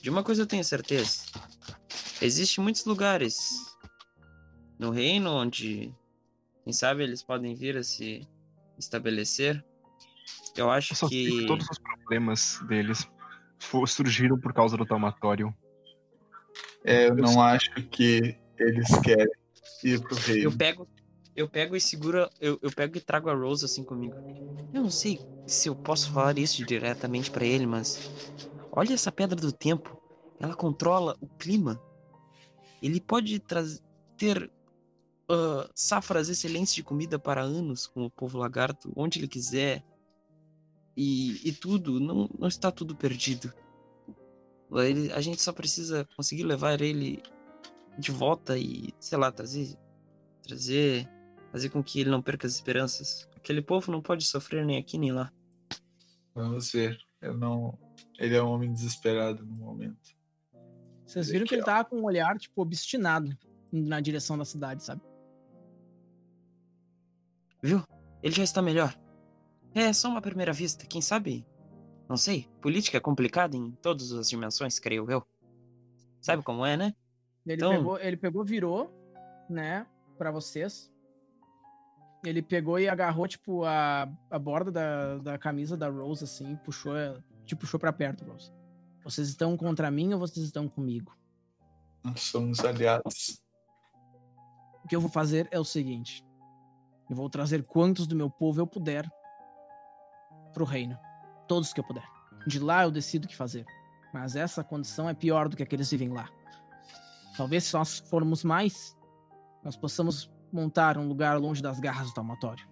de 0.00 0.10
uma 0.10 0.22
coisa 0.22 0.42
eu 0.42 0.46
tenho 0.46 0.64
certeza. 0.64 1.24
Existem 2.20 2.62
muitos 2.62 2.84
lugares 2.84 3.50
no 4.78 4.90
reino 4.90 5.30
onde, 5.30 5.94
quem 6.64 6.72
sabe, 6.72 7.02
eles 7.02 7.22
podem 7.22 7.54
vir 7.54 7.76
a 7.76 7.82
se 7.82 8.26
estabelecer. 8.78 9.62
Eu 10.56 10.70
acho 10.70 10.94
Eu 11.04 11.08
que 11.08 11.30
que 11.30 11.46
todos 11.46 11.66
os 11.70 11.78
problemas 11.78 12.60
deles 12.66 13.06
surgiram 13.86 14.38
por 14.38 14.52
causa 14.52 14.76
do 14.76 14.86
taumatório. 14.86 15.54
É, 16.84 17.08
eu 17.08 17.14
não 17.14 17.40
acho 17.42 17.70
que 17.90 18.38
eles 18.58 18.88
querem 19.00 19.30
ir 19.84 20.00
pro 20.00 20.16
eu 20.16 20.20
reino. 20.20 20.56
pego, 20.56 20.88
eu 21.36 21.48
pego 21.48 21.76
e 21.76 21.80
seguro, 21.80 22.28
eu, 22.40 22.58
eu 22.62 22.70
pego 22.70 22.96
e 22.96 23.00
trago 23.00 23.28
a 23.28 23.34
Rose 23.34 23.64
assim 23.64 23.84
comigo. 23.84 24.16
Eu 24.72 24.82
não 24.82 24.90
sei 24.90 25.20
se 25.46 25.68
eu 25.68 25.74
posso 25.76 26.10
falar 26.10 26.38
isso 26.38 26.64
diretamente 26.64 27.30
pra 27.30 27.44
ele, 27.44 27.66
mas 27.66 27.98
olha 28.72 28.94
essa 28.94 29.12
pedra 29.12 29.36
do 29.40 29.52
tempo. 29.52 30.00
Ela 30.38 30.54
controla 30.54 31.16
o 31.20 31.26
clima. 31.26 31.80
Ele 32.82 33.00
pode 33.00 33.38
ter 34.16 34.50
ah, 35.28 35.70
safras 35.74 36.28
excelentes 36.28 36.74
de 36.74 36.82
comida 36.82 37.18
para 37.18 37.42
anos 37.42 37.86
com 37.86 38.04
o 38.04 38.10
povo 38.10 38.38
lagarto, 38.38 38.92
onde 38.96 39.18
ele 39.18 39.28
quiser. 39.28 39.82
E, 40.96 41.48
e 41.48 41.52
tudo, 41.52 42.00
não, 42.00 42.28
não 42.38 42.48
está 42.48 42.70
tudo 42.70 42.96
perdido. 42.96 43.52
Ele- 44.72 45.12
a 45.12 45.20
gente 45.20 45.40
só 45.40 45.52
precisa 45.52 46.06
conseguir 46.16 46.42
levar 46.44 46.80
ele 46.80 47.22
de 47.98 48.10
volta 48.10 48.58
e, 48.58 48.92
sei 48.98 49.18
lá, 49.18 49.30
trazer 49.30 49.76
trazer 50.42 51.08
fazer 51.52 51.68
com 51.68 51.82
que 51.82 52.00
ele 52.00 52.10
não 52.10 52.22
perca 52.22 52.46
as 52.46 52.54
esperanças. 52.54 53.28
Aquele 53.36 53.60
povo 53.62 53.90
não 53.90 54.00
pode 54.00 54.24
sofrer 54.24 54.64
nem 54.64 54.78
aqui 54.78 54.98
nem 54.98 55.12
lá. 55.12 55.32
Vamos 56.34 56.70
ver. 56.72 56.98
Eu 57.20 57.36
não. 57.36 57.78
Ele 58.20 58.36
é 58.36 58.42
um 58.42 58.48
homem 58.50 58.70
desesperado 58.72 59.44
no 59.44 59.56
momento. 59.56 60.14
Vocês 61.06 61.28
viram 61.28 61.46
que 61.46 61.54
ele 61.54 61.64
tava 61.64 61.88
com 61.88 61.96
um 61.96 62.04
olhar, 62.04 62.38
tipo, 62.38 62.60
obstinado 62.62 63.36
na 63.72 63.98
direção 64.00 64.36
da 64.38 64.44
cidade, 64.44 64.84
sabe? 64.84 65.00
Viu? 67.62 67.82
Ele 68.22 68.34
já 68.34 68.44
está 68.44 68.62
melhor. 68.62 68.94
É 69.74 69.92
só 69.92 70.08
uma 70.08 70.20
primeira 70.20 70.52
vista, 70.52 70.86
quem 70.86 71.00
sabe? 71.00 71.46
Não 72.08 72.16
sei. 72.16 72.48
Política 72.60 72.96
é 72.96 73.00
complicada 73.00 73.56
em 73.56 73.70
todas 73.72 74.12
as 74.12 74.28
dimensões, 74.28 74.78
creio 74.78 75.10
eu. 75.10 75.24
Sabe 76.20 76.42
como 76.42 76.64
é, 76.66 76.76
né? 76.76 76.94
Ele, 77.46 77.54
Então- 77.56 77.70
pegou, 77.72 77.98
ele 78.00 78.16
pegou, 78.16 78.44
virou, 78.44 78.90
né, 79.48 79.86
pra 80.18 80.30
vocês. 80.30 80.92
Ele 82.24 82.42
pegou 82.42 82.78
e 82.78 82.88
agarrou, 82.88 83.26
tipo, 83.26 83.64
a, 83.64 84.06
a 84.30 84.38
borda 84.38 84.70
da, 84.70 85.18
da 85.18 85.38
camisa 85.38 85.76
da 85.76 85.88
Rose, 85.88 86.24
assim, 86.24 86.54
puxou, 86.56 86.94
ela- 86.94 87.24
te 87.50 87.56
puxou 87.56 87.80
pra 87.80 87.92
perto, 87.92 88.24
Rose. 88.24 88.52
Vocês 89.02 89.28
estão 89.28 89.56
contra 89.56 89.90
mim 89.90 90.12
ou 90.12 90.20
vocês 90.20 90.46
estão 90.46 90.68
comigo? 90.68 91.16
Nós 92.04 92.20
somos 92.20 92.60
aliados. 92.60 93.42
O 94.84 94.88
que 94.88 94.94
eu 94.94 95.00
vou 95.00 95.10
fazer 95.10 95.48
é 95.50 95.58
o 95.58 95.64
seguinte: 95.64 96.24
eu 97.08 97.16
vou 97.16 97.28
trazer 97.28 97.64
quantos 97.64 98.06
do 98.06 98.14
meu 98.14 98.30
povo 98.30 98.60
eu 98.60 98.66
puder 98.66 99.08
pro 100.52 100.64
reino. 100.64 100.96
Todos 101.48 101.72
que 101.72 101.80
eu 101.80 101.84
puder. 101.84 102.06
De 102.46 102.60
lá 102.60 102.84
eu 102.84 102.90
decido 102.90 103.26
o 103.26 103.28
que 103.28 103.36
fazer. 103.36 103.66
Mas 104.14 104.36
essa 104.36 104.62
condição 104.62 105.08
é 105.08 105.14
pior 105.14 105.48
do 105.48 105.56
que 105.56 105.62
aqueles 105.62 105.90
vivem 105.90 106.08
lá. 106.08 106.28
Talvez 107.36 107.64
se 107.64 107.74
nós 107.74 107.98
formos 107.98 108.44
mais, 108.44 108.96
nós 109.64 109.76
possamos 109.76 110.30
montar 110.52 110.96
um 110.96 111.08
lugar 111.08 111.38
longe 111.38 111.60
das 111.60 111.80
garras 111.80 112.08
do 112.08 112.14
taumatório. 112.14 112.68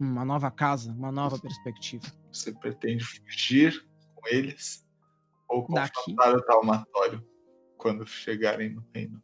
Uma 0.00 0.24
nova 0.24 0.50
casa, 0.50 0.92
uma 0.92 1.12
nova 1.12 1.38
perspectiva. 1.38 2.06
Você 2.32 2.52
pretende 2.52 3.04
fugir 3.04 3.86
com 4.14 4.28
eles 4.28 4.86
ou 5.48 5.66
Daqui? 5.68 5.94
confrontar 5.94 6.34
o 6.34 6.42
taumatório 6.42 7.26
quando 7.76 8.06
chegarem 8.06 8.74
no 8.74 8.86
reino? 8.94 9.22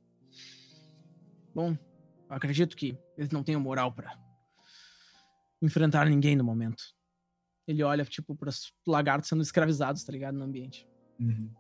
Bom, 1.55 1.77
acredito 2.29 2.77
que 2.77 2.99
eles 3.17 3.31
não 3.31 3.43
tenham 3.43 3.61
moral 3.61 3.93
pra 3.93 4.19
enfrentar 5.61 6.09
ninguém 6.09 6.37
no 6.37 6.45
momento. 6.45 6.83
Ele 7.67 7.83
olha, 7.83 8.05
tipo, 8.05 8.35
pros 8.37 8.75
lagartos 8.87 9.29
sendo 9.29 9.43
escravizados, 9.43 10.05
tá 10.05 10.13
ligado? 10.13 10.37
No 10.37 10.45
ambiente. 10.45 10.87
Uhum. 11.19 11.51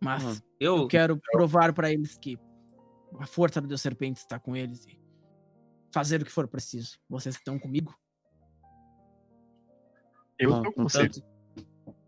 Mas 0.00 0.22
Hum, 0.24 0.40
Eu, 0.58 0.76
eu 0.78 0.88
quero 0.88 1.20
provar 1.30 1.72
pra 1.72 1.92
eles 1.92 2.16
que 2.18 2.38
a 3.18 3.26
força 3.26 3.60
do 3.60 3.68
Deus 3.68 3.80
Serpente 3.82 4.20
está 4.20 4.38
com 4.38 4.56
eles 4.56 4.84
e 4.86 5.00
fazer 5.92 6.22
o 6.22 6.24
que 6.24 6.30
for 6.30 6.48
preciso. 6.48 6.98
Vocês 7.08 7.34
estão 7.36 7.58
comigo? 7.58 7.94
Eu 10.44 10.50
você. 10.62 11.08
contanto, 11.08 11.22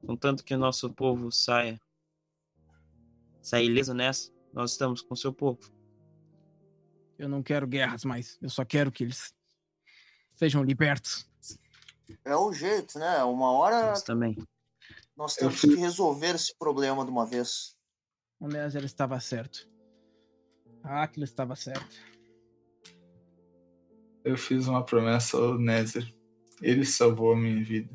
contanto 0.06 0.44
que 0.44 0.54
o 0.54 0.58
nosso 0.58 0.92
povo 0.92 1.30
saia 1.30 1.80
saia 3.42 3.64
ileso 3.64 3.92
nessa, 3.94 4.32
nós 4.52 4.72
estamos 4.72 5.02
com 5.02 5.14
o 5.14 5.16
seu 5.16 5.32
povo. 5.32 5.60
Eu 7.18 7.28
não 7.28 7.42
quero 7.42 7.66
guerras 7.66 8.04
mais. 8.04 8.38
Eu 8.40 8.48
só 8.48 8.64
quero 8.64 8.90
que 8.90 9.04
eles 9.04 9.34
sejam 10.30 10.62
libertos. 10.64 11.28
É 12.24 12.34
o 12.36 12.52
jeito, 12.52 12.98
né? 12.98 13.22
Uma 13.24 13.52
hora 13.52 13.88
Nós 13.90 14.02
também. 14.02 14.36
nós 15.16 15.36
Eu 15.36 15.40
temos 15.48 15.60
fui- 15.60 15.70
que 15.74 15.80
resolver 15.80 16.34
esse 16.34 16.54
problema 16.56 17.04
de 17.04 17.10
uma 17.10 17.24
vez. 17.26 17.76
O 18.40 18.48
Nézer 18.48 18.84
estava 18.84 19.18
certo. 19.20 19.68
Ah, 20.82 21.02
aquilo 21.04 21.24
estava 21.24 21.54
certo. 21.56 21.94
Eu 24.24 24.36
fiz 24.36 24.66
uma 24.66 24.84
promessa 24.84 25.36
ao 25.36 25.58
Nézer. 25.58 26.12
Ele 26.62 26.84
salvou 26.84 27.32
a 27.32 27.36
minha 27.36 27.62
vida. 27.62 27.92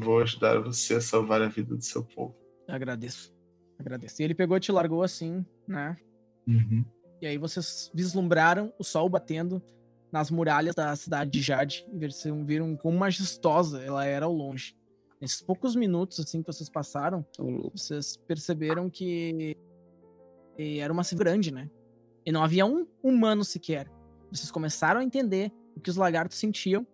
Vou 0.00 0.20
ajudar 0.20 0.60
você 0.60 0.94
a 0.94 1.00
salvar 1.00 1.42
a 1.42 1.48
vida 1.48 1.74
do 1.74 1.82
seu 1.82 2.04
povo. 2.04 2.34
Agradeço. 2.68 3.34
Agradeço. 3.78 4.22
E 4.22 4.24
ele 4.24 4.34
pegou 4.34 4.56
e 4.56 4.60
te 4.60 4.70
largou 4.70 5.02
assim, 5.02 5.44
né? 5.66 5.96
Uhum. 6.46 6.84
E 7.20 7.26
aí 7.26 7.38
vocês 7.38 7.90
vislumbraram 7.94 8.72
o 8.78 8.84
sol 8.84 9.08
batendo 9.08 9.62
nas 10.10 10.30
muralhas 10.30 10.74
da 10.74 10.94
cidade 10.94 11.30
de 11.30 11.40
Jade 11.40 11.86
e 11.92 12.10
vocês 12.10 12.34
viram 12.44 12.76
quão 12.76 12.94
majestosa 12.94 13.82
ela 13.82 14.04
era 14.04 14.26
ao 14.26 14.32
longe. 14.32 14.76
Nesses 15.20 15.40
poucos 15.40 15.76
minutos 15.76 16.20
assim 16.20 16.42
que 16.42 16.52
vocês 16.52 16.68
passaram, 16.68 17.24
vocês 17.72 18.16
perceberam 18.26 18.90
que 18.90 19.56
que 20.56 20.80
era 20.80 20.92
uma 20.92 21.02
cidade 21.02 21.30
grande, 21.30 21.52
né? 21.52 21.70
E 22.26 22.30
não 22.30 22.42
havia 22.42 22.66
um 22.66 22.86
humano 23.02 23.44
sequer. 23.44 23.90
Vocês 24.30 24.50
começaram 24.50 25.00
a 25.00 25.04
entender 25.04 25.52
o 25.74 25.80
que 25.80 25.90
os 25.90 25.96
lagartos 25.96 26.38
sentiam 26.38 26.86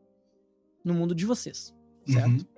no 0.85 0.95
mundo 0.95 1.15
de 1.15 1.27
vocês, 1.27 1.75
certo? 2.07 2.29
Uhum. 2.29 2.58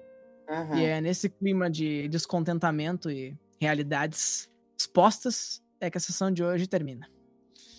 E 0.74 0.84
é 0.84 1.00
nesse 1.00 1.28
clima 1.28 1.70
de 1.70 2.08
descontentamento 2.08 3.10
e 3.10 3.36
realidades 3.60 4.48
expostas 4.76 5.62
é 5.80 5.90
que 5.90 5.96
a 5.96 6.00
sessão 6.00 6.30
de 6.30 6.42
hoje 6.42 6.66
termina. 6.66 7.08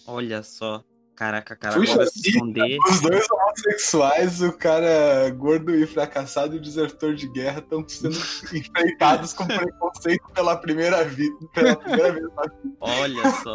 Olha 0.07 0.41
só. 0.41 0.83
Caraca, 1.15 1.55
cara, 1.55 1.75
Puxa 1.75 2.05
se 2.07 2.29
esconder. 2.29 2.79
Os 2.89 3.01
dois 3.01 3.23
homossexuais, 3.29 4.41
o 4.41 4.53
cara 4.53 5.29
gordo 5.29 5.75
e 5.75 5.85
fracassado 5.85 6.55
e 6.55 6.57
o 6.57 6.61
desertor 6.61 7.13
de 7.13 7.27
guerra 7.27 7.59
estão 7.59 7.87
sendo 7.87 8.17
enfrentados 8.55 9.33
com 9.33 9.45
preconceito 9.45 10.27
pela 10.33 10.55
primeira, 10.55 11.03
vida, 11.03 11.35
pela 11.53 11.75
primeira 11.75 12.13
vez 12.13 12.25
na 12.33 12.41
vida. 12.43 12.75
Olha 12.79 13.31
só. 13.43 13.53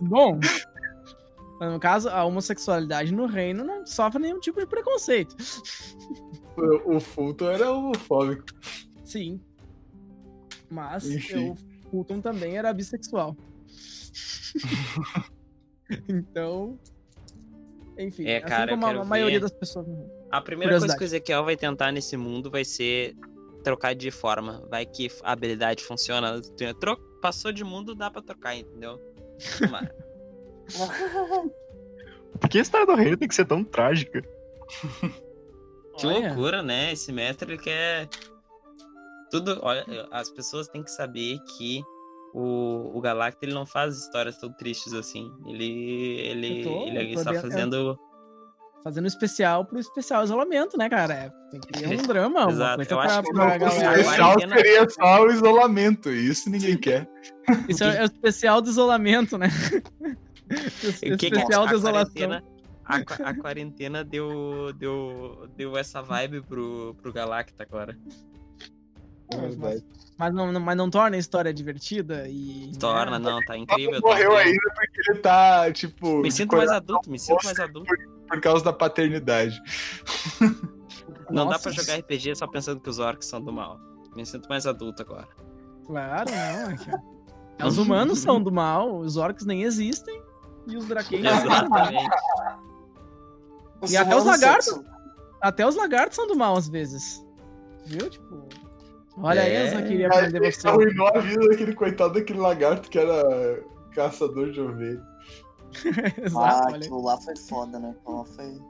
Bom, 0.00 0.40
no 1.60 1.80
caso, 1.80 2.08
a 2.08 2.24
homossexualidade 2.24 3.12
no 3.12 3.26
reino 3.26 3.64
não 3.64 3.86
sofre 3.86 4.20
nenhum 4.20 4.40
tipo 4.40 4.60
de 4.60 4.66
preconceito. 4.66 5.36
O, 6.56 6.98
Fulton 7.00 7.50
era 7.50 7.70
homofóbico. 7.70 8.44
Sim. 9.04 9.40
Mas 10.70 11.06
Enfim. 11.08 11.50
o 11.50 11.56
Fulton 11.90 12.20
também 12.20 12.56
era 12.56 12.72
bissexual. 12.72 13.36
então. 16.08 16.78
Enfim, 17.98 18.26
É, 18.26 18.38
assim 18.38 18.46
cara, 18.46 18.72
eu 18.72 18.78
como 18.78 19.00
a, 19.00 19.04
maioria 19.04 19.38
ver. 19.38 19.42
das 19.42 19.52
pessoas. 19.52 19.86
A 20.30 20.40
primeira 20.40 20.78
coisa 20.78 20.96
que 20.96 21.02
o 21.02 21.06
Ezequiel 21.06 21.44
vai 21.44 21.56
tentar 21.56 21.92
nesse 21.92 22.16
mundo 22.16 22.50
vai 22.50 22.64
ser 22.64 23.14
trocar 23.62 23.94
de 23.94 24.10
forma. 24.10 24.66
Vai 24.70 24.84
que 24.84 25.08
a 25.22 25.32
habilidade 25.32 25.84
funciona. 25.84 26.40
Tro- 26.80 26.98
Passou 27.22 27.52
de 27.52 27.64
mundo, 27.64 27.94
dá 27.94 28.10
pra 28.10 28.20
trocar, 28.22 28.54
entendeu? 28.56 29.00
Tomara. 29.58 29.94
Por 32.40 32.50
que 32.50 32.58
a 32.58 32.62
história 32.62 32.86
do 32.86 32.94
reino 32.94 33.16
tem 33.16 33.26
que 33.28 33.34
ser 33.34 33.46
tão 33.46 33.64
trágica? 33.64 34.22
Que 35.98 36.06
Olha. 36.06 36.28
loucura, 36.28 36.62
né? 36.62 36.92
Esse 36.92 37.12
mestre 37.12 37.52
ele 37.52 37.62
quer. 37.62 38.08
Tudo. 39.30 39.58
Olha, 39.62 39.84
as 40.12 40.30
pessoas 40.30 40.68
têm 40.68 40.82
que 40.82 40.90
saber 40.90 41.38
que 41.56 41.82
o, 42.34 42.92
o 42.94 43.00
Galacta 43.00 43.44
ele 43.44 43.54
não 43.54 43.64
faz 43.66 43.96
histórias 43.96 44.36
tão 44.38 44.52
tristes 44.52 44.92
assim. 44.92 45.30
Ele. 45.46 46.20
Ele, 46.20 46.62
tô- 46.64 46.86
ele 46.86 47.14
está 47.14 47.32
dentro- 47.32 47.50
fazendo. 47.50 47.98
Fazendo 48.84 49.04
um 49.04 49.08
especial 49.08 49.64
pro 49.64 49.80
especial 49.80 50.22
isolamento, 50.22 50.78
né, 50.78 50.88
cara? 50.88 51.12
É, 51.14 51.30
tem 51.50 51.58
que 51.60 51.72
ter 51.72 51.88
um 51.98 52.02
drama, 52.06 52.42
uma 52.44 52.52
Exato, 52.52 52.76
coisa 52.76 52.92
eu 52.92 52.98
pra, 52.98 53.06
acho 53.06 53.22
que 53.22 53.32
pra 53.32 53.58
não 53.58 53.66
O 53.66 53.68
especial 53.68 54.38
seria 54.38 54.90
só 54.90 55.22
o 55.24 55.30
isolamento, 55.32 56.10
isso 56.10 56.48
ninguém 56.48 56.78
quer. 56.78 57.08
Isso 57.68 57.82
é, 57.82 57.96
é 57.96 58.02
o 58.02 58.04
especial 58.04 58.60
do 58.62 58.70
isolamento, 58.70 59.36
né? 59.36 59.48
O 60.48 61.16
que 61.16 61.16
que 61.16 61.26
especial 61.26 61.62
a 61.64 61.66
da 61.66 61.74
isolação. 61.74 62.12
quarentena, 62.14 62.44
a, 62.86 62.96
a 63.30 63.34
quarentena 63.34 64.04
deu, 64.04 64.72
deu, 64.74 65.48
deu 65.56 65.76
essa 65.76 66.00
vibe 66.02 66.40
pro, 66.42 66.94
pro 67.02 67.12
Galacta 67.12 67.62
agora. 67.62 67.98
É 69.32 69.56
Mas-. 69.56 69.84
Mas 70.18 70.32
não, 70.32 70.60
mas 70.60 70.76
não 70.76 70.88
torna 70.88 71.16
a 71.16 71.18
história 71.18 71.52
divertida 71.52 72.26
e. 72.28 72.72
Torna, 72.78 73.18
não, 73.18 73.38
tá 73.44 73.56
incrível. 73.56 74.00
tá 74.00 74.08
morreu 74.08 74.32
incrível. 74.32 74.36
ainda 74.38 74.74
porque 74.74 75.10
ele 75.10 75.18
tá, 75.18 75.70
tipo, 75.72 76.18
Me 76.22 76.32
sinto 76.32 76.56
mais 76.56 76.70
adulto, 76.70 77.10
me 77.10 77.18
sinto 77.18 77.44
mais 77.44 77.58
adulto. 77.60 77.92
por 78.28 78.40
causa 78.40 78.64
da 78.64 78.72
paternidade. 78.72 79.60
Não 81.28 81.44
dá 81.46 81.52
Nossa. 81.52 81.58
pra 81.64 81.72
jogar 81.72 81.98
RPG 81.98 82.34
só 82.36 82.46
pensando 82.46 82.80
que 82.80 82.88
os 82.88 82.98
orcs 82.98 83.26
são 83.26 83.42
do 83.42 83.52
mal. 83.52 83.78
Me 84.14 84.24
sinto 84.24 84.48
mais 84.48 84.66
adulto 84.66 85.02
agora. 85.02 85.28
Claro, 85.86 86.30
não. 86.30 86.70
é 87.58 87.66
Os 87.66 87.76
humanos 87.78 88.18
são 88.20 88.40
do 88.42 88.52
mal, 88.52 88.96
os 88.98 89.16
orcs 89.16 89.44
nem 89.44 89.62
existem. 89.64 90.22
E 90.66 90.76
os 90.76 90.86
draqueiros 90.86 91.30
são 91.30 91.68
Exatamente. 93.82 93.92
E 93.92 93.96
até 93.96 94.16
os 94.16 94.24
lagartos. 94.24 94.66
são- 94.66 94.84
Até 95.40 95.66
os 95.66 95.76
lagartos 95.76 96.16
são 96.16 96.26
do 96.26 96.34
mal 96.36 96.56
às 96.56 96.68
vezes. 96.68 97.24
Viu? 97.84 98.08
Tipo. 98.10 98.48
Olha 99.18 99.42
aí, 99.42 99.52
É. 99.52 99.66
eu 99.68 99.72
só 99.72 99.82
queria 99.86 100.06
Aí 100.12 100.18
aprender 100.26 100.52
você. 100.52 100.68
arruinou 100.68 101.08
a 101.08 101.18
vida 101.20 101.48
daquele 101.48 101.74
coitado 101.74 102.14
daquele 102.14 102.38
lagarto 102.38 102.90
que 102.90 102.98
era 102.98 103.62
caçador 103.94 104.50
de 104.50 104.60
ovelha. 104.60 105.02
Exato, 106.22 106.38
Ah, 106.38 106.68
aí. 106.68 106.74
aquilo 106.76 107.02
lá 107.02 107.16
foi 107.20 107.36
foda, 107.36 107.78
né? 107.78 107.94
Lá 108.06 108.24
foi. 108.24 108.60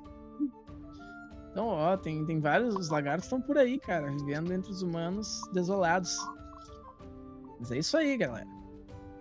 Então, 1.50 1.68
ó, 1.68 1.96
tem, 1.96 2.24
tem 2.26 2.38
vários. 2.38 2.74
Os 2.74 2.90
lagartos 2.90 3.24
estão 3.24 3.40
por 3.40 3.56
aí, 3.56 3.78
cara, 3.78 4.10
vivendo 4.10 4.52
entre 4.52 4.70
os 4.70 4.82
humanos 4.82 5.40
desolados. 5.52 6.16
Mas 7.58 7.72
é 7.72 7.78
isso 7.78 7.96
aí, 7.96 8.16
galera. 8.16 8.46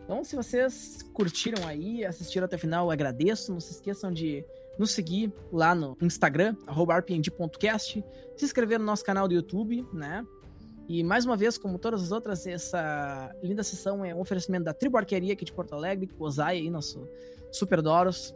Então, 0.03 0.23
se 0.23 0.35
vocês 0.35 1.01
curtiram 1.13 1.65
aí, 1.65 2.05
assistiram 2.05 2.45
até 2.45 2.57
o 2.57 2.59
final, 2.59 2.87
eu 2.87 2.91
agradeço. 2.91 3.51
Não 3.53 3.59
se 3.59 3.71
esqueçam 3.71 4.11
de 4.11 4.45
nos 4.77 4.91
seguir 4.91 5.33
lá 5.51 5.73
no 5.73 5.97
Instagram, 6.01 6.55
arroba 6.67 6.97
rpng.cast, 6.97 8.03
se 8.35 8.45
inscrever 8.45 8.79
no 8.79 8.85
nosso 8.85 9.03
canal 9.03 9.27
do 9.27 9.33
YouTube, 9.33 9.87
né? 9.93 10.25
E 10.87 11.03
mais 11.03 11.25
uma 11.25 11.35
vez, 11.35 11.57
como 11.57 11.79
todas 11.79 12.03
as 12.03 12.11
outras, 12.11 12.45
essa 12.45 13.33
linda 13.41 13.63
sessão 13.63 14.05
é 14.05 14.13
um 14.13 14.19
oferecimento 14.19 14.65
da 14.65 14.73
Tribo 14.73 14.97
Arqueria 14.97 15.33
aqui 15.33 15.43
de 15.43 15.51
Porto 15.51 15.73
Alegre, 15.73 16.09
Ozai 16.19 16.57
aí, 16.57 16.69
nosso 16.69 17.07
Super 17.51 17.81
Doros. 17.81 18.31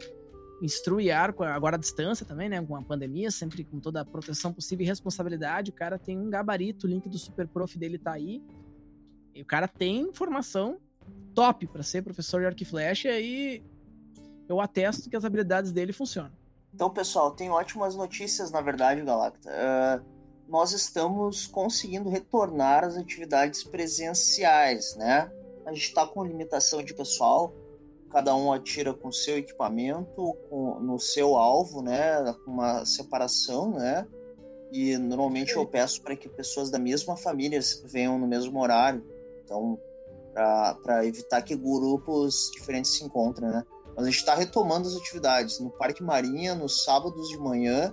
Instrui 0.60 1.10
arco, 1.10 1.42
agora 1.42 1.76
à 1.76 1.78
distância 1.78 2.26
também, 2.26 2.48
né? 2.48 2.60
Com 2.60 2.76
a 2.76 2.82
pandemia, 2.82 3.30
sempre 3.30 3.64
com 3.64 3.78
toda 3.78 4.00
a 4.00 4.04
proteção 4.04 4.52
possível 4.52 4.84
e 4.84 4.88
responsabilidade. 4.88 5.70
O 5.70 5.74
cara 5.74 5.98
tem 5.98 6.18
um 6.18 6.28
gabarito, 6.28 6.86
o 6.86 6.90
link 6.90 7.08
do 7.08 7.18
Super 7.18 7.46
Prof 7.46 7.78
dele 7.78 7.98
tá 7.98 8.12
aí. 8.12 8.42
E 9.34 9.40
o 9.40 9.46
cara 9.46 9.68
tem 9.68 10.12
formação 10.12 10.78
top 11.34 11.66
para 11.68 11.82
ser 11.82 12.02
professor 12.02 12.40
de 12.40 12.46
arco 12.46 12.62
e 12.62 12.66
flecha 12.66 13.08
e 13.18 13.62
eu 14.50 14.60
atesto 14.60 15.08
que 15.08 15.16
as 15.16 15.24
habilidades 15.24 15.72
dele 15.72 15.92
funcionam. 15.92 16.32
Então, 16.74 16.90
pessoal, 16.90 17.30
tem 17.30 17.50
ótimas 17.50 17.94
notícias, 17.94 18.50
na 18.50 18.60
verdade, 18.60 19.02
Galacta. 19.02 19.50
Ah, 19.52 20.00
nós 20.48 20.72
estamos 20.72 21.46
conseguindo 21.46 22.08
retornar 22.08 22.84
às 22.84 22.96
atividades 22.96 23.62
presenciais, 23.62 24.96
né? 24.96 25.30
A 25.64 25.72
gente 25.72 25.84
está 25.84 26.06
com 26.06 26.24
limitação 26.24 26.82
de 26.82 26.92
pessoal, 26.92 27.54
cada 28.10 28.34
um 28.34 28.52
atira 28.52 28.92
com 28.92 29.12
seu 29.12 29.38
equipamento, 29.38 30.34
com, 30.48 30.80
no 30.80 30.98
seu 30.98 31.36
alvo, 31.36 31.82
né? 31.82 32.34
Com 32.44 32.50
uma 32.50 32.84
separação, 32.84 33.70
né? 33.72 34.06
E 34.72 34.96
normalmente 34.96 35.54
eu 35.54 35.66
peço 35.66 36.02
para 36.02 36.16
que 36.16 36.28
pessoas 36.28 36.70
da 36.70 36.78
mesma 36.78 37.16
família 37.16 37.60
venham 37.84 38.18
no 38.18 38.26
mesmo 38.26 38.60
horário. 38.60 39.04
Então, 39.44 39.78
para 40.82 41.04
evitar 41.04 41.42
que 41.42 41.56
grupos 41.56 42.50
diferentes 42.54 42.92
se 42.92 43.04
encontrem, 43.04 43.48
né? 43.48 43.64
Mas 44.00 44.06
a 44.06 44.10
gente 44.10 44.20
está 44.20 44.34
retomando 44.34 44.88
as 44.88 44.96
atividades 44.96 45.60
no 45.60 45.68
Parque 45.70 46.02
Marinha, 46.02 46.54
nos 46.54 46.84
sábados 46.84 47.28
de 47.28 47.36
manhã, 47.36 47.92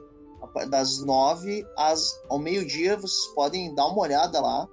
das 0.69 1.03
nove 1.03 1.67
às, 1.75 2.01
ao 2.29 2.39
meio-dia. 2.39 2.95
Vocês 2.95 3.27
podem 3.35 3.75
dar 3.75 3.87
uma 3.87 3.99
olhada 3.99 4.39
lá, 4.39 4.69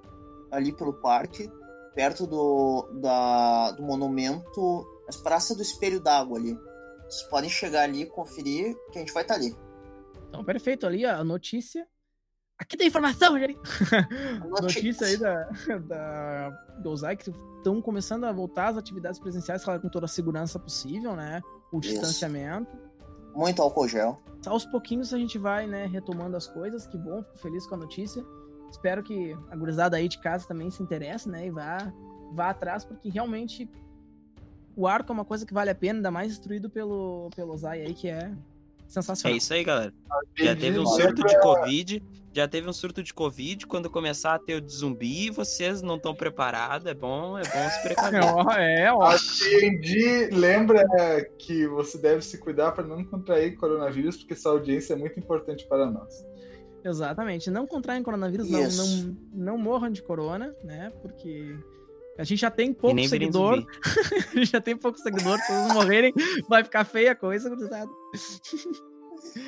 ali 0.48 0.72
pelo 0.72 0.92
parque, 0.92 1.50
perto 1.92 2.24
do, 2.24 2.88
da, 3.00 3.72
do 3.72 3.82
monumento, 3.82 4.86
as 5.08 5.16
praças 5.16 5.56
do 5.56 5.62
Espelho 5.64 6.00
d'Água 6.00 6.38
ali. 6.38 6.56
Vocês 7.08 7.28
podem 7.28 7.50
chegar 7.50 7.82
ali, 7.82 8.06
conferir, 8.06 8.76
que 8.92 8.98
a 8.98 9.00
gente 9.00 9.12
vai 9.12 9.24
estar 9.24 9.34
ali. 9.34 9.56
Então, 10.28 10.44
perfeito 10.44 10.86
ali, 10.86 11.04
a 11.04 11.24
notícia. 11.24 11.84
Aqui 12.58 12.76
tem 12.76 12.86
informação, 12.86 13.38
Jari. 13.38 13.56
notícia 14.62 15.06
aí 15.06 15.16
da, 15.16 15.48
da 15.86 16.50
do 16.78 16.90
Ozai, 16.90 17.16
que 17.16 17.30
estão 17.30 17.82
começando 17.82 18.24
a 18.24 18.32
voltar 18.32 18.68
às 18.68 18.76
atividades 18.76 19.18
presenciais, 19.18 19.64
claro, 19.64 19.80
com 19.80 19.88
toda 19.88 20.06
a 20.06 20.08
segurança 20.08 20.58
possível, 20.58 21.16
né? 21.16 21.42
O 21.72 21.80
Isso. 21.80 21.90
distanciamento. 21.90 22.76
Muito 23.34 23.60
álcool 23.60 23.88
gel. 23.88 24.22
Aos 24.46 24.64
pouquinhos 24.64 25.12
a 25.12 25.18
gente 25.18 25.36
vai, 25.38 25.66
né, 25.66 25.86
retomando 25.86 26.36
as 26.36 26.46
coisas. 26.46 26.86
Que 26.86 26.96
bom, 26.96 27.22
fico 27.24 27.38
feliz 27.38 27.66
com 27.66 27.74
a 27.74 27.78
notícia. 27.78 28.24
Espero 28.70 29.02
que 29.02 29.36
a 29.50 29.56
gurizada 29.56 29.96
aí 29.96 30.08
de 30.08 30.18
casa 30.20 30.46
também 30.46 30.70
se 30.70 30.82
interesse, 30.82 31.28
né? 31.28 31.46
E 31.46 31.50
vá, 31.50 31.92
vá 32.32 32.50
atrás, 32.50 32.84
porque 32.84 33.08
realmente 33.08 33.68
o 34.76 34.86
arco 34.86 35.10
é 35.12 35.14
uma 35.14 35.24
coisa 35.24 35.44
que 35.44 35.54
vale 35.54 35.70
a 35.70 35.74
pena, 35.74 35.98
ainda 35.98 36.10
mais 36.10 36.32
instruído 36.32 36.70
pelo, 36.70 37.30
pelo 37.34 37.52
Ozai 37.52 37.80
aí, 37.82 37.94
que 37.94 38.08
é 38.08 38.18
É 38.18 38.32
sensacional. 38.86 39.36
isso 39.36 39.52
aí, 39.52 39.64
galera. 39.64 39.92
Já 40.36 40.54
teve 40.54 40.78
um 40.78 40.86
surto 40.86 41.24
de 41.24 41.40
Covid. 41.40 42.02
Já 42.34 42.48
teve 42.48 42.68
um 42.68 42.72
surto 42.72 43.00
de 43.00 43.14
Covid. 43.14 43.64
Quando 43.64 43.88
começar 43.88 44.34
a 44.34 44.38
ter 44.40 44.56
o 44.56 44.60
de 44.60 44.72
zumbi, 44.72 45.30
vocês 45.30 45.80
não 45.80 45.94
estão 45.94 46.12
preparados. 46.12 46.84
É 46.84 46.92
bom, 46.92 47.38
é 47.38 47.42
bom 47.42 47.70
se 47.70 47.82
precaver. 47.84 48.24
É, 48.58 48.92
ó. 48.92 49.02
A 49.02 49.14
D&D 49.14 50.30
lembra 50.32 50.84
que 51.38 51.64
você 51.68 51.96
deve 51.96 52.22
se 52.22 52.36
cuidar 52.38 52.72
para 52.72 52.82
não 52.82 53.04
contrair 53.04 53.56
coronavírus, 53.56 54.16
porque 54.16 54.32
essa 54.32 54.48
audiência 54.48 54.94
é 54.94 54.96
muito 54.96 55.16
importante 55.16 55.64
para 55.68 55.88
nós. 55.88 56.26
Exatamente. 56.84 57.52
Não 57.52 57.68
contraem 57.68 58.02
coronavírus, 58.02 58.50
não, 58.50 58.68
não, 58.68 59.16
não 59.32 59.58
morram 59.58 59.90
de 59.90 60.02
corona, 60.02 60.52
né? 60.64 60.90
Porque 61.02 61.56
a 62.18 62.24
gente 62.24 62.40
já 62.40 62.50
tem 62.50 62.72
pouco 62.72 63.00
seguidor. 63.08 63.64
a 64.34 64.36
gente 64.36 64.50
já 64.50 64.60
tem 64.60 64.76
pouco 64.76 64.98
seguidor, 64.98 65.38
se 65.38 65.46
todos 65.46 65.72
morrerem, 65.72 66.12
vai 66.48 66.64
ficar 66.64 66.84
feia 66.84 67.12
a 67.12 67.14
coisa, 67.14 67.48
gurizada. 67.48 67.90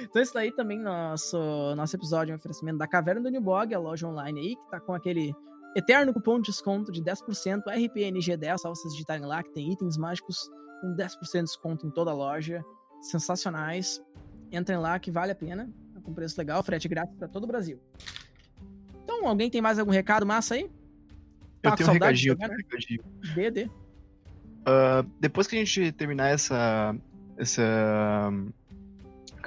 Então 0.02 0.22
isso 0.22 0.34
daí 0.34 0.50
também, 0.52 0.78
nosso, 0.78 1.36
nosso 1.76 1.94
episódio 1.96 2.32
é 2.32 2.34
um 2.34 2.36
oferecimento 2.36 2.78
da 2.78 2.86
Caverna 2.86 3.22
do 3.22 3.30
Newbog, 3.30 3.74
a 3.74 3.78
loja 3.78 4.06
online 4.06 4.40
aí, 4.40 4.56
que 4.56 4.70
tá 4.70 4.80
com 4.80 4.94
aquele 4.94 5.34
eterno 5.76 6.12
cupom 6.12 6.40
de 6.40 6.50
desconto 6.50 6.90
de 6.90 7.02
10%, 7.02 7.64
RPNG10, 7.66 8.58
só 8.58 8.70
vocês 8.70 8.92
digitarem 8.94 9.26
lá, 9.26 9.42
que 9.42 9.52
tem 9.52 9.70
itens 9.70 9.96
mágicos 9.96 10.48
com 10.80 10.94
10% 10.94 11.32
de 11.32 11.42
desconto 11.42 11.86
em 11.86 11.90
toda 11.90 12.10
a 12.10 12.14
loja, 12.14 12.64
sensacionais. 13.00 14.02
Entrem 14.50 14.78
lá 14.78 14.98
que 14.98 15.10
vale 15.10 15.32
a 15.32 15.34
pena, 15.34 15.70
tá 15.92 16.00
com 16.00 16.14
preço 16.14 16.38
legal, 16.38 16.62
frete 16.62 16.88
grátis 16.88 17.14
para 17.16 17.28
todo 17.28 17.44
o 17.44 17.46
Brasil. 17.46 17.78
Então, 19.04 19.26
alguém 19.26 19.50
tem 19.50 19.60
mais 19.60 19.78
algum 19.78 19.92
recado 19.92 20.24
massa 20.24 20.54
aí? 20.54 20.70
Tá 21.60 21.70
Eu 21.70 21.76
tenho 21.76 21.90
um 21.90 21.92
recadinho, 21.92 22.32
eu 22.32 22.34
jogar, 22.34 22.48
tenho 22.48 22.58
um 22.58 22.62
recadinho. 22.62 23.02
Dê, 23.34 23.50
dê. 23.50 23.70
ah, 24.64 25.04
depois 25.20 25.46
que 25.46 25.56
a 25.56 25.58
gente 25.58 25.92
terminar 25.92 26.28
essa, 26.28 26.96
essa 27.36 28.32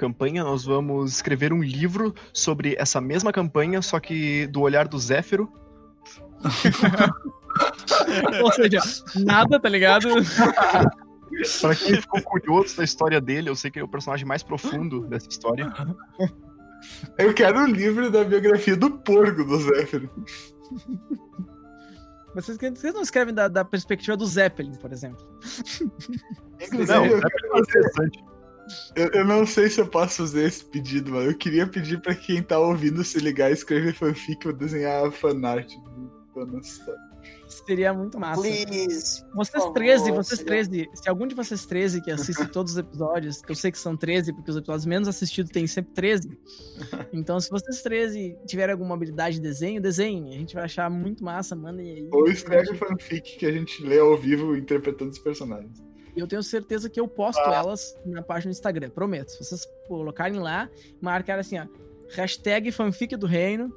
campanha, 0.00 0.42
nós 0.42 0.64
vamos 0.64 1.12
escrever 1.12 1.52
um 1.52 1.62
livro 1.62 2.14
sobre 2.32 2.74
essa 2.78 3.02
mesma 3.02 3.30
campanha, 3.30 3.82
só 3.82 4.00
que 4.00 4.46
do 4.46 4.62
olhar 4.62 4.88
do 4.88 4.98
Zéfiro. 4.98 5.52
Ou 8.42 8.52
seja, 8.52 8.80
nada, 9.16 9.60
tá 9.60 9.68
ligado? 9.68 10.08
Pra 11.60 11.74
quem 11.74 11.96
ficou 11.96 12.22
curioso 12.22 12.78
da 12.78 12.84
história 12.84 13.20
dele, 13.20 13.50
eu 13.50 13.54
sei 13.54 13.70
que 13.70 13.78
ele 13.78 13.84
é 13.84 13.86
o 13.86 13.90
personagem 13.90 14.26
mais 14.26 14.42
profundo 14.42 15.06
dessa 15.06 15.28
história. 15.28 15.70
Eu 17.18 17.34
quero 17.34 17.60
o 17.60 17.66
livro 17.66 18.10
da 18.10 18.24
biografia 18.24 18.76
do 18.76 18.90
porco 18.90 19.44
do 19.44 19.58
Zéfiro. 19.58 20.10
Vocês, 22.34 22.58
vocês 22.58 22.94
não 22.94 23.02
escrevem 23.02 23.34
da, 23.34 23.48
da 23.48 23.64
perspectiva 23.64 24.16
do 24.16 24.26
Zeppelin, 24.26 24.76
por 24.76 24.92
exemplo. 24.92 25.24
Inclusive, 26.60 26.86
Não, 26.86 27.04
é 27.04 27.60
interessante. 27.60 28.24
Eu- 28.96 29.10
eu 29.12 29.24
não 29.24 29.46
sei 29.46 29.68
se 29.70 29.80
eu 29.80 29.86
posso 29.86 30.18
fazer 30.18 30.44
esse 30.46 30.64
pedido, 30.64 31.12
mas 31.12 31.26
eu 31.26 31.36
queria 31.36 31.66
pedir 31.66 32.00
pra 32.00 32.14
quem 32.14 32.42
tá 32.42 32.58
ouvindo 32.58 33.02
se 33.04 33.18
ligar 33.18 33.50
e 33.50 33.54
escrever 33.54 33.94
fanfic 33.94 34.46
ou 34.46 34.52
desenhar 34.52 35.10
fanart 35.12 35.68
do. 36.34 36.60
Seria 37.66 37.92
muito 37.92 38.18
massa. 38.18 38.40
Please. 38.40 39.24
Vocês 39.34 39.62
Por 39.64 39.72
13, 39.74 40.04
favor, 40.04 40.24
vocês 40.24 40.38
seria- 40.38 40.64
13, 40.68 40.88
se 40.94 41.08
algum 41.08 41.26
de 41.26 41.34
vocês 41.34 41.66
13 41.66 42.00
que 42.00 42.10
assiste 42.10 42.46
todos 42.52 42.72
os 42.72 42.78
episódios, 42.78 43.42
que 43.42 43.50
eu 43.50 43.56
sei 43.56 43.72
que 43.72 43.78
são 43.78 43.96
13, 43.96 44.32
porque 44.32 44.50
os 44.50 44.56
episódios 44.56 44.86
menos 44.86 45.08
assistidos 45.08 45.50
tem 45.50 45.66
sempre 45.66 45.92
13. 45.92 46.30
Então, 47.12 47.38
se 47.40 47.50
vocês 47.50 47.82
13 47.82 48.36
tiverem 48.46 48.72
alguma 48.72 48.94
habilidade 48.94 49.36
de 49.36 49.42
desenho, 49.42 49.80
desenhem. 49.82 50.28
A 50.34 50.38
gente 50.38 50.54
vai 50.54 50.64
achar 50.64 50.88
muito 50.88 51.24
massa, 51.24 51.54
mandem 51.56 51.90
aí. 51.90 52.08
Ou 52.12 52.28
escreve 52.28 52.74
fanfic 52.76 53.36
que 53.38 53.44
a 53.46 53.52
gente 53.52 53.82
lê 53.84 53.98
ao 53.98 54.16
vivo 54.16 54.56
interpretando 54.56 55.10
os 55.10 55.18
personagens. 55.18 55.82
E 56.16 56.20
eu 56.20 56.26
tenho 56.26 56.42
certeza 56.42 56.90
que 56.90 56.98
eu 57.00 57.06
posto 57.06 57.40
elas 57.40 57.96
na 58.04 58.22
página 58.22 58.50
do 58.50 58.56
Instagram, 58.56 58.90
prometo. 58.90 59.30
Se 59.30 59.44
vocês 59.44 59.66
colocarem 59.86 60.38
lá, 60.38 60.68
marcarem 61.00 61.40
assim, 61.40 61.58
ó, 61.58 61.66
hashtag 62.10 62.72
fanfic 62.72 63.16
do 63.16 63.26
reino, 63.26 63.72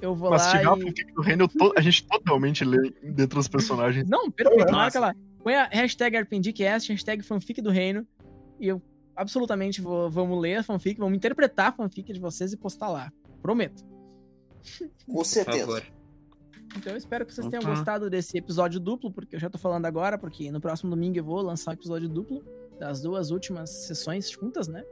eu 0.00 0.14
vou 0.14 0.30
Mas 0.30 0.44
lá 0.46 0.52
tiver 0.52 0.68
uma 0.68 0.78
e... 0.78 0.82
fanfic 0.82 1.12
do 1.12 1.22
reino, 1.22 1.48
to- 1.48 1.74
a 1.76 1.80
gente 1.80 2.06
totalmente 2.06 2.64
lê 2.64 2.90
dentro 3.02 3.36
dos 3.38 3.48
personagens. 3.48 4.08
Não, 4.08 4.30
perfeito, 4.30 4.60
Massa. 4.70 4.72
marca 4.76 5.00
lá. 5.00 5.14
Põe 5.42 5.54
a 5.56 5.64
hashtag 5.66 6.16
RPGcast, 6.18 6.92
hashtag 6.92 7.22
fanfic 7.22 7.60
do 7.60 7.70
reino, 7.70 8.06
e 8.60 8.68
eu 8.68 8.80
absolutamente 9.16 9.80
vou, 9.80 10.08
vamos 10.08 10.40
ler 10.40 10.56
a 10.56 10.62
fanfic, 10.62 10.98
vamos 11.00 11.16
interpretar 11.16 11.68
a 11.68 11.72
fanfic 11.72 12.12
de 12.12 12.20
vocês 12.20 12.52
e 12.52 12.56
postar 12.56 12.88
lá. 12.88 13.12
Prometo. 13.42 13.84
Com 15.06 15.24
certeza. 15.24 15.82
Então 16.76 16.92
eu 16.92 16.98
espero 16.98 17.24
que 17.24 17.34
vocês 17.34 17.46
tenham 17.48 17.64
gostado 17.64 18.10
desse 18.10 18.36
episódio 18.36 18.78
duplo, 18.78 19.10
porque 19.10 19.36
eu 19.36 19.40
já 19.40 19.48
tô 19.48 19.58
falando 19.58 19.86
agora, 19.86 20.18
porque 20.18 20.50
no 20.50 20.60
próximo 20.60 20.90
domingo 20.90 21.18
eu 21.18 21.24
vou 21.24 21.40
lançar 21.40 21.72
o 21.72 21.74
episódio 21.74 22.08
duplo 22.08 22.44
das 22.78 23.00
duas 23.00 23.30
últimas 23.30 23.70
sessões 23.70 24.30
juntas, 24.30 24.68
né? 24.68 24.84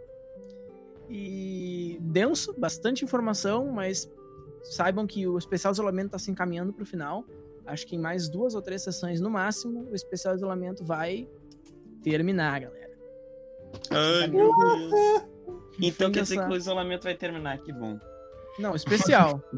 E 1.08 1.98
denso, 2.00 2.54
bastante 2.58 3.04
informação, 3.04 3.70
mas 3.72 4.10
saibam 4.62 5.06
que 5.06 5.26
o 5.26 5.38
especial 5.38 5.72
isolamento 5.72 6.10
tá 6.10 6.18
se 6.18 6.30
encaminhando 6.30 6.72
pro 6.72 6.84
final. 6.84 7.24
Acho 7.64 7.86
que 7.86 7.94
em 7.96 7.98
mais 7.98 8.28
duas 8.28 8.54
ou 8.54 8.62
três 8.62 8.82
sessões 8.82 9.20
no 9.20 9.30
máximo, 9.30 9.88
o 9.90 9.94
especial 9.94 10.34
isolamento 10.34 10.84
vai 10.84 11.28
terminar, 12.02 12.60
galera. 12.60 12.98
Ai, 13.90 14.28
meu 14.28 14.50
Deus. 14.56 15.26
Então 15.80 16.10
quer 16.10 16.22
dizer 16.22 16.44
que 16.44 16.52
o 16.52 16.56
isolamento 16.56 17.04
vai 17.04 17.14
terminar, 17.14 17.58
que 17.58 17.72
bom. 17.72 17.98
Não, 18.58 18.74
especial. 18.74 19.42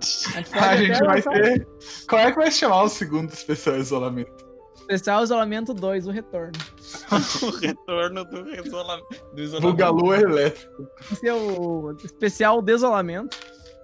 A 0.60 0.76
gente 0.76 1.02
A 1.02 1.06
vai 1.06 1.16
lançar 1.16 1.32
ter. 1.32 1.68
Qual 2.08 2.20
é 2.20 2.32
que 2.32 2.38
vai 2.38 2.50
se 2.50 2.58
chamar 2.58 2.82
o 2.82 2.88
segundo 2.88 3.32
especial 3.32 3.76
isolamento? 3.76 4.48
Especial 4.80 5.22
isolamento 5.22 5.74
2, 5.74 6.06
o 6.06 6.10
retorno. 6.10 6.52
o 7.42 7.50
retorno 7.58 8.24
do, 8.24 8.48
isola... 8.48 9.00
do 9.34 9.40
isolamento. 9.42 9.70
Bugalu 9.70 10.14
elétrico. 10.14 10.88
Esse 11.12 11.28
é 11.28 11.34
o 11.34 11.94
especial 12.02 12.62
desolamento, 12.62 13.36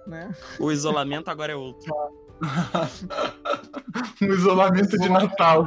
né? 0.07 0.33
O 0.59 0.71
isolamento 0.71 1.29
agora 1.29 1.53
é 1.53 1.55
outro. 1.55 1.93
um 4.21 4.33
isolamento 4.33 4.97
de 4.97 5.07
Natal. 5.07 5.65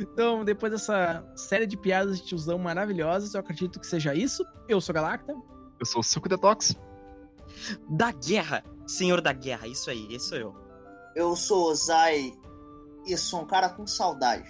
Então, 0.00 0.44
depois 0.44 0.72
dessa 0.72 1.24
série 1.36 1.66
de 1.66 1.76
piadas 1.76 2.18
de 2.18 2.26
tiozão 2.26 2.58
maravilhosas, 2.58 3.32
eu 3.32 3.40
acredito 3.40 3.78
que 3.78 3.86
seja 3.86 4.14
isso. 4.14 4.44
Eu 4.68 4.80
sou 4.80 4.92
Galacta. 4.92 5.32
Eu 5.78 5.86
sou 5.86 6.00
o 6.00 6.04
Silco 6.04 6.28
Detox. 6.28 6.74
Da 7.88 8.12
guerra! 8.12 8.64
Senhor 8.86 9.20
da 9.20 9.32
guerra, 9.32 9.66
isso 9.66 9.90
aí, 9.90 10.06
esse 10.14 10.28
sou 10.28 10.38
eu. 10.38 10.54
Eu 11.14 11.34
sou 11.34 11.70
o 11.70 11.74
Zai 11.74 12.32
e 13.06 13.16
sou 13.16 13.42
um 13.42 13.46
cara 13.46 13.68
com 13.68 13.86
saudade. 13.86 14.48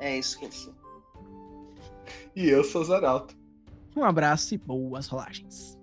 É 0.00 0.18
isso 0.18 0.38
que 0.38 0.46
eu 0.46 0.52
sou. 0.52 0.74
E 2.34 2.48
eu 2.48 2.64
sou 2.64 2.84
Zaralto. 2.84 3.36
Um 3.94 4.04
abraço 4.04 4.54
e 4.54 4.58
boas 4.58 5.06
rolagens. 5.06 5.77